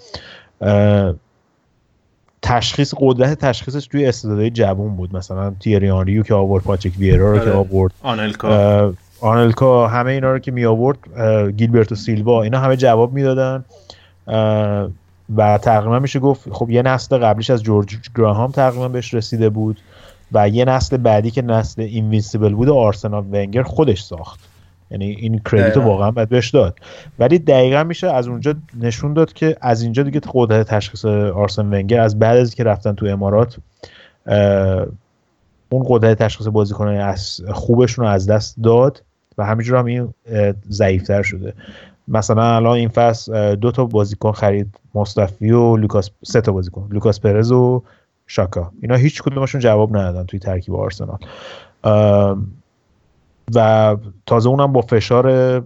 تشخیص 2.43 2.95
قدرت 2.99 3.39
تشخیصش 3.39 3.87
توی 3.87 4.07
استعدادهای 4.07 4.51
جوون 4.51 4.97
بود. 4.97 5.17
مثلا 5.17 5.53
تیری 5.61 5.91
آنری 5.91 6.12
رو 6.12 6.23
که 6.23 6.35
آورد 6.35 6.65
پاتریک 6.65 6.93
ویرا 6.99 7.33
رو 7.33 7.39
که 7.39 7.45
آره. 7.45 7.53
آورد. 7.53 7.93
آنلکا. 8.03 8.93
آنلکا 9.21 9.89
همه 9.89 10.13
اینا 10.13 10.33
رو 10.33 10.39
که 10.39 10.53
می 10.53 10.65
آورد 10.65 10.99
گیلبرتو 11.57 11.95
سیلوا 11.95 12.43
اینا 12.43 12.59
همه 12.59 12.77
جواب 12.77 13.13
می‌دادن. 13.13 13.65
و 15.37 15.59
تقریبا 15.59 15.99
میشه 15.99 16.19
گفت 16.19 16.53
خب 16.53 16.71
یه 16.71 16.83
نسل 16.83 17.19
قبلیش 17.19 17.51
از 17.51 17.63
جورج 17.63 17.99
گراهام 18.17 18.51
تقریبا 18.51 18.89
بهش 18.89 19.15
رسیده 19.15 19.49
بود 19.49 19.81
و 20.33 20.49
یه 20.49 20.65
نسل 20.65 20.97
بعدی 20.97 21.31
که 21.31 21.43
نسل 21.43 21.83
invincible 21.83 22.55
بود 22.55 22.69
آرسنال 22.69 23.25
ونگر 23.33 23.63
خودش 23.63 24.03
ساخت. 24.03 24.41
یعنی 24.91 25.05
این 25.05 25.41
credit 25.51 25.77
رو 25.77 25.83
واقعا 25.83 26.11
باید 26.11 26.29
بهش 26.29 26.51
داد. 26.51 26.79
ولی 27.19 27.39
دقیقا 27.39 27.85
میشه 27.85 28.11
از 28.13 28.29
اونجا 28.29 28.55
نشون 28.81 29.15
داد 29.15 29.33
که 29.33 29.57
از 29.61 29.83
اینجا 29.83 30.03
دیگه 30.03 30.21
قدرت 30.35 30.67
تشخیص 30.67 31.05
آرسن 31.05 31.67
ونگر 31.67 32.01
از 32.01 32.19
بعد 32.19 32.37
از 32.37 32.55
که 32.55 32.65
رفتن 32.65 32.93
تو 32.93 33.07
امارات 33.07 33.57
اون 35.69 35.85
قدرت 35.89 36.23
تشخیص 36.23 36.47
بازیکنان 36.47 36.97
از 36.97 37.41
خوبشون 37.53 38.05
رو 38.05 38.11
از 38.11 38.27
دست 38.27 38.57
داد 38.63 39.03
و 39.39 39.45
همینجور 39.45 39.79
هم 39.79 39.85
این 39.85 40.15
ضعیفتر 40.71 41.23
شده. 41.23 41.53
مثلا 42.11 42.57
الان 42.57 42.77
این 42.77 42.89
فصل 42.89 43.55
دو 43.55 43.71
تا 43.71 43.85
بازیکن 43.85 44.33
خرید 44.33 44.75
موستافی 44.95 45.51
و 45.51 45.77
لوکاس 45.77 46.11
سه 46.25 46.41
تا 46.41 46.53
بازیکن 46.53 46.89
لوکاس 46.91 47.21
پرز 47.21 47.53
و 47.53 47.83
شاکا. 48.27 48.73
اینا 48.83 48.95
هیچ 48.95 49.23
کدومشون 49.23 49.61
جواب 49.61 49.97
ندادن 49.97 50.25
توی 50.25 50.39
ترکیب 50.39 50.75
آرسنال. 50.75 51.19
و 53.55 53.97
تازه 54.27 54.49
اونم 54.49 54.73
با 54.73 54.81
فشار 54.81 55.63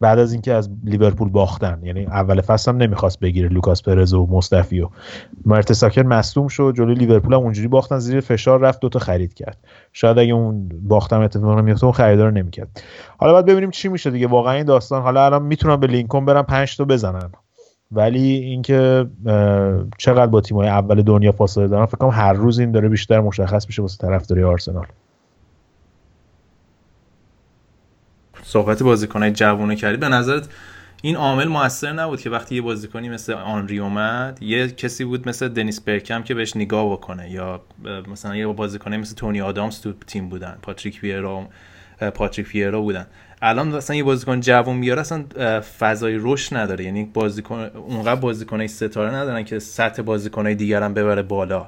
بعد 0.00 0.18
از 0.18 0.32
اینکه 0.32 0.52
از 0.52 0.70
لیورپول 0.84 1.28
باختن. 1.28 1.80
یعنی 1.82 2.06
اول 2.06 2.40
فصل 2.40 2.70
هم 2.70 2.76
نمی‌خواست 2.76 3.20
بگیره 3.20 3.48
لوکاس 3.48 3.82
پرز 3.82 4.14
و 4.14 4.26
مصطفی 4.26 4.80
و 4.80 4.88
مرتساکر 5.46 6.02
مصدوم 6.02 6.48
شد. 6.48 6.74
جلوی 6.76 6.94
لیورپول 6.94 7.34
هم 7.34 7.40
اونجوری 7.40 7.68
باختن 7.68 7.98
زیر 7.98 8.20
فشار 8.20 8.60
رفت 8.60 8.80
دوتا 8.80 8.98
خرید 8.98 9.34
کرد. 9.34 9.58
شاید 9.92 10.18
اگه 10.18 10.32
اون 10.32 10.68
باختم 10.82 11.20
اتفاق 11.20 11.58
نمیفته 11.58 11.84
اون 11.84 11.92
خریدار 11.92 12.32
نمی‌کرد. 12.32 12.82
حالا 13.18 13.32
باید 13.32 13.46
ببینیم 13.46 13.70
چی 13.70 13.88
میشه 13.88 14.10
دیگه. 14.10 14.26
واقعا 14.26 14.52
این 14.54 14.64
داستان 14.64 15.02
حالا 15.02 15.26
الان 15.26 15.42
می‌تونن 15.42 15.76
به 15.76 15.86
لینکن 15.86 16.24
برن 16.24 16.42
5 16.42 16.76
تا 16.76 16.84
بزنن. 16.84 17.30
ولی 17.92 18.32
اینکه 18.32 19.06
چقدر 19.98 20.26
با 20.26 20.40
تیم‌های 20.40 20.68
اول 20.68 21.02
دنیا 21.02 21.32
فاصله 21.32 21.68
دارن 21.68 21.86
فکر 21.86 21.96
کنم 21.96 22.10
هر 22.10 22.32
روز 22.32 22.58
این 22.58 22.72
داره 22.72 22.88
بیشتر 22.88 23.20
مشخص 23.20 23.66
میشه 23.66 23.82
واسه 23.82 23.96
طرفداری 23.96 24.42
آرسنال. 24.42 24.86
صحبت 28.50 28.82
بازیکنای 28.82 29.30
جوونه 29.30 29.76
کردی. 29.76 29.96
به 29.96 30.08
نظرت 30.08 30.48
این 31.02 31.16
عامل 31.16 31.48
موثر 31.48 31.92
نبود 31.92 32.20
که 32.20 32.30
وقتی 32.30 32.54
یه 32.54 32.62
بازیکنی 32.62 33.08
مثل 33.08 33.32
آنری 33.32 33.78
اومد 33.78 34.38
یه 34.42 34.68
کسی 34.68 35.04
بود 35.04 35.28
مثل 35.28 35.48
دنیس 35.48 35.80
برکم 35.80 36.22
که 36.22 36.34
بهش 36.34 36.56
نگاه 36.56 36.92
بکنه 36.92 37.30
یا 37.30 37.60
مثلا 38.12 38.36
یه 38.36 38.46
بازیکنی 38.46 38.96
مثل 38.96 39.14
تونی 39.14 39.40
آدامز 39.40 39.80
تو 39.80 39.92
تیم 40.06 40.28
بودن 40.28 40.58
پاتریک 40.62 41.00
ویرا 41.02 41.46
پاتریک 42.14 42.50
ویرا 42.54 42.80
بودن. 42.80 43.06
الان 43.42 43.68
مثلا 43.68 43.96
یه 43.96 44.04
بازیکن 44.04 44.40
جوون 44.40 44.76
میاره 44.76 45.00
اصلا 45.00 45.24
فضای 45.78 46.18
رشد 46.20 46.56
نداره. 46.56 46.84
یعنی 46.84 47.04
بازیکن 47.04 47.70
اونقدر 47.88 48.20
بازیکنای 48.20 48.68
ستاره 48.68 49.14
ندارن 49.14 49.44
که 49.44 49.58
سطح 49.58 50.02
بازیکنای 50.02 50.54
دیگر 50.54 50.82
هم 50.82 50.94
ببره 50.94 51.22
بالا. 51.22 51.66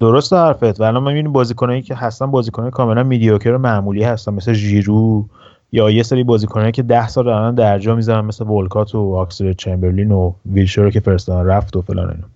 درست 0.00 0.32
حرفت. 0.32 0.80
و 0.80 0.82
الان 0.82 1.02
می‌بینیم 1.02 1.32
بازیکنایی 1.32 1.82
که 1.82 1.94
هستن 1.94 2.30
بازیکنای 2.30 2.70
کاملا 2.70 3.02
میدیوکر 3.02 3.52
و 3.52 3.58
معمولی 3.58 4.04
هستن 4.04 4.34
مثل 4.34 4.52
ژیرو 4.52 5.26
یا 5.72 5.90
یه 5.90 6.02
سری 6.02 6.24
بازیکنایی 6.24 6.72
که 6.72 6.82
10 6.82 7.08
سال 7.08 7.28
الان 7.28 7.54
درجا 7.54 7.94
می‌زنن 7.94 8.20
مثل 8.20 8.46
ولکات 8.46 8.94
و 8.94 9.14
آکسل 9.14 9.52
چمبرلین 9.52 10.12
و 10.12 10.32
ویلشر 10.46 10.90
که 10.90 11.00
فرستادن 11.00 11.46
رفت 11.46 11.76
و 11.76 11.82
فلان 11.82 12.10
اینا. 12.10 12.26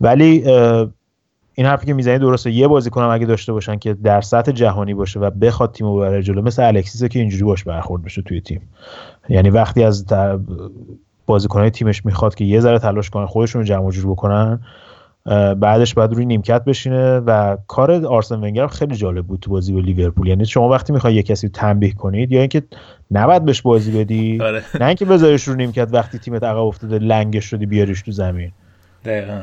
ولی 0.00 0.50
این 1.54 1.66
حرفی 1.66 1.86
که 1.86 1.94
می‌زنی 1.94 2.18
درسته. 2.18 2.50
یه 2.50 2.68
بازیکن 2.68 3.02
هم 3.02 3.08
اگه 3.08 3.26
داشته 3.26 3.52
باشن 3.52 3.76
که 3.76 3.94
در 3.94 4.20
سطح 4.20 4.52
جهانی 4.52 4.94
باشه 4.94 5.20
و 5.20 5.30
بخواد 5.30 5.72
تیمو 5.72 5.96
ببره 5.96 6.22
جلو 6.22 6.42
مثل 6.42 6.62
الکسیس 6.62 7.04
که 7.04 7.18
اینجوری 7.18 7.44
باش 7.44 7.64
برخورد 7.64 8.02
بشه 8.02 8.22
توی 8.22 8.40
تیم. 8.40 8.60
یعنی 9.28 9.50
وقتی 9.50 9.84
از 9.84 10.06
بازیکنهای 11.26 11.70
تیمش 11.70 12.06
می‌خواد 12.06 12.34
که 12.34 12.44
یه 12.44 12.60
ذره 12.60 12.78
تلاش 12.78 13.10
کنن 13.10 13.26
خودشون 13.26 13.62
رو 13.62 13.68
جمع 13.68 13.90
جور 13.90 14.10
بکنن 14.10 14.60
بعدش 15.60 15.94
بعد 15.94 16.12
روی 16.12 16.24
نیمکت 16.24 16.64
بشینه 16.64 17.18
و 17.18 17.56
کار 17.66 18.06
آرسن 18.06 18.34
ونگر 18.34 18.66
خیلی 18.66 18.96
جالب 18.96 19.26
بود 19.26 19.40
تو 19.40 19.50
بازی 19.50 19.72
با 19.72 19.80
لیورپول. 19.80 20.26
یعنی 20.26 20.46
شما 20.46 20.68
وقتی 20.68 20.92
می‌خوای 20.92 21.14
یه 21.14 21.22
کسی 21.22 21.48
تنبیه 21.48 21.92
کنید 21.92 22.32
یا 22.32 22.40
اینکه 22.40 22.62
نباید 23.10 23.44
بهش 23.44 23.62
بازی 23.62 24.04
بدی 24.04 24.40
آره. 24.42 24.62
نه 24.80 24.86
اینکه 24.86 25.04
بذاریش 25.04 25.48
رو 25.48 25.54
نیمکت 25.54 25.88
وقتی 25.92 26.18
تیمت 26.18 26.44
عقب 26.44 26.58
افتاده 26.58 26.98
لنگش 26.98 27.44
شدی 27.44 27.66
بیاریش 27.66 28.02
تو 28.02 28.12
زمین. 28.12 28.52
دقیقا, 29.04 29.42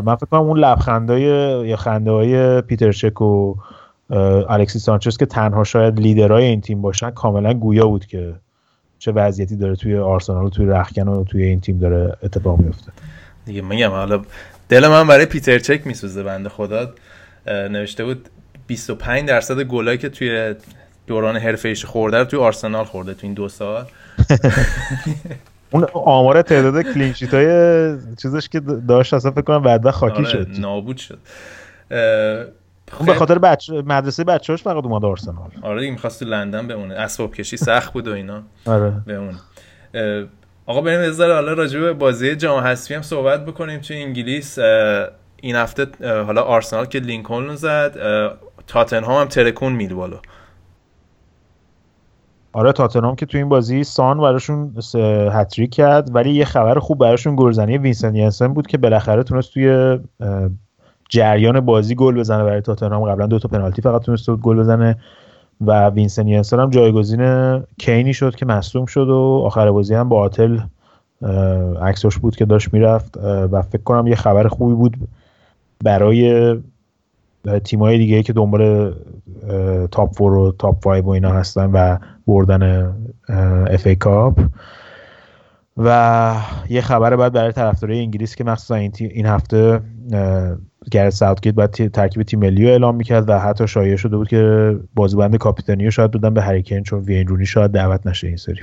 من 0.00 0.16
فکر 0.16 0.26
کنم 0.26 0.40
اون 0.40 0.58
لبخندای 0.58 1.22
یا 1.68 1.76
خنده 1.76 2.10
های 2.10 2.60
پیتر 2.60 2.92
چک 2.92 3.20
و 3.20 3.54
الکسی 4.48 4.78
سانچز 4.78 5.16
که 5.16 5.26
تنها 5.26 5.64
شاید 5.64 6.00
لیدرهای 6.00 6.44
این 6.44 6.60
تیم 6.60 6.82
باشن 6.82 7.10
کاملا 7.10 7.54
گویا 7.54 7.86
بود 7.86 8.06
که 8.06 8.34
چه 8.98 9.12
وضعیتی 9.12 9.56
داره 9.56 9.76
توی 9.76 9.98
آرسنال 9.98 10.44
و 10.44 10.48
توی 10.48 10.66
رخکن 10.66 11.08
و 11.08 11.24
توی 11.24 11.42
این 11.42 11.60
تیم 11.60 11.78
داره 11.78 12.16
اتفاق 12.22 12.58
میفته 12.58 12.92
دیگه 13.46 13.62
میگم 13.62 13.90
حالا 13.90 14.22
دل 14.68 14.88
من 14.88 15.06
برای 15.06 15.26
پیتر 15.26 15.58
چک 15.58 15.86
میسوزه 15.86 16.22
بنده 16.22 16.48
خدا. 16.48 16.94
نوشته 17.46 18.04
بود 18.04 18.28
25 18.66 19.28
درصد 19.28 19.60
گلایی 19.62 19.98
که 19.98 20.08
توی 20.08 20.54
دوران 21.06 21.36
حرفه 21.36 21.68
ایش 21.68 21.84
خورده 21.84 22.18
رو 22.18 22.24
توی 22.24 22.38
آرسنال 22.38 22.84
خورده 22.84 23.14
توی 23.14 23.26
این 23.26 23.34
دو 23.34 23.48
سال. 23.48 23.84
اون 25.70 25.86
آمار 25.94 26.42
تعداد 26.42 26.82
کلینشیت 26.82 27.34
های 27.34 27.96
چیزش 28.22 28.48
که 28.48 28.60
داشت 28.60 29.14
اصلا 29.14 29.30
فکر 29.30 29.40
کنم 29.42 29.62
بعد 29.62 29.90
خاکی 29.90 30.16
آره 30.16 30.24
شد. 30.24 30.48
نابود 30.58 30.96
شد. 30.96 31.18
اون 32.98 33.06
به 33.06 33.14
خاطر 33.14 33.38
بچ... 33.38 33.70
مدرسه 33.70 34.24
بچه‌هاش 34.24 34.62
فقط 34.62 34.84
اومد 34.84 35.04
آرسنال. 35.04 35.50
آره 35.62 35.80
دیگه 35.80 35.92
می‌خواست 35.92 36.20
تو 36.20 36.24
لندن 36.24 36.66
بمونه. 36.68 36.94
اسباب 36.94 37.34
کشی 37.34 37.56
سخت 37.56 37.92
بود 37.92 38.08
و 38.08 38.12
اینا. 38.12 38.42
آره. 38.66 38.92
بمونه. 39.06 39.38
آقا 40.66 40.80
بریم 40.80 41.02
یه 41.02 41.10
ذره 41.10 41.34
حالا 41.34 41.52
راجع 41.52 41.80
به 41.80 41.92
بازی 41.92 42.36
جام 42.36 42.64
حذفی 42.64 42.94
هم 42.94 43.02
صحبت 43.02 43.46
بکنیم. 43.46 43.80
توی 43.80 44.02
انگلیس 44.02 44.58
این 45.42 45.56
هفته 45.56 45.86
حالا 46.00 46.42
آرسنال 46.42 46.86
که 46.86 46.98
لینکلن 46.98 47.54
زد 47.54 47.96
تاتنهام 48.66 49.20
هم 49.20 49.28
ترکوند 49.28 49.72
میلوال. 49.72 50.20
آره 52.52 52.72
تاتنهام 52.72 53.16
که 53.16 53.26
تو 53.26 53.38
این 53.38 53.48
بازی 53.48 53.84
سان 53.84 54.20
براشون 54.20 54.74
هتریک 55.32 55.74
کرد 55.74 56.14
ولی 56.14 56.30
یه 56.30 56.44
خبر 56.44 56.78
خوب 56.78 56.98
براشون 56.98 57.36
گلزنی 57.36 57.78
وینسن 57.78 58.14
ینسن 58.14 58.54
بود 58.54 58.66
که 58.66 58.78
بالاخره 58.78 59.22
تونست 59.22 59.54
توی 59.54 59.98
جریان 61.08 61.60
بازی 61.60 61.94
گل 61.94 62.14
بزنه 62.14 62.44
برای 62.44 62.60
تاتنهام. 62.60 63.04
قبلا 63.04 63.26
دو 63.26 63.38
تا 63.38 63.48
پنالتی 63.48 63.82
فقط 63.82 64.02
تونست 64.02 64.30
گل 64.30 64.56
بزنه. 64.56 64.96
و 65.60 65.88
وینسن 65.88 66.28
ینسن 66.28 66.60
هم 66.60 66.70
جایگزین 66.70 67.62
کینی 67.78 68.14
شد 68.14 68.34
که 68.34 68.46
مصدوم 68.46 68.86
شد 68.86 69.08
و 69.08 69.42
آخر 69.46 69.70
بازی 69.70 69.94
هم 69.94 70.08
با 70.08 70.20
آتل 70.20 70.58
عکسش 71.82 72.18
بود 72.18 72.36
که 72.36 72.44
داشت 72.44 72.72
می‌رفت 72.72 73.16
و 73.52 73.62
فکر 73.62 73.82
کنم 73.82 74.06
یه 74.06 74.14
خبر 74.14 74.48
خوبی 74.48 74.74
بود 74.74 74.96
برای 75.84 76.54
تیمای 77.64 77.98
دیگه 77.98 78.22
که 78.22 78.32
دنبال 78.32 78.94
top 79.90 80.14
four 80.14 80.32
و 80.32 80.52
top 80.58 80.80
5 80.80 81.04
و 81.04 81.08
اینا 81.08 81.30
هستن 81.30 81.70
و 81.72 81.96
بردن 82.26 82.92
FA 83.70 83.86
Cup 83.86 84.40
و 85.76 86.34
یه 86.68 86.80
خبر 86.80 87.16
بد 87.16 87.32
برای 87.32 87.52
طرفدارای 87.52 88.00
انگلیس 88.00 88.34
که 88.34 88.44
مخصوصا 88.44 88.74
این, 88.74 88.92
این 89.00 89.26
هفته 89.26 89.80
گرت 90.90 91.10
ساوتگیت 91.10 91.54
باید 91.54 91.90
ترکیب 91.90 92.22
تیم 92.22 92.40
ملی 92.40 92.64
رو 92.64 92.70
اعلام 92.70 92.96
می‌کرد 92.96 93.28
و 93.28 93.38
حتی 93.38 93.68
شایعه 93.68 93.96
شده 93.96 94.16
بود 94.16 94.28
که 94.28 94.76
بازوبند 94.94 95.36
کاپیتانی 95.36 95.90
شاید 95.90 96.10
بدن 96.10 96.34
به 96.34 96.42
هری 96.42 96.59
کین 96.59 96.82
چون 96.82 97.00
وین 97.00 97.26
رونی 97.26 97.46
شاید 97.46 97.70
دعوت 97.70 98.06
نشه 98.06 98.26
این 98.26 98.36
سری. 98.36 98.60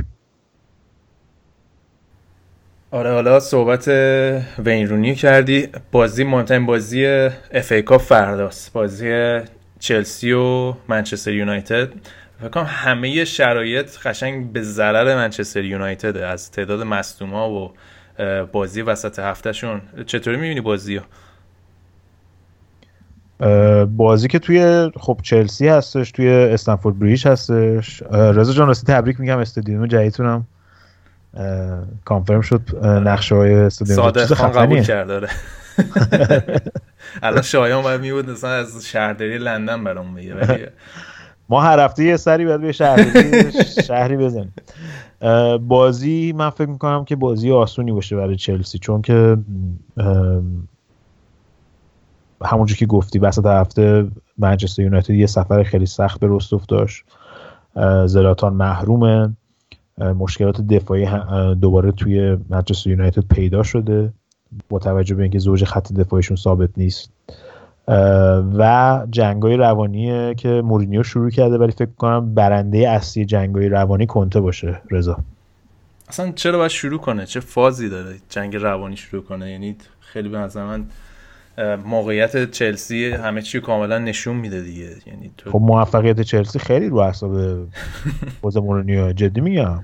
آره 2.92 3.12
حالا 3.12 3.40
صحبت 3.40 3.88
وین 4.66 4.88
رونی 4.88 5.16
کردی. 5.16 5.68
بازی 5.92 6.24
مهمترین 6.24 6.66
بازی 6.66 7.06
اف 7.52 7.72
ای 7.72 7.82
کاپ 7.82 8.02
فرداست. 8.02 8.74
بازی 8.74 9.40
چلسی 9.80 10.32
و 10.32 10.74
منچستر 10.88 11.32
یونایتد. 11.32 11.90
فکر 12.40 12.50
کنم 12.50 12.66
همه 12.68 13.26
شرایط 13.26 13.98
قشنگ 14.06 14.52
به 14.52 14.62
ضرر 14.62 15.16
منچستر 15.16 15.64
یونایتد 15.64 16.18
از 16.18 16.52
تعداد 16.52 16.82
مصدوما 16.82 17.52
و 17.52 17.72
بازی 18.52 18.82
وسط 18.82 19.20
هفتهشون. 19.20 19.82
چطوری 20.06 20.38
می‌بینی 20.38 20.62
بازی 20.62 20.96
رو؟ 20.96 21.04
بازی 23.98 24.28
که 24.28 24.40
توی 24.40 24.92
خب 25.00 25.20
چلسی 25.24 25.68
هستش 25.68 26.12
توی 26.12 26.30
استنفورد 26.30 27.00
بریج 27.00 27.28
هستش. 27.28 28.04
رضا 28.12 28.54
جان 28.54 28.68
راستی 28.68 28.94
تبریک 28.94 29.20
میگم 29.20 29.38
استادیوم 29.38 29.88
جدیدتونم 29.88 30.48
کانفرم 32.06 32.42
شد 32.42 32.86
نقشه 32.86 33.36
های 33.36 33.54
استادیوم. 33.54 33.96
صادق 33.96 34.34
خان 34.34 34.52
قبول 34.52 34.82
کرد 34.82 35.08
داره 35.08 35.30
الان 37.24 37.42
شایان 37.42 37.84
باید 37.84 38.02
میبود 38.02 38.30
مثلا 38.30 38.50
از 38.50 38.86
شهرداری 38.86 39.38
لندن 39.38 39.84
برام 39.84 40.16
بگه 40.16 40.36
ولی 40.36 40.66
ما 41.50 41.62
هر 41.62 41.80
هفته 41.80 42.04
یه 42.04 42.18
سری 42.18 42.46
باید 42.46 42.62
به 42.62 42.72
شهری 42.72 43.52
شهری 43.88 44.18
بزنیم. 44.18 44.54
بازی 45.68 46.34
من 46.38 46.50
فکر 46.50 46.70
می‌کنم 46.70 47.06
که 47.06 47.16
بازی 47.16 47.52
آسونی 47.52 47.92
باشه 47.92 48.16
برای 48.16 48.36
چلسی 48.36 48.80
چون 48.80 49.02
که 49.02 49.38
همونجور 52.46 52.78
که 52.78 52.86
گفتی 52.86 53.20
وسط 53.20 53.46
هفته 53.46 54.08
منچستر 54.38 54.82
یونایتد 54.82 55.10
یه 55.10 55.26
سفر 55.26 55.64
خیلی 55.64 55.86
سخت 55.86 56.20
به 56.20 56.28
رستوف 56.30 56.66
داشت. 56.66 57.04
زلاتان 58.06 58.54
محرومه. 58.54 59.34
مشکلات 59.98 60.62
دفاعی 60.62 61.08
دوباره 61.56 61.92
توی 61.92 62.38
منچستر 62.50 62.90
یونایتد 62.90 63.28
پیدا 63.28 63.64
شده. 63.64 64.14
با 64.70 64.80
توجه 64.80 65.16
به 65.16 65.24
اینکه 65.24 65.40
زوج 65.40 65.64
خط 65.64 65.94
دفاعیشون 65.94 66.38
ثابت 66.38 66.70
نیست. 66.78 67.12
و 68.58 69.02
جنگای 69.10 69.58
روانی 69.58 70.36
که 70.36 70.50
مورینیو 70.50 71.04
شروع 71.04 71.30
کرده 71.30 71.58
ولی 71.58 71.72
فکر 71.72 71.90
کنم 71.98 72.34
برنده 72.34 72.90
اصلی 72.90 73.26
جنگای 73.26 73.70
روانی 73.70 74.06
کنته 74.06 74.42
باشه 74.42 74.82
رضا. 74.92 75.18
اصلا 76.10 76.32
چرا 76.32 76.58
باید 76.58 76.72
شروع 76.72 77.00
کنه؟ 77.00 77.26
چه 77.26 77.40
فازی 77.40 77.90
داره 77.90 78.16
جنگ 78.30 78.56
روانی 78.56 78.98
شروع 78.98 79.24
کنه؟ 79.24 79.52
یعنی 79.52 79.76
خیلی 80.00 80.30
به 80.30 80.38
نظر 80.38 80.66
من 80.66 80.86
موقعیت 81.86 82.52
چلسی 82.52 83.12
همه 83.12 83.42
چی 83.42 83.60
کاملا 83.60 83.98
نشون 84.00 84.36
میده 84.36 84.62
دیگه. 84.62 84.90
یعنی 85.06 85.32
تو... 85.38 85.52
خب 85.52 85.60
موفقیت 85.62 86.22
چلسی 86.22 86.60
خیلی 86.60 86.90
رو 86.90 87.04
حساب 87.04 87.38
باز 88.42 88.58
مورینیو 88.58 89.14
جدی 89.14 89.42
میگم. 89.42 89.84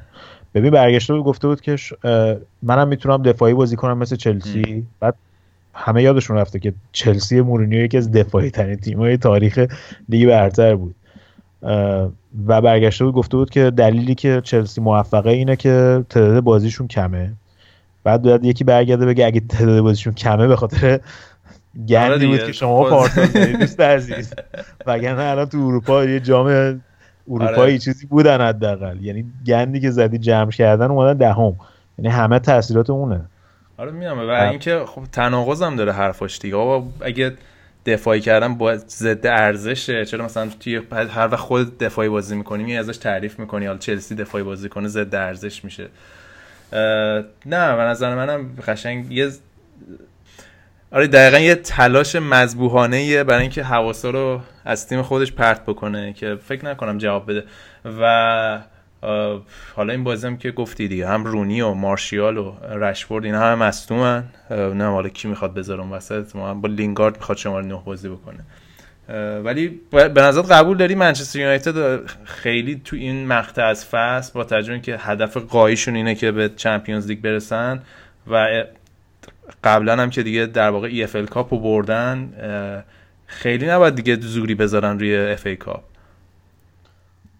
ببین 0.54 0.72
برگشته 0.72 1.14
بود 1.14 1.24
گفته 1.24 1.48
بود 1.48 1.62
که 1.62 1.76
منم 2.64 2.88
می‌تونم 2.88 3.24
دفاعی 3.24 3.54
بازی 3.54 3.76
کنم 3.76 3.98
مثل 3.98 4.16
چلسی. 4.16 4.86
بعد 5.00 5.16
همه 5.74 6.04
یادشون 6.04 6.38
رفته 6.38 6.60
که 6.60 6.74
چلسی 6.92 7.42
مورینیو 7.42 7.84
یکی 7.84 7.98
از 7.98 8.12
دفاعی 8.12 8.50
ترین 8.50 8.76
تیم‌های 8.76 9.18
تاریخ 9.18 9.66
لیگ 10.10 10.28
برتر 10.28 10.76
بود. 10.76 10.96
و 12.48 12.62
برگشته 12.62 13.06
بود 13.06 13.14
گفته 13.14 13.38
بود 13.38 13.50
که 13.50 13.72
دلیلی 13.72 14.16
که 14.16 14.42
چلسی 14.44 14.82
موفقه 14.82 15.30
اینه 15.30 15.56
که 15.56 16.06
تعداد 16.10 16.44
بازیشون 16.44 16.88
کمه. 16.88 17.34
بعد 18.04 18.22
باید 18.22 18.46
یکی 18.46 18.64
برگرده 18.64 19.06
بگه 19.06 19.26
اگه 19.26 19.40
تعداد 19.40 19.82
بازیشون 19.82 20.14
کمه 20.14 20.48
به 20.48 20.56
خاطر 20.56 21.00
گندی 21.90 22.28
بود 22.28 22.44
که 22.44 22.52
شما 22.52 22.90
پارسال 22.90 23.26
دوست 23.60 23.80
عزیز. 23.80 24.34
وگرنه 24.88 25.24
الان 25.24 25.46
تو 25.46 25.58
اروپا 25.58 26.04
یه 26.04 26.20
جام 26.20 26.48
اروپایی 27.28 27.58
آره. 27.58 27.78
چیزی 27.78 28.06
بودن 28.06 28.42
حداقل. 28.42 29.02
یعنی 29.02 29.26
گندی 29.48 29.80
که 29.80 29.92
زدی 29.92 30.18
جمع 30.18 30.52
کردن 30.52 30.92
اومدن 30.92 31.18
دهم. 31.18 31.56
یعنی 31.98 32.16
همه 32.16 32.40
تاثیرات 32.40 32.90
اونه. 32.90 33.22
آره 33.78 33.92
میام 33.92 34.20
و 34.20 34.30
اینکه 34.30 34.84
خب 34.86 35.04
تناقض 35.12 35.62
هم 35.62 35.76
داره 35.76 35.92
حرفاش 35.92 36.40
دیگه. 36.40 36.84
اگه 37.02 37.34
دفاعی 37.86 38.22
کردن 38.22 38.56
با 38.56 38.78
ضد 38.78 39.28
ارزشه 39.28 40.06
چرا 40.06 40.26
مثلا 40.26 40.50
توی 40.60 40.82
هر 40.92 41.28
وقت 41.28 41.36
خود 41.36 41.78
دفاعی 41.78 42.10
بازی 42.10 42.36
می‌کنی 42.36 42.64
می 42.64 42.78
ازش 42.78 42.98
تعریف 42.98 43.40
می‌کنی. 43.40 43.66
حالا 43.66 43.78
چلسی 43.78 44.16
دفاعی 44.16 44.44
بازی 44.44 44.70
کنه 44.70 44.88
ضد 44.88 45.16
ارزش 45.16 45.64
میشه. 45.64 45.88
نه 47.46 47.76
به 47.76 47.82
نظر 47.82 48.16
منم 48.16 48.50
قشنگ 48.68 49.12
یه 49.12 49.30
آره 50.98 51.08
دقیقا 51.08 51.40
یه 51.40 51.56
تلاش 51.56 52.16
مذبوحانه 52.16 53.24
برای 53.24 53.42
اینکه 53.42 53.64
حواسا 53.64 54.10
رو 54.10 54.42
از 54.66 54.88
تیم 54.88 55.02
خودش 55.02 55.32
پرت 55.32 55.66
بکنه 55.66 56.14
که 56.14 56.36
فکر 56.36 56.66
نکنم 56.66 56.98
جواب 56.98 57.32
بده. 57.32 57.44
و 58.02 58.60
حالا 59.76 59.94
این 59.94 60.04
بازی 60.04 60.28
هم 60.28 60.38
که 60.38 60.52
گفتی 60.52 60.88
دیگه 60.88 61.08
هم 61.08 61.26
رونی 61.26 61.62
و 61.62 61.74
مارشیال 61.74 62.38
و 62.38 62.54
رشفورد 62.62 63.26
اینا 63.26 63.40
هم 63.40 63.60
مصدومن. 63.60 64.24
نه 64.50 64.86
حالا 64.86 65.10
کی 65.10 65.28
می‌خواد 65.28 65.54
بذارم 65.54 65.92
وسط. 65.92 66.36
ما 66.36 66.54
با 66.54 66.70
لینگارد 66.70 67.18
می‌خواد 67.18 67.38
شماره 67.38 67.66
نه 67.66 67.82
بازی 67.86 68.10
بکنه. 68.10 68.40
ولی 69.44 69.82
به 69.92 70.22
نظر 70.22 70.42
قبول 70.42 70.78
داری 70.78 70.96
منچستر 70.96 71.40
یونایتد 71.40 72.06
خیلی 72.24 72.82
تو 72.86 72.96
این 72.96 73.28
مقطع 73.28 73.64
از 73.64 73.86
فصل 73.86 74.32
با 74.34 74.44
توجه 74.44 74.80
که 74.80 74.98
هدف 74.98 75.38
قایشون 75.38 75.96
اینه 75.96 76.16
که 76.16 76.32
به 76.32 76.50
چمپیونز 76.50 77.08
لیگ 77.08 77.22
برسن 77.22 77.82
و 78.32 78.64
قبلا 79.64 79.96
هم 79.96 80.10
که 80.10 80.24
دیگه 80.24 80.46
در 80.46 80.70
واقع 80.70 80.88
EFL 80.88 81.26
Cup 81.26 81.54
رو 81.54 81.60
بردن 81.60 82.34
خیلی 83.26 83.68
نباید 83.68 83.96
دیگه 83.96 84.16
زوری 84.16 84.56
بذارن 84.56 85.00
روی 85.00 85.18
FA 85.18 85.46
Cup 85.46 85.84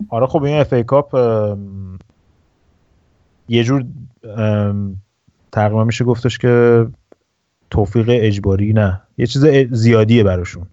آره 0.10 0.28
خب 0.28 0.44
این 0.44 0.60
FA 0.60 0.74
Cup 0.74 1.16
یه 3.48 3.64
جور 3.64 3.86
تقریبا 5.52 5.84
میشه 5.84 6.06
گفتش 6.06 6.38
که 6.38 6.88
توفیق 7.70 8.06
اجباری 8.10 8.74
نه. 8.74 9.02
یه 9.18 9.28
چیز 9.28 9.46
زیادیه 9.72 10.24
براشون. 10.24 10.66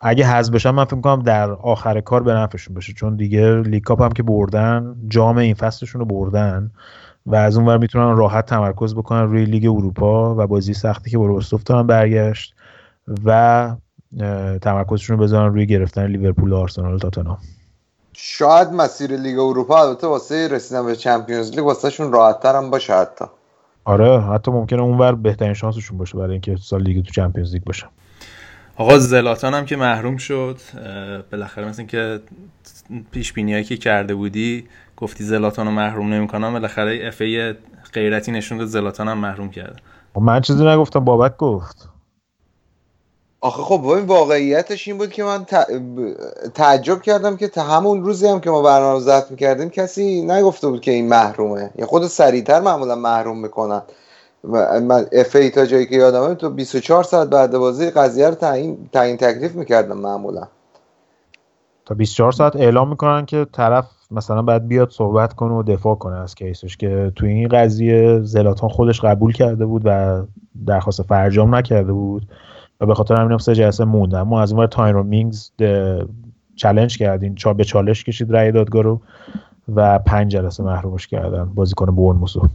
اگه 0.00 0.26
حذف 0.26 0.52
بشن 0.52 0.70
من 0.70 0.84
فکر 0.84 1.00
کنم 1.00 1.22
در 1.22 1.50
آخر 1.50 2.00
کار 2.00 2.22
به 2.22 2.34
نفعشون 2.34 2.74
باشه. 2.74 2.92
چون 2.92 3.16
دیگه 3.16 3.60
League 3.60 3.82
Cup 3.82 4.02
هم 4.02 4.12
که 4.12 4.22
بردن 4.22 4.96
جام 5.08 5.38
این 5.38 5.54
فصلشون 5.54 6.00
رو 6.00 6.06
بردن. 6.06 6.70
و 7.26 7.34
از 7.34 7.56
اون 7.56 7.66
ور 7.66 7.78
می‌تونن 7.78 8.16
راحت 8.16 8.46
تمرکز 8.46 8.94
بکنن 8.94 9.22
روی 9.22 9.44
لیگ 9.44 9.64
اروپا 9.64 10.34
و 10.34 10.46
بازی 10.46 10.74
سختی 10.74 11.10
که 11.10 11.18
برو 11.18 11.40
دارن 11.66 11.86
برگشت 11.86 12.54
و 13.24 13.76
تمرکزشون 14.62 15.16
رو 15.16 15.22
بذارن 15.22 15.52
روی 15.54 15.66
گرفتن 15.66 16.06
لیورپول 16.06 16.52
و 16.52 16.56
آرسنال 16.56 16.94
و 16.94 16.98
تاتنهام. 16.98 17.38
شاید 18.12 18.68
مسیر 18.68 19.16
لیگ 19.16 19.38
اروپا 19.38 19.88
البته 19.88 20.06
واسه 20.06 20.48
رسیدن 20.48 20.86
به 20.86 20.96
Champions 20.96 21.50
League 21.50 21.64
واسه 21.64 21.90
شون 21.90 22.12
راحت 22.12 22.46
هم 22.46 22.70
باشه 22.70 22.94
حتی. 22.94 23.24
آره 23.84 24.20
حتی 24.20 24.50
ممکنه 24.50 24.82
اونور 24.82 25.14
بهترین 25.14 25.54
شانسشون 25.54 25.98
باشه 25.98 26.18
برای 26.18 26.32
اینکه 26.32 26.56
سال 26.56 26.82
دیگه 26.82 27.04
تو 27.04 27.12
Champions 27.12 27.52
League 27.52 27.64
باشه. 27.64 27.86
آقا 28.76 28.98
زلاتان 28.98 29.54
هم 29.54 29.64
که 29.64 29.76
محروم 29.76 30.16
شد 30.16 30.58
بالاخره 31.32 31.68
مثل 31.68 31.84
که 31.84 32.20
پیش 33.10 33.32
بینیایی 33.32 33.64
که 33.64 33.76
کرده 33.76 34.14
بودی 34.14 34.64
گفتی 34.96 35.24
زلاتان 35.24 35.66
رو 35.66 35.72
محروم 35.72 36.14
نمی‌کنم 36.14 36.52
بالاخره 36.52 37.00
اف 37.02 37.22
غیرتی 37.92 38.32
نشون 38.32 38.58
داد 38.58 38.66
زلاتان 38.66 39.08
هم 39.08 39.18
محروم 39.18 39.50
کرده. 39.50 39.76
من 40.20 40.40
چیزی 40.40 40.64
نگفتم 40.66 41.04
بابک 41.04 41.36
گفت. 41.36 41.88
آخه 43.40 43.62
خب 43.62 43.86
این 43.86 44.06
واقعیتش 44.06 44.88
این 44.88 44.98
بود 44.98 45.10
که 45.10 45.24
من 45.24 45.46
تعجب 46.54 47.02
کردم 47.02 47.36
که 47.36 47.48
تا 47.48 47.62
همون 47.62 48.04
روزی 48.04 48.26
هم 48.26 48.40
که 48.40 48.50
ما 48.50 48.62
برنامه 48.62 49.00
ضبط 49.00 49.30
می‌کردیم 49.30 49.70
کسی 49.70 50.22
نگفته 50.22 50.68
بود 50.68 50.80
که 50.80 50.90
این 50.90 51.08
محرومه. 51.08 51.70
یا 51.76 51.86
خود 51.86 52.06
سریعتر 52.06 52.60
معمولا 52.60 52.94
محروم 52.94 53.38
می‌کنن. 53.38 53.82
من 54.82 55.06
اف 55.12 55.36
ای 55.36 55.50
تا 55.50 55.66
جایی 55.66 55.86
که 55.86 55.94
یادمه 55.94 56.34
تو 56.34 56.50
24 56.50 57.02
ساعت 57.02 57.28
بعد 57.28 57.58
بازی 57.58 57.90
قضیه 57.90 58.28
رو 58.28 58.34
تعیین 58.34 58.88
تعیین 58.92 59.16
تکلیف 59.16 59.54
می‌کردم 59.54 59.98
معمولا. 59.98 60.48
تا 61.86 61.94
24 61.94 62.32
ساعت 62.32 62.56
اعلام 62.56 62.90
می‌کنن 62.90 63.26
که 63.26 63.46
طرف 63.52 63.86
مثلا 64.14 64.42
باید 64.42 64.68
بیاد 64.68 64.90
صحبت 64.90 65.32
کنه 65.32 65.54
و 65.54 65.62
دفاع 65.62 65.94
کنه 65.94 66.16
از 66.16 66.34
کیسش 66.34 66.76
که 66.76 67.12
تو 67.16 67.26
این 67.26 67.48
قضیه 67.48 68.20
زلاتان 68.22 68.70
خودش 68.70 69.00
قبول 69.00 69.32
کرده 69.32 69.66
بود 69.66 69.82
و 69.84 70.22
درخواست 70.66 71.02
فرجام 71.02 71.54
نکرده 71.54 71.92
بود 71.92 72.28
و 72.80 72.86
به 72.86 72.94
خاطر 72.94 73.14
همین 73.14 73.38
سه 73.38 73.54
جلسه 73.54 73.84
موندن 73.84 74.22
ما 74.22 74.42
از 74.42 74.52
اون 74.52 74.66
تایرو 74.66 75.02
مینگز 75.02 75.50
چالش 76.56 76.98
کردیم 76.98 77.34
چا 77.34 77.54
به 77.54 77.64
چالش 77.64 78.04
کشید 78.04 78.36
رأی 78.36 78.52
دادگاه 78.52 78.82
رو 78.82 79.00
و 79.74 79.98
پنج 79.98 80.32
جلسه 80.32 80.62
محرومش 80.62 81.06
کردن 81.06 81.44
بازیکن 81.44 81.86
برنموسو 81.86 82.48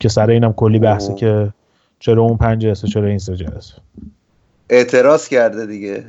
که 0.00 0.08
سر 0.08 0.30
اینم 0.30 0.52
کلی 0.52 0.78
بحثه 0.78 1.14
که 1.14 1.52
چرا 1.98 2.22
اون 2.22 2.36
پنج 2.36 2.62
جلسه 2.62 2.88
چرا 2.88 3.06
این 3.06 3.18
سه 3.18 3.36
جلسه؟ 3.36 3.72
اعتراض 4.70 5.28
کرده 5.28 5.66
دیگه. 5.66 6.04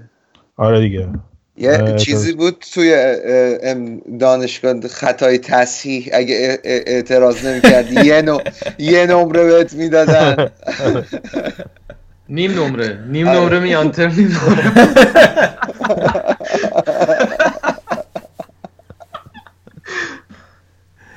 آره 0.58 0.80
دیگه. 0.80 1.10
یه 1.58 1.96
چیزی 1.98 2.34
بود 2.34 2.66
توی 2.74 3.16
دانشگاه 4.20 4.88
خطای 4.88 5.38
تصحیح 5.38 6.10
اگه 6.14 6.60
اعتراض 6.64 7.46
نمی‌کردی 7.46 8.06
یه 8.06 8.22
نو... 8.22 8.40
یه 8.78 9.06
نمره 9.06 9.44
بهت 9.44 9.74
می‌دادن. 9.74 10.36
نیم 12.30 12.52
نمره. 12.52 13.00
نیم 13.08 13.30
نمره 13.30 13.60
میانتر 13.60 14.08
نیم 14.08 14.28
نمره. 14.28 14.72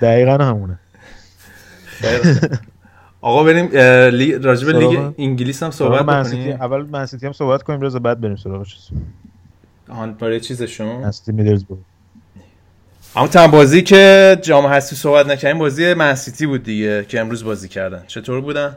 دقیقا 0.02 0.44
همونه. 0.44 0.78
آقا 3.22 3.44
بریم 3.44 3.70
راجب 4.42 4.68
لیگ 4.68 5.12
انگلیس 5.18 5.62
هم 5.62 5.70
صحبت 5.70 6.30
کنیم 6.30 6.56
اول 6.60 6.82
منسیتی 6.82 7.26
هم 7.26 7.32
صحبت 7.32 7.62
کنیم 7.62 7.80
رضا 7.80 7.98
بعد 7.98 8.20
بریم 8.20 8.36
سراغ 8.36 8.66
چیز 8.66 8.88
آن 9.90 10.12
برای 10.12 10.40
چیزشون؟ 10.40 10.86
منسیتی 10.86 11.32
میدلزبورگ. 11.32 11.80
اما 13.16 13.26
تن 13.28 13.46
بازی 13.46 13.82
که 13.82 14.36
جام 14.42 14.66
هستی 14.66 14.96
صحبت 14.96 15.26
نکردیم 15.26 15.58
بازی 15.58 15.94
منسیتی 15.94 16.46
بود 16.46 16.62
دیگه 16.62 17.04
که 17.04 17.20
امروز 17.20 17.44
بازی 17.44 17.68
کردن. 17.68 18.04
چطور 18.06 18.40
بودن؟ 18.40 18.76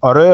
آره 0.00 0.30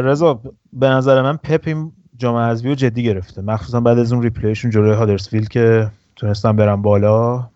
رضا 0.00 0.40
به 0.72 0.88
نظر 0.88 1.22
من 1.22 1.36
پپ 1.36 1.62
این 1.66 1.92
جام 2.18 2.36
حذفی 2.36 2.68
رو 2.68 2.74
جدی 2.74 3.02
گرفته. 3.02 3.42
مخصوصا 3.42 3.80
بعد 3.80 3.98
از 3.98 4.12
اون 4.12 4.22
ریپلیشون 4.22 4.70
جلوی 4.70 4.94
هادرسفیلد 4.94 5.48
که 5.48 5.90
تونستن 6.16 6.56
برن 6.56 6.82
بالا 6.82 7.48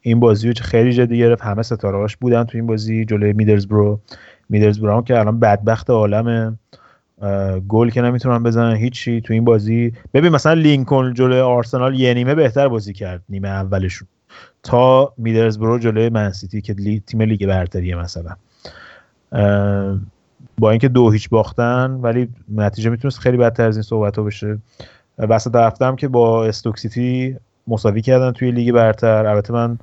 این 0.00 0.20
بازی 0.20 0.48
رو 0.48 0.54
خیلی 0.62 0.92
جدی 0.92 1.18
گرفت. 1.18 1.42
همه 1.42 1.62
ستارهاش 1.62 2.16
بودن 2.16 2.44
تو 2.44 2.58
این 2.58 2.66
بازی 2.66 3.04
جلوی 3.04 3.32
میدلزبرو 3.32 4.00
میدلزبرو 4.48 4.96
هم 4.96 5.04
که 5.04 5.18
الان 5.18 5.40
بدبخت 5.40 5.90
عالمه. 5.90 6.58
گل 7.68 7.90
که 7.90 8.02
نمی‌تونن 8.02 8.42
بزنن 8.42 8.76
هیچی 8.76 9.20
تو 9.20 9.32
این 9.32 9.44
بازی. 9.44 9.92
ببین 10.14 10.32
مثلا 10.32 10.52
لینکن 10.52 11.14
جلوی 11.14 11.40
آرسنال 11.40 12.00
یه 12.00 12.14
نیمه 12.14 12.34
بهتر 12.34 12.68
بازی 12.68 12.92
کرد 12.92 13.22
نیمه 13.28 13.48
اولشون. 13.48 14.08
تا 14.62 15.12
میدلزبرو 15.16 15.78
جلوی 15.78 16.08
منسیتی 16.08 16.60
که 16.60 16.72
لی... 16.72 17.02
تیم 17.06 17.22
لیگ 17.22 17.46
برتریه 17.46 17.96
مثلا. 17.96 18.36
با 20.58 20.70
اینکه 20.70 20.88
دو 20.88 21.10
هیچ 21.10 21.28
باختن 21.28 21.90
ولی 21.90 22.28
نتیجه 22.54 22.90
می‌تونست 22.90 23.18
خیلی 23.18 23.36
بدتر 23.36 23.66
از 23.66 23.76
این 23.76 23.82
صحبت 23.82 24.18
ها 24.18 24.22
بشه. 24.24 24.58
وسط 25.18 25.54
هفته 25.54 25.84
هم 25.84 25.96
که 25.96 26.08
با 26.08 26.46
استوکسیتی 26.46 27.36
مساوی 27.66 28.02
کردن 28.02 28.32
توی 28.32 28.50
لیگ 28.50 28.72
برتر. 28.72 29.26
البته 29.26 29.52
من 29.52 29.78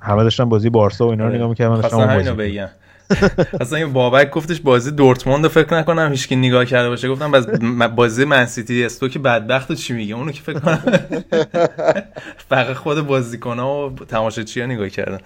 همه 0.00 0.22
داشتم 0.22 0.48
بازی 0.48 0.70
بارسا 0.70 1.06
و 1.06 1.10
اینا 1.10 1.28
رو 1.28 1.34
نگاه 1.34 1.48
می‌کردم 1.48 1.80
داشتم 1.80 2.06
بازی 2.06 2.30
بگم 2.30 2.68
اصلا 3.60 3.78
این 3.78 3.92
بابک 3.92 4.30
گفتش 4.30 4.60
بازی 4.60 4.90
دورتموند 4.90 5.48
فکر 5.48 5.74
نکنم 5.74 6.10
هیچ 6.10 6.32
نگاه 6.32 6.64
کرده 6.64 6.88
باشه. 6.88 7.08
گفتم 7.08 7.30
باز 7.30 7.46
بازی 7.96 8.24
منسیتی 8.24 8.84
استو 8.84 9.08
که 9.08 9.18
بدبخت 9.18 9.72
چی 9.72 9.92
میگه؟ 9.92 10.14
اونو 10.14 10.32
که 10.32 10.42
فکر 10.42 10.58
کنم. 10.58 10.78
فقط 12.50 12.76
خود 12.76 13.06
بازیکن‌ها 13.06 13.90
و 13.90 13.94
تماشاچی‌ها 13.94 14.66
نگاه 14.66 14.88
کردن. 14.88 15.18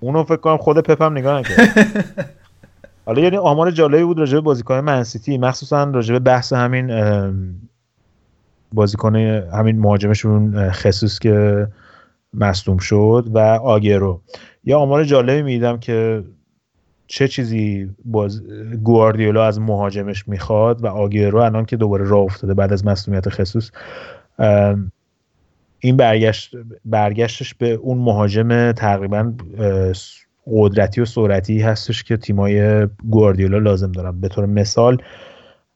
اونو 0.00 0.24
فکر 0.24 0.36
کنم 0.36 0.56
خود 0.56 0.78
پپم 0.78 1.12
نگاه 1.12 1.38
نکرد. 1.38 1.94
حالا 3.06 3.22
یعنی 3.22 3.36
آمار 3.36 3.70
جالبی 3.70 4.04
بود 4.04 4.18
راجع 4.18 4.34
به 4.34 4.40
بازیکن 4.40 4.78
منسیتی 4.78 5.38
مخصوصا 5.38 5.84
راجع 5.84 6.12
به 6.12 6.18
بحث 6.18 6.52
همین 6.52 6.90
بازیکن 8.72 9.16
همین 9.16 9.78
مهاجمشون 9.78 10.70
خصوص 10.70 11.18
که 11.18 11.66
مصدوم 12.34 12.78
شد 12.78 13.26
و 13.34 13.38
آگرو 13.38 14.20
یه 14.64 14.76
آمار 14.76 15.04
جالبی 15.04 15.42
میدم 15.42 15.78
که 15.78 16.24
چه 17.06 17.28
چیزی 17.28 17.90
باز 18.04 18.42
گواردیولا 18.84 19.46
از 19.46 19.60
مهاجمش 19.60 20.28
می‌خواد 20.28 20.84
و 20.84 20.86
آگرو 20.86 21.38
الان 21.38 21.64
که 21.64 21.76
دوباره 21.76 22.04
راه 22.08 22.20
افتاده 22.20 22.54
بعد 22.54 22.72
از 22.72 22.86
مصدومیت 22.86 23.28
خصوص 23.28 23.70
این 25.78 25.96
برگشت 25.96 26.56
برگشتش 26.84 27.54
به 27.54 27.72
اون 27.72 27.98
مهاجم 27.98 28.72
تقریبا 28.72 29.32
قدرتی 30.46 31.00
و 31.00 31.04
سرعتی 31.04 31.60
هستش 31.60 32.02
که 32.02 32.16
تیمای 32.16 32.86
گواردیولا 33.10 33.58
لازم 33.58 33.92
دارن. 33.92 34.20
به 34.20 34.28
طور 34.28 34.46
مثال 34.46 35.02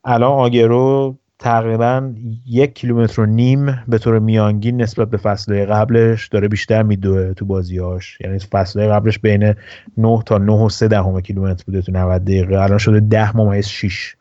الان 0.05 0.33
آگرو 0.33 1.17
تقریبا 1.41 2.15
یک 2.47 2.75
کیلومتر 2.75 3.21
و 3.21 3.27
نیم 3.27 3.83
به 3.89 3.99
طور 3.99 4.19
میانگین 4.19 4.83
نسبت 4.83 5.11
به 5.11 5.17
فصل 5.17 5.65
قبلش 5.65 6.29
داره 6.29 6.49
بیشتر 6.49 6.83
میدوه 6.83 7.33
تو 7.33 7.45
بازیاش 7.45 8.19
یعنی 8.21 8.39
فصل 8.39 8.89
قبلش 8.89 9.19
بین 9.19 9.55
9 9.97 10.23
تا 10.27 10.39
9 10.39 10.53
و 10.53 10.69
3 10.69 10.89
دهم 10.89 11.21
کیلومتر 11.21 11.65
بوده 11.67 11.83
تو 11.83 11.93
90 11.93 12.25
دقیقه. 12.25 12.61
الان 12.61 12.79
شده 12.79 13.01
10 13.01 13.37
ممیز 13.37 13.67
6 13.67 14.17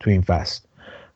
تو 0.00 0.10
این 0.10 0.20
فصل. 0.20 0.60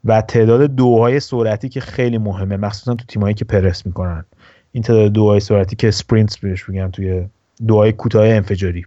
و 0.04 0.20
تعداد 0.20 0.74
دوهای 0.74 1.20
سرعتی 1.20 1.68
که 1.68 1.80
خیلی 1.80 2.18
مهمه 2.18 2.56
مخصوصا 2.56 2.94
تو 2.94 3.04
تیمایی 3.04 3.34
که 3.34 3.44
پرس 3.44 3.86
می‌کنن. 3.86 4.24
این 4.72 4.82
تعداد 4.82 5.12
دوهای 5.12 5.40
سرعتی 5.40 5.76
که 5.76 5.90
سپرینتس 5.90 6.38
بهش 6.38 6.68
میگن 6.68 6.90
توی 6.90 7.26
دوهای 7.66 7.92
کوتاه 7.92 8.26
انفجاری. 8.26 8.84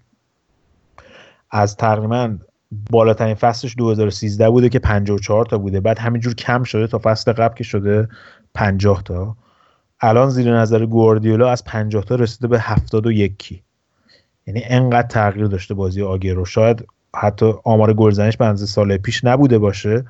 از 1.52 1.76
تقریبا 1.76 2.38
بالاترین 2.92 3.36
فصلش 3.36 3.76
2013 3.78 4.50
بوده 4.50 4.70
که 4.70 4.80
54 4.80 5.46
تا 5.46 5.58
بوده. 5.58 5.80
بعد 5.80 6.00
همینجور 6.00 6.36
کم 6.36 6.64
شده 6.64 6.88
تا 6.88 7.00
فصل 7.04 7.34
قبل 7.34 7.56
که 7.56 7.64
شده 7.64 8.08
50 8.54 9.04
تا. 9.04 9.36
الان 10.02 10.30
زیر 10.30 10.58
نظر 10.58 10.86
گواردیولا 10.86 11.52
از 11.52 11.64
50 11.64 12.04
تا 12.04 12.16
رسیده 12.16 12.48
به 12.48 12.60
71 12.60 13.64
یعنی 14.48 14.62
انقدر 14.66 15.08
تغییر 15.08 15.46
داشته 15.46 15.74
بازی 15.74 16.02
آگرو 16.02 16.46
شاید 16.46 16.86
حتی 17.16 17.54
آمار 17.64 17.94
گلزنیش 17.94 18.38
به 18.38 18.56
سال 18.56 18.98
پیش 18.98 19.24
نبوده 19.24 19.58
باشه 19.60 20.06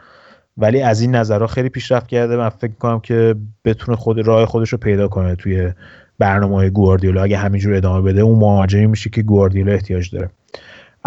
ولی 0.58 0.82
از 0.82 1.02
این 1.02 1.16
نظرها 1.16 1.48
خیلی 1.48 1.70
پیشرفت 1.70 2.08
کرده 2.08 2.38
من 2.38 2.50
فکر 2.50 2.74
کنم 2.74 3.00
که 3.00 3.36
بتونه 3.66 3.98
خود 3.98 4.28
راه 4.28 4.46
خودش 4.46 4.70
رو 4.70 4.78
پیدا 4.78 5.08
کنه 5.08 5.36
توی 5.36 5.72
برنامه 6.20 6.70
گواردیولا. 6.70 7.24
اگه 7.24 7.38
همینجور 7.38 7.74
ادامه 7.74 8.02
بده 8.02 8.22
اون 8.22 8.40
مهاجمی 8.40 8.88
میشه 8.88 9.10
که 9.10 9.22
گواردیولا 9.22 9.72
احتیاج 9.74 10.16
داره. 10.16 10.30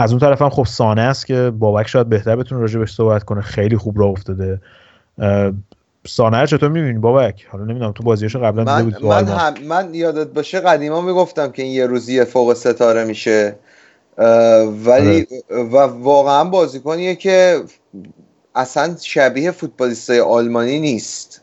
از 0.01 0.11
اون 0.11 0.21
طرف 0.21 0.43
هم 0.43 0.51
خب 0.51 0.65
سانه 0.65 1.03
است 1.03 1.27
که 1.27 1.53
بابک 1.59 1.89
شاید 1.89 2.09
بهتر 2.09 2.37
بتونه 2.37 2.61
راجع 2.61 2.79
بهش 2.79 2.95
صحبت 2.95 3.25
کنه. 3.25 3.41
خیلی 3.41 3.77
خوب 3.77 4.01
راه 4.01 4.11
افتاده. 4.11 4.61
سانه 6.07 6.47
چطور 6.47 6.69
می‌بینی 6.69 6.99
بابک؟ 6.99 7.47
حالا 7.51 7.65
نمی‌دونم 7.65 7.93
تو 7.93 8.03
بازیاشو 8.03 8.39
قبلا 8.39 8.65
من, 8.65 8.85
بود 8.85 9.05
من, 9.05 9.29
هم 9.29 9.55
من 9.69 9.95
یادت 9.95 10.27
باشه 10.27 10.61
قدیما 10.61 11.01
می‌گفتم 11.01 11.51
که 11.51 11.63
این 11.63 11.73
یه 11.73 11.87
روزی 11.87 12.25
فوق 12.25 12.55
ستاره 12.55 13.05
میشه. 13.05 13.57
ولی 14.85 15.27
آره. 15.51 15.63
و 15.63 15.77
واقعا 15.79 16.45
بازیکنیه 16.45 17.15
که 17.15 17.61
اصلا 18.55 18.97
شبیه 19.03 19.51
فوتبالیستای 19.51 20.21
آلمانی 20.21 20.81
نیست. 20.81 21.43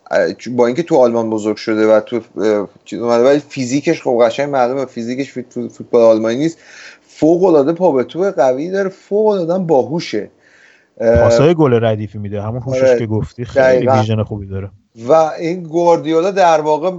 با 0.52 0.66
اینکه 0.66 0.84
تو 0.84 0.98
آلمان 0.98 1.30
بزرگ 1.30 1.58
شده 1.58 1.88
و 1.88 2.00
تو 2.00 2.20
ولی 2.98 3.40
فیزیکش 3.40 4.02
خب 4.02 4.20
قشنگ 4.22 4.50
معلومه 4.50 4.86
فیزیکش 4.86 5.32
فوتبال 5.54 6.02
آلمانی 6.02 6.36
نیست. 6.36 6.58
فوق 7.20 7.44
العاده 7.44 7.74
پا 7.74 7.92
به 7.92 8.04
توپ 8.04 8.32
قوی 8.38 8.70
داره 8.70 8.90
فوق 8.90 9.28
العاده 9.28 9.64
باهوشه. 9.64 10.30
پاسای 11.00 11.56
گل 11.56 11.86
ردیفی 11.86 12.18
میده 12.18 12.42
همون 12.42 12.62
هوشش 12.62 12.84
آره، 12.84 13.00
که 13.00 13.06
گفتی 13.06 13.46
خیلی 13.46 13.88
vision 13.88 14.24
خوبی 14.24 14.48
داره. 14.48 14.70
و 15.08 15.14
این 15.14 15.64
گواردیولا 15.64 16.32
در 16.32 16.62
واقع 16.62 16.92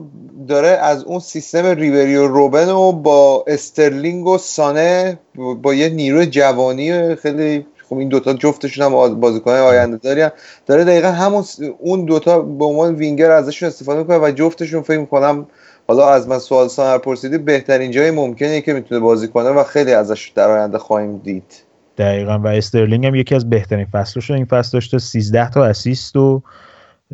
داره 0.48 0.68
از 0.68 1.04
اون 1.04 1.18
سیستم 1.18 1.66
ریبری 1.66 2.16
و 2.16 2.26
روبن 2.26 2.68
و 2.68 2.92
با 2.92 3.44
استرلینگ 3.46 4.26
و 4.26 4.38
سانه 4.38 5.18
با 5.62 5.74
یه 5.74 5.88
نیروی 5.88 6.26
جوانی 6.26 7.14
خیلی 7.14 7.66
خب 7.88 7.96
این 7.96 8.08
دوتا 8.08 8.32
جفتشون 8.32 8.84
هم 8.84 9.20
بازیکن 9.20 9.50
آینده 9.50 9.96
داری 9.96 10.26
داره 10.66 10.84
دقیقا 10.84 11.08
همون 11.08 11.44
اون 11.78 12.04
دوتا 12.04 12.40
به 12.40 12.64
عنوان 12.64 12.94
وینگر 12.94 13.30
ازشون 13.30 13.68
استفاده 13.68 13.98
می‌کنه 13.98 14.18
و 14.18 14.30
جفتشون 14.30 14.82
فکر 14.82 14.98
می‌کنم 14.98 15.46
حالا 15.88 16.10
از 16.10 16.28
من 16.28 16.38
سوال 16.38 16.68
سانه 16.68 16.86
رو 16.86 16.98
پرسیدی 16.98 17.38
بهترین 17.38 17.90
جای 17.90 18.10
ممکنه 18.10 18.60
که 18.60 18.72
می‌تونه 18.72 19.00
بازی 19.00 19.28
کنه 19.28 19.48
و 19.48 19.64
خیلی 19.64 19.92
ازش 19.92 20.32
در 20.34 20.50
آینده 20.50 20.78
خواهیم 20.78 21.18
دید. 21.18 21.62
دقیقا 21.98 22.38
و 22.38 22.46
استرلینگ 22.46 23.06
هم 23.06 23.14
یکی 23.14 23.34
از 23.34 23.50
بهترین 23.50 23.86
فصلش 23.86 24.30
این 24.30 24.44
فصل 24.44 24.70
داشته. 24.72 24.98
13 24.98 25.50
تا 25.50 25.64
اسیست 25.64 26.16
و 26.16 26.42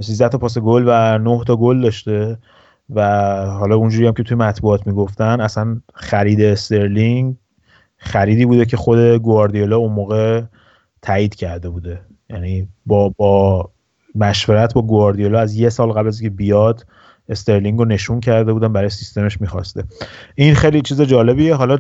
13 0.01 0.29
تا 0.29 0.39
پاس 0.39 0.59
گل 0.59 0.85
و 0.87 1.19
9 1.19 1.45
تا 1.47 1.57
گل 1.57 1.83
داشته. 1.83 2.39
و 2.91 3.03
حالا 3.47 3.77
اونجوری 3.77 4.07
هم 4.07 4.13
که 4.13 4.23
توی 4.23 4.37
مطبوعات 4.37 4.87
می‌گفتن 4.87 5.41
اصلا 5.41 5.81
خرید 5.95 6.41
استرلینگ 6.41 7.37
خریدی 7.97 8.47
بوده 8.47 8.65
که 8.65 8.77
خود 8.77 8.99
گواردیولا 8.99 9.77
اون 9.77 9.93
موقع 9.93 10.43
تایید 11.03 11.35
کرده 11.35 11.69
بوده. 11.69 12.01
یعنی 12.31 12.69
با 12.87 13.09
با 13.09 13.71
مشورت 14.15 14.75
با 14.75 14.83
گواردیولا 14.83 15.41
از 15.41 15.57
یه 15.57 15.69
سال 15.69 15.93
قبل 15.93 16.07
از 16.07 16.23
که 16.23 16.31
بیاد 16.31 16.87
استرلینگ 17.29 17.79
رو 17.79 17.85
نشون 17.85 18.21
کرده 18.21 18.53
بودن 18.53 18.73
برای 18.73 18.91
سیستمش 18.91 19.41
می‌خواسته. 19.41 19.85
این 20.35 20.55
خیلی 20.55 20.83
چیز 20.83 21.03
جالبیه. 21.03 21.55
حالا 21.55 21.79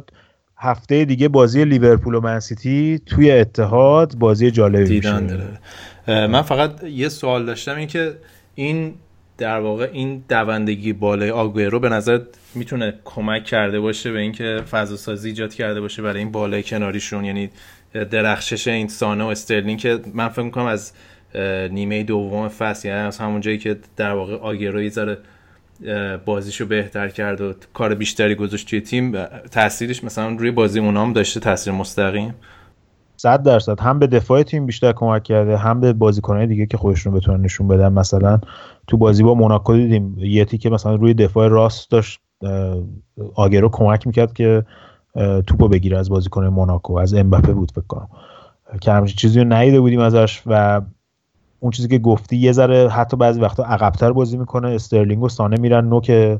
هفته 0.59 1.05
دیگه 1.05 1.29
بازی 1.29 1.65
لیورپول 1.65 2.15
و 2.15 2.21
منسیتی 2.21 3.01
توی 3.07 3.31
اتحاد 3.31 4.15
بازی 4.15 4.51
جالبی 4.51 4.85
دیدن 4.85 5.59
من 6.07 6.43
فقط 6.43 6.85
یه 6.85 7.09
سوال 7.09 7.47
داشتم 7.47 7.77
این 7.77 7.87
که 7.87 8.13
این 8.55 8.95
در 9.39 9.61
واقع 9.61 9.91
این 9.93 10.25
دوندگی 10.29 10.93
بالای 10.93 11.31
آگوئرو 11.31 11.81
به 11.81 11.89
نظر 11.89 12.21
می‌تونه 12.55 12.95
کمک 13.05 13.45
کرده 13.45 13.81
باشه 13.81 14.13
به 14.13 14.19
اینکه 14.19 14.63
فضا 14.71 14.97
سازی 14.97 15.29
ایجاد 15.29 15.55
کرده 15.55 15.81
باشه 15.81 16.03
برای 16.03 16.19
این 16.19 16.33
بالای 16.33 16.63
کناریشون؟ 16.63 17.25
یعنی 17.25 17.51
درخشش 18.11 18.69
این 18.69 18.89
سانه 18.89 19.25
و 19.25 19.27
استرلینگ 19.27 19.79
که 19.79 20.01
من 20.15 20.29
فکر 20.29 20.43
می‌کنم 20.43 20.67
از 20.67 20.93
نیمه 21.71 22.03
دوم 22.03 22.49
فصل 22.49 22.89
یعنی 22.89 23.01
از 23.01 23.19
همون 23.19 23.41
جایی 23.41 23.59
که 23.59 23.77
در 23.97 24.13
واقع 24.13 24.35
آگرو 24.35 24.83
یه 24.83 24.91
ذره 24.91 25.19
بازیشو 26.25 26.67
بهتر 26.67 27.09
کرد 27.09 27.41
و 27.41 27.53
کار 27.75 27.95
بیشتری 27.95 28.35
گذاشت 28.35 28.69
توی 28.71 28.81
تیم. 28.81 29.25
تاثیرش 29.51 30.05
مثلا 30.05 30.29
روی 30.29 30.51
بازی 30.51 30.81
اونام 30.81 31.13
داشته 31.13 31.41
تاثیر 31.41 31.73
مستقیم. 31.73 32.35
صد 33.17 33.43
درصد. 33.43 33.81
هم 33.81 33.99
به 33.99 34.07
دفاع 34.07 34.43
تیم 34.43 34.67
بیشتر 34.67 34.93
کمک 34.93 35.23
کرده 35.23 35.57
هم 35.57 35.81
به 35.81 35.93
بازیکنهای 35.93 36.47
دیگه 36.47 36.67
که 36.67 36.77
خودشون 36.77 37.15
بتونن 37.15 37.41
نشون 37.45 37.69
بدن. 37.69 37.93
مثلا 37.93 38.41
تو 38.87 38.97
بازی 38.97 39.23
با 39.23 39.35
موناکو 39.35 39.77
دیدیم 39.77 40.17
یه 40.19 40.45
که 40.45 40.71
مثلا 40.71 40.95
روی 40.95 41.15
دفاع 41.15 41.49
راست 41.49 41.91
داشت 41.91 42.21
آگرو 43.35 43.69
کمک 43.69 44.07
می‌کرد 44.07 44.33
که 44.33 44.65
توپو 45.47 45.69
بگیره 45.69 45.99
از 45.99 46.09
بازیکن 46.09 46.47
موناکو. 46.47 46.99
از 46.99 47.15
امباپه 47.15 47.53
بود 47.53 47.71
فکر 47.71 47.87
کنم. 47.89 48.09
که 48.81 48.93
همچین 48.93 49.17
چیزی 49.17 49.41
رو 49.41 49.53
ندیده 49.53 49.81
بودیم 49.81 50.01
ازش 50.01 50.43
و 50.47 50.81
اون 51.65 51.71
چیزی 51.71 51.89
که 51.89 51.99
گفتی 51.99 52.37
یه 52.37 52.53
ذره 52.53 52.89
حتی 52.89 53.17
بعضی 53.17 53.41
وقتا 53.41 53.65
عقبتر 53.65 54.13
بازی 54.13 54.37
می‌کنه. 54.37 54.69
استرلینگ 54.69 55.23
و 55.23 55.29
سانه 55.29 55.57
میرن 55.61 55.89
نوک 55.89 56.39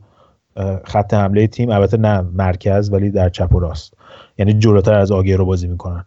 خط 0.85 1.15
حمله 1.15 1.47
تیم. 1.47 1.71
البته 1.71 1.97
نه 1.97 2.21
مرکز 2.21 2.93
ولی 2.93 3.11
در 3.11 3.29
چپ 3.29 3.55
و 3.55 3.61
راست. 3.61 3.95
یعنی 4.39 4.53
جلوتر 4.53 4.95
از 4.95 5.13
آگیرو 5.13 5.45
بازی 5.45 5.69
می‌کنن. 5.69 6.05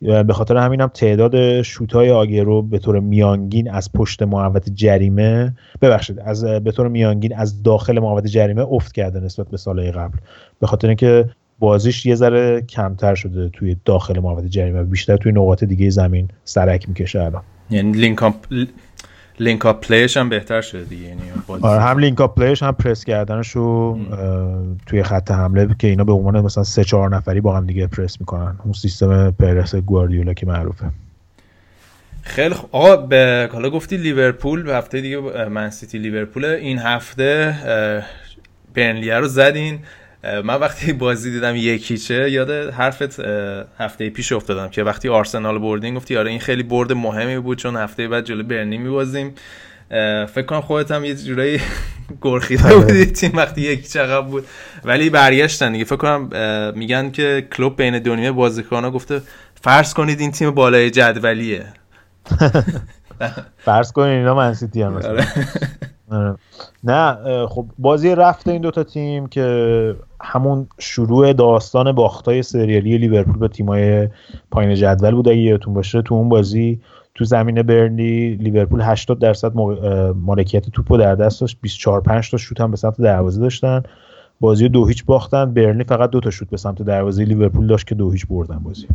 به 0.00 0.32
خاطر 0.32 0.56
همین 0.56 0.80
هم 0.80 0.88
تعداد 0.88 1.62
شوتای 1.62 2.10
آگیرو 2.10 2.62
به 2.62 2.78
طور 2.78 3.00
میانگین 3.00 3.70
از 3.70 3.92
پشت 3.92 4.22
محوط 4.22 4.70
جریمه 4.74 5.54
ببخشید 5.80 6.18
از 6.18 6.44
به 6.44 6.72
طور 6.72 6.88
میانگین 6.88 7.36
از 7.36 7.62
داخل 7.62 7.98
محوطه 7.98 8.26
جریمه 8.26 8.62
افت 8.70 8.92
کرده 8.92 9.20
نسبت 9.20 9.48
به 9.48 9.56
سالهای 9.56 9.92
قبل. 9.92 10.18
به 10.60 10.66
خاطر 10.66 10.88
اینکه 10.88 11.30
بازیش 11.58 12.06
یه 12.06 12.14
ذره 12.14 12.62
کمتر 12.62 13.14
شده 13.14 13.48
توی 13.48 13.76
داخل 13.84 14.20
محوطه 14.20 14.48
جریمه 14.48 14.82
بیشتر 14.82 15.16
توی 15.16 15.32
نقاط 15.32 15.64
دیگه 15.64 15.90
زمین 15.90 16.28
سرک 16.44 16.88
می‌کشه 16.88 17.22
الان. 17.22 17.42
یعنی 17.70 17.92
link-up 17.92 18.34
link-up 19.40 19.80
play 19.80 20.04
ش 20.04 20.16
هم 20.16 20.28
بهتر 20.28 20.60
شده 20.60 20.84
دیگه 20.84 21.06
یعنی 21.06 21.22
آره 21.60 21.82
هم 21.82 21.98
link-up 21.98 22.20
play 22.20 22.34
ش 22.34 22.62
هم 22.62 22.72
پرس 22.72 23.04
کردنش 23.04 23.50
رو 23.50 23.98
توی 24.86 25.02
خط 25.02 25.30
حمله 25.30 25.68
که 25.78 25.86
اینا 25.86 26.04
به 26.04 26.12
عنوان 26.12 26.40
مثلا 26.40 26.64
سه 26.64 26.84
چهار 26.84 27.16
نفری 27.16 27.40
با 27.40 27.56
هم 27.56 27.66
دیگه 27.66 27.86
پرس 27.86 28.20
می‌کنن. 28.20 28.56
اون 28.64 28.72
سیستم 28.72 29.30
پرس 29.30 29.74
گواردیولا 29.74 30.34
که 30.34 30.46
معروفه. 30.46 30.90
خیلی 32.22 32.54
خوب 32.54 32.68
آقا 32.72 32.96
به 32.96 33.48
حالا 33.52 33.70
گفتی 33.70 33.96
لیورپول 33.96 34.62
به 34.62 34.76
هفته 34.76 35.00
دیگه 35.00 35.20
من 35.48 35.70
سیتی 35.70 35.98
لیورپول. 35.98 36.44
این 36.44 36.78
هفته 36.78 37.54
برنلیه 38.74 39.18
رو 39.18 39.26
زدین. 39.26 39.78
من 40.24 40.54
وقتی 40.54 40.92
بازی 41.04 41.30
دیدم 41.30 41.56
یکیچه 41.56 42.30
یاد 42.30 42.50
حرفت 42.50 43.20
هفته 43.78 44.10
پیش 44.10 44.32
افتادم 44.32 44.68
که 44.68 44.82
وقتی 44.82 45.08
آرسنال 45.08 45.58
بردین 45.58 45.94
گفتی 45.94 46.16
آره 46.16 46.30
این 46.30 46.40
خیلی 46.40 46.62
برد 46.62 46.92
مهمی 46.92 47.38
بود 47.38 47.58
چون 47.58 47.76
هفته 47.76 48.08
بعد 48.08 48.24
جلو 48.24 48.42
برنی 48.42 48.78
میبازیم. 48.78 49.34
فکر 50.34 50.42
کنم 50.42 50.60
خودت 50.60 50.90
هم 50.90 51.04
یه 51.04 51.14
جورایی 51.14 51.60
گرخیده 52.22 52.64
آره. 52.64 52.76
بودی 52.76 53.06
تیم 53.06 53.32
وقتی 53.34 53.60
یکی 53.60 53.88
چقدر 53.88 54.20
بود. 54.20 54.46
ولی 54.84 55.10
برگشتن 55.10 55.72
دیگه. 55.72 55.84
فکر 55.84 55.96
کنم 55.96 56.30
میگن 56.76 57.10
که 57.10 57.48
کلوب 57.56 57.76
بین 57.76 57.98
دنیا 57.98 58.32
بازیکن‌ها 58.32 58.90
گفته 58.90 59.22
فرض 59.62 59.94
کنید 59.94 60.20
این 60.20 60.30
تیم 60.30 60.50
بالای 60.50 60.90
جدولیه. 60.90 61.64
فرض 63.58 63.92
کنید 63.92 64.08
اینا 64.08 64.34
منسیتی 64.34 64.82
هم 64.82 65.00
آره. 66.10 66.36
نه 66.84 67.16
خب 67.46 67.66
بازی 67.78 68.14
رفته 68.14 68.50
این 68.50 68.62
دوتا 68.62 68.84
تیم 68.84 69.26
که 69.26 69.96
همون 70.20 70.66
شروع 70.78 71.32
داستان 71.32 71.92
باختای 71.92 72.42
سریالی 72.42 72.98
لیورپول 72.98 73.38
به 73.38 73.48
تیمای 73.48 74.08
پایین 74.50 74.74
جدول 74.74 75.14
بود. 75.14 75.28
اگه 75.28 75.38
یادتون 75.38 75.74
باشه 75.74 76.02
تو 76.02 76.14
اون 76.14 76.28
بازی 76.28 76.80
تو 77.14 77.24
زمین 77.24 77.62
برنلی 77.62 78.34
لیورپول 78.34 78.80
80 78.82 79.18
درصد 79.18 79.52
مالکیت 80.14 80.70
توپو 80.70 80.96
در 80.96 81.14
دست 81.14 81.40
داشت. 81.40 81.58
24 81.60 82.00
5 82.00 82.30
تا 82.30 82.36
شوت 82.36 82.60
هم 82.60 82.70
به 82.70 82.76
سمت 82.76 83.00
دروازه 83.00 83.40
داشتن. 83.40 83.82
بازی 84.40 84.68
دو 84.68 84.86
هیچ 84.86 85.04
باختن. 85.04 85.54
برنلی 85.54 85.84
فقط 85.84 86.10
دو 86.10 86.20
تا 86.20 86.30
شوت 86.30 86.50
به 86.50 86.56
سمت 86.56 86.82
دروازه 86.82 87.24
لیورپول 87.24 87.66
داشت 87.66 87.86
که 87.86 87.94
دو 87.94 88.10
هیچ 88.10 88.26
بردن 88.26 88.58
بازی 88.58 88.86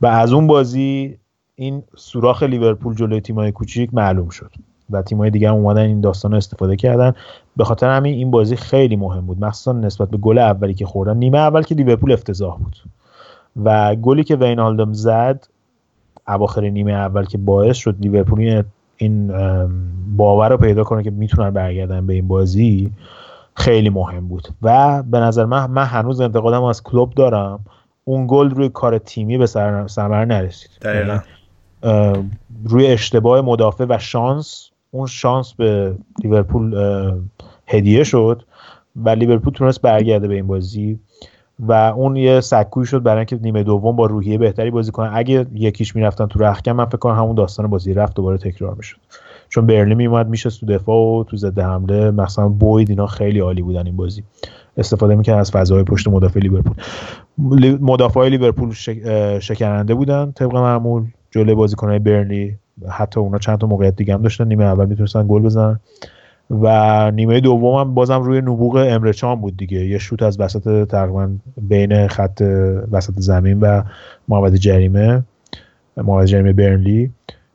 و 0.00 0.06
از 0.06 0.32
اون 0.32 0.46
بازی 0.46 1.18
این 1.56 1.82
سوراخ 1.96 2.42
لیورپول 2.42 2.94
جلوی 2.94 3.20
تیمای 3.20 3.52
کوچیک 3.52 3.94
معلوم 3.94 4.28
شد 4.28 4.50
و 4.90 5.02
تیم‌های 5.02 5.30
دیگه 5.30 5.48
هم 5.48 5.54
اومدن 5.54 5.82
این 5.82 6.00
داستان 6.00 6.30
رو 6.30 6.36
استفاده 6.36 6.76
کردن. 6.76 7.12
به 7.56 7.64
خاطر 7.64 7.96
همین 7.96 8.14
این 8.14 8.30
بازی 8.30 8.56
خیلی 8.56 8.96
مهم 8.96 9.26
بود. 9.26 9.44
مخصوصا 9.44 9.72
نسبت 9.72 10.10
به 10.10 10.16
گل 10.16 10.38
اولی 10.38 10.74
که 10.74 10.86
خوردن. 10.86 11.16
نیمه 11.16 11.38
اول 11.38 11.62
که 11.62 11.74
لیورپول 11.74 12.12
افتضاح 12.12 12.58
بود 12.58 12.76
و 13.64 13.94
گلی 13.96 14.24
که 14.24 14.36
وینالدم 14.36 14.92
زد 14.92 15.46
اواخر 16.28 16.60
نیمه 16.60 16.92
اول 16.92 17.24
که 17.24 17.38
باعث 17.38 17.76
شد 17.76 17.96
لیورپول 18.00 18.62
این- 18.96 19.32
باور 20.16 20.48
رو 20.48 20.56
پیدا 20.56 20.84
کنه 20.84 21.02
که 21.02 21.10
می‌تونن 21.10 21.50
برگردن 21.50 22.06
به 22.06 22.14
این 22.14 22.28
بازی 22.28 22.90
خیلی 23.56 23.90
مهم 23.90 24.28
بود. 24.28 24.48
و 24.62 25.02
به 25.02 25.18
نظر 25.18 25.44
من 25.44 25.70
من 25.70 25.84
هنوز 25.84 26.20
انتقادم 26.20 26.62
از 26.62 26.82
کلوب 26.82 27.14
دارم. 27.14 27.60
اون 28.04 28.26
گل 28.28 28.50
روی 28.50 28.68
کار 28.68 28.98
تیمی 28.98 29.38
به 29.38 29.46
سر- 29.46 29.86
ثمر 29.86 30.24
نرسید. 30.24 30.70
دقیقا. 30.82 31.06
یعنی 31.06 31.20
روی 32.64 32.86
اشتباه 32.86 33.40
مدافع 33.40 33.86
و 33.88 33.98
شانس 33.98 34.70
اون 34.90 35.06
شانس 35.06 35.52
به 35.52 35.94
لیورپول 36.24 36.74
هدیه 37.66 38.04
شد 38.04 38.42
و 38.96 39.08
لیورپول 39.08 39.52
تونست 39.52 39.82
برگرده 39.82 40.28
به 40.28 40.34
این 40.34 40.46
بازی 40.46 40.98
و 41.60 41.72
اون 41.72 42.16
یه 42.16 42.40
سکوی 42.40 42.86
شد 42.86 43.02
برای 43.02 43.18
اینکه 43.18 43.38
نیمه 43.42 43.62
دوم 43.62 43.96
با 43.96 44.06
روحیه 44.06 44.38
بهتری 44.38 44.70
بازی 44.70 44.92
کنن 44.92 45.10
اگه 45.14 45.46
یکیش 45.54 45.96
می‌رفتن 45.96 46.26
تو 46.26 46.38
رخکن 46.38 46.72
من 46.72 46.84
فکر 46.84 46.96
کنم 46.96 47.14
همون 47.14 47.34
داستان 47.34 47.66
بازی 47.66 47.94
رفت 47.94 48.16
دوباره 48.16 48.38
تکرار 48.38 48.74
می‌شد. 48.74 48.96
چون 49.48 49.66
برلی 49.66 49.94
میومد 49.94 50.28
میشه 50.28 50.50
تو 50.50 50.66
دفاع 50.66 50.96
و 50.96 51.24
تو 51.24 51.36
ضد 51.36 51.58
حمله. 51.58 52.10
مثلا 52.10 52.48
بوید 52.48 52.90
اینا 52.90 53.06
خیلی 53.06 53.40
عالی 53.40 53.62
بودن 53.62 53.86
این 53.86 53.96
بازی. 53.96 54.24
استفاده 54.76 55.14
می‌کنن 55.14 55.38
از 55.38 55.50
فضای 55.50 55.82
پشت 55.82 56.08
مدافع 56.08 56.40
لیورپول. 56.40 56.74
لی- 57.50 57.78
مدافع 57.80 58.28
لیورپول 58.28 58.72
شکننده 59.40 59.94
بودن 59.94 60.32
طبق 60.32 60.56
معمول. 60.56 61.04
جلوی 61.34 61.54
بازیکنهای 61.54 61.98
برنلی 61.98 62.56
حتی 62.88 63.20
اونا 63.20 63.38
چند 63.38 63.58
تا 63.58 63.66
موقعیت 63.66 63.96
دیگه 63.96 64.14
هم 64.14 64.22
داشتن. 64.22 64.48
نیمه 64.48 64.64
اول 64.64 64.86
می‌تونستن 64.86 65.26
گل 65.28 65.42
بزنن. 65.42 65.80
و 66.50 67.10
نیمه 67.10 67.40
دوم 67.40 67.74
هم 67.74 67.94
بازم 67.94 68.22
روی 68.22 68.40
نبوغ 68.40 68.86
امرچان 68.88 69.40
بود 69.40 69.56
دیگه. 69.56 69.86
یه 69.86 69.98
شوت 69.98 70.22
از 70.22 70.40
وسط 70.40 70.88
تقریبا 70.88 71.30
بین 71.56 72.06
خط 72.08 72.42
وسط 72.90 73.12
زمین 73.16 73.60
و 73.60 73.82
محوطه 74.28 74.58
جریمه 74.58 75.22
محوطه 75.96 76.26
جریمه 76.26 76.52
برنلی. 76.52 77.10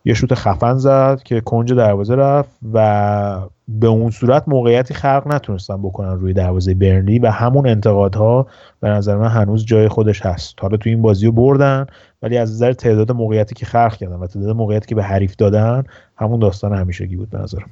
یه 0.06 0.14
شوت 0.14 0.34
خفن 0.34 0.78
زد 0.78 1.22
که 1.26 1.42
کنج 1.42 1.74
دروازه 1.74 2.16
رفت 2.16 2.50
و 2.74 3.40
به 3.80 3.88
اون 3.88 4.12
صورت 4.12 4.44
موقعیتی 4.48 4.94
خلق 4.94 5.24
نتونستن 5.26 5.78
بکنن 5.78 6.12
روی 6.12 6.34
دروازه 6.34 6.74
برنلی 6.74 7.20
و 7.20 7.28
همون 7.28 7.68
انتقادها 7.68 8.48
به 8.80 8.90
نظر 8.90 9.16
من 9.16 9.28
هنوز 9.28 9.66
جای 9.66 9.88
خودش 9.88 10.22
هست. 10.22 10.56
حالا 10.62 10.78
تو 10.78 10.90
این 10.90 11.02
بازی 11.02 11.26
رو 11.26 11.32
بردن 11.32 11.86
ولی 12.22 12.38
از 12.38 12.52
نظر 12.52 12.74
تعداد 12.74 13.12
موقعیتی 13.12 13.56
که 13.56 13.66
خلق 13.66 13.96
کردن 13.96 14.16
و 14.16 14.28
تعداد 14.28 14.56
موقعیتی 14.56 14.88
که 14.88 14.96
به 14.96 15.04
حریف 15.04 15.36
دادن 15.36 15.84
همون 16.18 16.40
داستان 16.40 16.74
همیشگی 16.74 17.16
بود 17.16 17.30
به 17.30 17.38
نظرم. 17.38 17.70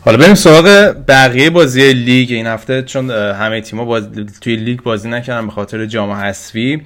حالا 0.00 0.18
بریم 0.18 0.34
سراغ 0.34 0.94
بقیه 1.08 1.50
بازی 1.50 1.92
لیگ 1.92 2.32
این 2.32 2.46
هفته 2.46 2.82
چون 2.82 3.10
همه 3.10 3.60
تیم‌ها 3.60 3.84
باز... 3.84 4.08
توی 4.40 4.56
لیگ 4.56 4.80
بازی 4.82 5.10
نکردن 5.10 5.46
به 5.46 5.52
خاطر 5.52 5.86
جام 5.86 6.10
حذفی. 6.10 6.82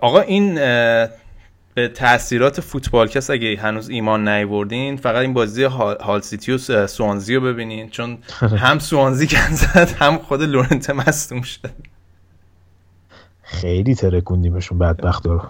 آقا 0.00 0.20
این 0.20 0.58
به 1.74 1.88
تاثیرات 1.88 2.60
فوتبالکست 2.60 3.30
اگه 3.30 3.56
هنوز 3.56 3.88
ایمان 3.88 4.28
نیوردین 4.28 4.96
فقط 4.96 5.16
این 5.16 5.32
بازی 5.32 5.64
هال, 5.64 5.96
هال 6.00 6.20
سیتی 6.20 6.52
و 6.52 6.86
سوانزی 6.86 7.34
رو 7.34 7.40
ببینین 7.40 7.90
چون 7.90 8.18
هم 8.64 8.78
سوانزی 8.78 9.26
گند 9.26 9.52
زد 9.52 9.88
هم 9.98 10.18
خود 10.18 10.42
لورنت 10.42 10.90
مصدوم 10.90 11.42
شد. 11.42 11.70
خیلی 13.42 13.94
ترکوندیمشون 13.94 14.78
بدبخت 14.78 15.26
رو. 15.26 15.42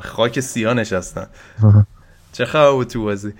خاک 0.00 0.40
سیاه 0.40 0.74
نشستن. 0.74 1.26
چه 2.32 2.44
خبر 2.44 2.72
بود 2.72 2.86
تو 2.86 3.02
بازی؟ 3.04 3.32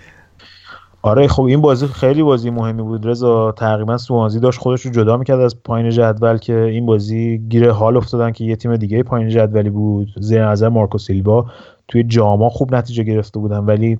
آره 1.03 1.29
خب 1.29 1.43
این 1.43 1.61
بازی 1.61 1.87
خیلی 1.87 2.23
بازی 2.23 2.51
مهمی 2.51 2.83
بود. 2.83 3.07
رضا 3.07 3.53
تقریبا 3.53 3.99
سوانزی 3.99 4.41
داشت 4.41 4.59
خودش 4.59 4.87
رو 4.87 4.91
جدا 4.91 5.17
می‌کرد 5.17 5.41
از 5.41 5.63
پایین 5.63 5.91
جدول 5.91 6.39
که 6.39 6.57
این 6.57 6.87
بازی 6.87 7.39
گیر 7.49 7.71
حال 7.71 7.97
افتادن 7.97 8.33
که 8.33 8.45
یه 8.45 8.57
تیم 8.57 8.77
دیگه 8.77 9.03
پایین 9.03 9.29
جدولی 9.29 9.71
بود. 9.71 10.09
زیر 10.21 10.49
نظر 10.49 10.69
مارکو 10.69 10.99
سیلوا. 10.99 11.51
توی 11.91 12.03
جاما 12.03 12.49
خوب 12.49 12.75
نتیجه 12.75 13.03
گرفته 13.03 13.39
بودن 13.39 13.59
ولی 13.59 13.99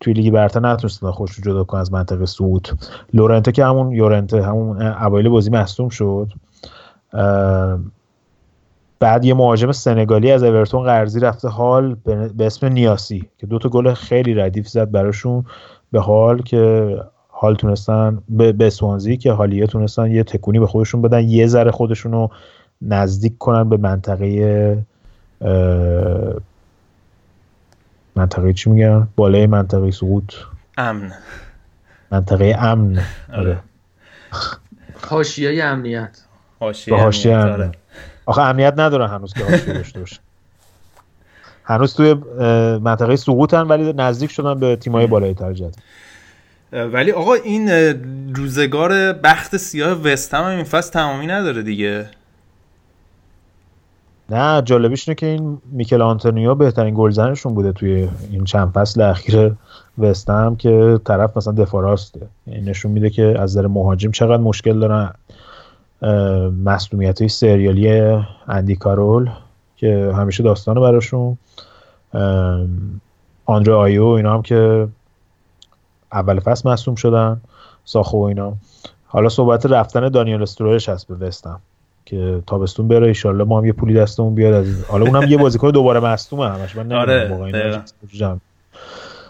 توی 0.00 0.12
لیگ 0.12 0.32
برتر 0.32 0.60
نتونستن 0.60 1.10
خودش 1.10 1.32
رو 1.32 1.44
جدا 1.44 1.64
کنن 1.64 1.80
از 1.80 1.92
منطقه 1.92 2.26
صعود. 2.26 2.68
لورنته 3.14 3.52
که 3.52 3.64
همون 3.64 3.92
یورنته 3.92 4.42
همون 4.42 4.82
اوایل 4.82 5.28
بازی 5.28 5.50
مصدوم 5.50 5.88
شد. 5.88 6.32
بعد 9.00 9.24
یه 9.24 9.34
مهاجم 9.34 9.72
سنگالی 9.72 10.32
از 10.32 10.42
اورتون 10.42 10.84
قرضی 10.84 11.20
رفته 11.20 11.48
حال 11.48 11.96
به 12.36 12.46
اسم 12.46 12.66
نیاسی 12.66 13.28
که 13.38 13.46
دو 13.46 13.58
تا 13.58 13.68
گل 13.68 13.94
خیلی 13.94 14.34
ردیف 14.34 14.68
زد 14.68 14.90
براشون 14.90 15.44
به 15.92 16.00
حال 16.00 16.42
که 16.42 16.96
حال 17.28 17.54
تونستن 17.54 18.22
به, 18.28 18.52
به 18.52 18.70
سوانزی 18.70 19.16
که 19.16 19.32
حالیه 19.32 19.66
تونستن 19.66 20.10
یه 20.10 20.22
تکونی 20.22 20.58
به 20.58 20.66
خودشون 20.66 21.02
بدن 21.02 21.28
یه 21.28 21.46
ذره 21.46 21.70
خودشون 21.70 22.12
رو 22.12 22.30
نزدیک 22.82 23.38
کنن 23.38 23.68
به 23.68 23.76
منطقه 23.76 24.84
منطقه 28.16 28.52
چی 28.52 28.70
میگن؟ 28.70 29.08
بالای 29.16 29.46
منطقه 29.46 29.90
سقوط. 29.90 30.34
امن. 30.78 31.12
منطقه 32.10 32.56
امن. 32.58 33.02
آره. 33.32 33.58
حاشیه 35.08 35.64
امنیت. 35.64 36.20
حاشیه 36.60 36.94
امنیت، 36.94 37.26
امن. 37.26 37.50
آره. 37.52 37.72
آخه 38.26 38.42
امنیت 38.42 38.74
ندارن 38.76 39.08
هنوز 39.08 39.34
که 39.34 39.44
حاشیه 39.44 39.74
داشته 39.74 40.00
باشه. 40.00 40.16
هنوز 41.64 41.94
توی 41.94 42.14
منطقه 42.78 43.16
سقوطن 43.16 43.62
ولی 43.62 43.92
نزدیک 43.92 44.30
شدن 44.30 44.60
به 44.60 44.76
تیمای 44.76 45.06
بالای 45.06 45.34
تر 45.34 45.52
جدول 45.52 45.70
اه، 46.72 46.84
ولی 46.84 47.12
آقا 47.12 47.34
این 47.34 47.68
روزگار 48.34 49.12
بخت 49.12 49.56
سیاه 49.56 49.92
وست 49.92 50.34
هم 50.34 50.44
این 50.44 50.64
فصل 50.64 50.92
تمامی 50.92 51.26
نداره 51.26 51.62
دیگه. 51.62 52.10
نه 54.30 54.62
جالبیش 54.62 55.08
اینه 55.08 55.14
که 55.14 55.26
این 55.26 55.58
میکل 55.72 56.02
آنتونیو 56.02 56.54
بهترین 56.54 56.94
گلزنشون 56.94 57.54
بوده 57.54 57.72
توی 57.72 58.08
این 58.30 58.44
چند 58.44 58.72
فصل 58.72 59.00
اخیر 59.00 59.54
وستهم 59.98 60.56
که 60.56 61.00
طرف 61.04 61.36
مثلا 61.36 61.52
دفاع 61.52 61.82
راسته 61.82 62.20
این 62.46 62.64
نشون 62.64 62.92
میده 62.92 63.10
که 63.10 63.34
از 63.38 63.56
نظر 63.56 63.66
مهاجم 63.66 64.10
چقدر 64.10 64.42
مشکل 64.42 64.80
دارن. 64.80 65.14
مسئولیت 66.64 67.20
های 67.20 67.28
سریالی 67.28 68.20
اندی 68.48 68.76
کارول 68.76 69.30
که 69.76 70.12
همیشه 70.16 70.42
داستانه 70.42 70.80
براشون. 70.80 71.38
آندره 73.46 73.74
آیو 73.74 74.04
اینا 74.04 74.34
هم 74.34 74.42
که 74.42 74.88
اول 76.12 76.40
فصل 76.40 76.70
مصوم 76.70 76.94
شدن. 76.94 77.40
ساخو 77.84 78.18
و 78.18 78.22
اینا. 78.22 78.52
حالا 79.06 79.28
صحبت 79.28 79.66
رفتن 79.66 80.08
دانیل 80.08 80.42
استرویش 80.42 80.88
هست 80.88 81.08
به 81.08 81.26
وستهم 81.26 81.60
که 82.04 82.42
تابستون 82.46 82.88
بره 82.88 83.06
ایشالله 83.06 83.44
ما 83.44 83.58
هم 83.58 83.64
یه 83.64 83.72
پولی 83.72 83.94
دستمون 83.94 84.34
بیاد 84.34 84.54
از 84.54 84.66
این. 84.66 84.76
حالا 84.88 85.06
اونم 85.06 85.28
یه 85.28 85.36
بازیکن 85.36 85.70
دوباره 85.70 86.00
مصدومه 86.00 86.48
همش 86.48 86.76
من 86.76 86.82
نمی‌دونم 86.82 87.00
آره،. 88.22 88.40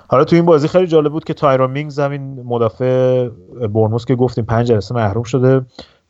حالا 0.09 0.25
تو 0.25 0.37
این 0.37 0.45
بازی 0.45 0.69
خیلی 0.69 0.87
جالب 0.87 1.13
بود 1.13 1.25
که 1.25 1.35
تایرون 1.35 1.71
مینگز 1.71 1.91
این 1.91 2.43
مدافع 2.45 3.29
بورنموث 3.73 4.05
که 4.05 4.15
گفتیم 4.15 4.45
پنج 4.45 4.67
جلسه 4.67 4.95
محروم 4.95 5.23
شده 5.23 5.61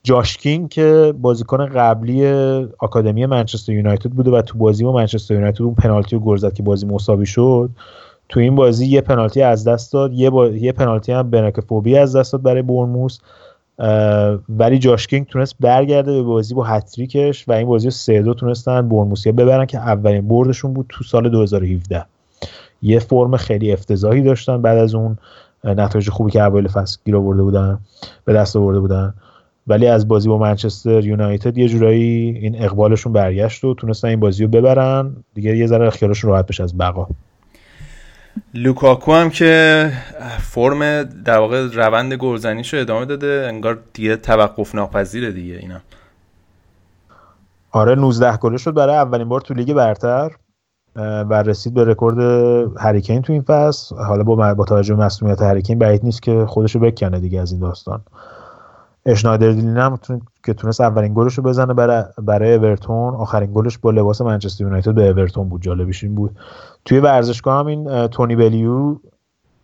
جاش 0.03 0.37
کینگ 0.37 0.69
که 0.69 1.15
بازیکن 1.19 1.66
قبلی 1.66 2.27
آکادمی 2.78 3.27
منچستر 3.27 3.73
یونایتد 3.73 4.11
بوده 4.11 4.31
و 4.31 4.43
تو 4.43 4.59
بازی 4.59 4.85
با 4.85 4.93
منچستر 4.93 5.35
یونایتد 5.35 5.62
اون 5.62 5.74
پنالتی 5.74 6.16
رو 6.16 6.23
گل 6.23 6.37
زد 6.37 6.53
که 6.53 6.62
بازی 6.62 6.87
مساوی 6.87 7.27
شد 7.27 7.70
تو 8.28 8.41
این 8.41 8.55
بازی 8.55 8.87
یه 8.87 9.01
پنالتی 9.01 9.43
از 9.43 9.69
دست 9.69 9.93
داد 9.93 10.12
یه, 10.12 10.31
با... 10.31 10.49
یه 10.49 10.73
پنالتی 10.73 11.12
هم 11.12 11.31
بنیک 11.31 11.67
افوبی 11.67 11.97
از 11.97 12.16
دست 12.16 12.32
داد 12.32 12.43
برای 12.43 12.62
بورنموث 12.62 13.19
اه، 13.19 13.27
ولی 14.48 14.78
جاش 14.78 15.07
کینگ 15.07 15.27
تونست 15.27 15.57
برگرده 15.61 16.12
به 16.12 16.23
بازی 16.23 16.55
با 16.55 16.65
هتریکش 16.65 17.48
و 17.48 17.52
این 17.52 17.69
بازی 17.69 17.86
رو 17.86 17.90
سه 17.90 18.23
دو 18.23 18.35
تونستن 18.35 18.89
بورنموثیا 18.89 19.32
ببرن 19.32 19.66
که 19.66 19.78
اولین 19.78 20.28
بردشون 20.28 20.74
بود 20.74 20.86
تو 20.89 21.05
سال 21.05 21.28
2017 21.28 22.05
یه 22.82 22.98
فرم 22.98 23.36
خیلی 23.36 23.73
افتضاحی 23.73 24.23
داشتن 24.23 24.62
بعد 24.62 24.78
از 24.78 24.94
اون 24.94 25.19
نتایج 25.65 26.11
خوبی 26.11 26.31
که 26.31 26.43
اوایل 26.43 26.69
فصل 26.69 26.98
گیر 27.05 27.16
آورده 27.16 27.43
بودن 27.43 27.78
به 28.24 28.32
دست 28.32 28.57
آورده 28.57 28.81
بودن. 28.81 29.15
ولی 29.66 29.86
از 29.86 30.09
بازی 30.09 30.28
با 30.28 30.39
منچستر 30.39 31.05
یونایتد 31.05 31.59
یه 31.59 31.69
جورایی 31.69 32.39
این 32.43 32.62
اقبالشون 32.62 33.12
برگشت 33.12 33.65
و 33.65 33.74
تونستن 33.74 34.09
این 34.09 34.20
بازی 34.20 34.44
رو 34.44 34.51
ببرن. 34.51 35.16
دیگه 35.35 35.57
یه 35.57 35.66
ذره 35.66 35.90
خیالشون 35.90 36.31
راحت 36.31 36.47
بشه 36.47 36.62
از 36.62 36.78
بقا. 36.78 37.09
لوکاکو 38.55 39.12
هم 39.12 39.31
که 39.31 39.93
فرم 40.41 41.03
در 41.03 41.39
واقع 41.39 41.69
روند 41.73 42.15
گلزنیشو 42.15 42.77
ادامه 42.77 43.05
داده 43.05 43.47
انگار 43.49 43.79
دیگه 43.93 44.17
توقف 44.17 44.75
ناپذیره 44.75 45.33
دیگه 45.33 45.55
اینا. 45.55 45.81
آره 47.71 47.95
19 47.95 48.37
گله 48.37 48.57
شد 48.57 48.75
برای 48.75 48.97
اولین 48.97 49.29
بار 49.29 49.41
تو 49.41 49.55
لیگ 49.55 49.73
برتر 49.73 50.31
و 50.97 51.43
رسید 51.43 51.75
به 51.75 51.85
رکورد 51.85 52.19
هری 52.78 52.97
کین 52.97 53.23
تو 53.23 53.33
این 53.33 53.43
فصل. 53.43 53.97
حالا 53.97 54.23
با 54.23 54.55
با 54.55 54.65
توجه 54.65 54.95
به 54.95 55.05
مصدومیت 55.05 55.43
هری 55.43 55.58
کین 55.58 55.78
بعید 55.79 56.05
نیست 56.05 56.23
که 56.23 56.45
خودشو 56.49 56.79
بکنه 56.79 57.21
دیگه 57.21 57.41
از 57.41 57.53
این 57.53 57.61
داستان. 57.61 58.03
اشنایدرلین 59.11 59.77
هم. 59.77 59.99
که 60.45 60.55
تونست 60.55 60.81
اولین 60.81 61.15
گلش 61.15 61.35
رو 61.35 61.43
بزنه 61.43 61.74
برای 61.74 62.05
برای 62.23 62.55
اورتون. 62.55 63.15
آخرین 63.15 63.51
گلش 63.55 63.78
با 63.78 63.91
لباس 63.91 64.20
منچستر 64.20 64.65
یونایتد 64.65 64.95
به 64.95 65.09
اورتون 65.09 65.49
بود. 65.49 65.62
جالبش 65.62 66.05
این 66.05 66.15
بود. 66.15 66.37
توی 66.85 66.99
ورزشگاه 66.99 67.59
هم 67.59 67.66
این 67.66 68.07
تونی 68.07 68.37
بلیو 68.37 68.97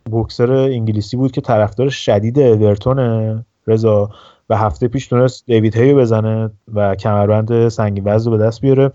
بوکسر 0.05 0.51
انگلیسی 0.51 1.17
بود 1.17 1.31
که 1.31 1.41
طرفدار 1.41 1.89
شدید 1.89 2.39
اورتونه 2.39 3.45
رضا. 3.67 4.09
و 4.49 4.57
هفته 4.57 4.87
پیش 4.87 5.07
تونست 5.07 5.45
دیوید 5.45 5.77
هی 5.77 5.87
رو 5.87 5.97
بزنه 5.97 6.49
و 6.73 6.95
کمربند 6.95 7.69
سنگین 7.69 8.03
وزن 8.05 8.31
رو 8.31 8.37
به 8.37 8.43
دست 8.43 8.61
بیاره. 8.61 8.91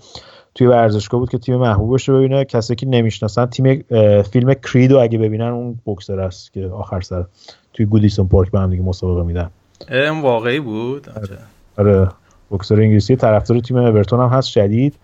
توی 0.54 0.66
ورزشگاه 0.66 1.20
بود 1.20 1.30
که 1.30 1.38
تیم 1.38 1.56
محبوبش 1.56 2.08
رو 2.08 2.18
ببینه. 2.18 2.44
کسی 2.44 2.74
که 2.74 2.86
نمی‌شناسن 2.86 3.46
تیم 3.46 3.84
فیلم 4.22 4.54
کریدو 4.54 4.98
اگه 4.98 5.18
ببینن 5.18 5.48
اون 5.48 5.78
بوکسر 5.84 6.20
است 6.20 6.52
که 6.52 6.66
آخر 6.66 7.00
سر 7.00 7.24
توی 7.72 7.86
گودیسون 7.86 8.28
پارک 8.28 8.50
به 8.50 8.60
هم 8.60 8.70
دیگه 8.70 8.82
مسابقه 8.82 9.22
میدن. 9.22 9.50
این 9.90 10.20
واقعی 10.20 10.60
بود؟ 10.60 11.06
آره. 11.78 12.08
بوکسر 12.48 12.74
انگلیسی 12.74 13.16
طرفدار 13.16 13.60
تیم 13.60 13.76
اورتون 13.76 14.20
هم 14.20 14.28
هست 14.28 14.48
شدید 14.48 14.94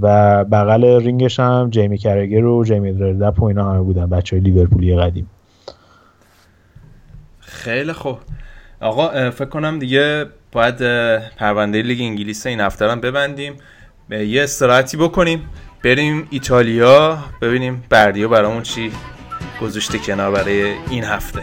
و 0.00 0.44
بغل 0.44 0.84
رینگش 0.84 1.40
هم 1.40 1.70
جیمی 1.70 1.98
کرگر 1.98 2.44
و 2.44 2.64
جیمی 2.64 2.92
دردپ 2.92 3.42
و 3.42 3.44
اینا 3.44 3.72
همه 3.72 3.80
بودن 3.80 4.06
بچه 4.06 4.36
های 4.36 4.44
لیورپولی 4.44 4.96
قدیم. 4.96 5.30
خیلی 7.40 7.92
خوب. 7.92 8.18
آقا 8.80 9.30
فکر 9.30 9.48
کنم 9.48 9.78
دیگه 9.78 10.26
باید 10.52 10.76
پرونده 11.36 11.82
لیگ 11.82 12.00
انگلیس 12.00 12.46
این 12.46 12.60
هفته 12.60 12.90
هم 12.90 13.00
ببندیم. 13.00 13.54
یه 14.10 14.42
استراحتی 14.42 14.96
بکنیم 14.96 15.42
بریم 15.84 16.26
ایتالیا 16.30 17.18
ببینیم 17.42 17.84
بردیا 17.88 18.28
برامون 18.28 18.62
چی 18.62 18.92
گذاشته 19.62 19.98
کنار 19.98 20.30
برای 20.30 20.72
این 20.90 21.04
هفته. 21.04 21.40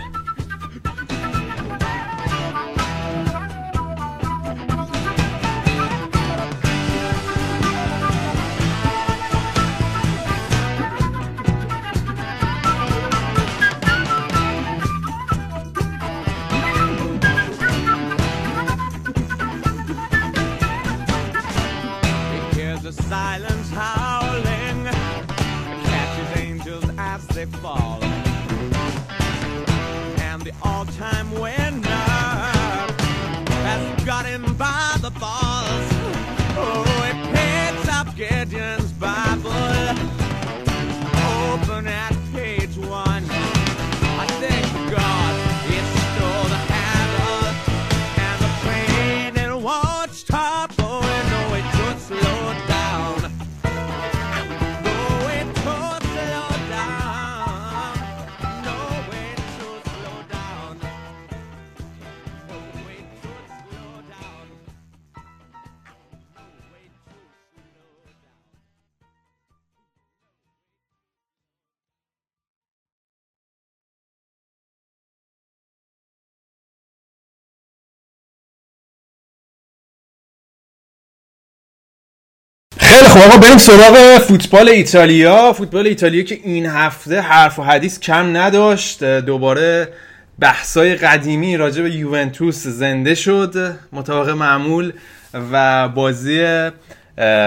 خیلی 82.88 83.10
خب 83.10 83.18
آقا 83.18 83.38
بریم 83.38 83.58
سراغ 83.58 84.18
فوتبال 84.18 84.70
ایتالیا. 84.70 85.54
فوتبال 85.54 85.88
ایتالیا 85.88 86.24
که 86.24 86.40
این 86.44 86.66
هفته 86.66 87.22
حرف 87.22 87.60
و 87.60 87.64
حدیث 87.64 88.00
کم 88.00 88.38
نداشت. 88.38 89.04
دوباره 89.04 89.88
بحثای 90.40 90.96
قدیمی 90.96 91.58
راجع 91.58 91.84
به 91.84 91.92
یوونتوس 91.92 92.68
زنده 92.68 93.16
شد. 93.16 93.76
مطابق 93.94 94.30
معمول 94.30 94.94
و 95.52 95.88
بازی 95.90 96.70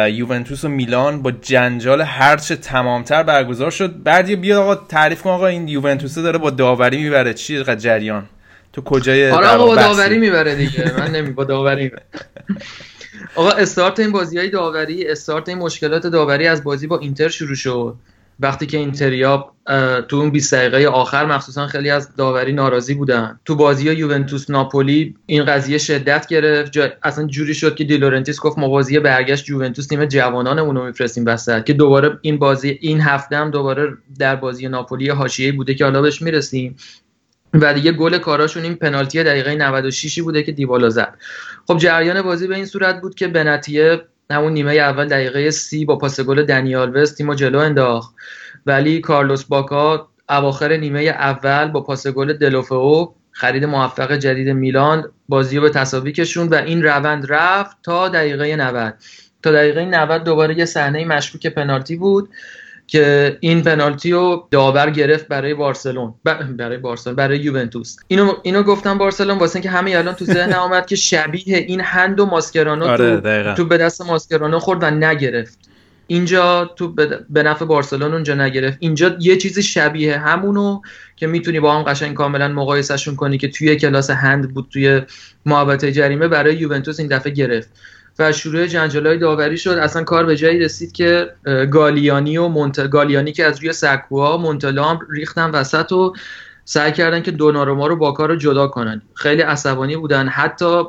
یوونتوس 0.08 0.64
و 0.64 0.68
میلان 0.68 1.22
با 1.22 1.30
جنجال 1.30 2.00
هرچه 2.00 2.56
تمامتر 2.56 3.22
برگزار 3.22 3.70
شد. 3.70 4.02
بعد 4.02 4.40
بیا 4.40 4.62
آقا 4.62 4.74
تعریف 4.74 5.22
کن. 5.22 5.30
آقا 5.30 5.46
این 5.46 5.68
یوونتوس 5.68 6.14
داره 6.18 6.38
با 6.38 6.50
داوری 6.50 7.02
می‌بره. 7.02 7.34
چی؟ 7.34 7.64
جریان. 7.64 8.26
تو 8.72 8.82
کجای 8.82 9.30
آره 9.30 9.46
آقا 9.46 9.66
با 9.66 9.74
داوری 9.74 10.18
می‌بره 10.18 10.54
دیگه. 10.54 10.92
من 10.98 11.10
نمی 11.10 11.30
با 11.30 11.44
داوری 11.44 11.90
آقا 13.34 13.50
استارت 13.50 14.00
این 14.00 14.12
بازی 14.12 14.38
های 14.38 14.50
داوری 14.50 15.08
استارت 15.08 15.48
این 15.48 15.58
مشکلات 15.58 16.06
داوری 16.06 16.46
از 16.46 16.64
بازی 16.64 16.86
با 16.86 16.98
اینتر 16.98 17.28
شروع 17.28 17.54
شد. 17.54 17.96
وقتی 18.42 18.66
که 18.66 18.78
اینتریا 18.78 19.52
تو 20.08 20.16
اون 20.16 20.30
20 20.30 20.54
دقیقه 20.54 20.88
آخر 20.88 21.26
مخصوصا 21.26 21.66
خیلی 21.66 21.90
از 21.90 22.16
داوری 22.16 22.52
ناراضی 22.52 22.94
بودن. 22.94 23.40
تو 23.44 23.54
بازی 23.56 23.88
ها 23.88 23.94
یوونتوس 23.94 24.50
ناپولی 24.50 25.14
این 25.26 25.44
قضیه 25.44 25.78
شدت 25.78 26.26
گرفت. 26.26 26.72
جا... 26.72 26.88
اصلا 27.02 27.26
جوری 27.26 27.54
شد 27.54 27.74
که 27.74 27.84
دی 27.84 27.97
لورنتیس 27.97 28.40
گفت 28.40 28.58
ما 28.58 28.68
بازی 28.68 28.98
برگشت 28.98 29.48
یوونتوس 29.48 29.86
تیم 29.86 30.04
جوانانمون 30.04 30.76
رو 30.76 30.86
میفرستیم 30.86 31.26
وسط. 31.26 31.64
که 31.64 31.72
دوباره 31.72 32.18
این 32.22 32.38
بازی 32.38 32.78
این 32.80 33.00
هفته 33.00 33.36
هم 33.36 33.50
دوباره 33.50 33.92
در 34.18 34.36
بازی 34.36 34.68
ناپولی 34.68 35.08
حاشیه‌ای 35.08 35.52
بوده 35.52 35.74
که 35.74 35.84
حالا 35.84 36.02
بهش 36.02 36.22
می‌رسیم. 36.22 36.76
و 37.54 37.74
دیگه 37.74 37.92
گل 37.92 38.18
کارشون 38.18 38.62
این 38.62 38.74
پنالتی 38.74 39.24
دقیقه 39.24 39.54
96 39.54 40.20
بوده 40.20 40.42
که 40.42 40.52
دیبالا 40.52 40.90
زد. 40.90 41.18
خب 41.66 41.78
جریان 41.78 42.22
بازی 42.22 42.46
به 42.46 42.54
این 42.54 42.66
صورت 42.66 43.00
بود 43.00 43.14
که 43.14 43.28
بنتیه 43.28 44.00
همون 44.30 44.52
نیمه 44.52 44.72
اول 44.72 45.08
دقیقه 45.08 45.50
سی 45.50 45.84
با 45.84 45.98
پاس 45.98 46.20
گل 46.20 46.42
دنیال 46.42 46.96
وست 46.96 47.16
تیمو 47.16 47.34
جلو 47.34 47.58
انداخت. 47.58 48.14
ولی 48.66 49.00
کارلوس 49.00 49.44
باکا 49.44 50.08
اواخر 50.28 50.76
نیمه 50.76 51.00
اول 51.00 51.68
با 51.68 51.80
پاس 51.80 52.06
گل 52.06 52.32
دلوفو 52.32 53.14
خرید 53.32 53.64
موفق 53.64 54.12
جدید 54.12 54.48
میلان 54.48 55.12
بازی 55.28 55.56
رو 55.56 55.62
به 55.62 55.70
تساوی 55.70 56.12
کشوند 56.12 56.52
و 56.52 56.54
این 56.54 56.82
روند 56.82 57.26
رفت 57.28 57.76
تا 57.82 58.08
دقیقه 58.08 58.56
90 58.56 58.94
تا 59.42 59.52
دقیقه 59.52 59.84
90 59.84 60.24
دوباره 60.24 60.58
یه 60.58 60.64
صحنه 60.64 61.04
مشکوک 61.04 61.46
پنالتی 61.46 61.96
بود. 61.96 62.28
که 62.90 63.36
این 63.40 63.62
پنالتی 63.62 64.12
رو 64.12 64.48
داور 64.50 64.90
گرفت 64.90 65.28
برای 65.28 65.54
بارسلون. 65.54 66.14
برای 66.56 66.78
بارسلون 66.78 67.16
برای 67.16 67.38
یوونتوس. 67.38 67.96
اینو 68.08 68.32
اینو 68.42 68.62
گفتم 68.62 68.98
بارسلون 68.98 69.38
واسه 69.38 69.56
اینکه 69.56 69.70
همه 69.70 69.96
الان 69.96 70.14
تو 70.14 70.24
ذهن 70.24 70.52
آمد 70.66 70.86
که 70.86 70.96
شبیه 70.96 71.56
این 71.56 71.80
هند 71.80 72.20
و 72.20 72.26
ماسکرانو 72.26 72.86
آره 72.86 73.20
تو, 73.20 73.54
تو 73.54 73.64
به 73.64 73.78
دست 73.78 74.02
ماسکرانو 74.02 74.58
خورد 74.58 74.82
و 74.82 74.90
نگرفت. 74.90 75.58
اینجا 76.06 76.64
تو 76.76 76.94
به 77.30 77.42
نفع 77.42 77.64
بارسلون 77.64 78.12
اونجا 78.12 78.34
نگرفت. 78.34 78.76
اینجا 78.80 79.16
یه 79.20 79.36
چیزی 79.36 79.62
شبیه 79.62 80.18
همونو 80.18 80.80
که 81.16 81.26
می‌تونی 81.26 81.60
با 81.60 81.74
هم 81.74 81.82
قشنگ 81.82 82.14
کاملا 82.14 82.48
مقایسهشون 82.48 83.16
کنی 83.16 83.38
که 83.38 83.48
توی 83.48 83.76
کلاس 83.76 84.10
هند 84.10 84.54
بود 84.54 84.66
توی 84.72 85.02
محبت 85.46 85.84
جریمه 85.84 86.28
برای 86.28 86.56
یوونتوس 86.56 87.00
این 87.00 87.08
دفعه 87.08 87.32
گرفت. 87.32 87.70
و 88.20 88.32
شروع 88.32 88.66
جنجالای 88.66 89.18
داوری 89.18 89.58
شد. 89.58 89.70
اصلا 89.70 90.04
کار 90.04 90.26
به 90.26 90.36
جایی 90.36 90.58
رسید 90.58 90.92
که 90.92 91.30
گالیانی 91.70 92.38
و 92.38 92.48
مونت... 92.48 92.90
گالیانی 92.90 93.32
که 93.32 93.44
از 93.44 93.58
روی 93.58 93.72
سکوها 93.72 94.36
مونتلا 94.36 94.98
ریختن 95.10 95.50
وسط 95.50 95.92
و 95.92 96.12
سعی 96.64 96.92
کردن 96.92 97.22
که 97.22 97.30
دوناروما 97.30 97.86
رو 97.86 97.96
با 97.96 98.12
کار 98.12 98.28
رو 98.28 98.36
جدا 98.36 98.66
کنن. 98.66 99.02
خیلی 99.14 99.42
عصبانی 99.42 99.96
بودن. 99.96 100.28
حتی 100.28 100.82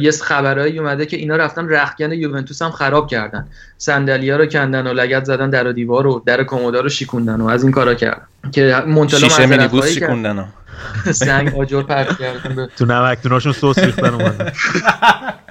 یه 0.00 0.10
خبرهایی 0.10 0.78
اومده 0.78 1.06
که 1.06 1.16
اینا 1.16 1.36
رفتن 1.36 1.68
رختکن 1.68 2.12
یوونتوس 2.12 2.62
هم 2.62 2.70
خراب 2.70 3.08
کردن. 3.08 3.48
صندلی‌ها 3.78 4.36
رو 4.36 4.46
کندن 4.46 4.86
و 4.86 4.92
لگد 4.92 5.24
زدن 5.24 5.50
در 5.50 5.66
و 5.66 5.72
دیوار 5.72 6.06
و 6.06 6.22
در 6.26 6.44
کمدا 6.44 6.80
رو 6.80 6.88
شیکوندن 6.88 7.40
و 7.40 7.46
از 7.46 7.62
این 7.62 7.72
کارا 7.72 7.94
کردن. 7.94 8.26
که 8.52 8.82
مونتلا 8.86 9.20
شیشه 9.20 9.46
مینیبوس 9.46 9.86
شیکوندن. 9.86 10.48
سنگ 11.12 11.54
آجر 11.54 11.82
پرت 11.82 12.18
کردن. 12.18 12.68
تو 12.76 12.84
نمکتوناشون 12.84 13.52
سس 13.52 13.78
ریختن 13.78 14.14
اومدن. 14.14 14.52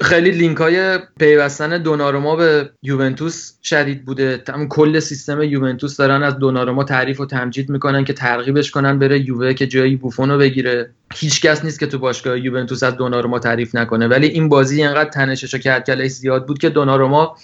خیلی 0.00 0.30
لینک 0.30 0.56
های 0.56 0.98
پیوستن 1.18 1.82
دوناروما 1.82 2.36
به 2.36 2.70
یوونتوس 2.82 3.52
شدید 3.62 4.04
بوده. 4.04 4.36
تمام 4.36 4.68
کل 4.68 5.00
سیستم 5.00 5.42
یوونتوس 5.42 5.96
دارن 5.96 6.22
از 6.22 6.38
دوناروما 6.38 6.84
تعریف 6.84 7.20
و 7.20 7.26
تمجید 7.26 7.70
می‌کنن 7.70 8.04
که 8.04 8.12
ترغیبش 8.12 8.70
کنن 8.70 8.98
بره 8.98 9.18
یووه 9.28 9.54
که 9.54 9.66
جای 9.66 9.96
بوفون 9.96 10.30
رو 10.30 10.38
بگیره. 10.38 10.90
هیچ 11.14 11.40
کس 11.40 11.64
نیست 11.64 11.80
که 11.80 11.86
تو 11.86 11.98
باشگاه 11.98 12.40
یوونتوس 12.40 12.82
از 12.82 12.96
دوناروما 12.96 13.38
تعریف 13.38 13.74
نکنه. 13.74 14.08
ولی 14.08 14.26
این 14.26 14.48
بازی 14.48 14.82
انقدر 14.82 15.10
تنشش 15.10 15.54
و 15.54 15.58
کلکلش 15.58 16.10
زیاد 16.10 16.46
بود 16.46 16.58
که 16.58 16.68
دوناروما 16.68 17.36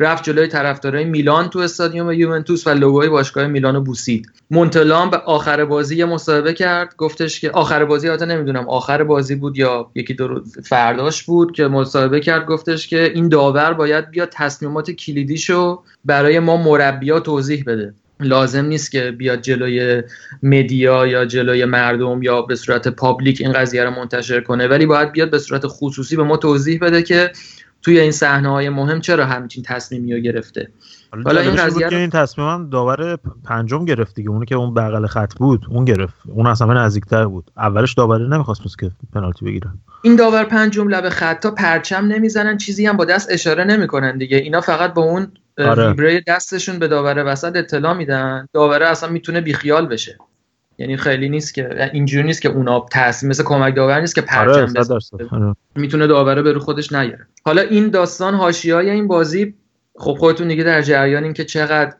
رفت 0.00 0.24
جلوی 0.24 0.46
طرفدارای 0.46 1.04
میلان 1.04 1.48
تو 1.50 1.58
استادیوم 1.58 2.12
یوونتوس 2.12 2.66
و 2.66 2.70
لوگوی 2.70 3.08
باشگاه 3.08 3.46
میلان 3.46 3.74
رو 3.74 3.80
بوسید. 3.80 4.32
مونتلام 4.50 5.10
به 5.10 5.16
آخر 5.16 5.64
بازی 5.64 5.96
یه 5.96 6.04
مصاحبه 6.04 6.52
کرد. 6.52 6.96
گفتش 6.96 7.40
که 7.40 7.50
آخر 7.50 7.84
بازی 7.84 8.08
حتی 8.08 8.26
نمی‌دونم 8.26 8.68
آخر 8.68 9.04
بازی 9.04 9.34
بود 9.34 9.58
یا 9.58 9.90
یکی 9.94 10.14
دو 10.14 10.42
فرداش 10.64 11.22
بود 11.22 11.52
که 11.52 11.66
مصاحبه 11.66 12.20
کرد. 12.20 12.46
گفتش 12.46 12.86
که 12.86 13.12
این 13.14 13.28
داور 13.28 13.72
باید 13.72 14.10
بیا 14.10 14.26
تصمیمات 14.26 14.90
کلیدیشو 14.90 15.82
برای 16.04 16.38
ما 16.38 16.56
مربیا 16.56 17.20
توضیح 17.20 17.64
بده. 17.66 17.94
لازم 18.20 18.64
نیست 18.64 18.90
که 18.90 19.10
بیاد 19.10 19.40
جلوی 19.40 20.02
media 20.42 21.06
یا 21.06 21.24
جلوی 21.24 21.64
مردم 21.64 22.22
یا 22.22 22.42
به 22.42 22.54
صورت 22.54 22.88
public 22.88 23.40
این 23.40 23.52
قضیه 23.52 23.84
رو 23.84 23.90
منتشر 23.90 24.40
کنه 24.40 24.68
ولی 24.68 24.86
باید 24.86 25.12
بیاد 25.12 25.30
به 25.30 25.38
صورت 25.38 25.62
خصوصی 25.66 26.16
به 26.16 26.22
ما 26.22 26.36
توضیح 26.36 26.78
بده 26.80 27.02
که 27.02 27.32
توی 27.82 28.00
این 28.00 28.12
صحنه 28.12 28.48
های 28.48 28.68
مهم 28.68 29.00
چرا 29.00 29.26
همچین 29.26 29.62
تصمیمی 29.62 30.14
رو 30.14 30.18
گرفته؟ 30.18 30.68
حالا 31.24 31.40
این 31.40 31.56
قضیه 31.56 31.88
این 31.88 32.10
تصمیم 32.10 32.48
هم 32.48 32.70
داور 32.70 33.16
پنجم 33.44 33.84
گرفت 33.84 34.14
دیگه 34.14 34.30
اونی 34.30 34.46
که 34.46 34.54
اون 34.54 34.74
بغل 34.74 35.06
خط 35.06 35.34
بود 35.34 35.66
اون 35.70 35.84
گرفت. 35.84 36.14
اون 36.26 36.46
اصلا 36.46 36.84
نزدیکتر 36.84 37.24
بود. 37.24 37.50
اولش 37.56 37.94
داور 37.94 38.28
نمی‌خواست 38.28 38.78
که 38.78 38.90
پنالتی 39.12 39.44
بگیره 39.44 39.70
این 40.02 40.16
داور 40.16 40.44
پنجم 40.44 40.88
لب 40.88 41.08
خط 41.08 41.42
تا 41.42 41.50
پرچم 41.50 42.04
نمی‌زنن 42.04 42.56
چیزی 42.56 42.86
هم 42.86 42.96
با 42.96 43.04
دست 43.04 43.28
اشاره 43.30 43.64
نمی‌کنن 43.64 44.18
دیگه. 44.18 44.36
اینا 44.36 44.60
فقط 44.60 44.94
با 44.94 45.02
اون 45.02 45.32
آره. 45.58 46.24
دستشون 46.26 46.78
به 46.78 46.88
داور 46.88 47.32
وسط 47.32 47.56
اطلاع 47.56 47.92
میدن. 47.92 48.48
داوره 48.52 48.86
اصلا 48.86 49.10
می‌تونه 49.10 49.40
بیخیال 49.40 49.86
بشه. 49.86 50.18
یعنی 50.78 50.96
خیلی 50.96 51.28
نیست 51.28 51.54
که 51.54 51.90
اینجوری 51.92 52.26
نیست 52.26 52.42
که 52.42 52.48
اونا 52.48 52.86
تصمیم 52.92 53.30
مثل 53.30 53.42
کمک 53.44 53.76
داور 53.76 54.00
نیست 54.00 54.14
که 54.14 54.20
آره، 54.20 54.66
پرچم 54.66 54.96
آره. 55.30 55.56
می‌تونه 55.76 56.06
داوره 56.06 56.42
به 56.42 56.52
رو 56.52 56.60
خودش 56.60 56.92
نیاره 56.92 57.26
حالا 57.44 57.62
این 57.62 57.88
داستان 57.88 58.34
حاشیه‌های 58.34 58.90
این 58.90 59.08
بازی 59.08 59.54
خب 60.00 60.16
خودتون 60.18 60.48
دیگه 60.48 60.64
در 60.64 60.82
جریانین 60.82 61.32
که 61.32 61.44
چقدر 61.44 61.94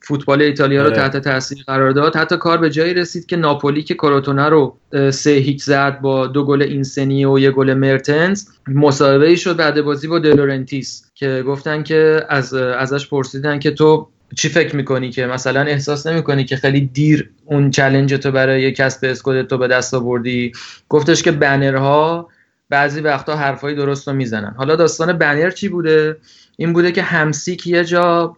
فوتبال 0.00 0.42
ایتالیا 0.42 0.82
رو 0.82 0.86
آره. 0.86 0.96
تحت 0.96 1.16
تاثیر 1.16 1.64
قرار 1.66 1.90
داد 1.90 2.16
حتی 2.16 2.36
کار 2.36 2.58
به 2.58 2.70
جایی 2.70 2.94
رسید 2.94 3.26
که 3.26 3.36
ناپولی 3.36 3.82
که 3.82 3.94
کروتونا 3.94 4.48
رو 4.48 4.76
سه 5.10 5.30
هیچ 5.30 5.62
زد 5.62 6.00
با 6.00 6.26
دو 6.26 6.44
گل 6.44 6.62
اینسنی 6.62 7.24
و 7.24 7.38
یه 7.38 7.50
گل 7.50 7.74
مرتنز 7.74 8.48
مصاحبه 8.68 9.28
ای 9.28 9.36
شد 9.36 9.56
بعد 9.56 9.82
بازی 9.82 10.08
با 10.08 10.18
دلورنتیس 10.18 11.10
که 11.14 11.44
گفتن 11.46 11.82
که 11.82 12.26
از 12.28 12.54
ازش 12.54 13.08
پرسیدن 13.08 13.58
که 13.58 13.70
تو 13.70 14.08
چی 14.36 14.48
فکر 14.48 14.76
می‌کنی 14.76 15.10
که 15.10 15.26
مثلا 15.26 15.60
احساس 15.60 16.06
نمی‌کنی 16.06 16.44
که 16.44 16.56
خیلی 16.56 16.80
دیر 16.80 17.30
اون 17.44 17.70
چلنج 17.70 18.14
تو 18.14 18.30
برای 18.30 18.72
کسب 18.72 19.04
اسکودت 19.04 19.48
تو 19.48 19.58
به 19.58 19.68
دست 19.68 19.94
آوردی؟ 19.94 20.52
گفتش 20.88 21.22
که 21.22 21.30
بنرها 21.30 22.28
بعضی 22.68 23.00
وقتا 23.00 23.36
حرفای 23.36 23.74
درست 23.74 24.08
رو 24.08 24.14
می‌زنن. 24.14 24.54
حالا 24.56 24.76
داستان 24.76 25.12
بنر 25.12 25.50
چی 25.50 25.68
بوده؟ 25.68 26.16
این 26.56 26.72
بوده 26.72 26.92
که 26.92 27.02
همسیک 27.02 27.66
یه 27.66 27.84
جا 27.84 28.36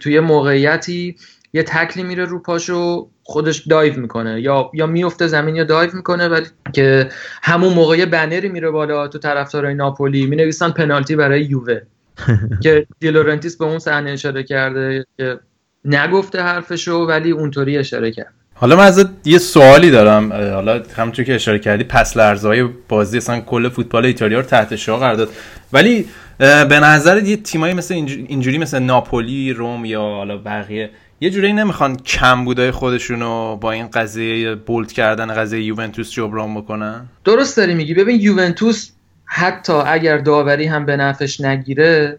توی 0.00 0.20
موقعیتی 0.20 1.16
یه 1.52 1.62
تکلی 1.62 2.02
میره 2.02 2.24
رو 2.24 2.38
پاشو 2.38 3.08
خودش 3.22 3.66
dive 3.66 4.00
می‌کنه. 4.00 4.40
یا 4.40 4.70
یا 4.74 4.86
میفته 4.86 5.26
زمین 5.26 5.56
یا 5.56 5.64
dive 5.64 5.90
می‌کنه 5.92 6.28
ولی 6.28 6.46
که 6.72 7.08
همون 7.42 7.72
موقع 7.72 8.04
بنری 8.04 8.48
میره 8.48 8.70
بالا 8.70 9.08
تو 9.08 9.18
طرفدارای 9.18 9.74
ناپولی 9.74 10.26
می‌نویسن 10.26 10.70
پنالتی 10.70 11.16
برای 11.16 11.42
یووه. 11.44 11.80
که 12.62 12.86
دیلورنتیس 13.00 13.56
به 13.56 13.64
اون 13.64 13.78
صحنه 13.78 14.10
اشاره 14.10 14.42
کرده 14.42 15.04
که 15.16 15.38
نگفته 15.84 16.42
حرفشو 16.42 16.96
ولی 16.96 17.30
اونطوری 17.30 17.78
اشاره 17.78 18.10
کرد. 18.10 18.34
حالا 18.54 18.76
من 18.76 18.84
ازت 18.84 19.06
یه 19.24 19.38
سوالی 19.38 19.90
دارم. 19.90 20.32
حالا 20.32 20.82
همونطور 20.96 21.24
که 21.24 21.34
اشاره 21.34 21.58
کردی 21.58 21.84
پس 21.84 22.16
لرزهای 22.16 22.68
بازی 22.88 23.16
اصلا 23.16 23.40
کل 23.40 23.68
فوتبال 23.68 24.06
ایتالیا 24.06 24.40
رو 24.40 24.46
تحت 24.46 24.76
شعا 24.76 24.96
قرار 24.96 25.14
داد. 25.14 25.28
ولی 25.72 26.06
به 26.38 26.80
نظر 26.80 27.22
یه 27.22 27.36
تیمایی 27.36 27.74
مثل 27.74 27.94
اینجوری 27.94 28.58
مثل 28.58 28.78
ناپولی 28.78 29.52
روم 29.52 29.84
یا 29.84 30.00
حالا 30.00 30.38
بقیه 30.38 30.90
یه 31.20 31.30
جوری 31.30 31.52
نمی‌خوان 31.52 31.96
کم 31.96 32.44
بودای 32.44 32.70
خودشونو 32.70 33.56
با 33.56 33.72
این 33.72 33.86
قضیه 33.86 34.54
بولد 34.54 34.92
کردن 34.92 35.34
قضیه 35.34 35.64
یوونتوس 35.64 36.10
جبران 36.10 36.54
بکنن؟ 36.54 37.06
درست 37.24 37.56
داری 37.56 37.74
میگی. 37.74 37.94
ببین 37.94 38.20
یوونتوس 38.20 38.90
حتی 39.32 39.72
اگر 39.72 40.18
داوری 40.18 40.66
هم 40.66 40.86
به 40.86 40.96
نفش 40.96 41.40
نگیره 41.40 42.18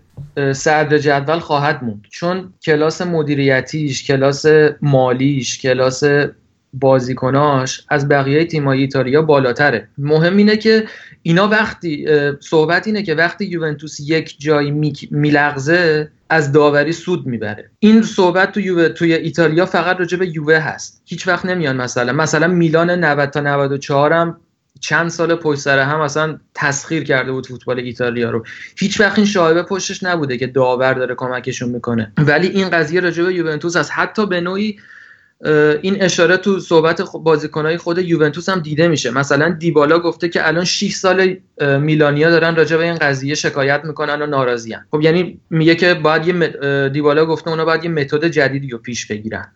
صدر 0.54 0.98
جدول 0.98 1.40
خواهد 1.40 1.84
موند. 1.84 2.06
چون 2.10 2.54
کلاس 2.64 3.02
مدیریتیش 3.02 4.04
کلاس 4.04 4.46
مالیش 4.82 5.60
کلاس 5.60 6.04
بازیکناش 6.74 7.86
از 7.90 8.08
بقیه 8.08 8.46
تیمای 8.46 8.82
ایتالیا 8.82 9.22
بالاتره. 9.22 9.88
مهم 9.98 10.38
اینه 10.38 10.58
که 10.58 10.86
اینا 11.22 11.48
وقتی 11.48 12.08
صحبت 12.40 12.88
اینه 12.88 13.04
که 13.04 13.16
وقتی 13.16 13.46
یوونتوس 13.46 14.00
یک 14.00 14.36
جای 14.40 14.96
میلغزه 15.12 16.12
از 16.30 16.52
داوری 16.52 16.92
سود 16.92 17.28
می‌بره. 17.28 17.70
این 17.80 18.02
صحبت 18.02 18.52
تو 18.52 18.90
توی 18.90 19.14
ایتالیا 19.14 19.66
فقط 19.66 20.00
راجع 20.00 20.18
به 20.18 20.36
یووه 20.36 20.56
هست. 20.56 21.02
هیچ 21.06 21.28
وقت 21.28 21.46
نمیان 21.46 21.76
مثلا. 21.76 22.14
مثلا 22.14 22.48
میلان 22.48 22.90
90 22.90 23.30
تا 23.30 23.42
94 23.42 24.14
هم 24.14 24.38
چند 24.82 25.10
سال 25.10 25.36
پشت 25.36 25.60
سر 25.60 25.80
هم 25.80 26.02
اصلا 26.02 26.40
تسخیر 26.56 27.04
کرده 27.04 27.32
بود 27.32 27.48
فوتبال 27.48 27.80
ایتالیا 27.80 28.30
رو. 28.30 28.46
هیچ 28.80 29.00
وقت 29.00 29.18
این 29.18 29.28
شایبه 29.28 29.64
پشتش 29.64 30.04
نبوده 30.04 30.38
که 30.38 30.48
داور 30.48 30.94
داره 30.94 31.16
کمکشون 31.16 31.70
می‌کنه. 31.70 32.12
ولی 32.18 32.48
این 32.48 32.70
قضیه 32.70 33.00
راجع 33.00 33.24
به 33.24 33.34
یوونتوس 33.34 33.76
هست. 33.76 33.92
حتی 33.96 34.26
به 34.26 34.42
نوعی 34.42 34.80
این 35.82 36.04
اشاره 36.04 36.38
تو 36.38 36.60
صحبت 36.60 37.02
بازیکنهای 37.02 37.78
خود 37.78 37.98
یوونتوس 37.98 38.50
هم 38.50 38.60
دیده 38.60 38.88
میشه. 38.88 39.12
مثلا 39.12 39.50
دیبالا 39.50 40.00
گفته 40.00 40.30
که 40.30 40.48
الان 40.48 40.66
6 40.66 40.94
سال 40.94 41.36
میلانیا 41.62 42.30
دارن 42.30 42.56
راجع 42.56 42.78
به 42.78 42.84
این 42.84 42.96
قضیه 42.96 43.36
شکایت 43.36 43.82
می‌کنن 43.84 44.22
و 44.22 44.26
ناراضیان. 44.26 44.86
خب 44.92 45.02
یعنی 45.02 45.40
میگه 45.50 45.76
که 45.76 45.94
باید 45.94 46.28
یه 46.28 46.90
دیبالا 46.90 47.26
گفته 47.26 47.50
اونا 47.50 47.66
باید 47.66 47.84
یه 47.84 47.90
متد 47.90 48.28
جدیدی 48.28 48.70
رو 48.70 48.78
پیش 48.78 49.06
بگیرن. 49.06 49.48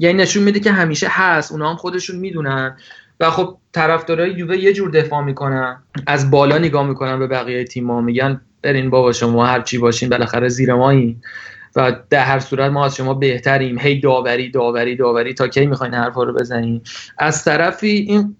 یعنی 0.00 0.22
نشون 0.22 0.42
میده 0.42 0.60
که 0.60 0.72
همیشه 0.72 1.06
هست. 1.10 1.52
اونا 1.52 1.70
هم 1.70 1.76
خودشون 1.76 2.16
می‌دونن. 2.16 2.76
و 3.22 3.30
خب 3.30 3.58
طرفدارای 3.72 4.30
یووه 4.30 4.56
یه 4.56 4.72
جور 4.72 4.90
دفاع 4.90 5.24
می‌کنن 5.24 5.82
از 6.06 6.30
بالا 6.30 6.58
نگاه 6.58 6.86
می‌کنن 6.86 7.18
به 7.18 7.26
بقیه 7.26 7.64
تیم‌ها 7.64 8.00
میگن 8.00 8.40
برین 8.62 8.90
بابا 8.90 9.12
شما 9.12 9.46
هر 9.46 9.60
چی 9.60 9.78
باشین 9.78 10.08
بالاخره 10.08 10.48
زیر 10.48 10.74
مایین 10.74 11.22
و 11.76 11.96
در 12.10 12.24
هر 12.24 12.38
صورت 12.38 12.70
ما 12.70 12.84
از 12.84 12.96
شما 12.96 13.14
بهتریم. 13.14 13.78
هی 13.78 14.00
داوری 14.00 14.50
داوری 14.50 14.96
داوری 14.96 15.34
تا 15.34 15.48
کی 15.48 15.66
می‌خواین 15.66 15.94
حرفا 15.94 16.22
رو 16.22 16.32
بزنین. 16.32 16.82
از 17.18 17.44
طرفی 17.44 17.88
این 17.88 18.36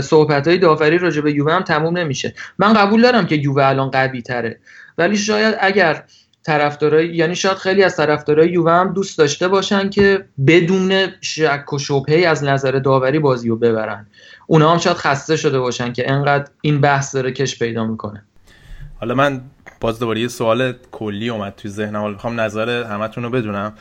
صحبت 0.00 0.48
های 0.48 0.58
داوری 0.58 0.98
راجع 0.98 1.20
به 1.20 1.32
یووه 1.32 1.52
هم 1.52 1.62
تموم 1.62 1.98
نمیشه. 1.98 2.34
من 2.58 2.72
قبول 2.72 3.02
دارم 3.02 3.26
که 3.26 3.34
یووه 3.34 3.66
الان 3.66 3.90
قوی 3.90 4.22
تره 4.22 4.58
ولی 4.98 5.16
شاید 5.16 5.54
اگر 5.60 6.04
طرفدارای 6.46 7.16
یعنی 7.16 7.34
شاید 7.34 7.56
خیلی 7.56 7.82
از 7.82 7.96
طرفدارای 7.96 8.50
یووه 8.50 8.72
هم 8.72 8.92
دوست 8.92 9.18
داشته 9.18 9.48
باشن 9.48 9.90
که 9.90 10.24
بدون 10.46 11.06
شک 11.20 11.72
و 11.72 11.78
شبهه 11.78 12.26
از 12.28 12.44
نظر 12.44 12.70
داوری 12.70 13.18
بازی 13.18 13.48
رو 13.48 13.56
ببرن. 13.56 14.06
اونا 14.46 14.72
هم 14.72 14.78
شاید 14.78 14.96
خسته 14.96 15.36
شده 15.36 15.58
باشن 15.58 15.92
که 15.92 16.10
انقدر 16.12 16.50
این 16.60 16.80
بحث 16.80 17.14
داره 17.14 17.32
کش 17.32 17.58
پیدا 17.58 17.84
می‌کنه. 17.84 18.24
حالا 19.00 19.14
من 19.14 19.40
باز 19.80 19.98
دوباره 19.98 20.20
یه 20.20 20.28
سوال 20.28 20.72
کلی 20.92 21.28
اومد 21.28 21.54
توی 21.56 21.70
ذهنم. 21.70 22.00
حالا 22.00 22.12
می‌خوام 22.12 22.40
نظر 22.40 22.84
همتون 22.84 23.24
رو 23.24 23.30
بدونم. 23.30 23.72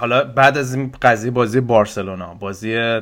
حالا 0.00 0.24
بعد 0.24 0.58
از 0.58 0.74
این 0.74 0.92
قضیه 1.02 1.30
بازی 1.30 1.60
بارسلونا 1.60 2.34
بازی 2.34 3.00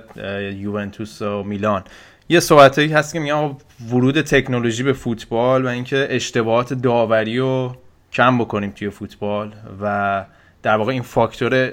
یوونتوس 0.57 1.23
و 1.23 1.43
میلان. 1.43 1.85
یه 2.29 2.41
صحبتایی 2.41 2.93
هست 2.93 3.13
که 3.13 3.19
میگم 3.19 3.57
ورود 3.91 4.21
تکنولوژی 4.21 4.83
به 4.83 4.93
فوتبال 4.93 5.65
و 5.65 5.69
اینکه 5.69 6.07
اشتباهات 6.11 6.75
داوری 6.75 7.39
رو 7.39 7.77
کم 8.15 8.39
بکنیم 8.39 8.71
توی 8.71 8.91
فوتبال 8.91 9.55
و 9.83 10.25
در 10.63 10.77
واقع 10.77 10.93
این 10.93 11.03
فاکتور 11.03 11.73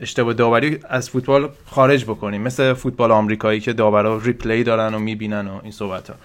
اشتباه 0.00 0.34
داوری 0.34 0.80
از 0.88 1.10
فوتبال 1.10 1.50
خارج 1.66 2.04
بکنیم. 2.04 2.42
مثل 2.42 2.74
فوتبال 2.74 3.12
آمریکایی 3.12 3.60
که 3.60 3.72
داورا 3.72 4.18
ریپلی 4.18 4.64
دارن 4.64 4.94
و 4.94 4.98
می‌بینن 4.98 5.48
و 5.48 5.60
این 5.62 5.72
صحبت 5.72 6.10
ها 6.10 6.16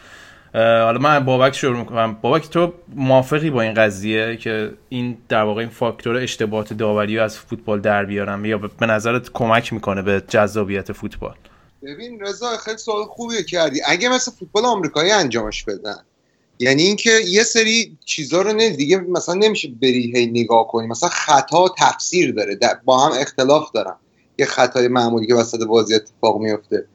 حالا 0.83 0.99
من 0.99 1.19
بابک 1.19 1.55
شروع 1.55 1.77
می‌کنم. 1.77 2.17
بابک 2.21 2.49
تو 2.49 2.73
موافقی 2.95 3.49
با 3.49 3.61
این 3.61 3.73
قضیه 3.73 4.37
که 4.37 4.71
این 4.89 5.17
در 5.29 5.43
واقع 5.43 5.59
این 5.59 5.69
فاکتور 5.69 6.17
اشتباهات 6.17 6.73
داوری 6.73 7.19
از 7.19 7.37
فوتبال 7.37 7.81
در 7.81 8.05
بیارم 8.05 8.45
یا 8.45 8.57
به 8.57 8.85
نظرت 8.85 9.29
کمک 9.33 9.73
می‌کنه 9.73 10.01
به 10.01 10.23
جذابیت 10.27 10.91
فوتبال؟ 10.91 11.35
ببین 11.83 12.19
رضا 12.21 12.57
خیلی 12.65 12.77
سوال 12.77 13.03
خوبی 13.03 13.43
کردی. 13.43 13.81
اگه 13.87 14.09
مثل 14.09 14.31
فوتبال 14.31 14.65
آمریکایی 14.65 15.11
انجامش 15.11 15.63
بدن 15.63 15.97
یعنی 16.61 16.83
اینکه 16.83 17.11
یه 17.27 17.43
سری 17.43 17.97
چیزا 18.05 18.41
رو 18.41 18.53
نه 18.53 18.69
دیگه 18.69 18.97
مثلا 18.97 19.35
نمیشه 19.35 19.67
بری 19.81 20.13
هی 20.15 20.25
نگاه 20.25 20.67
کنی. 20.67 20.87
مثلا 20.87 21.09
خطا 21.09 21.75
تفسیر 21.77 22.33
داره. 22.33 22.59
با 22.85 23.05
هم 23.05 23.11
اختلاف 23.19 23.71
دارن. 23.71 23.95
یه 24.39 24.45
خطای 24.45 24.87
معمولی 24.87 25.27
که 25.27 25.35
وسط 25.35 25.63
بازی 25.63 25.95
اتفاق 25.95 26.41
میفته. 26.41 26.85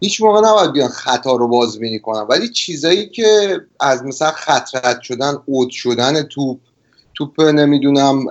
هیچ 0.00 0.20
موقع 0.20 0.40
نباید 0.40 0.72
بیان 0.72 0.88
خطا 0.88 1.36
رو 1.36 1.48
بازبینی 1.48 1.98
کنن. 1.98 2.20
ولی 2.20 2.48
چیزایی 2.48 3.08
که 3.08 3.60
از 3.80 4.04
مثلا 4.04 4.30
خطرت 4.30 5.00
شدن 5.00 5.34
اوت 5.46 5.70
شدن 5.70 6.22
توپ 6.22 6.58
توپ 7.14 7.40
نمی‌دونم 7.40 8.24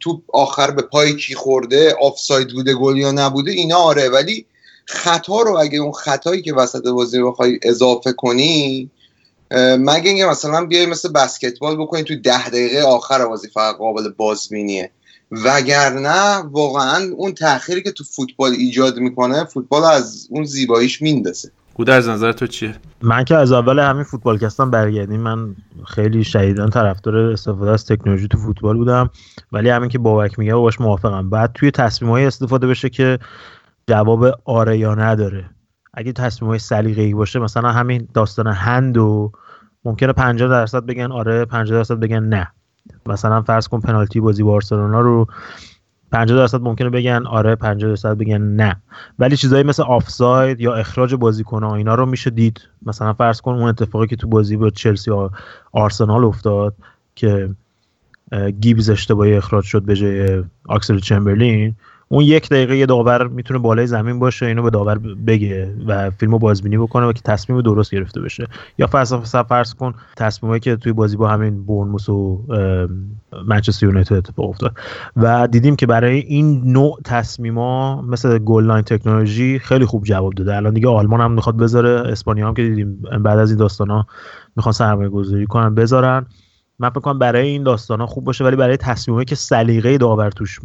توپ 0.00 0.22
آخر 0.32 0.70
به 0.70 0.82
پای 0.82 1.16
کی 1.16 1.34
خورده 1.34 1.94
آفساید 2.00 2.48
بوده 2.48 2.74
گل 2.74 2.96
یا 2.96 3.12
نبوده 3.12 3.50
اینا 3.50 3.76
آره. 3.76 4.08
ولی 4.08 4.46
خطا 4.86 5.42
رو 5.42 5.58
اگه 5.58 5.78
اون 5.78 5.92
خطایی 5.92 6.42
که 6.42 6.54
وسط 6.54 6.86
بازی 6.86 7.22
بخوای 7.22 7.58
اضافه 7.62 8.12
کنی 8.12 8.90
مگه 9.78 10.08
اینکه 10.08 10.26
مثلا 10.26 10.66
بیای 10.66 10.86
مثل 10.86 11.12
بسکتبال 11.12 11.76
بکنی 11.76 12.02
تو 12.02 12.14
ده 12.14 12.48
دقیقه 12.48 12.82
آخر 12.82 13.26
بازی 13.26 13.48
فقط 13.48 13.76
قابل 13.76 14.08
بازبینیه. 14.16 14.90
وگرنه 15.30 16.36
واقعا 16.36 17.10
اون 17.16 17.32
تأخیری 17.32 17.82
که 17.82 17.90
تو 17.90 18.04
فوتبال 18.04 18.52
ایجاد 18.52 18.98
می‌کنه 18.98 19.44
فوتبال 19.44 19.84
از 19.84 20.28
اون 20.30 20.44
زیباییش 20.44 21.02
میندازه. 21.02 21.50
گوده 21.74 21.94
از 21.94 22.08
نظر 22.08 22.32
تو 22.32 22.46
چیه؟ 22.46 22.76
من 23.02 23.24
که 23.24 23.36
از 23.36 23.52
اول 23.52 23.78
همین 23.78 24.04
فوتبال 24.04 24.38
کستم 24.38 24.70
برگردیم. 24.70 25.20
من 25.20 25.56
خیلی 25.86 26.24
شدیدن 26.24 26.70
طرفدار 26.70 27.16
استفاده 27.16 27.70
از 27.70 27.86
تکنولوژی 27.86 28.28
تو 28.28 28.38
فوتبال 28.38 28.76
بودم. 28.76 29.10
ولی 29.52 29.70
همین 29.70 29.88
که 29.88 29.98
بابک 29.98 30.38
میگه 30.38 30.54
باش 30.54 30.80
موافقم. 30.80 31.30
بعد 31.30 31.50
توی 31.54 31.70
تصمیم 31.70 32.10
های 32.10 32.26
استفاده 32.26 32.66
بشه 32.66 32.90
که 32.90 33.18
جواب 33.88 34.24
آره 34.44 34.78
یا 34.78 34.94
نداره 34.94 35.50
اگه 35.94 36.12
تصمیم 36.12 36.50
های 36.50 36.58
سلیقه‌ای 36.58 37.14
باشه 37.14 37.38
مثلا 37.38 37.72
همین 37.72 38.08
داستان 38.14 38.46
هند 38.46 38.96
و 38.96 39.32
ممکنه 39.84 40.12
50 40.12 40.48
درصد 40.48 40.86
بگن 40.86 41.12
آره 41.12 41.44
50 41.44 41.78
درصد 41.78 42.00
بگن 42.00 42.22
نه. 42.22 42.48
مثلا 43.06 43.42
فرض 43.42 43.68
کن 43.68 43.80
پنالتی 43.80 44.20
بازی 44.20 44.42
بارسلونا 44.42 45.00
رو 45.00 45.26
50 46.12 46.38
درصد 46.38 46.60
ممکنه 46.60 46.90
بگن 46.90 47.26
آره 47.26 47.54
50 47.54 47.90
درصد 47.90 48.18
بگن 48.18 48.42
نه. 48.42 48.76
ولی 49.18 49.36
چیزایی 49.36 49.62
مثل 49.62 49.82
آفساید 49.82 50.60
یا 50.60 50.74
اخراج 50.74 51.14
بازیکن 51.14 51.64
اینا 51.64 51.94
رو 51.94 52.06
میشه 52.06 52.30
دید. 52.30 52.60
مثلا 52.86 53.12
فرض 53.12 53.40
کن 53.40 53.52
اون 53.52 53.68
اتفاقی 53.68 54.06
که 54.06 54.16
تو 54.16 54.28
بازی 54.28 54.56
با 54.56 54.70
چلسی 54.70 55.10
و 55.10 55.30
آرسنال 55.72 56.24
افتاد 56.24 56.74
که 57.14 57.50
گیبز 58.60 58.90
اشتباهی 58.90 59.34
اخراج 59.34 59.64
شد 59.64 59.82
به 59.82 59.96
جای 59.96 60.44
آکسل 60.68 60.98
چمبرلین. 60.98 61.74
اون 62.08 62.24
یک 62.24 62.48
دقیقه 62.48 62.76
یه 62.76 62.86
داور 62.86 63.28
می‌تونه 63.28 63.60
بالای 63.60 63.86
زمین 63.86 64.18
باشه 64.18 64.46
اینو 64.46 64.62
به 64.62 64.70
داور 64.70 64.98
بگه 64.98 65.74
و 65.86 66.10
فیلمو 66.10 66.38
بازبینی 66.38 66.78
بکنه 66.78 67.06
و 67.06 67.12
که 67.12 67.20
تصمیم 67.24 67.60
درست 67.60 67.90
گرفته 67.90 68.20
بشه. 68.20 68.46
یا 68.78 68.86
فرض 68.86 69.14
فرض 69.48 69.74
کن 69.74 69.94
تصمیمی 70.16 70.60
که 70.60 70.76
توی 70.76 70.92
بازی 70.92 71.16
با 71.16 71.28
همین 71.28 71.64
بورنموث 71.64 72.08
و 72.08 72.42
منچستر 73.46 73.86
یونایتد 73.86 74.14
اتفاق 74.14 74.48
افتاد. 74.48 74.76
و 75.16 75.48
دیدیم 75.48 75.76
که 75.76 75.86
برای 75.86 76.18
این 76.18 76.62
نوع 76.72 76.98
تصمیما 77.04 78.02
مثل 78.02 78.38
گل 78.38 78.64
لاین 78.64 78.82
تکنولوژی 78.82 79.58
خیلی 79.58 79.84
خوب 79.84 80.04
جواب 80.04 80.32
داده. 80.32 80.56
الان 80.56 80.74
دیگه 80.74 80.88
آلمان 80.88 81.20
هم 81.20 81.32
می‌خواد 81.32 81.56
بذاره 81.56 81.90
اسپانیا 81.90 82.48
هم 82.48 82.54
که 82.54 82.62
دیدیم 82.62 83.02
بعد 83.20 83.38
از 83.38 83.50
این 83.50 83.58
داستانا 83.58 84.06
می‌خوان 84.56 84.72
سرمایه 84.72 85.08
گذاری 85.08 85.46
کنن 85.46 85.74
بذارن. 85.74 86.26
من 86.78 86.90
فکر 86.90 87.00
کنم 87.00 87.18
برای 87.18 87.48
این 87.48 87.62
داستان 87.62 88.06
خوب 88.06 88.24
باشه 88.24 88.44
ولی 88.44 88.56
برای 88.56 88.76
تصمیمایی 88.76 89.24
که 89.24 89.34
سلیقه 89.34 89.98
داور 89.98 90.30
توش 90.30 90.60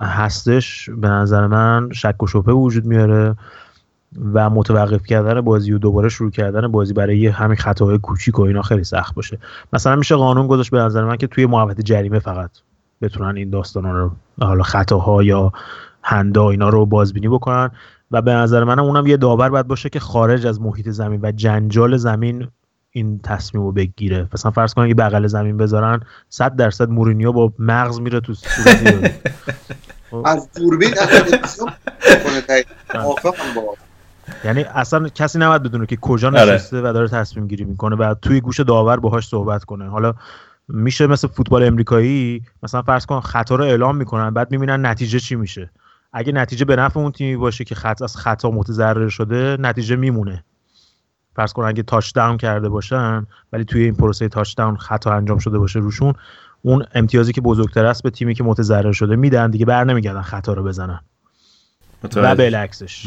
هستش 0.00 0.90
به 0.90 1.08
نظر 1.08 1.46
من 1.46 1.88
شک 1.92 2.22
و 2.22 2.26
شبه 2.26 2.52
وجود 2.52 2.84
میاره 2.84 3.34
و 4.34 4.50
متوقف 4.50 5.06
کردن 5.06 5.40
بازی 5.40 5.72
و 5.72 5.78
دوباره 5.78 6.08
شروع 6.08 6.30
کردن 6.30 6.68
بازی 6.68 6.92
برای 6.92 7.26
همین 7.26 7.56
خطاهای 7.56 7.98
کوچیک 7.98 8.38
و 8.38 8.42
اینا 8.42 8.62
خیلی 8.62 8.84
سخت 8.84 9.14
باشه. 9.14 9.38
مثلا 9.72 9.96
میشه 9.96 10.16
قانون 10.16 10.46
گذاشت 10.46 10.70
به 10.70 10.78
نظر 10.78 11.04
من 11.04 11.16
که 11.16 11.26
توی 11.26 11.46
محوطه 11.46 11.82
جریمه 11.82 12.18
فقط 12.18 12.50
بتونن 13.02 13.36
این 13.36 13.50
داستان 13.50 13.84
رو 13.84 14.10
حالا 14.40 14.62
خطاها 14.62 15.22
یا 15.22 15.52
هندا 16.02 16.50
اینا 16.50 16.68
رو 16.68 16.86
بازبینی 16.86 17.28
بکنن 17.28 17.70
و 18.10 18.22
به 18.22 18.32
نظر 18.32 18.64
من 18.64 18.78
اونم 18.78 19.06
یه 19.06 19.16
داور 19.16 19.48
باید 19.48 19.66
باشه 19.66 19.88
که 19.88 20.00
خارج 20.00 20.46
از 20.46 20.60
محیط 20.60 20.88
زمین 20.88 21.20
و 21.22 21.32
جنجال 21.32 21.96
زمین 21.96 22.48
این 22.90 23.18
تصمیم 23.18 23.62
رو 23.64 23.72
بگیره. 23.72 24.28
مثلا 24.34 24.50
فرض 24.50 24.74
کنید 24.74 24.96
بغل 24.96 25.26
زمین 25.26 25.56
بذارن 25.56 26.00
100 26.28 26.56
درصد 26.56 26.88
مورینیو 26.88 27.32
با 27.32 27.52
مغز 27.58 28.00
میره 28.00 28.20
تو 28.20 28.34
از 30.24 30.48
دوربین 30.52 30.90
با. 33.54 33.74
یعنی 34.44 34.62
اصلا 34.62 35.08
کسی 35.08 35.38
نباید 35.38 35.62
بدونه 35.62 35.86
که 35.86 35.96
کجا 35.96 36.28
آره. 36.28 36.54
نشسته 36.54 36.80
و 36.80 36.92
داره 36.92 37.08
تصمیم 37.08 37.46
گیری 37.48 37.64
می‌کنه 37.64 37.96
و 37.96 38.14
توی 38.22 38.40
گوش 38.40 38.60
داور 38.60 39.00
باهاش 39.00 39.28
صحبت 39.28 39.64
کنه. 39.64 39.88
حالا 39.88 40.14
میشه 40.68 41.06
مثل 41.06 41.28
فوتبال 41.28 41.62
امریکایی 41.62 42.42
مثلا 42.62 42.82
فرض 42.82 43.06
کن 43.06 43.20
خطا 43.20 43.54
رو 43.54 43.64
اعلام 43.64 43.96
می‌کنن 43.96 44.30
بعد 44.30 44.50
می‌بینن 44.50 44.86
نتیجه 44.86 45.18
چی 45.18 45.36
میشه. 45.36 45.70
اگه 46.12 46.32
نتیجه 46.32 46.64
به 46.64 46.76
نفع 46.76 47.00
اون 47.00 47.12
تیمی 47.12 47.36
باشه 47.36 47.64
که 47.64 47.74
خط 47.74 48.02
از 48.02 48.16
خطا 48.16 48.50
متضرر 48.50 49.08
شده 49.08 49.56
نتیجه 49.60 49.96
میمونه. 49.96 50.44
فرض 51.38 51.52
کن 51.52 51.64
اگه 51.64 51.82
تاچ 51.82 52.12
داون 52.14 52.36
کرده 52.36 52.68
باشن 52.68 53.26
ولی 53.52 53.64
توی 53.64 53.82
این 53.82 53.94
پروسه 53.94 54.28
تاچ 54.28 54.54
داون 54.56 54.76
خطا 54.76 55.12
انجام 55.12 55.38
شده 55.38 55.58
باشه 55.58 55.78
روشون 55.78 56.14
اون 56.62 56.84
امتیازی 56.94 57.32
که 57.32 57.40
بزرگتر 57.40 57.84
است 57.84 58.02
به 58.02 58.10
تیمی 58.10 58.34
که 58.34 58.44
متضرر 58.44 58.92
شده 58.92 59.16
میدن 59.16 59.50
دیگه 59.50 59.66
بر 59.66 59.84
نمیگردن 59.84 60.22
خطا 60.22 60.52
رو 60.52 60.64
بزنن. 60.64 61.00
و 62.16 62.34
بالعکسش. 62.34 63.06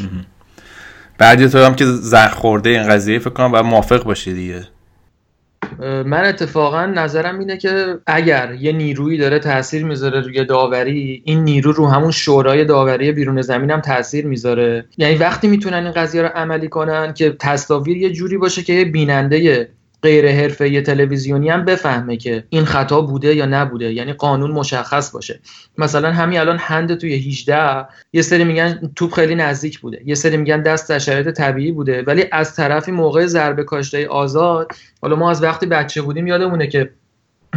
بعدی 1.18 1.48
تو 1.48 1.58
هم 1.64 1.74
که 1.74 1.86
زخ 1.86 2.34
خورده 2.34 2.70
این 2.70 2.88
قضیه 2.88 3.18
فکر 3.18 3.30
کنم 3.30 3.52
باید 3.52 3.64
موافق 3.64 4.04
باشی 4.04 4.34
دیگه. 4.34 4.68
من 6.06 6.24
اتفاقا 6.24 6.86
نظرم 6.86 7.38
اینه 7.38 7.56
که 7.56 7.98
اگر 8.06 8.54
یه 8.60 8.72
نیرویی 8.72 9.18
داره 9.18 9.38
تاثیر 9.38 9.84
می‌ذاره 9.84 10.20
روی 10.20 10.44
داوری 10.44 11.22
این 11.24 11.44
نیرو 11.44 11.72
رو 11.72 11.86
همون 11.86 12.10
شورای 12.10 12.64
داوری 12.64 13.12
بیرون 13.12 13.42
زمین 13.42 13.70
هم 13.70 13.80
تاثیر 13.80 14.26
می‌ذاره. 14.26 14.84
یعنی 14.98 15.14
وقتی 15.14 15.48
می‌تونن 15.48 15.82
این 15.82 15.92
قضیه 15.92 16.22
رو 16.22 16.28
عملی 16.28 16.68
کنن 16.68 17.14
که 17.14 17.36
تصاویر 17.40 17.96
یه 17.96 18.10
جوری 18.10 18.38
باشه 18.38 18.62
که 18.62 18.84
بیننده 18.84 19.68
غیر 20.02 20.32
حرفه 20.32 20.80
تلویزیونی 20.80 21.50
هم 21.50 21.64
بفهمه 21.64 22.16
که 22.16 22.44
این 22.48 22.64
خطا 22.64 23.00
بوده 23.00 23.34
یا 23.34 23.46
نبوده. 23.46 23.92
یعنی 23.92 24.12
قانون 24.12 24.50
مشخص 24.50 25.10
باشه. 25.10 25.40
مثلا 25.78 26.12
همین 26.12 26.38
الان 26.38 26.58
هند 26.60 26.94
توی 26.94 27.14
18 27.14 27.86
یه 28.12 28.22
سری 28.22 28.44
میگن 28.44 28.92
توپ 28.96 29.14
خیلی 29.14 29.34
نزدیک 29.34 29.80
بوده. 29.80 30.02
یه 30.04 30.14
سری 30.14 30.36
میگن 30.36 30.62
دست 30.62 30.88
در 30.88 30.98
شرایط 30.98 31.28
طبیعی 31.28 31.72
بوده. 31.72 32.02
ولی 32.02 32.24
از 32.32 32.56
طرفی 32.56 32.90
موقع 32.90 33.26
ضربه 33.26 33.64
کاشته 33.64 34.08
آزاد 34.08 34.72
حالا 35.02 35.16
ما 35.16 35.30
از 35.30 35.42
وقتی 35.42 35.66
بچه 35.66 36.02
بودیم 36.02 36.26
یادمونه 36.26 36.66
که 36.66 36.90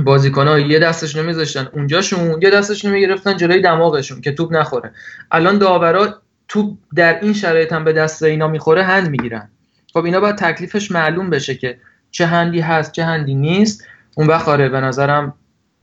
بازیکن‌ها 0.03 0.59
یه 0.59 0.79
دستشون 0.79 1.25
میذاشتن 1.25 1.67
اونجاشون 1.73 2.41
یه 2.41 2.49
دستشون 2.49 2.91
می‌گرفتن 2.91 3.37
جلوی 3.37 3.61
دماغشون 3.61 4.21
که 4.21 4.31
توپ 4.31 4.53
نخوره. 4.53 4.91
الان 5.31 5.57
داورا 5.57 6.21
توپ 6.47 6.77
در 6.95 7.19
این 7.21 7.33
شرایط 7.33 7.73
هم 7.73 7.83
به 7.83 7.93
دست 7.93 8.23
اینا 8.23 8.47
می‌خوره 8.47 8.83
هند 8.83 9.09
می‌گیرن. 9.09 9.49
خب 9.93 10.05
اینا 10.05 10.19
باید 10.19 10.35
تکلیفش 10.35 10.91
معلوم 10.91 11.29
بشه 11.29 11.55
که 11.55 11.77
چه 12.15 12.25
هندی 12.25 12.59
هست 12.59 12.91
چه 12.91 13.03
هندی 13.03 13.35
نیست 13.35 13.83
اون 14.17 14.27
وقت 14.27 14.47
آره 14.47 14.69
به 14.69 14.81
نظرم 14.81 15.33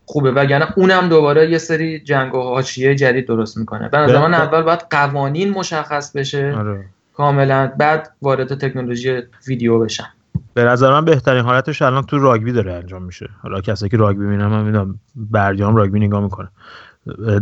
خوبه. 0.05 0.33
وگرنه 0.33 0.67
اونم 0.77 1.09
دوباره 1.09 1.51
یه 1.51 1.59
سری 1.59 2.01
جنگ 2.01 2.35
و 2.35 2.43
حاشیه 2.43 2.95
جدید 2.95 3.27
درست 3.27 3.57
می‌کنه. 3.59 3.89
به 3.89 3.99
نظر 3.99 4.19
من 4.19 4.35
اول 4.35 4.63
باید 4.63 4.81
قوانین 4.91 5.51
مشخص 5.51 6.13
بشه. 6.17 6.55
آره. 6.59 6.85
کاملا 7.15 7.73
بعد 7.79 8.11
وارد 8.23 8.55
تکنولوژی 8.55 9.23
ویدیو 9.47 9.79
بشن 9.79 10.05
به 10.55 10.65
نظر 10.65 10.91
من 10.91 11.05
بهترین 11.05 11.45
حالتش 11.45 11.83
الان 11.83 12.03
تو 12.03 12.19
راگبی 12.19 12.53
داره 12.53 12.73
انجام 12.73 13.03
میشه. 13.03 13.29
حالا 13.43 13.61
کسی 13.61 13.89
که 13.89 13.97
راگبی 13.97 14.25
می‌بینم 14.25 14.51
من 14.51 14.65
می‌دونم 14.65 15.01
برجام 15.15 15.77
راگبی 15.77 16.01
نگاه 16.01 16.21
می‌کنه. 16.21 16.49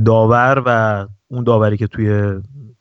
داور 0.04 0.62
و 0.66 1.06
اون 1.28 1.44
داوری 1.44 1.76
که 1.76 1.86
توی 1.86 2.40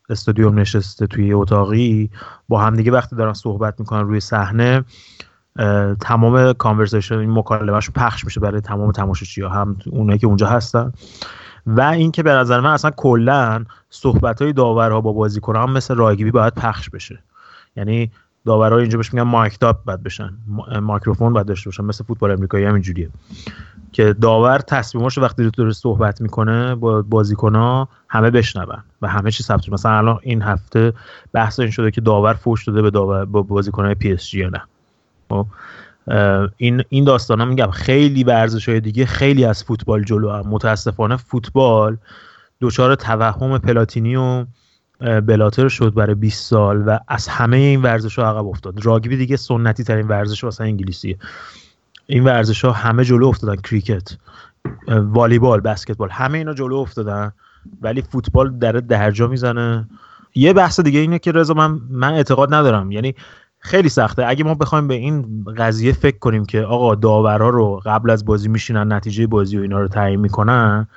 استادیوم 0.09 0.59
نشسته 0.59 1.07
توی 1.07 1.33
اتاقی 1.33 2.09
با 2.47 2.61
همدیگه 2.61 2.91
وقتی 2.91 3.15
دارن 3.15 3.33
صحبت 3.33 3.79
می‌کنن 3.79 4.01
روی 4.01 4.19
صحنه 4.19 4.83
تمام 6.01 6.53
کانورسیشن 6.53 7.17
این 7.17 7.31
مکالمهشون 7.31 7.93
پخش 7.93 8.25
میشه 8.25 8.39
برای 8.39 8.61
تمام 8.61 8.91
تماشاچی 8.91 9.41
ها 9.41 9.49
هم 9.49 9.77
اونایی 9.91 10.19
که 10.19 10.27
اونجا 10.27 10.47
هستن. 10.47 10.93
و 11.67 11.81
اینکه 11.81 12.23
به 12.23 12.31
نظر 12.31 12.59
من 12.59 12.71
اصلا 12.71 12.91
کلا 12.91 13.65
صحبت 13.89 14.41
های 14.41 14.53
داورها 14.53 15.01
با 15.01 15.13
بازیکن 15.13 15.55
هم 15.55 15.71
مثل 15.71 15.95
رایگیبی 15.95 16.31
باید 16.31 16.53
پخش 16.53 16.89
بشه. 16.89 17.19
یعنی 17.75 18.11
داورها 18.45 18.77
اینجا 18.77 18.97
بهش 18.97 19.13
میگن 19.13 19.23
mic'd 19.23 19.59
up 19.59 19.83
باید 19.83 20.03
بشن 20.03 20.29
microphone 20.81 21.33
باید 21.33 21.47
داشته 21.47 21.69
باشن 21.69 21.83
مثل 21.83 22.03
فوتبال 22.03 22.31
امریکایی 22.31 22.65
هم 22.65 22.73
اینجوریه. 22.73 23.09
که 23.91 24.13
داور 24.13 24.59
تصمیماش 24.59 25.17
وقتی 25.17 25.49
داره 25.57 25.71
صحبت 25.71 26.21
می‌کنه 26.21 26.75
با 26.75 27.01
بازیکنها 27.01 27.89
همه 28.09 28.29
بشنون 28.29 28.83
و 29.01 29.07
همه 29.07 29.31
چی 29.31 29.43
ثبت 29.43 29.69
مثلا 29.69 29.97
الان 29.97 30.19
این 30.21 30.41
هفته 30.41 30.93
بحث 31.33 31.59
این 31.59 31.71
شده 31.71 31.91
که 31.91 32.01
داور 32.01 32.33
فوش 32.33 32.67
داده 32.67 32.81
به 32.81 32.89
داور 32.89 33.25
با 33.25 33.41
بازیکنهای 33.41 33.95
پی 33.95 34.13
اس 34.13 34.27
جی 34.27 34.39
یا 34.39 34.49
نه. 34.49 34.61
خب، 35.29 35.47
این 36.57 36.83
این 36.89 37.03
داستان 37.03 37.47
میگم 37.47 37.71
خیلی 37.71 38.23
ورزش 38.23 38.69
های 38.69 38.79
دیگه 38.79 39.05
خیلی 39.05 39.45
از 39.45 39.63
فوتبال 39.63 40.03
جلو 40.03 40.31
هم. 40.31 40.47
متاسفانه 40.47 41.17
فوتبال 41.17 41.97
دچار 42.61 42.95
توهم 42.95 43.57
پلاتینی 43.57 44.15
و 44.15 44.45
بلاتر 44.99 45.67
شد 45.67 45.93
برای 45.93 46.15
20 46.15 46.45
سال 46.45 46.83
و 46.87 46.99
از 47.07 47.27
همه 47.27 47.57
این 47.57 47.81
ورزش 47.81 48.19
ها 48.19 48.29
عقب 48.29 48.47
افتاد. 48.47 48.85
راگبی 48.85 49.17
دیگه 49.17 49.37
سنتی 49.37 49.83
ترین 49.83 50.07
ورزش 50.07 50.43
واسه 50.43 50.63
انگلیسیه. 50.63 51.17
این 52.05 52.23
ورزش 52.23 52.65
ها 52.65 52.71
همه 52.71 53.05
جلو 53.05 53.27
افتادن 53.27 53.55
کریکت 53.55 54.17
والیبال 54.87 55.61
بسکتبال 55.61 56.09
همه 56.09 56.37
اینا 56.37 56.53
جلو 56.53 56.75
افتادن. 56.75 57.31
ولی 57.81 58.01
فوتبال 58.01 58.57
در 58.57 58.71
درجا 58.71 59.27
می‌زنه. 59.27 59.87
یه 60.35 60.53
بحث 60.53 60.79
دیگه 60.79 60.99
اینه 60.99 61.19
که 61.19 61.31
رضا 61.31 61.53
من 61.53 61.79
من 61.89 62.13
اعتقاد 62.13 62.53
ندارم. 62.53 62.91
یعنی 62.91 63.15
خیلی 63.59 63.89
سخته. 63.89 64.25
اگه 64.27 64.43
ما 64.43 64.53
بخوایم 64.53 64.87
به 64.87 64.93
این 64.93 65.45
قضیه 65.57 65.91
فکر 65.91 66.17
کنیم 66.17 66.45
که 66.45 66.61
آقا 66.61 66.95
داورا 66.95 67.49
رو 67.49 67.81
قبل 67.85 68.09
از 68.09 68.25
بازی 68.25 68.49
میشینن 68.49 68.93
نتیجه 68.93 69.27
بازی 69.27 69.57
و 69.57 69.61
اینا 69.61 69.79
رو 69.79 69.87
تعیین 69.87 70.19
می‌کنن 70.19 70.87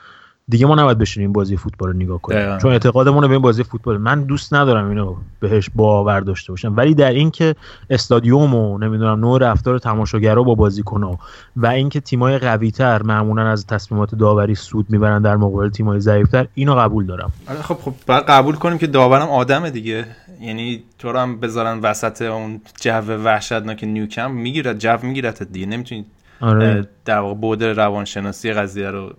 دیگه 0.49 0.67
ما 0.67 0.75
نباید 0.75 0.99
بشینیم 0.99 1.33
بازی 1.33 1.57
فوتبال 1.57 1.89
رو 1.89 1.97
نگاه 1.97 2.23
کنیم. 2.23 2.39
دقیقا. 2.39 2.59
چون 2.59 2.73
اعتقادمون 2.73 3.27
به 3.27 3.33
این 3.33 3.43
بازی 3.43 3.63
فوتبال 3.63 3.99
من 3.99 4.25
دوست 4.25 4.55
ندارم 4.55 4.89
اینو 4.89 5.17
بهش 5.41 5.71
باور 5.75 6.21
داشته 6.21 6.53
باشم. 6.53 6.77
ولی 6.77 6.95
در 6.95 7.11
اینکه 7.11 7.55
استادیوم 7.91 8.55
و 8.55 8.79
نمی‌دونم 8.79 9.21
نوع 9.21 9.39
رفتار 9.39 9.79
تماشاگرا 9.79 10.43
با 10.43 10.55
بازیکن‌ها 10.55 11.19
و 11.57 11.67
اینکه 11.67 12.01
تیمای 12.01 12.39
قوی‌تر 12.39 13.03
معمولا 13.03 13.49
از 13.49 13.67
تصمیمات 13.67 14.15
داوری 14.15 14.55
سود 14.55 14.87
می‌برن 14.91 15.23
در 15.23 15.37
مقابل 15.37 15.71
تیمای 15.71 16.01
ضعیف‌تر 16.01 16.47
اینو 16.55 16.75
قبول 16.75 17.07
دارم. 17.07 17.33
آره 17.49 17.63
خب 17.63 17.75
خب 17.75 17.95
باید 18.07 18.25
قبول 18.25 18.55
کنیم 18.55 18.79
که 18.79 18.87
داورم 18.87 19.29
آدمه 19.29 19.71
دیگه. 19.71 20.07
یعنی 20.43 20.83
تو 20.99 21.13
رو 21.13 21.19
هم 21.19 21.41
بذارن 21.41 21.79
وسط 21.79 22.23
اون 22.23 22.61
جو 22.81 23.01
وحشتناک 23.01 23.85
نیوکم 23.85 24.31
می‌گیرد 24.31 24.79
جو 24.79 24.99
می‌گیرد 25.03 25.53
دیگه. 25.53 25.67
نمی‌تونی 25.67 26.05
آره. 26.41 26.89
در 27.05 27.19
واقع 27.19 27.35
بود 27.35 27.65
روانشناسی 27.65 28.53
قضیه 28.53 28.91
رو 28.91 29.15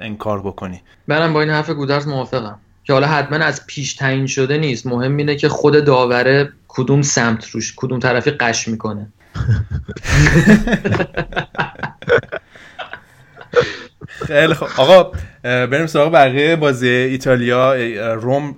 انکار 0.00 0.40
بکنی. 0.40 0.80
منم 1.06 1.32
با 1.32 1.40
این 1.40 1.50
حرف 1.50 1.70
گودرز 1.70 2.08
موافقم 2.08 2.58
که 2.84 2.92
حالا 2.92 3.06
حتما 3.06 3.36
از 3.36 3.66
پیش 3.66 3.94
تعیین 3.94 4.26
شده 4.26 4.58
نیست. 4.58 4.86
مهم 4.86 5.16
اینه 5.16 5.36
که 5.36 5.48
خود 5.48 5.84
داوره 5.84 6.52
کدوم 6.68 7.02
سمت 7.02 7.48
روش 7.48 7.74
کدوم 7.76 7.98
طرفی 7.98 8.30
قش 8.30 8.68
می‌کنه. 8.68 9.08
خیلی 14.26 14.54
خوب. 14.54 14.68
آقا 14.76 15.12
بریم 15.42 15.86
سراغ 15.86 16.12
بقیه 16.12 16.56
بازی 16.56 16.88
ایتالیا 16.88 17.74
روم 18.14 18.54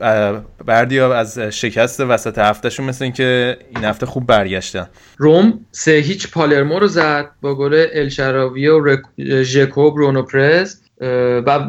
بردیا 0.67 1.15
از 1.15 1.39
شکست 1.39 2.01
وسط 2.01 2.39
هفتهشون 2.39 2.87
مثل 2.87 3.05
اینکه 3.05 3.57
این 3.77 3.85
هفته 3.85 4.07
خوب 4.07 4.27
برگشتن. 4.27 4.89
روم 5.17 5.61
سه 5.71 5.93
هیچ 5.93 6.31
پالرمو 6.31 6.79
رو 6.79 6.87
زد 6.87 7.31
با 7.41 7.55
گل 7.55 7.87
الشراوی 7.93 8.69
و 8.69 8.97
ژکو 9.43 9.91
برونو 9.91 10.23
پرز. 10.23 10.81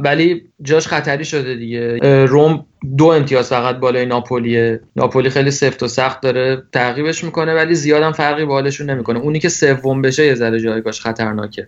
ولی 0.03 0.43
جاش 0.61 0.87
خطری 0.87 1.25
شده 1.25 1.55
دیگه. 1.55 1.97
روم 2.25 2.65
دو 2.97 3.05
امتیاز 3.05 3.49
فقط 3.49 3.75
بالای 3.75 4.05
ناپولیه. 4.05 4.79
ناپولی 4.95 5.29
خیلی 5.29 5.51
سفت 5.51 5.83
و 5.83 5.87
سخت 5.87 6.21
داره 6.21 6.63
تعقیبش 6.71 7.23
می‌کنه 7.23 7.55
ولی 7.55 7.75
زیادم 7.75 8.11
فرقی 8.11 8.45
بالشون 8.45 8.89
نمی‌کنه. 8.89 9.19
اونی 9.19 9.39
که 9.39 9.49
سوم 9.49 10.01
بشه 10.01 10.25
یه 10.25 10.35
ذره 10.35 10.59
جایگاهش 10.59 11.01
خطرناکه. 11.01 11.67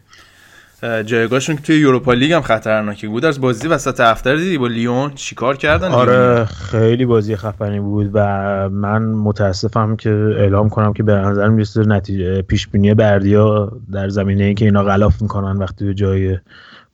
جایگاهشون 1.06 1.56
توی 1.56 1.76
یوروپا 1.76 2.14
لیگ 2.14 2.32
هم 2.32 2.42
خطرناکی 2.42 3.08
بود. 3.08 3.26
از 3.26 3.42
بازی 3.42 3.68
وسط 3.68 4.00
هفته 4.00 4.36
دیدی 4.36 4.58
با 4.58 4.68
لیون 4.68 5.12
چیکار 5.16 5.58
کردن 5.58 5.92
آره 5.92 6.46
خیلی 6.46 7.06
بازی 7.06 7.36
خفنی 7.36 7.80
بود 7.80 8.10
و 8.14 8.70
من 8.70 9.02
متاسفم 9.04 9.96
که 9.96 10.10
اعلام 10.38 10.70
کنم 10.70 10.94
که 10.94 11.04
به 11.04 11.14
نظر 11.14 11.50
می‌رسه 11.50 11.82
نتیجه 11.82 12.42
پیش 12.42 12.68
بینی 12.68 12.94
بردیا 12.94 13.72
در 13.92 14.10
زمینه 14.10 14.44
اینکه 14.44 14.66
اینا 14.66 14.84
غلاف 14.84 15.22
می‌کنن 15.22 15.58
وقتی 15.58 15.86
به 15.86 15.94
جای 15.94 16.38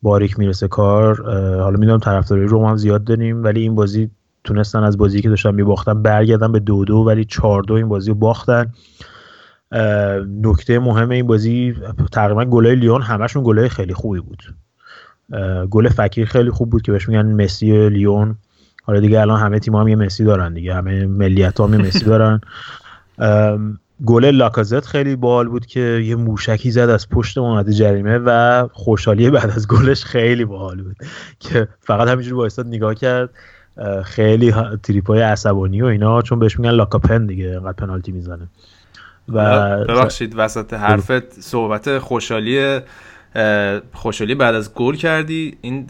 باریک 0.02 0.38
می‌رسه 0.38 0.68
کار. 0.68 1.22
حالا 1.60 1.76
می‌دونم 1.76 1.98
طرفدارای 1.98 2.46
روم 2.46 2.64
هم 2.64 2.76
زیاد 2.76 3.04
داریم 3.04 3.44
ولی 3.44 3.60
این 3.60 3.74
بازی 3.74 4.10
تونستن 4.44 4.82
از 4.82 4.98
بازی 4.98 5.22
که 5.22 5.28
داشتن 5.28 5.54
میباختن 5.54 6.02
برگردن 6.02 6.52
به 6.52 6.58
دو 6.58 6.84
دو 6.84 6.96
ولی 6.96 7.24
چهار 7.24 7.62
دو 7.62 7.74
این 7.74 7.88
بازی 7.88 8.10
رو 8.10 8.14
باختن. 8.14 8.72
نکته 10.42 10.78
مهم 10.78 11.10
این 11.10 11.26
بازی 11.26 11.74
تقریبا 12.12 12.44
گلای 12.44 12.74
لیون 12.74 13.02
همشون 13.02 13.42
گلای 13.44 13.68
خیلی 13.68 13.94
خوبی 13.94 14.20
بود. 14.20 14.42
گل 15.70 15.88
فکیر 15.88 16.26
خیلی 16.26 16.50
خوب 16.50 16.70
بود 16.70 16.82
که 16.82 16.92
بهش 16.92 17.08
میگن 17.08 17.42
مسی 17.44 17.88
لیون. 17.88 18.36
حالا 18.82 19.00
دیگه 19.00 19.20
الان 19.20 19.40
همه 19.40 19.58
تیم 19.58 19.76
هم 19.76 19.88
یه 19.88 19.96
مسی 19.96 20.24
دارن 20.24 20.54
دیگه 20.54 20.74
همه 20.74 21.06
ملیت 21.06 21.60
هم 21.60 21.74
یه 21.74 21.80
مسی 21.80 22.04
دارن. 22.04 22.40
گل 24.06 24.24
لاکازت 24.24 24.86
خیلی 24.86 25.16
بال 25.16 25.48
بود 25.48 25.66
که 25.66 25.80
یه 25.80 26.16
موشکی 26.16 26.70
زد 26.70 26.80
از 26.80 27.08
پشت 27.08 27.38
منطقه 27.38 27.72
جریمه 27.72 28.18
و 28.18 28.68
خوشحالی 28.72 29.30
بعد 29.30 29.50
از 29.50 29.68
گلش 29.68 30.04
خیلی 30.04 30.44
باحال 30.44 30.82
بود 30.82 30.96
که 31.40 31.68
فقط 31.80 32.08
همینجوری 32.08 32.36
وایساد 32.36 32.66
نگاه 32.66 32.94
کرد. 32.94 33.30
خیلی 34.04 34.54
تریپای 34.82 35.20
عصبانی 35.20 35.82
و 35.82 35.86
اینا 35.86 36.22
چون 36.22 36.38
بهش 36.38 36.58
میگن 36.58 36.70
لاکاپن 36.70 37.26
دیگه 37.26 37.46
انقدر 37.46 37.72
پنالتی 37.72 38.12
می‌زنه. 38.12 38.48
و 39.28 39.84
ببخشید 39.84 40.34
وسط 40.36 40.74
حرفت 40.74 41.40
صحبت 41.40 41.98
خوشحالی 41.98 42.80
خوشحالی 43.92 44.34
بعد 44.34 44.54
از 44.54 44.74
گل 44.74 44.94
کردی. 44.94 45.56
این 45.60 45.86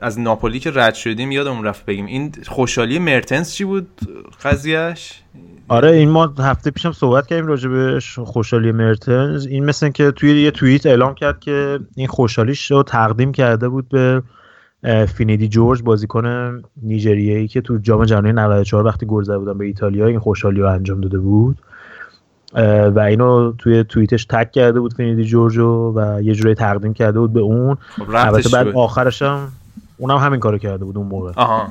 از 0.00 0.20
ناپولی 0.20 0.60
که 0.60 0.70
رد 0.74 0.94
شدیم 0.94 1.32
یادمون 1.32 1.64
رفت 1.64 1.86
بگیم. 1.86 2.06
این 2.06 2.32
خوشحالی 2.46 2.98
مرتنس 2.98 3.54
چی 3.54 3.64
بود 3.64 3.88
قضیهش 4.44 5.22
آره 5.68 5.90
این 5.90 6.08
ما 6.08 6.34
هفته 6.38 6.70
پیشم 6.70 6.92
صحبت 6.92 7.26
کردیم 7.26 7.46
راجع 7.46 7.68
به 7.68 8.00
خوشحالی 8.24 8.72
مرتنز. 8.72 9.46
این 9.46 9.64
مثل 9.64 9.88
که 9.88 10.10
توی 10.10 10.42
یه 10.42 10.50
توییت 10.50 10.86
اعلام 10.86 11.14
کرد 11.14 11.40
که 11.40 11.78
این 11.96 12.06
خوشحالیش 12.06 12.70
رو 12.70 12.82
تقدیم 12.82 13.32
کرده 13.32 13.68
بود 13.68 13.88
به 13.88 14.22
فینیدی 15.06 15.48
جورج 15.48 15.82
بازیکن 15.82 16.62
نیجریه‌ای 16.82 17.48
که 17.48 17.60
تو 17.60 17.78
جام 17.78 18.04
جهانی 18.04 18.32
94 18.32 18.86
وقتی 18.86 19.06
گل 19.06 19.22
زده 19.22 19.38
بودن 19.38 19.58
به 19.58 19.64
ایتالیا 19.64 20.06
این 20.06 20.18
خوشحالی 20.18 20.60
رو 20.60 20.68
انجام 20.68 21.00
داده 21.00 21.18
بود. 21.18 21.58
و 22.94 23.00
اینو 23.00 23.52
توی 23.52 23.84
توییتش 23.84 24.24
تک 24.24 24.52
کرده 24.52 24.80
بود 24.80 24.94
فینیدی 24.94 25.24
جورجو 25.24 25.92
و 25.96 26.22
یه 26.22 26.34
جوری 26.34 26.54
تقدیم 26.54 26.94
کرده 26.94 27.20
بود 27.20 27.32
به 27.32 27.40
اون. 27.40 27.74
خب، 27.74 28.10
البته 28.10 28.48
بعد 28.48 28.68
آخرش 28.68 29.22
هم 29.22 29.52
اونم 29.96 30.16
همین 30.16 30.40
کارو 30.40 30.58
کرده 30.58 30.84
بود 30.84 30.96
اون 30.96 31.06
موقع. 31.06 31.32
آها. 31.36 31.68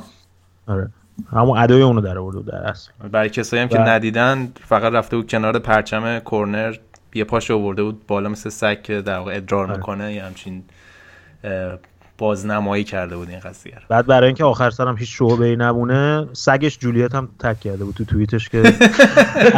آره. 0.67 0.89
همون 1.31 1.57
ادای 1.57 1.81
اونو 1.81 2.01
در 2.01 2.17
آورد 2.17 2.45
در 2.45 2.55
اصل. 2.55 2.91
برای 3.11 3.29
کسایی 3.29 3.61
هم 3.61 3.67
که 3.69 3.79
ندیدن 3.79 4.51
فقط 4.63 4.93
رفته 4.93 5.17
بود 5.17 5.29
کنار 5.29 5.59
پرچم 5.59 6.19
کورنر 6.19 6.75
یه 7.13 7.23
پاش 7.23 7.51
آورده 7.51 7.83
بود 7.83 8.07
بالا 8.07 8.29
مثل 8.29 8.49
سگ 8.49 8.81
که 8.81 9.01
در 9.01 9.17
واقع 9.17 9.35
ادرار 9.35 9.63
آره. 9.63 9.75
می‌کنه 9.75 10.13
یه 10.13 10.23
همچین 10.23 10.63
بازنمایی 12.19 12.83
کرده 12.83 13.17
بود 13.17 13.29
این 13.29 13.39
قضیه 13.39 13.77
بعد 13.89 14.05
برای 14.07 14.27
اینکه 14.27 14.43
آخر 14.43 14.69
سرم 14.69 14.97
هیچ 14.97 15.17
شعبه 15.17 15.45
ای 15.45 15.55
نمونه 15.55 16.27
سگش 16.33 16.79
جولیت 16.79 17.15
هم 17.15 17.29
تک 17.39 17.59
کرده 17.59 17.85
بود 17.85 17.95
تو 17.95 18.05
توییتش 18.05 18.49
که 18.49 18.57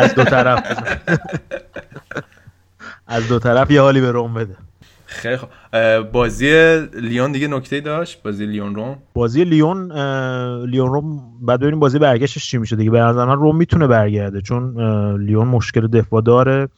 از 0.01 0.15
دو 0.15 0.23
طرف 0.23 0.83
از 3.07 3.27
دو 3.27 3.39
طرف 3.39 3.71
یه 3.71 3.81
حالی 3.81 4.01
به 4.01 4.11
روم 4.11 4.33
بده. 4.33 4.55
خیلی 5.05 5.37
خوب. 5.37 5.49
بازی 6.11 6.79
لیون 6.93 7.31
دیگه 7.31 7.47
نکته 7.47 7.79
داشت؟ 7.79 8.23
بازی 8.23 8.45
لیون 8.45 8.75
روم؟ 8.75 8.97
بازی 9.13 9.43
لیون 9.43 9.91
لیون 10.65 10.93
روم 10.93 11.21
بعد 11.41 11.59
ببینیم 11.59 11.79
بازی 11.79 11.99
برگشتش 11.99 12.49
چی 12.49 12.57
میشه 12.57 12.75
دیگه. 12.75 12.91
به 12.91 12.99
نظر 12.99 13.25
من 13.25 13.35
روم 13.37 13.57
می‌تونه 13.57 13.87
برگرده 13.87 14.41
چون 14.41 14.77
لیون 15.21 15.47
مشکل 15.47 15.87
دفاع 15.87 16.21
داره. 16.21 16.69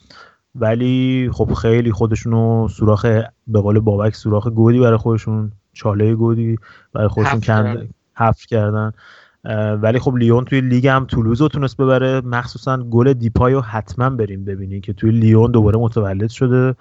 ولی 0.55 1.29
خب 1.33 1.53
خیلی 1.53 1.91
خودشونو 1.91 2.67
سوراخ 2.67 3.05
به 3.47 3.61
قول 3.61 3.79
بابک 3.79 4.15
سوراخ 4.15 4.47
گودی 4.47 4.79
برای 4.79 4.97
خودشون. 4.97 5.51
چاله 5.73 6.15
گودی 6.15 6.57
برای 6.93 7.07
خودشون 7.07 7.39
کند 7.39 7.89
حف 8.15 8.45
کردن. 8.45 8.91
ولی 9.81 9.99
خب 9.99 10.15
لیون 10.15 10.45
توی 10.45 10.61
لیگ 10.61 10.87
هم 10.87 11.05
تولوز 11.05 11.41
رو 11.41 11.47
تونست 11.47 11.77
ببره. 11.77 12.21
مخصوصا 12.21 12.77
گل 12.77 13.13
دیپایو 13.13 13.61
حتما 13.61 14.09
بریم 14.09 14.45
ببینیم 14.45 14.81
که 14.81 14.93
توی 14.93 15.11
لیون 15.11 15.51
دوباره 15.51 15.79
متولد 15.79 16.29
شده 16.29 16.75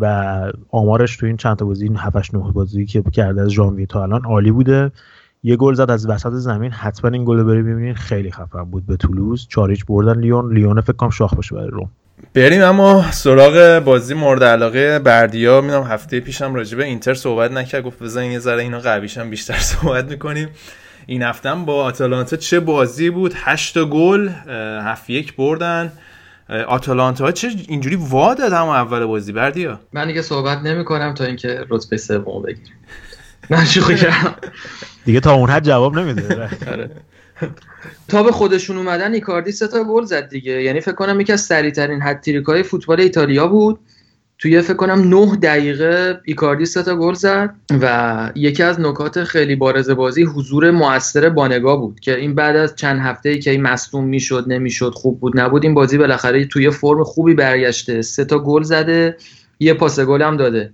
و 0.00 0.52
آمارش 0.70 1.16
توی 1.16 1.26
این 1.26 1.36
چند 1.36 1.56
تا 1.56 1.64
بازی 1.64 1.84
این 1.84 1.96
7 1.96 2.34
9 2.34 2.52
بازی 2.52 2.86
که 2.86 3.02
کرده 3.02 3.42
از 3.42 3.48
ژانویه 3.48 3.86
تا 3.86 4.02
الان 4.02 4.24
عالی 4.24 4.50
بوده. 4.50 4.92
یه 5.42 5.56
گل 5.56 5.74
زد 5.74 5.90
از 5.90 6.08
وسط 6.08 6.32
زمین. 6.32 6.70
حتما 6.70 7.10
این 7.10 7.24
گل 7.24 7.38
رو 7.38 7.44
بریم 7.44 7.64
ببینید 7.64 7.96
خیلی 7.96 8.30
خفن 8.30 8.64
بود 8.64 8.86
به 8.86 8.96
تولوز. 8.96 9.46
چار 9.48 9.64
هیچ 9.64 9.86
بردن 9.86 10.20
لیون. 10.20 10.54
لیون 10.54 10.80
فکر 10.80 10.92
کنم 10.92 11.10
شاخ 11.10 11.34
بشه 11.34 11.54
برای 11.54 11.68
روم. 11.68 11.90
بریم 12.34 12.62
اما 12.62 13.10
سراغ 13.10 13.78
بازی 13.78 14.14
مورد 14.14 14.44
علاقه 14.44 14.98
بردیا. 14.98 15.60
می‌دونم 15.60 15.82
هفته 15.82 16.20
پیشم 16.20 16.54
راجع 16.54 16.76
به 16.76 16.84
اینتر 16.84 17.14
صحبت 17.14 17.50
نکرد 17.50 17.82
گفت 17.82 18.02
بزن 18.02 18.24
یه 18.24 18.38
ذره 18.38 18.62
اینا 18.62 18.80
قویشم 18.80 19.30
بیشتر 19.30 19.58
صحبت 19.72 20.04
می‌کنیم. 20.10 20.48
این 21.06 21.22
هفته 21.22 21.54
با 21.54 21.84
آتالانتا 21.84 22.36
چه 22.36 22.60
بازی 22.60 23.10
بود؟ 23.10 23.32
8 23.36 23.78
گل 23.78 24.28
هفت 24.84 25.10
یک 25.10 25.36
بردن. 25.36 25.92
آتالانتا 26.66 27.32
چه 27.32 27.48
اینجوری 27.68 27.96
وا 27.96 28.34
داد 28.34 28.52
هم 28.52 28.68
اول 28.68 29.06
بازی 29.06 29.32
بردیا؟ 29.32 29.80
من 29.92 30.06
دیگه 30.06 30.22
صحبت 30.22 30.58
نمی 30.58 30.84
کنم 30.84 31.14
تا 31.14 31.24
اینکه 31.24 31.64
رتبه 31.70 31.96
سوم 31.96 32.42
بگیریم. 32.42 32.72
من 33.50 33.64
شوخی 33.64 33.94
کردم 33.94 34.34
دیگه 35.04 35.20
تا 35.20 35.32
اون 35.32 35.50
حد 35.50 35.64
جواب 35.64 35.98
نمیده. 35.98 36.48
تا 38.08 38.22
به 38.22 38.32
خودشون 38.32 38.76
اومدن 38.76 39.14
ایکاردی 39.14 39.52
سه 39.52 39.68
تا 39.68 39.84
گل 39.84 40.04
زد 40.04 40.28
دیگه. 40.28 40.62
یعنی 40.62 40.80
فکر 40.80 40.94
کنم 40.94 41.20
یکی 41.20 41.32
از 41.32 41.40
سریعترین 41.40 41.98
هتریکای 42.02 42.62
فوتبال 42.62 43.00
ایتالیا 43.00 43.46
بود. 43.48 43.78
توی 44.38 44.60
فکر 44.60 44.74
کنم 44.74 45.08
9 45.08 45.36
دقیقه 45.36 46.20
ایکاردی 46.24 46.66
سه 46.66 46.82
تا 46.82 46.96
گل 46.96 47.14
زد 47.14 47.54
و 47.80 48.30
یکی 48.34 48.62
از 48.62 48.80
نکات 48.80 49.24
خیلی 49.24 49.56
بارز 49.56 49.90
بازی 49.90 50.22
حضور 50.22 50.70
موثر 50.70 51.28
بانگا 51.28 51.76
بود 51.76 52.00
که 52.00 52.16
این 52.16 52.34
بعد 52.34 52.56
از 52.56 52.76
چند 52.76 53.00
هفته 53.00 53.28
ای 53.28 53.38
که 53.38 53.50
این 53.50 53.62
مصدوم 53.62 54.04
می‌شد 54.04 54.44
نمی‌شد 54.48 54.92
خوب 54.94 55.20
بود 55.20 55.40
نبود 55.40 55.64
این 55.64 55.74
بازی 55.74 55.98
بالاخره 55.98 56.44
توی 56.44 56.70
فرم 56.70 57.04
خوبی 57.04 57.34
برگشته. 57.34 58.02
سه 58.02 58.24
تا 58.24 58.38
گل 58.38 58.62
زده. 58.62 59.16
یه 59.62 59.74
پاس 59.74 60.00
گل 60.00 60.22
هم 60.22 60.36
داده 60.36 60.72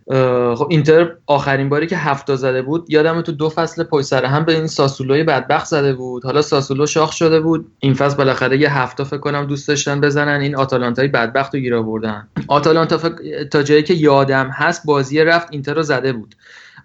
خب 0.55 0.67
اینتر 0.71 1.13
آخرین 1.27 1.69
باری 1.69 1.87
که 1.87 1.97
هفتا 1.97 2.37
زده 2.37 2.63
بود 2.63 2.87
یادم 2.89 3.23
تو 3.23 3.33
دو 3.33 3.49
فصل 3.49 3.85
پشت 3.85 4.07
سر 4.07 4.25
هم 4.25 4.45
به 4.45 4.55
این 4.55 4.67
ساسولوی 4.67 5.25
بدبخت 5.25 5.67
زده 5.67 5.93
بود. 5.93 6.25
حالا 6.25 6.43
ساسولو 6.43 6.87
شاخ 6.87 7.13
شده 7.13 7.41
بود. 7.41 7.67
این 7.79 7.95
فصل 7.95 8.17
بالاخره 8.17 8.59
یه 8.59 8.79
هفته 8.79 9.05
فکر 9.05 9.19
کنم 9.19 9.47
دوست 9.47 9.69
داشتن 9.69 10.01
بزنن. 10.01 10.41
این 10.41 10.57
آتالانتای 10.57 11.09
بدبخت 11.09 11.55
رو 11.55 11.61
گیر 11.61 11.75
آوردن. 11.75 12.29
آتالانتا 12.49 12.99
فکر... 12.99 13.45
تا 13.45 13.63
جایی 13.63 13.83
که 13.83 13.95
یادم 13.95 14.51
هست 14.55 14.87
بازی 14.87 15.21
رفت 15.21 15.49
اینتر 15.51 15.75
رو 15.75 15.83
زده 15.83 16.13
بود. 16.13 16.35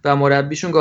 و 0.05 0.15
مربیشون 0.15 0.71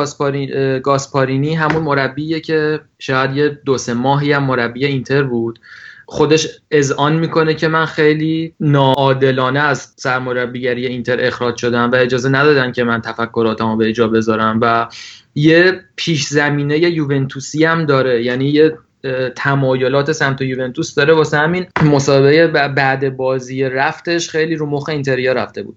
گاسپارینی 0.82 1.54
همون 1.54 1.82
مربیه 1.82 2.40
که 2.40 2.80
شاید 2.98 3.36
یه 3.36 3.58
دو 3.64 3.78
سه 3.78 3.94
ماهی 3.94 4.32
هم 4.32 4.44
مربی 4.44 4.86
اینتر 4.86 5.22
بود. 5.22 5.58
خودش 6.12 6.48
اذعان 6.70 7.16
می‌کنه 7.16 7.54
که 7.54 7.68
من 7.68 7.86
خیلی 7.86 8.54
ناعادلانه 8.60 9.60
از 9.60 9.94
سرمربیگری 9.96 10.86
اینتر 10.86 11.16
اخراج 11.20 11.56
شدم 11.56 11.90
و 11.90 11.94
اجازه 11.94 12.28
ندادن 12.28 12.72
که 12.72 12.84
من 12.84 13.00
تفکراتمو 13.00 13.76
به 13.76 13.88
اجا 13.88 14.08
بذارم 14.08 14.58
و 14.62 14.88
یه 15.34 15.80
پیش 15.96 16.26
زمینه 16.26 16.78
یوونتوسی 16.78 17.64
هم 17.64 17.86
داره. 17.86 18.24
یعنی 18.24 18.48
یه 18.48 18.78
تمایلات 19.36 20.12
سمت 20.12 20.40
یوونتوس 20.40 20.94
داره 20.94 21.14
واسه 21.14 21.38
همین 21.38 21.66
مسابقه 21.82 22.46
بعد 22.68 23.16
بازی 23.16 23.64
رفتش 23.64 24.30
خیلی 24.30 24.56
رو 24.56 24.66
مخ 24.66 24.88
اینتریا 24.88 25.32
رفته 25.32 25.62
بود. 25.62 25.76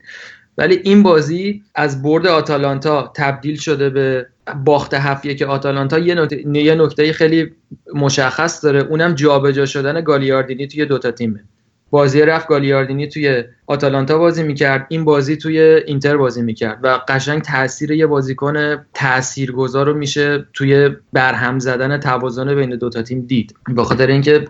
ولی 0.58 0.82
این 0.84 1.04
بازی 1.04 1.64
از 1.76 2.04
برد 2.04 2.28
آتالانتا 2.28 3.12
تبدیل 3.16 3.58
شده 3.58 3.90
به 3.90 4.28
باخت 4.66 4.94
هفیه 4.94 5.36
که 5.36 5.46
آتالانتا 5.46 6.00
یه 6.00 6.16
نکته, 6.16 6.48
یه 6.48 6.76
نکته 6.76 7.14
خیلی 7.14 7.52
مشخص 7.94 8.66
داره. 8.66 8.80
اونم 8.80 9.14
جابجا 9.14 9.66
شدن 9.66 10.02
گالیاردینی 10.02 10.68
توی 10.68 10.86
دوتا 10.86 11.12
تیمه. 11.12 11.44
بازی 11.90 12.22
رفت 12.22 12.48
گالیاردینی 12.48 13.08
توی 13.08 13.44
آتالانتا 13.68 14.18
بازی 14.18 14.44
می‌کرد 14.44 14.86
این 14.90 15.06
بازی 15.06 15.38
توی 15.38 15.60
اینتر 15.60 16.18
بازی 16.18 16.42
می‌کرد 16.42 16.80
و 16.84 17.00
قشنگ 17.08 17.42
تاثیر 17.42 17.92
یه 17.92 18.08
بازیکن 18.08 18.86
تاثیرگذار 18.94 19.86
رو 19.86 19.94
میشه 19.94 20.46
توی 20.54 20.90
برهم 21.14 21.60
زدن 21.60 22.00
توازن 22.00 22.56
بین 22.56 22.70
دوتا 22.70 23.02
تیم 23.02 23.22
دید. 23.22 23.56
به 23.76 23.84
خاطر 23.84 24.08
اینکه 24.08 24.48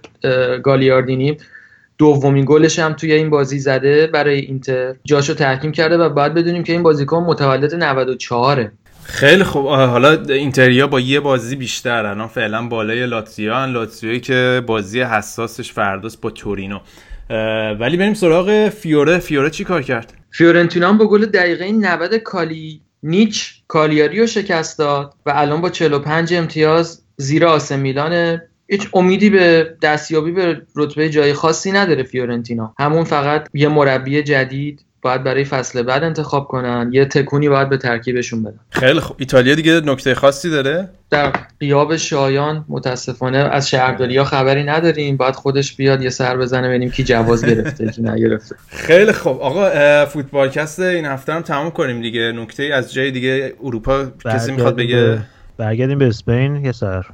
گالیاردینی 0.64 1.38
دومین 1.98 2.46
گلش 2.48 2.80
هم 2.80 2.94
توی 2.94 3.14
این 3.14 3.30
بازی 3.30 3.60
زده 3.60 4.08
برای 4.08 4.40
اینتر. 4.40 4.96
جاشو 5.04 5.34
تحکیم 5.34 5.72
کرده 5.72 5.98
و 5.98 6.10
باید 6.10 6.34
بدونیم 6.34 6.64
که 6.64 6.74
این 6.74 6.84
بازیکن 6.84 7.18
متولد 7.18 7.76
94 7.76 8.72
خیلی 9.08 9.44
خوب. 9.44 9.66
حالا 9.66 10.22
اینتریا 10.30 10.88
با 10.88 11.00
یه 11.00 11.20
بازی 11.20 11.56
بیشتر 11.56 12.06
الان 12.06 12.28
فعلا 12.28 12.68
بالای 12.68 13.06
لاتزیو 13.06 13.66
لاتزیویی 13.66 14.20
که 14.20 14.64
بازی 14.68 15.02
حساسش 15.02 15.74
فرداست 15.74 16.22
با 16.22 16.30
تورینو. 16.30 16.80
ولی 17.80 17.98
بریم 17.98 18.14
سراغ 18.14 18.70
فیوره. 18.70 19.20
فیوره 19.20 19.50
چی 19.50 19.64
کار 19.64 19.82
کرد؟ 19.82 20.14
فیورنتینا 20.32 20.94
با 20.94 21.08
گل 21.08 21.26
دقیقه 21.26 21.72
90 21.72 22.16
کالی 22.16 22.82
نیچ 23.04 23.54
کالیاری 23.68 24.20
رو 24.20 24.28
شکست 24.28 24.80
داد 24.80 25.14
و 25.26 25.34
الان 25.36 25.62
با 25.62 25.70
45 25.70 26.34
امتیاز 26.34 27.02
زیر 27.18 27.46
آسه 27.46 27.76
میلان. 27.76 28.42
هیچ 28.68 28.88
امیدی 28.94 29.30
به 29.30 29.76
دستیابی 29.82 30.32
به 30.32 30.62
رتبه 30.76 31.10
جای 31.10 31.34
خاصی 31.34 31.72
نداره 31.72 32.04
فیورنتینا. 32.04 32.74
همون 32.80 33.04
فقط 33.04 33.48
یه 33.54 33.68
مربی 33.68 34.24
جدید 34.24 34.86
باید 35.06 35.24
برای 35.24 35.44
فصل 35.44 35.84
بعد 35.84 36.04
انتخاب 36.04 36.48
کنن. 36.48 36.90
یه 36.94 37.06
تکونی 37.06 37.50
باید 37.50 37.70
به 37.70 37.78
ترکیبشون 37.78 38.44
بدن. 38.44 38.60
خیلی 38.70 39.00
خوب 39.00 39.16
ایتالیا 39.20 39.56
دیگه 39.56 39.82
نکته 39.86 40.16
خاصی 40.16 40.50
داره؟ 40.50 40.90
در 41.10 41.34
قیاب 41.60 41.96
شایان 41.96 42.66
متاسفانه 42.70 43.38
از 43.38 43.70
شهرداری 43.70 44.18
ها 44.18 44.24
خبری 44.24 44.64
نداریم. 44.64 45.18
باید 45.18 45.36
خودش 45.36 45.76
بیاد 45.76 46.02
یه 46.02 46.10
سر 46.10 46.38
بزنه 46.38 46.68
ببینیم 46.68 46.92
کی 46.92 47.04
جواز 47.04 47.46
گرفته 47.46 47.92
کی 47.92 48.02
نگرفته. 48.02 48.56
خیلی 48.68 49.12
خوب. 49.12 49.42
آقا 49.42 50.06
فوتبالکست 50.06 50.80
این 50.80 51.06
هفته 51.06 51.34
هم 51.34 51.42
تموم 51.42 51.72
کنیم 51.72 52.02
دیگه. 52.02 52.32
نکته 52.32 52.64
از 52.64 52.94
جای 52.94 53.12
دیگه 53.12 53.54
اروپا 53.64 54.06
کسی 54.26 54.52
می‌خواد 54.52 54.76
بگه؟ 54.76 55.20
برگردیم 55.58 55.98
به 55.98 56.08
اسپین 56.08 56.66
یه 56.66 56.72
سر. 56.72 57.06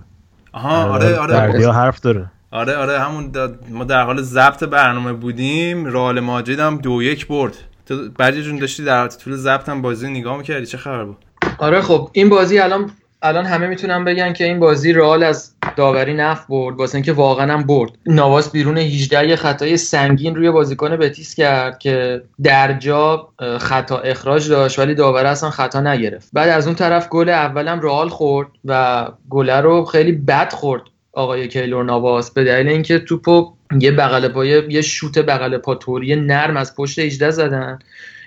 آها 0.52 0.84
آره 0.84 1.16
آره. 1.16 1.72
حرف 1.72 2.00
داره. 2.00 2.26
آره 2.52 2.76
آره 2.76 3.00
همون 3.00 3.32
ما 3.70 3.84
در 3.84 4.04
حال 4.04 4.22
ضبط 4.22 4.64
برنامه 4.64 5.14
بودیم. 5.14 5.86
رئال 5.86 6.20
ماجرید 6.20 6.60
هم 6.60 6.78
دو 6.78 7.04
یک 7.04 7.28
برد. 7.28 7.58
تو 7.86 8.10
بعدی 8.18 8.44
جون 8.44 8.58
داشتی 8.58 8.84
در 8.84 9.08
طول 9.08 9.36
ضبط 9.36 9.70
هم 9.70 9.82
بازی 9.82 10.10
نگاه 10.10 10.38
می‌کردی؟ 10.38 10.66
چه 10.66 10.78
خبر 10.78 11.04
بود؟ 11.04 11.18
آره 11.58 11.82
خب 11.82 12.10
این 12.14 12.30
بازی 12.30 12.60
الان 12.60 12.92
الان 13.22 13.46
همه 13.46 13.68
می‌تونن 13.68 14.04
بگن 14.04 14.34
که 14.34 14.44
این 14.44 14.60
بازی 14.60 14.94
رئال 14.94 15.24
از 15.24 15.56
داوری 15.76 16.14
نف 16.14 16.46
برد 16.46 16.76
واسه 16.76 16.96
اینکه 16.96 17.14
واقعا 17.14 17.54
هم 17.54 17.64
برد. 17.64 17.92
نواس 18.06 18.52
بیرون 18.52 18.78
18 18.78 19.28
یه 19.28 19.36
خطای 19.36 19.78
سنگین 19.78 20.36
روی 20.36 20.52
بازیکن 20.52 20.96
بتیس 20.96 21.36
کرد 21.36 21.80
که 21.80 22.22
در 22.44 22.74
جا 22.74 23.30
خطا 23.60 23.98
اخراج 23.98 24.50
داشت 24.50 24.80
ولی 24.80 24.96
داور 24.96 25.26
اصلا 25.26 25.50
خطا 25.50 25.82
نگرفت. 25.82 26.30
بعد 26.34 26.50
از 26.50 26.68
اون 26.68 26.76
طرف 26.76 27.10
گل 27.10 27.30
اولم 27.30 27.80
رئال 27.80 28.10
خورد 28.10 28.48
و 28.66 29.08
گل 29.30 29.50
رو 29.50 29.86
خیلی 29.86 30.12
بد 30.12 30.54
خورد. 30.54 30.82
آقای 31.14 31.48
کیلور 31.48 31.86
نواس 31.86 32.32
به 32.32 32.44
دلیل 32.44 32.68
اینکه 32.68 33.00
توپو 33.00 33.54
یه 33.80 33.92
بغل 33.92 34.28
پای 34.28 34.64
یه 34.70 34.82
شوت 34.82 35.18
بغل 35.18 35.58
پا 35.58 35.76
توری 35.76 36.16
نرم 36.16 36.58
از 36.58 36.76
پشت 36.76 37.00
18 37.00 37.32
زدن. 37.32 37.80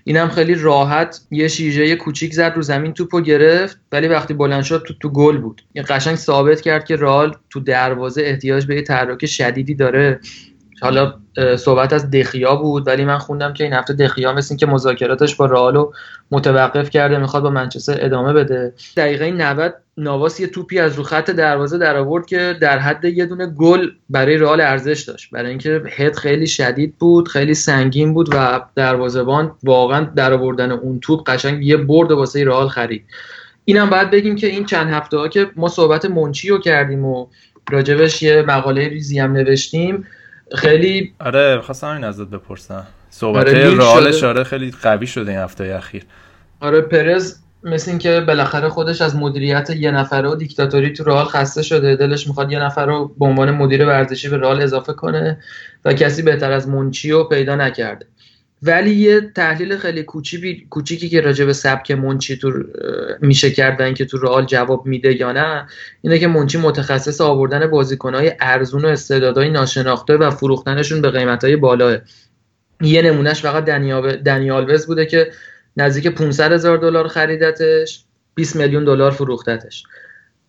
اینم 0.04 0.28
خیلی 0.28 0.54
راحت 0.54 1.20
یه 1.30 1.48
شیژه 1.48 1.96
کوچیک 1.96 2.32
زد 2.32 2.52
رو 2.56 2.62
زمین 2.62 2.92
توپو 2.92 3.20
گرفت. 3.20 3.80
ولی 3.92 4.08
وقتی 4.08 4.34
بلند 4.34 4.62
شد 4.62 4.84
تو 4.86 4.94
تو 5.00 5.08
گل 5.08 5.38
بود. 5.38 5.62
این 5.72 5.84
قشنگ 5.88 6.16
ثابت 6.16 6.60
کرد 6.60 6.84
که 6.84 6.96
رال 6.96 7.36
تو 7.50 7.60
دروازه 7.60 8.22
احتیاج 8.22 8.66
به 8.66 8.74
یه 8.74 8.82
تحرک 8.82 9.26
شدیدی 9.26 9.74
داره. 9.74 10.20
حالا 10.84 11.14
صحبت 11.56 11.92
از 11.92 12.10
دخیا 12.10 12.56
بود 12.56 12.86
ولی 12.86 13.04
من 13.04 13.18
خوندم 13.18 13.52
که 13.52 13.64
این 13.64 13.72
هفته 13.72 13.92
دخیا 13.94 14.32
مثل 14.32 14.56
که 14.56 14.66
مذاکراتش 14.66 15.34
با 15.34 15.46
رئالو 15.46 15.92
متوقف 16.30 16.90
کرده 16.90 17.18
می‌خواد 17.18 17.42
با 17.42 17.50
منچستر 17.50 17.96
ادامه 18.00 18.32
بده. 18.32 18.72
دقیقه 18.96 19.30
90 19.30 19.74
نواس 19.96 20.40
یه 20.40 20.46
توپی 20.46 20.78
از 20.78 20.96
رو 20.96 21.02
خط 21.02 21.30
دروازه 21.30 21.78
در 21.78 21.96
آورد 21.96 22.26
که 22.26 22.56
در 22.60 22.78
حد 22.78 23.04
یه 23.04 23.26
دونه 23.26 23.46
گل 23.46 23.90
برای 24.10 24.36
رئال 24.36 24.60
ارزش 24.60 25.00
داشت. 25.02 25.30
برای 25.30 25.50
اینکه 25.50 25.82
هد 25.96 26.16
خیلی 26.16 26.46
شدید 26.46 26.94
بود 26.98 27.28
خیلی 27.28 27.54
سنگین 27.54 28.14
بود 28.14 28.28
و 28.34 28.60
دروازه‌بان 28.74 29.52
واقعا 29.62 30.04
در 30.16 30.32
آوردن 30.32 30.70
اون 30.72 31.00
توپ 31.00 31.30
قشنگ 31.30 31.64
یه 31.64 31.76
برد 31.76 32.12
واسه 32.12 32.44
رئال 32.44 32.68
خرید. 32.68 33.04
اینم 33.64 33.90
باید 33.90 34.10
بگیم 34.10 34.36
که 34.36 34.46
این 34.46 34.64
چند 34.64 34.90
هفته 34.90 35.16
ها 35.16 35.28
که 35.28 35.50
ما 35.56 35.68
صحبت 35.68 36.04
منچی 36.04 36.48
رو 36.48 36.58
کردیم 36.58 37.04
و 37.04 37.26
راجبش 37.70 38.22
یه 38.22 38.42
مقاله 38.42 38.88
ریزی 38.88 39.18
هم 39.18 39.32
نوشتیم. 39.32 40.06
خیلی 40.54 41.14
آره 41.20 41.60
خواستم 41.60 41.86
این 41.86 42.04
ازت 42.04 42.28
بپرسم. 42.28 42.86
صحبت 43.10 43.46
آره 43.48 43.74
رئالش 43.74 44.24
آره 44.24 44.44
خیلی 44.44 44.72
قوی 44.82 45.06
شده 45.06 45.30
این 45.30 45.40
هفته 45.40 45.74
اخیر. 45.78 46.04
آره 46.60 46.80
پرز 46.80 47.38
مثل 47.62 47.90
اینکه 47.90 48.20
بالاخره 48.20 48.68
خودش 48.68 49.02
از 49.02 49.16
مدیریت 49.16 49.70
یه 49.70 49.90
نفره 49.90 50.28
و 50.28 50.34
دیکتاتوری 50.34 50.92
تو 50.92 51.04
رئال 51.04 51.24
خسته 51.24 51.62
شده. 51.62 51.96
دلش 51.96 52.26
می‌خواد 52.26 52.52
یه 52.52 52.58
نفر 52.58 52.86
رو 52.86 53.14
به 53.18 53.24
عنوان 53.24 53.50
مدیر 53.50 53.86
ورزشی 53.86 54.28
به 54.28 54.36
رئال 54.36 54.62
اضافه 54.62 54.92
کنه 54.92 55.38
و 55.84 55.92
کسی 55.92 56.22
بهتر 56.22 56.52
از 56.52 56.68
منچی 56.68 57.10
رو 57.10 57.24
پیدا 57.24 57.56
نکرده. 57.56 58.06
ولی 58.66 58.94
یه 58.94 59.20
تحلیل 59.20 59.76
خیلی 59.76 60.02
کوچیکی 60.70 61.08
که 61.08 61.20
راجع 61.20 61.44
به 61.44 61.52
سبک 61.52 61.90
منچی 61.90 62.36
تو 62.36 62.52
میشه 63.20 63.50
کرد 63.50 63.80
و 63.80 63.82
اینکه 63.82 64.04
تو 64.04 64.18
رئال 64.18 64.46
جواب 64.46 64.86
میده 64.86 65.20
یا 65.20 65.32
نه 65.32 65.66
اینه 66.02 66.18
که 66.18 66.26
منچی 66.26 66.58
متخصص 66.58 67.20
آوردن 67.20 67.66
بازیکنهای 67.66 68.32
ارزون 68.40 68.84
و 68.84 68.88
استعدادهای 68.88 69.50
ناشناخته 69.50 70.16
و 70.16 70.30
فروختنشون 70.30 71.02
به 71.02 71.10
قیمتهای 71.10 71.56
بالاه. 71.56 71.98
یه 72.80 73.02
نمونهش 73.02 73.40
فقط 73.40 73.64
دنی 74.24 74.70
آلوز 74.70 74.86
بوده 74.86 75.06
که 75.06 75.30
نزدیک 75.76 76.08
500 76.08 76.52
هزار 76.52 76.78
دلار 76.78 77.08
خریدتش 77.08 78.04
20 78.34 78.56
میلیون 78.56 78.84
دلار 78.84 79.10
فروختتش. 79.10 79.84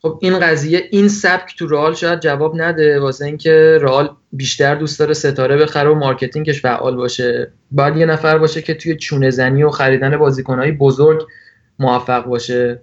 خب 0.06 0.20
این 0.22 0.40
قضیه 0.40 0.84
این 0.92 1.08
سبک 1.08 1.56
تو 1.58 1.68
رئال 1.68 1.94
شاید 1.94 2.20
جواب 2.20 2.62
نده 2.62 3.00
واسه 3.00 3.26
اینکه 3.26 3.78
رئال 3.82 4.10
بیشتر 4.32 4.76
دوست 4.76 5.00
داره 5.00 5.14
ستاره 5.14 5.58
بخره 5.58 5.90
و 5.90 5.96
marketing 5.96 6.50
ش 6.50 6.62
فعال 6.62 6.96
باشه. 6.96 7.52
باید 7.72 7.98
یه 7.98 8.06
نفر 8.06 8.38
باشه 8.38 8.62
که 8.62 8.74
توی 8.74 8.96
چونه 8.96 9.30
زنی 9.30 9.64
و 9.64 9.70
خریدن 9.70 10.18
بازیکنهای 10.18 10.72
بزرگ 10.72 11.28
موفق 11.80 12.26
باشه 12.26 12.82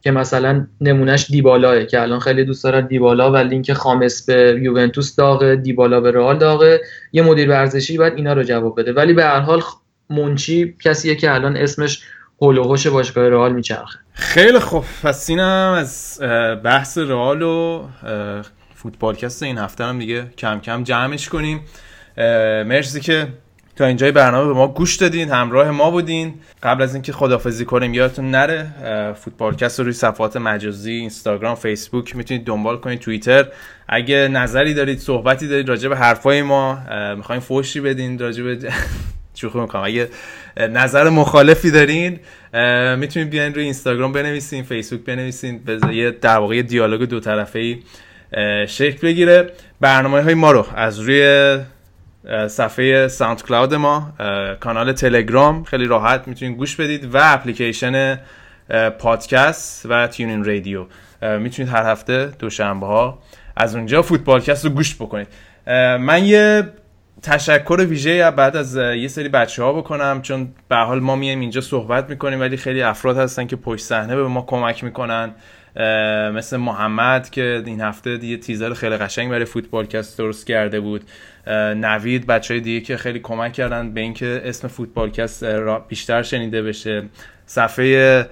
که 0.00 0.10
مثلا 0.10 0.66
نمونهش 0.80 1.26
دیبالاه 1.30 1.84
که 1.84 2.02
الان 2.02 2.20
خیلی 2.20 2.44
دوست 2.44 2.64
دارن 2.64 2.86
دیبالا 2.86 3.32
و 3.32 3.36
لینک 3.36 3.72
خامس 3.72 4.26
به 4.26 4.60
یوونتوس 4.62 5.16
داغه 5.16 5.56
دیبالا 5.56 6.00
به 6.00 6.10
رئال 6.10 6.38
داغه. 6.38 6.80
یه 7.12 7.22
مدیر 7.22 7.50
ورزشی 7.50 7.98
باید 7.98 8.12
اینا 8.16 8.32
رو 8.32 8.42
جواب 8.42 8.80
بده. 8.80 8.92
ولی 8.92 9.12
به 9.12 9.24
هر 9.24 9.40
حال 9.40 9.62
منچی 10.10 10.76
کسیه 10.84 11.14
که 11.14 11.34
الان 11.34 11.56
اسمش 11.56 12.02
هول 12.44 12.58
و 12.58 12.76
باشگاه 12.90 13.28
رئال 13.28 13.52
میچرخه. 13.52 13.98
خیلی 14.12 14.58
خوب. 14.58 14.84
پس 15.02 15.30
اینم 15.30 15.76
از 15.78 16.18
بحث 16.64 16.98
رئال 16.98 17.42
و 17.42 17.86
فوتبالکست 18.74 19.42
این 19.42 19.58
هفته 19.58 19.84
هم 19.84 19.98
دیگه 19.98 20.26
کم 20.38 20.60
کم 20.60 20.82
جمعش 20.82 21.28
کنیم. 21.28 21.60
مرسی 22.66 23.00
که 23.00 23.28
تا 23.76 23.84
اینجای 23.84 24.12
برنامه 24.12 24.46
به 24.46 24.52
ما 24.52 24.68
گوش 24.68 24.96
دادین 24.96 25.30
همراه 25.30 25.70
ما 25.70 25.90
بودین. 25.90 26.34
قبل 26.62 26.82
از 26.82 26.94
اینکه 26.94 27.12
خدافزی 27.12 27.64
کنیم 27.64 27.94
یادتون 27.94 28.30
نره 28.30 28.66
فوتبالکست 29.14 29.78
رو 29.78 29.84
روی 29.84 29.94
صفحات 29.94 30.36
مجازی 30.36 30.92
اینستاگرام 30.92 31.54
فیسبوک 31.54 32.16
می‌تونید 32.16 32.44
دنبال 32.44 32.76
کنید 32.76 32.98
توییتر. 32.98 33.46
اگه 33.88 34.28
نظری 34.28 34.74
دارید 34.74 34.98
صحبتی 34.98 35.48
دارید 35.48 35.68
راجع 35.68 35.88
به 35.88 35.96
حرفای 35.96 36.42
ما 36.42 36.78
می‌خواین 37.16 37.40
فوشی 37.40 37.80
بدین 37.80 38.18
راجع 38.18 38.44
به 38.44 38.72
شوخی 39.34 39.58
می‌کنم. 39.58 39.82
اگه 39.84 40.08
نظر 40.56 41.08
مخالفی 41.08 41.70
دارین 41.70 42.20
می‌تونید 42.96 43.30
بیاین 43.30 43.54
روی 43.54 43.64
اینستاگرام 43.64 44.12
بنویسین 44.12 44.62
فیسبوک 44.62 45.04
بنویسین 45.04 45.60
یه 45.92 46.10
در 46.10 46.36
واقع 46.36 46.62
دیالوگ 46.62 47.02
دو 47.08 47.20
طرفه 47.20 47.58
ای 47.58 47.82
شکل 48.66 48.98
بگیره. 49.08 49.50
برنامه 49.80 50.22
های 50.22 50.34
ما 50.34 50.52
رو 50.52 50.66
از 50.76 51.00
روی 51.00 51.58
صفحه 52.48 53.08
ساوند 53.08 53.42
کلاود 53.42 53.74
ما 53.74 54.12
کانال 54.60 54.92
تلگرام 54.92 55.64
خیلی 55.64 55.84
راحت 55.84 56.28
می‌تونید 56.28 56.56
گوش 56.56 56.76
بدید 56.76 57.14
و 57.14 57.18
اپلیکیشن 57.22 58.20
پادکست 58.98 59.86
و 59.90 60.06
تیونین 60.06 60.44
رادیو. 60.44 60.86
می‌تونید 61.22 61.72
هر 61.72 61.90
هفته 61.90 62.26
دوشنبه 62.38 62.86
ها 62.86 63.18
از 63.56 63.76
اونجا 63.76 64.02
فوتبالکست 64.02 64.64
رو 64.64 64.70
گوش 64.70 64.94
بکنید. 64.94 65.28
من 66.00 66.24
یه 66.24 66.62
تشکر 67.24 67.86
ویژه 67.88 68.30
بعد 68.30 68.56
از 68.56 68.76
یه 68.76 69.08
سری 69.08 69.28
بچه 69.28 69.62
ها 69.62 69.72
بکنم 69.72 70.22
چون 70.22 70.48
به 70.68 70.76
حال 70.76 71.00
ما 71.00 71.16
میایم 71.16 71.40
اینجا 71.40 71.60
صحبت 71.60 72.10
می‌کنیم 72.10 72.40
ولی 72.40 72.56
خیلی 72.56 72.82
افراد 72.82 73.18
هستن 73.18 73.46
که 73.46 73.56
پشت 73.56 73.84
صحنه 73.84 74.16
به 74.16 74.26
ما 74.26 74.42
کمک 74.42 74.84
می‌کنن. 74.84 75.34
مثل 76.34 76.56
محمد 76.56 77.30
که 77.30 77.62
این 77.66 77.80
هفته 77.80 78.24
یه 78.24 78.36
تیزر 78.36 78.74
خیلی 78.74 78.96
قشنگ 78.96 79.30
برای 79.30 79.44
فوتبالکست 79.44 80.18
درست 80.18 80.46
کرده 80.46 80.80
بود. 80.80 81.02
نوید 81.76 82.26
بچه 82.26 82.54
های 82.54 82.60
دیگه 82.60 82.80
که 82.80 82.96
خیلی 82.96 83.18
کمک 83.18 83.52
کردن 83.52 83.94
به 83.94 84.00
اینکه 84.00 84.42
اسم 84.44 84.68
فوتبالکست 84.68 85.44
بیشتر 85.88 86.22
شنیده 86.22 86.62
بشه. 86.62 87.02
صفحه 87.46 88.26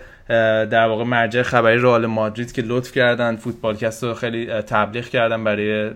در 0.65 0.87
واقع 0.87 1.05
مرجع 1.05 1.43
خبری 1.43 1.79
رئال 1.79 2.07
مادرید 2.07 2.53
که 2.53 2.63
لطف 2.63 2.93
کردن 2.93 3.37
فوتبالکست 3.37 4.05
رو 4.05 4.15
خیلی 4.15 4.47
تبلیغ 4.47 5.05
کردن 5.05 5.45
برای 5.45 5.91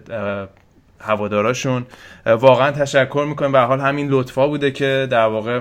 هواداراشون. 1.01 1.87
واقعا 2.27 2.71
تشکر 2.71 3.27
می‌کنیم. 3.29 3.53
به 3.53 3.61
حال 3.61 3.81
همین 3.81 4.09
لطفا 4.09 4.47
بوده 4.47 4.71
که 4.71 5.09
در 5.11 5.27
واقع 5.27 5.61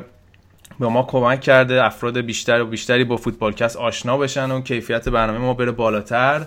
به 0.79 0.87
ما 0.87 1.03
کمک 1.03 1.41
کرده 1.41 1.83
افراد 1.83 2.17
بیشتر 2.17 2.61
و 2.61 2.65
بیشتری 2.65 3.03
با 3.03 3.17
فوتبالکست 3.17 3.77
آشنا 3.77 4.17
بشن 4.17 4.51
و 4.51 4.61
کیفیت 4.61 5.09
برنامه 5.09 5.39
ما 5.39 5.53
بره 5.53 5.71
بالاتر. 5.71 6.45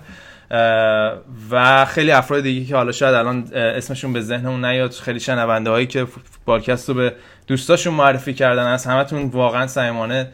و 1.50 1.84
خیلی 1.84 2.10
افراد 2.10 2.42
دیگه 2.42 2.66
که 2.66 2.76
حالا 2.76 2.92
شاید 2.92 3.14
الان 3.14 3.48
اسمشون 3.54 4.12
به 4.12 4.20
ذهنمون 4.20 4.64
نیاد 4.64 4.90
خیلی 4.90 5.20
شنونده 5.20 5.70
هایی 5.70 5.86
که 5.86 6.04
فوتبالکست 6.04 6.88
رو 6.88 6.94
به 6.94 7.12
دوستاشون 7.46 7.94
معرفی 7.94 8.34
کردن 8.34 8.66
از 8.66 8.86
همتون 8.86 9.26
واقعا 9.26 9.66
صمیمانه 9.66 10.28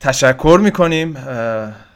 تشکر 0.00 0.60
می‌کنیم. 0.62 1.16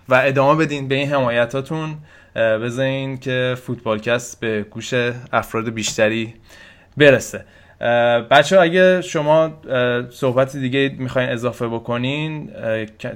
و 0.09 0.15
ادامه 0.25 0.65
بدین 0.65 0.89
به 0.89 0.95
این 0.95 1.13
حمایتاتون. 1.13 1.97
بذارین 2.35 3.19
که 3.19 3.57
فوتبالکست 3.63 4.41
به 4.41 4.63
گوش 4.71 4.95
افراد 5.33 5.69
بیشتری 5.69 6.35
برسه. 6.97 7.45
بچه 8.31 8.61
اگه 8.61 9.01
شما 9.01 9.51
صحبت 10.11 10.57
دیگه 10.57 10.97
می‌خواین 10.99 11.29
اضافه 11.29 11.69
بکنین 11.69 12.51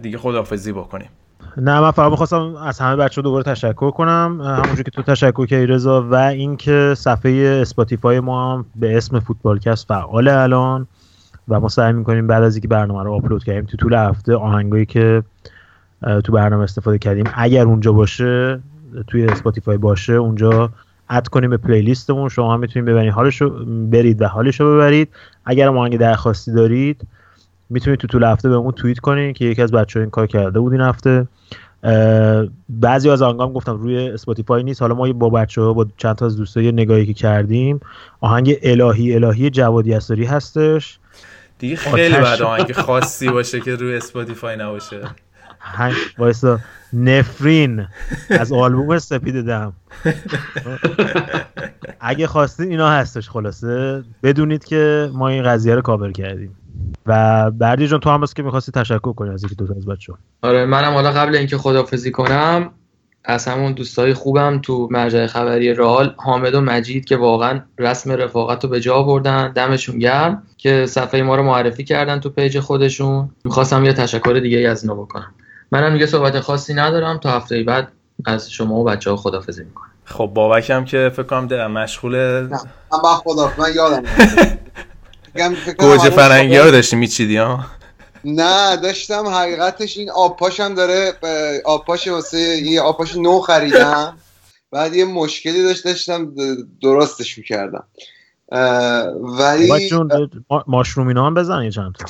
دیگه 0.02 0.18
خداحافظی 0.18 0.72
بکنیم. 0.72 1.08
نه 1.56 1.80
من 1.80 1.90
فقط 1.90 2.10
می‌خواستم 2.10 2.56
از 2.56 2.78
همه 2.78 2.96
بچه 2.96 3.22
دوباره 3.22 3.44
تشکر 3.44 3.90
کنم. 3.90 4.40
همونجور 4.40 4.82
که 4.82 4.90
تو 4.90 5.02
تشکر 5.02 5.46
کردی 5.46 5.66
رضا 5.66 6.02
و 6.02 6.14
اینکه 6.14 6.94
صفحه 6.96 7.58
اسپاتیفای 7.62 8.20
ما 8.20 8.52
هم 8.52 8.66
به 8.76 8.96
اسم 8.96 9.20
فوتبالکست 9.20 9.88
فعال 9.88 10.28
الان 10.28 10.86
و 11.48 11.60
ما 11.60 11.68
سعی 11.68 11.92
می‌کنیم 11.92 12.26
بعد 12.26 12.42
از 12.42 12.54
اینکه 12.54 12.68
برنامه 12.68 13.02
رو 13.02 13.14
آپلود 13.14 13.44
کردیم 13.44 13.64
تو 13.64 13.76
طول 13.76 13.94
هفته 13.94 14.34
آهنگایی 14.34 14.86
که 14.86 15.22
تو 16.24 16.32
برنامه 16.32 16.62
استفاده 16.62 16.98
کردیم 16.98 17.24
اگر 17.34 17.64
اونجا 17.64 17.92
باشه 17.92 18.60
توی 19.06 19.26
اسپاتیفای 19.26 19.76
باشه 19.76 20.12
اونجا 20.12 20.70
add 21.10 21.28
کنیم 21.28 21.50
به 21.50 21.56
playlist 21.56 22.09
مون 22.09 22.28
شما 22.28 22.54
هم 22.54 22.60
می‌تونید 22.60 22.88
ببرید 22.88 23.12
حالشو 23.12 23.64
برید 23.90 24.22
و 24.22 24.26
حالشو 24.26 24.74
ببرید. 24.74 25.08
اگر 25.44 25.68
آهنگ 25.68 25.98
درخواستی 25.98 26.52
دارید 26.52 27.06
می‌تونید 27.70 28.00
تو 28.00 28.06
طول 28.06 28.24
هفته 28.24 28.48
بهمون 28.48 28.72
توییت 28.72 28.98
کنید 28.98 29.36
که 29.36 29.44
یکی 29.44 29.62
از 29.62 29.72
بچه 29.72 30.00
این 30.00 30.10
کار 30.10 30.26
کرده 30.26 30.60
بود 30.60 30.72
این 30.72 30.80
هفته. 30.80 31.26
بعضی 32.68 33.10
از 33.10 33.22
آهنگام 33.22 33.52
گفتم 33.52 33.76
روی 33.76 34.08
اسپاتیفای 34.08 34.62
نیست. 34.62 34.82
حالا 34.82 34.94
ما 34.94 35.12
با 35.12 35.30
بچه 35.30 35.62
ها 35.62 35.72
با 35.72 35.86
چند 35.96 36.16
تا 36.16 36.26
از 36.26 36.36
دوستای 36.36 36.72
نگاهی 36.72 37.06
که 37.06 37.14
کردیم 37.14 37.80
آهنگ 38.20 38.56
الهی 38.62 39.14
الهی 39.14 39.50
جواد 39.50 39.94
یساری 39.94 40.24
هستش. 40.24 40.98
دیگه 41.58 41.76
خیلی 41.76 42.14
باید 42.14 42.42
آهنگ 42.42 42.72
خاصی 42.72 43.28
باشه 43.28 43.60
که 43.60 43.76
روی 43.76 43.96
اسپاتیفای 43.96 44.56
نباشه. 44.56 45.00
هنگ 45.74 45.94
وایسا. 46.18 46.58
نفرین 46.92 47.86
از 48.30 48.52
آلبوم 48.52 48.98
سپید 48.98 49.46
دم. 49.46 49.72
اگه 52.00 52.26
خواستین 52.26 52.70
اینا 52.70 52.90
هستش 52.90 53.28
خلاصه 53.28 54.04
بدونید 54.22 54.64
که 54.64 55.10
ما 55.12 55.28
این 55.28 55.42
قضیه 55.42 55.74
رو 55.74 55.82
کابر 55.82 56.12
کردیم. 56.12 56.56
و 57.06 57.50
بردی 57.50 57.88
جان 57.88 58.00
تو 58.00 58.10
هم 58.10 58.24
که 58.36 58.42
می‌خواستی 58.42 58.72
تشکر 58.72 59.12
کنی 59.12 59.30
از 59.30 59.44
یکی 59.44 59.54
دو 59.54 59.74
از 59.76 59.86
بچه 59.86 60.12
آره 60.42 60.64
منم 60.66 60.92
حالا 60.92 61.10
قبل 61.10 61.36
اینکه 61.36 61.58
خدافزی 61.58 62.10
کنم 62.10 62.70
از 63.24 63.48
همون 63.48 63.72
دوستای 63.72 64.14
خوبم 64.14 64.60
تو 64.62 64.88
مرجع 64.90 65.26
خبری 65.26 65.74
رال 65.74 66.14
حامد 66.16 66.54
و 66.54 66.60
مجید 66.60 67.04
که 67.04 67.16
واقعا 67.16 67.60
رسم 67.78 68.12
رفاقت 68.12 68.64
رو 68.64 68.70
به 68.70 68.80
جا 68.80 69.02
بردن 69.02 69.52
دمشون 69.52 69.98
گرم 69.98 70.42
که 70.56 70.86
صفحه 70.86 71.22
ما 71.22 71.36
رو 71.36 71.42
معرفی 71.42 71.84
کردن 71.84 72.20
تو 72.20 72.30
پیج 72.30 72.60
خودشون. 72.60 73.30
می‌خواستم 73.44 73.84
یه 73.84 73.92
تشکر 73.92 74.40
دیگه 74.42 74.68
از 74.68 74.82
اینا 74.82 74.94
بکنم. 74.94 75.34
منم 75.72 75.92
دیگه 75.92 76.06
صحبت 76.06 76.40
خاصی 76.40 76.74
ندارم. 76.74 77.18
تا 77.18 77.30
هفته 77.30 77.62
بعد 77.62 77.92
از 78.24 78.50
شما 78.50 78.74
و 78.74 78.84
بچه 78.84 79.10
ها 79.10 79.16
خدافزی 79.16 79.64
می‌کنم. 79.64 79.90
خب 80.04 80.30
بابکم 80.34 80.84
که 80.84 81.12
فکر 81.16 81.22
کنم 81.22 81.72
مشغول 81.72 82.40
من 82.42 82.58
با 83.02 83.14
خدا 83.16 83.52
من 83.58 83.74
یادم 83.74 84.02
گوجه 85.78 86.10
فرنگی 86.10 86.56
ها 86.56 86.64
رو 86.64 86.70
داشتی 86.70 86.96
میچیدی 86.96 87.36
ها؟ 87.36 87.64
نه 88.24 88.76
داشتم. 88.76 89.26
حقیقتش 89.26 89.98
این 89.98 90.10
آبپاشم 90.10 90.74
داره 90.74 91.12
آبپاش 91.64 92.08
واسه 92.08 92.38
یه 92.38 92.80
آبپاش 92.80 93.16
نو 93.16 93.40
خریدم. 93.40 94.18
بعد 94.72 94.94
یه 94.94 95.04
مشکلی 95.04 95.62
داشت 95.62 95.84
داشتم 95.84 96.34
درستش 96.82 97.38
می‌کردم. 97.38 97.84
ولی 99.20 99.90
ماشروم 100.66 101.08
اینا 101.08 101.26
هم 101.26 101.34
بزن 101.34 101.62
یه 101.62 101.70
چند 101.70 101.96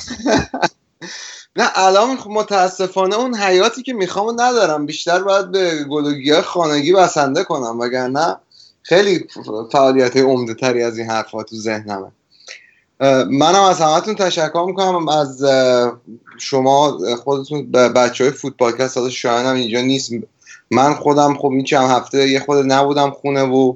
نه 1.55 1.69
الان 1.75 2.17
متاسفانه 2.29 3.15
اون 3.15 3.35
حیاتی 3.35 3.83
که 3.83 3.93
می‌خوام 3.93 4.41
ندارم. 4.41 4.85
بیشتر 4.85 5.23
باید 5.23 5.51
به 5.51 5.83
گلوگی 5.83 6.33
خانگی 6.41 6.93
بسنده 6.93 7.43
کنم 7.43 7.79
وگرنه 7.79 8.37
خیلی 8.81 9.27
فعالیت 9.71 10.17
عمده 10.17 10.53
تری 10.53 10.83
از 10.83 10.97
این 10.97 11.09
حرفا 11.09 11.43
تو 11.43 11.55
ذهنمه. 11.55 12.11
منم 13.29 13.63
از 13.63 13.81
همتون 13.81 14.15
تشکر 14.15 14.63
می‌کنم. 14.67 15.07
از 15.09 15.45
شما 16.37 16.97
خودتون 17.23 17.71
بچه 17.71 18.23
های 18.23 18.33
فوتبالکست 18.33 18.93
ساز 18.93 19.07
شاهنم 19.07 19.55
اینجا 19.55 19.81
نیست. 19.81 20.11
من 20.71 20.93
خودم 20.93 21.37
خب 21.37 21.47
این 21.51 21.63
چند 21.63 21.89
هفته 21.89 22.29
یه 22.29 22.39
خود 22.39 22.71
نبودم 22.71 23.11
خونه 23.11 23.43
و 23.43 23.75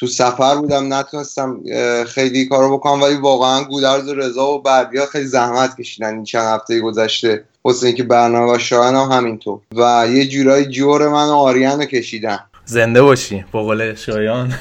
تو 0.00 0.06
سفر 0.06 0.56
بودم 0.56 0.94
نتونستم 0.94 1.60
خیلی 2.04 2.48
کارو 2.48 2.78
بکنم 2.78 3.02
ولی 3.02 3.14
واقعا 3.14 3.64
گودرز 3.64 4.08
و 4.08 4.14
رضا 4.14 4.46
و 4.46 4.62
بردیا 4.62 5.06
خیلی 5.06 5.26
زحمت 5.26 5.76
کشیدن 5.76 6.14
این 6.14 6.24
چند 6.24 6.60
هفته 6.60 6.80
گذشته. 6.80 7.44
واسه 7.64 7.86
اینکه 7.86 8.02
برنامه 8.02 8.52
و 8.52 8.58
شاهن 8.58 8.94
هم 8.94 9.08
همینطور. 9.12 9.60
و 9.76 10.06
یه 10.10 10.28
جورایی 10.28 10.66
جور 10.66 11.08
من 11.08 11.28
و 11.28 11.32
آریان 11.32 11.80
رو 11.80 11.84
کشیدن 11.84 12.38
زنده 12.64 13.02
باشی 13.02 13.44
بقول 13.54 13.94
شایان. 13.94 14.54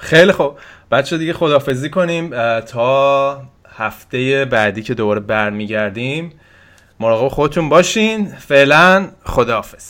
خیلی 0.00 0.32
خوب. 0.32 0.52
بچه 0.90 1.18
دیگه 1.18 1.32
خدافزی 1.32 1.90
کنیم. 1.90 2.30
تا 2.60 3.42
هفته 3.76 4.44
بعدی 4.44 4.82
که 4.82 4.94
دوباره 4.94 5.20
برمیگردیم. 5.20 6.32
مراقب 7.00 7.28
خودتون 7.28 7.68
باشین. 7.68 8.26
فعلا 8.26 9.08
خداحافظ. 9.24 9.84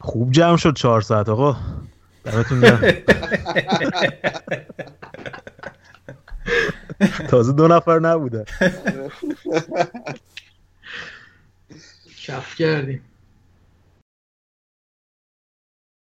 خوب 0.00 0.32
جمع 0.32 0.56
شد 0.56 0.76
چهار 0.76 1.00
ساعت 1.00 1.28
آقا. 1.28 1.56
دمتون 2.32 2.60
تازه 7.28 7.52
دو 7.52 7.68
نفر 7.68 7.98
نبوده. 7.98 8.44
کف 12.26 12.54
کردیم. 12.54 13.07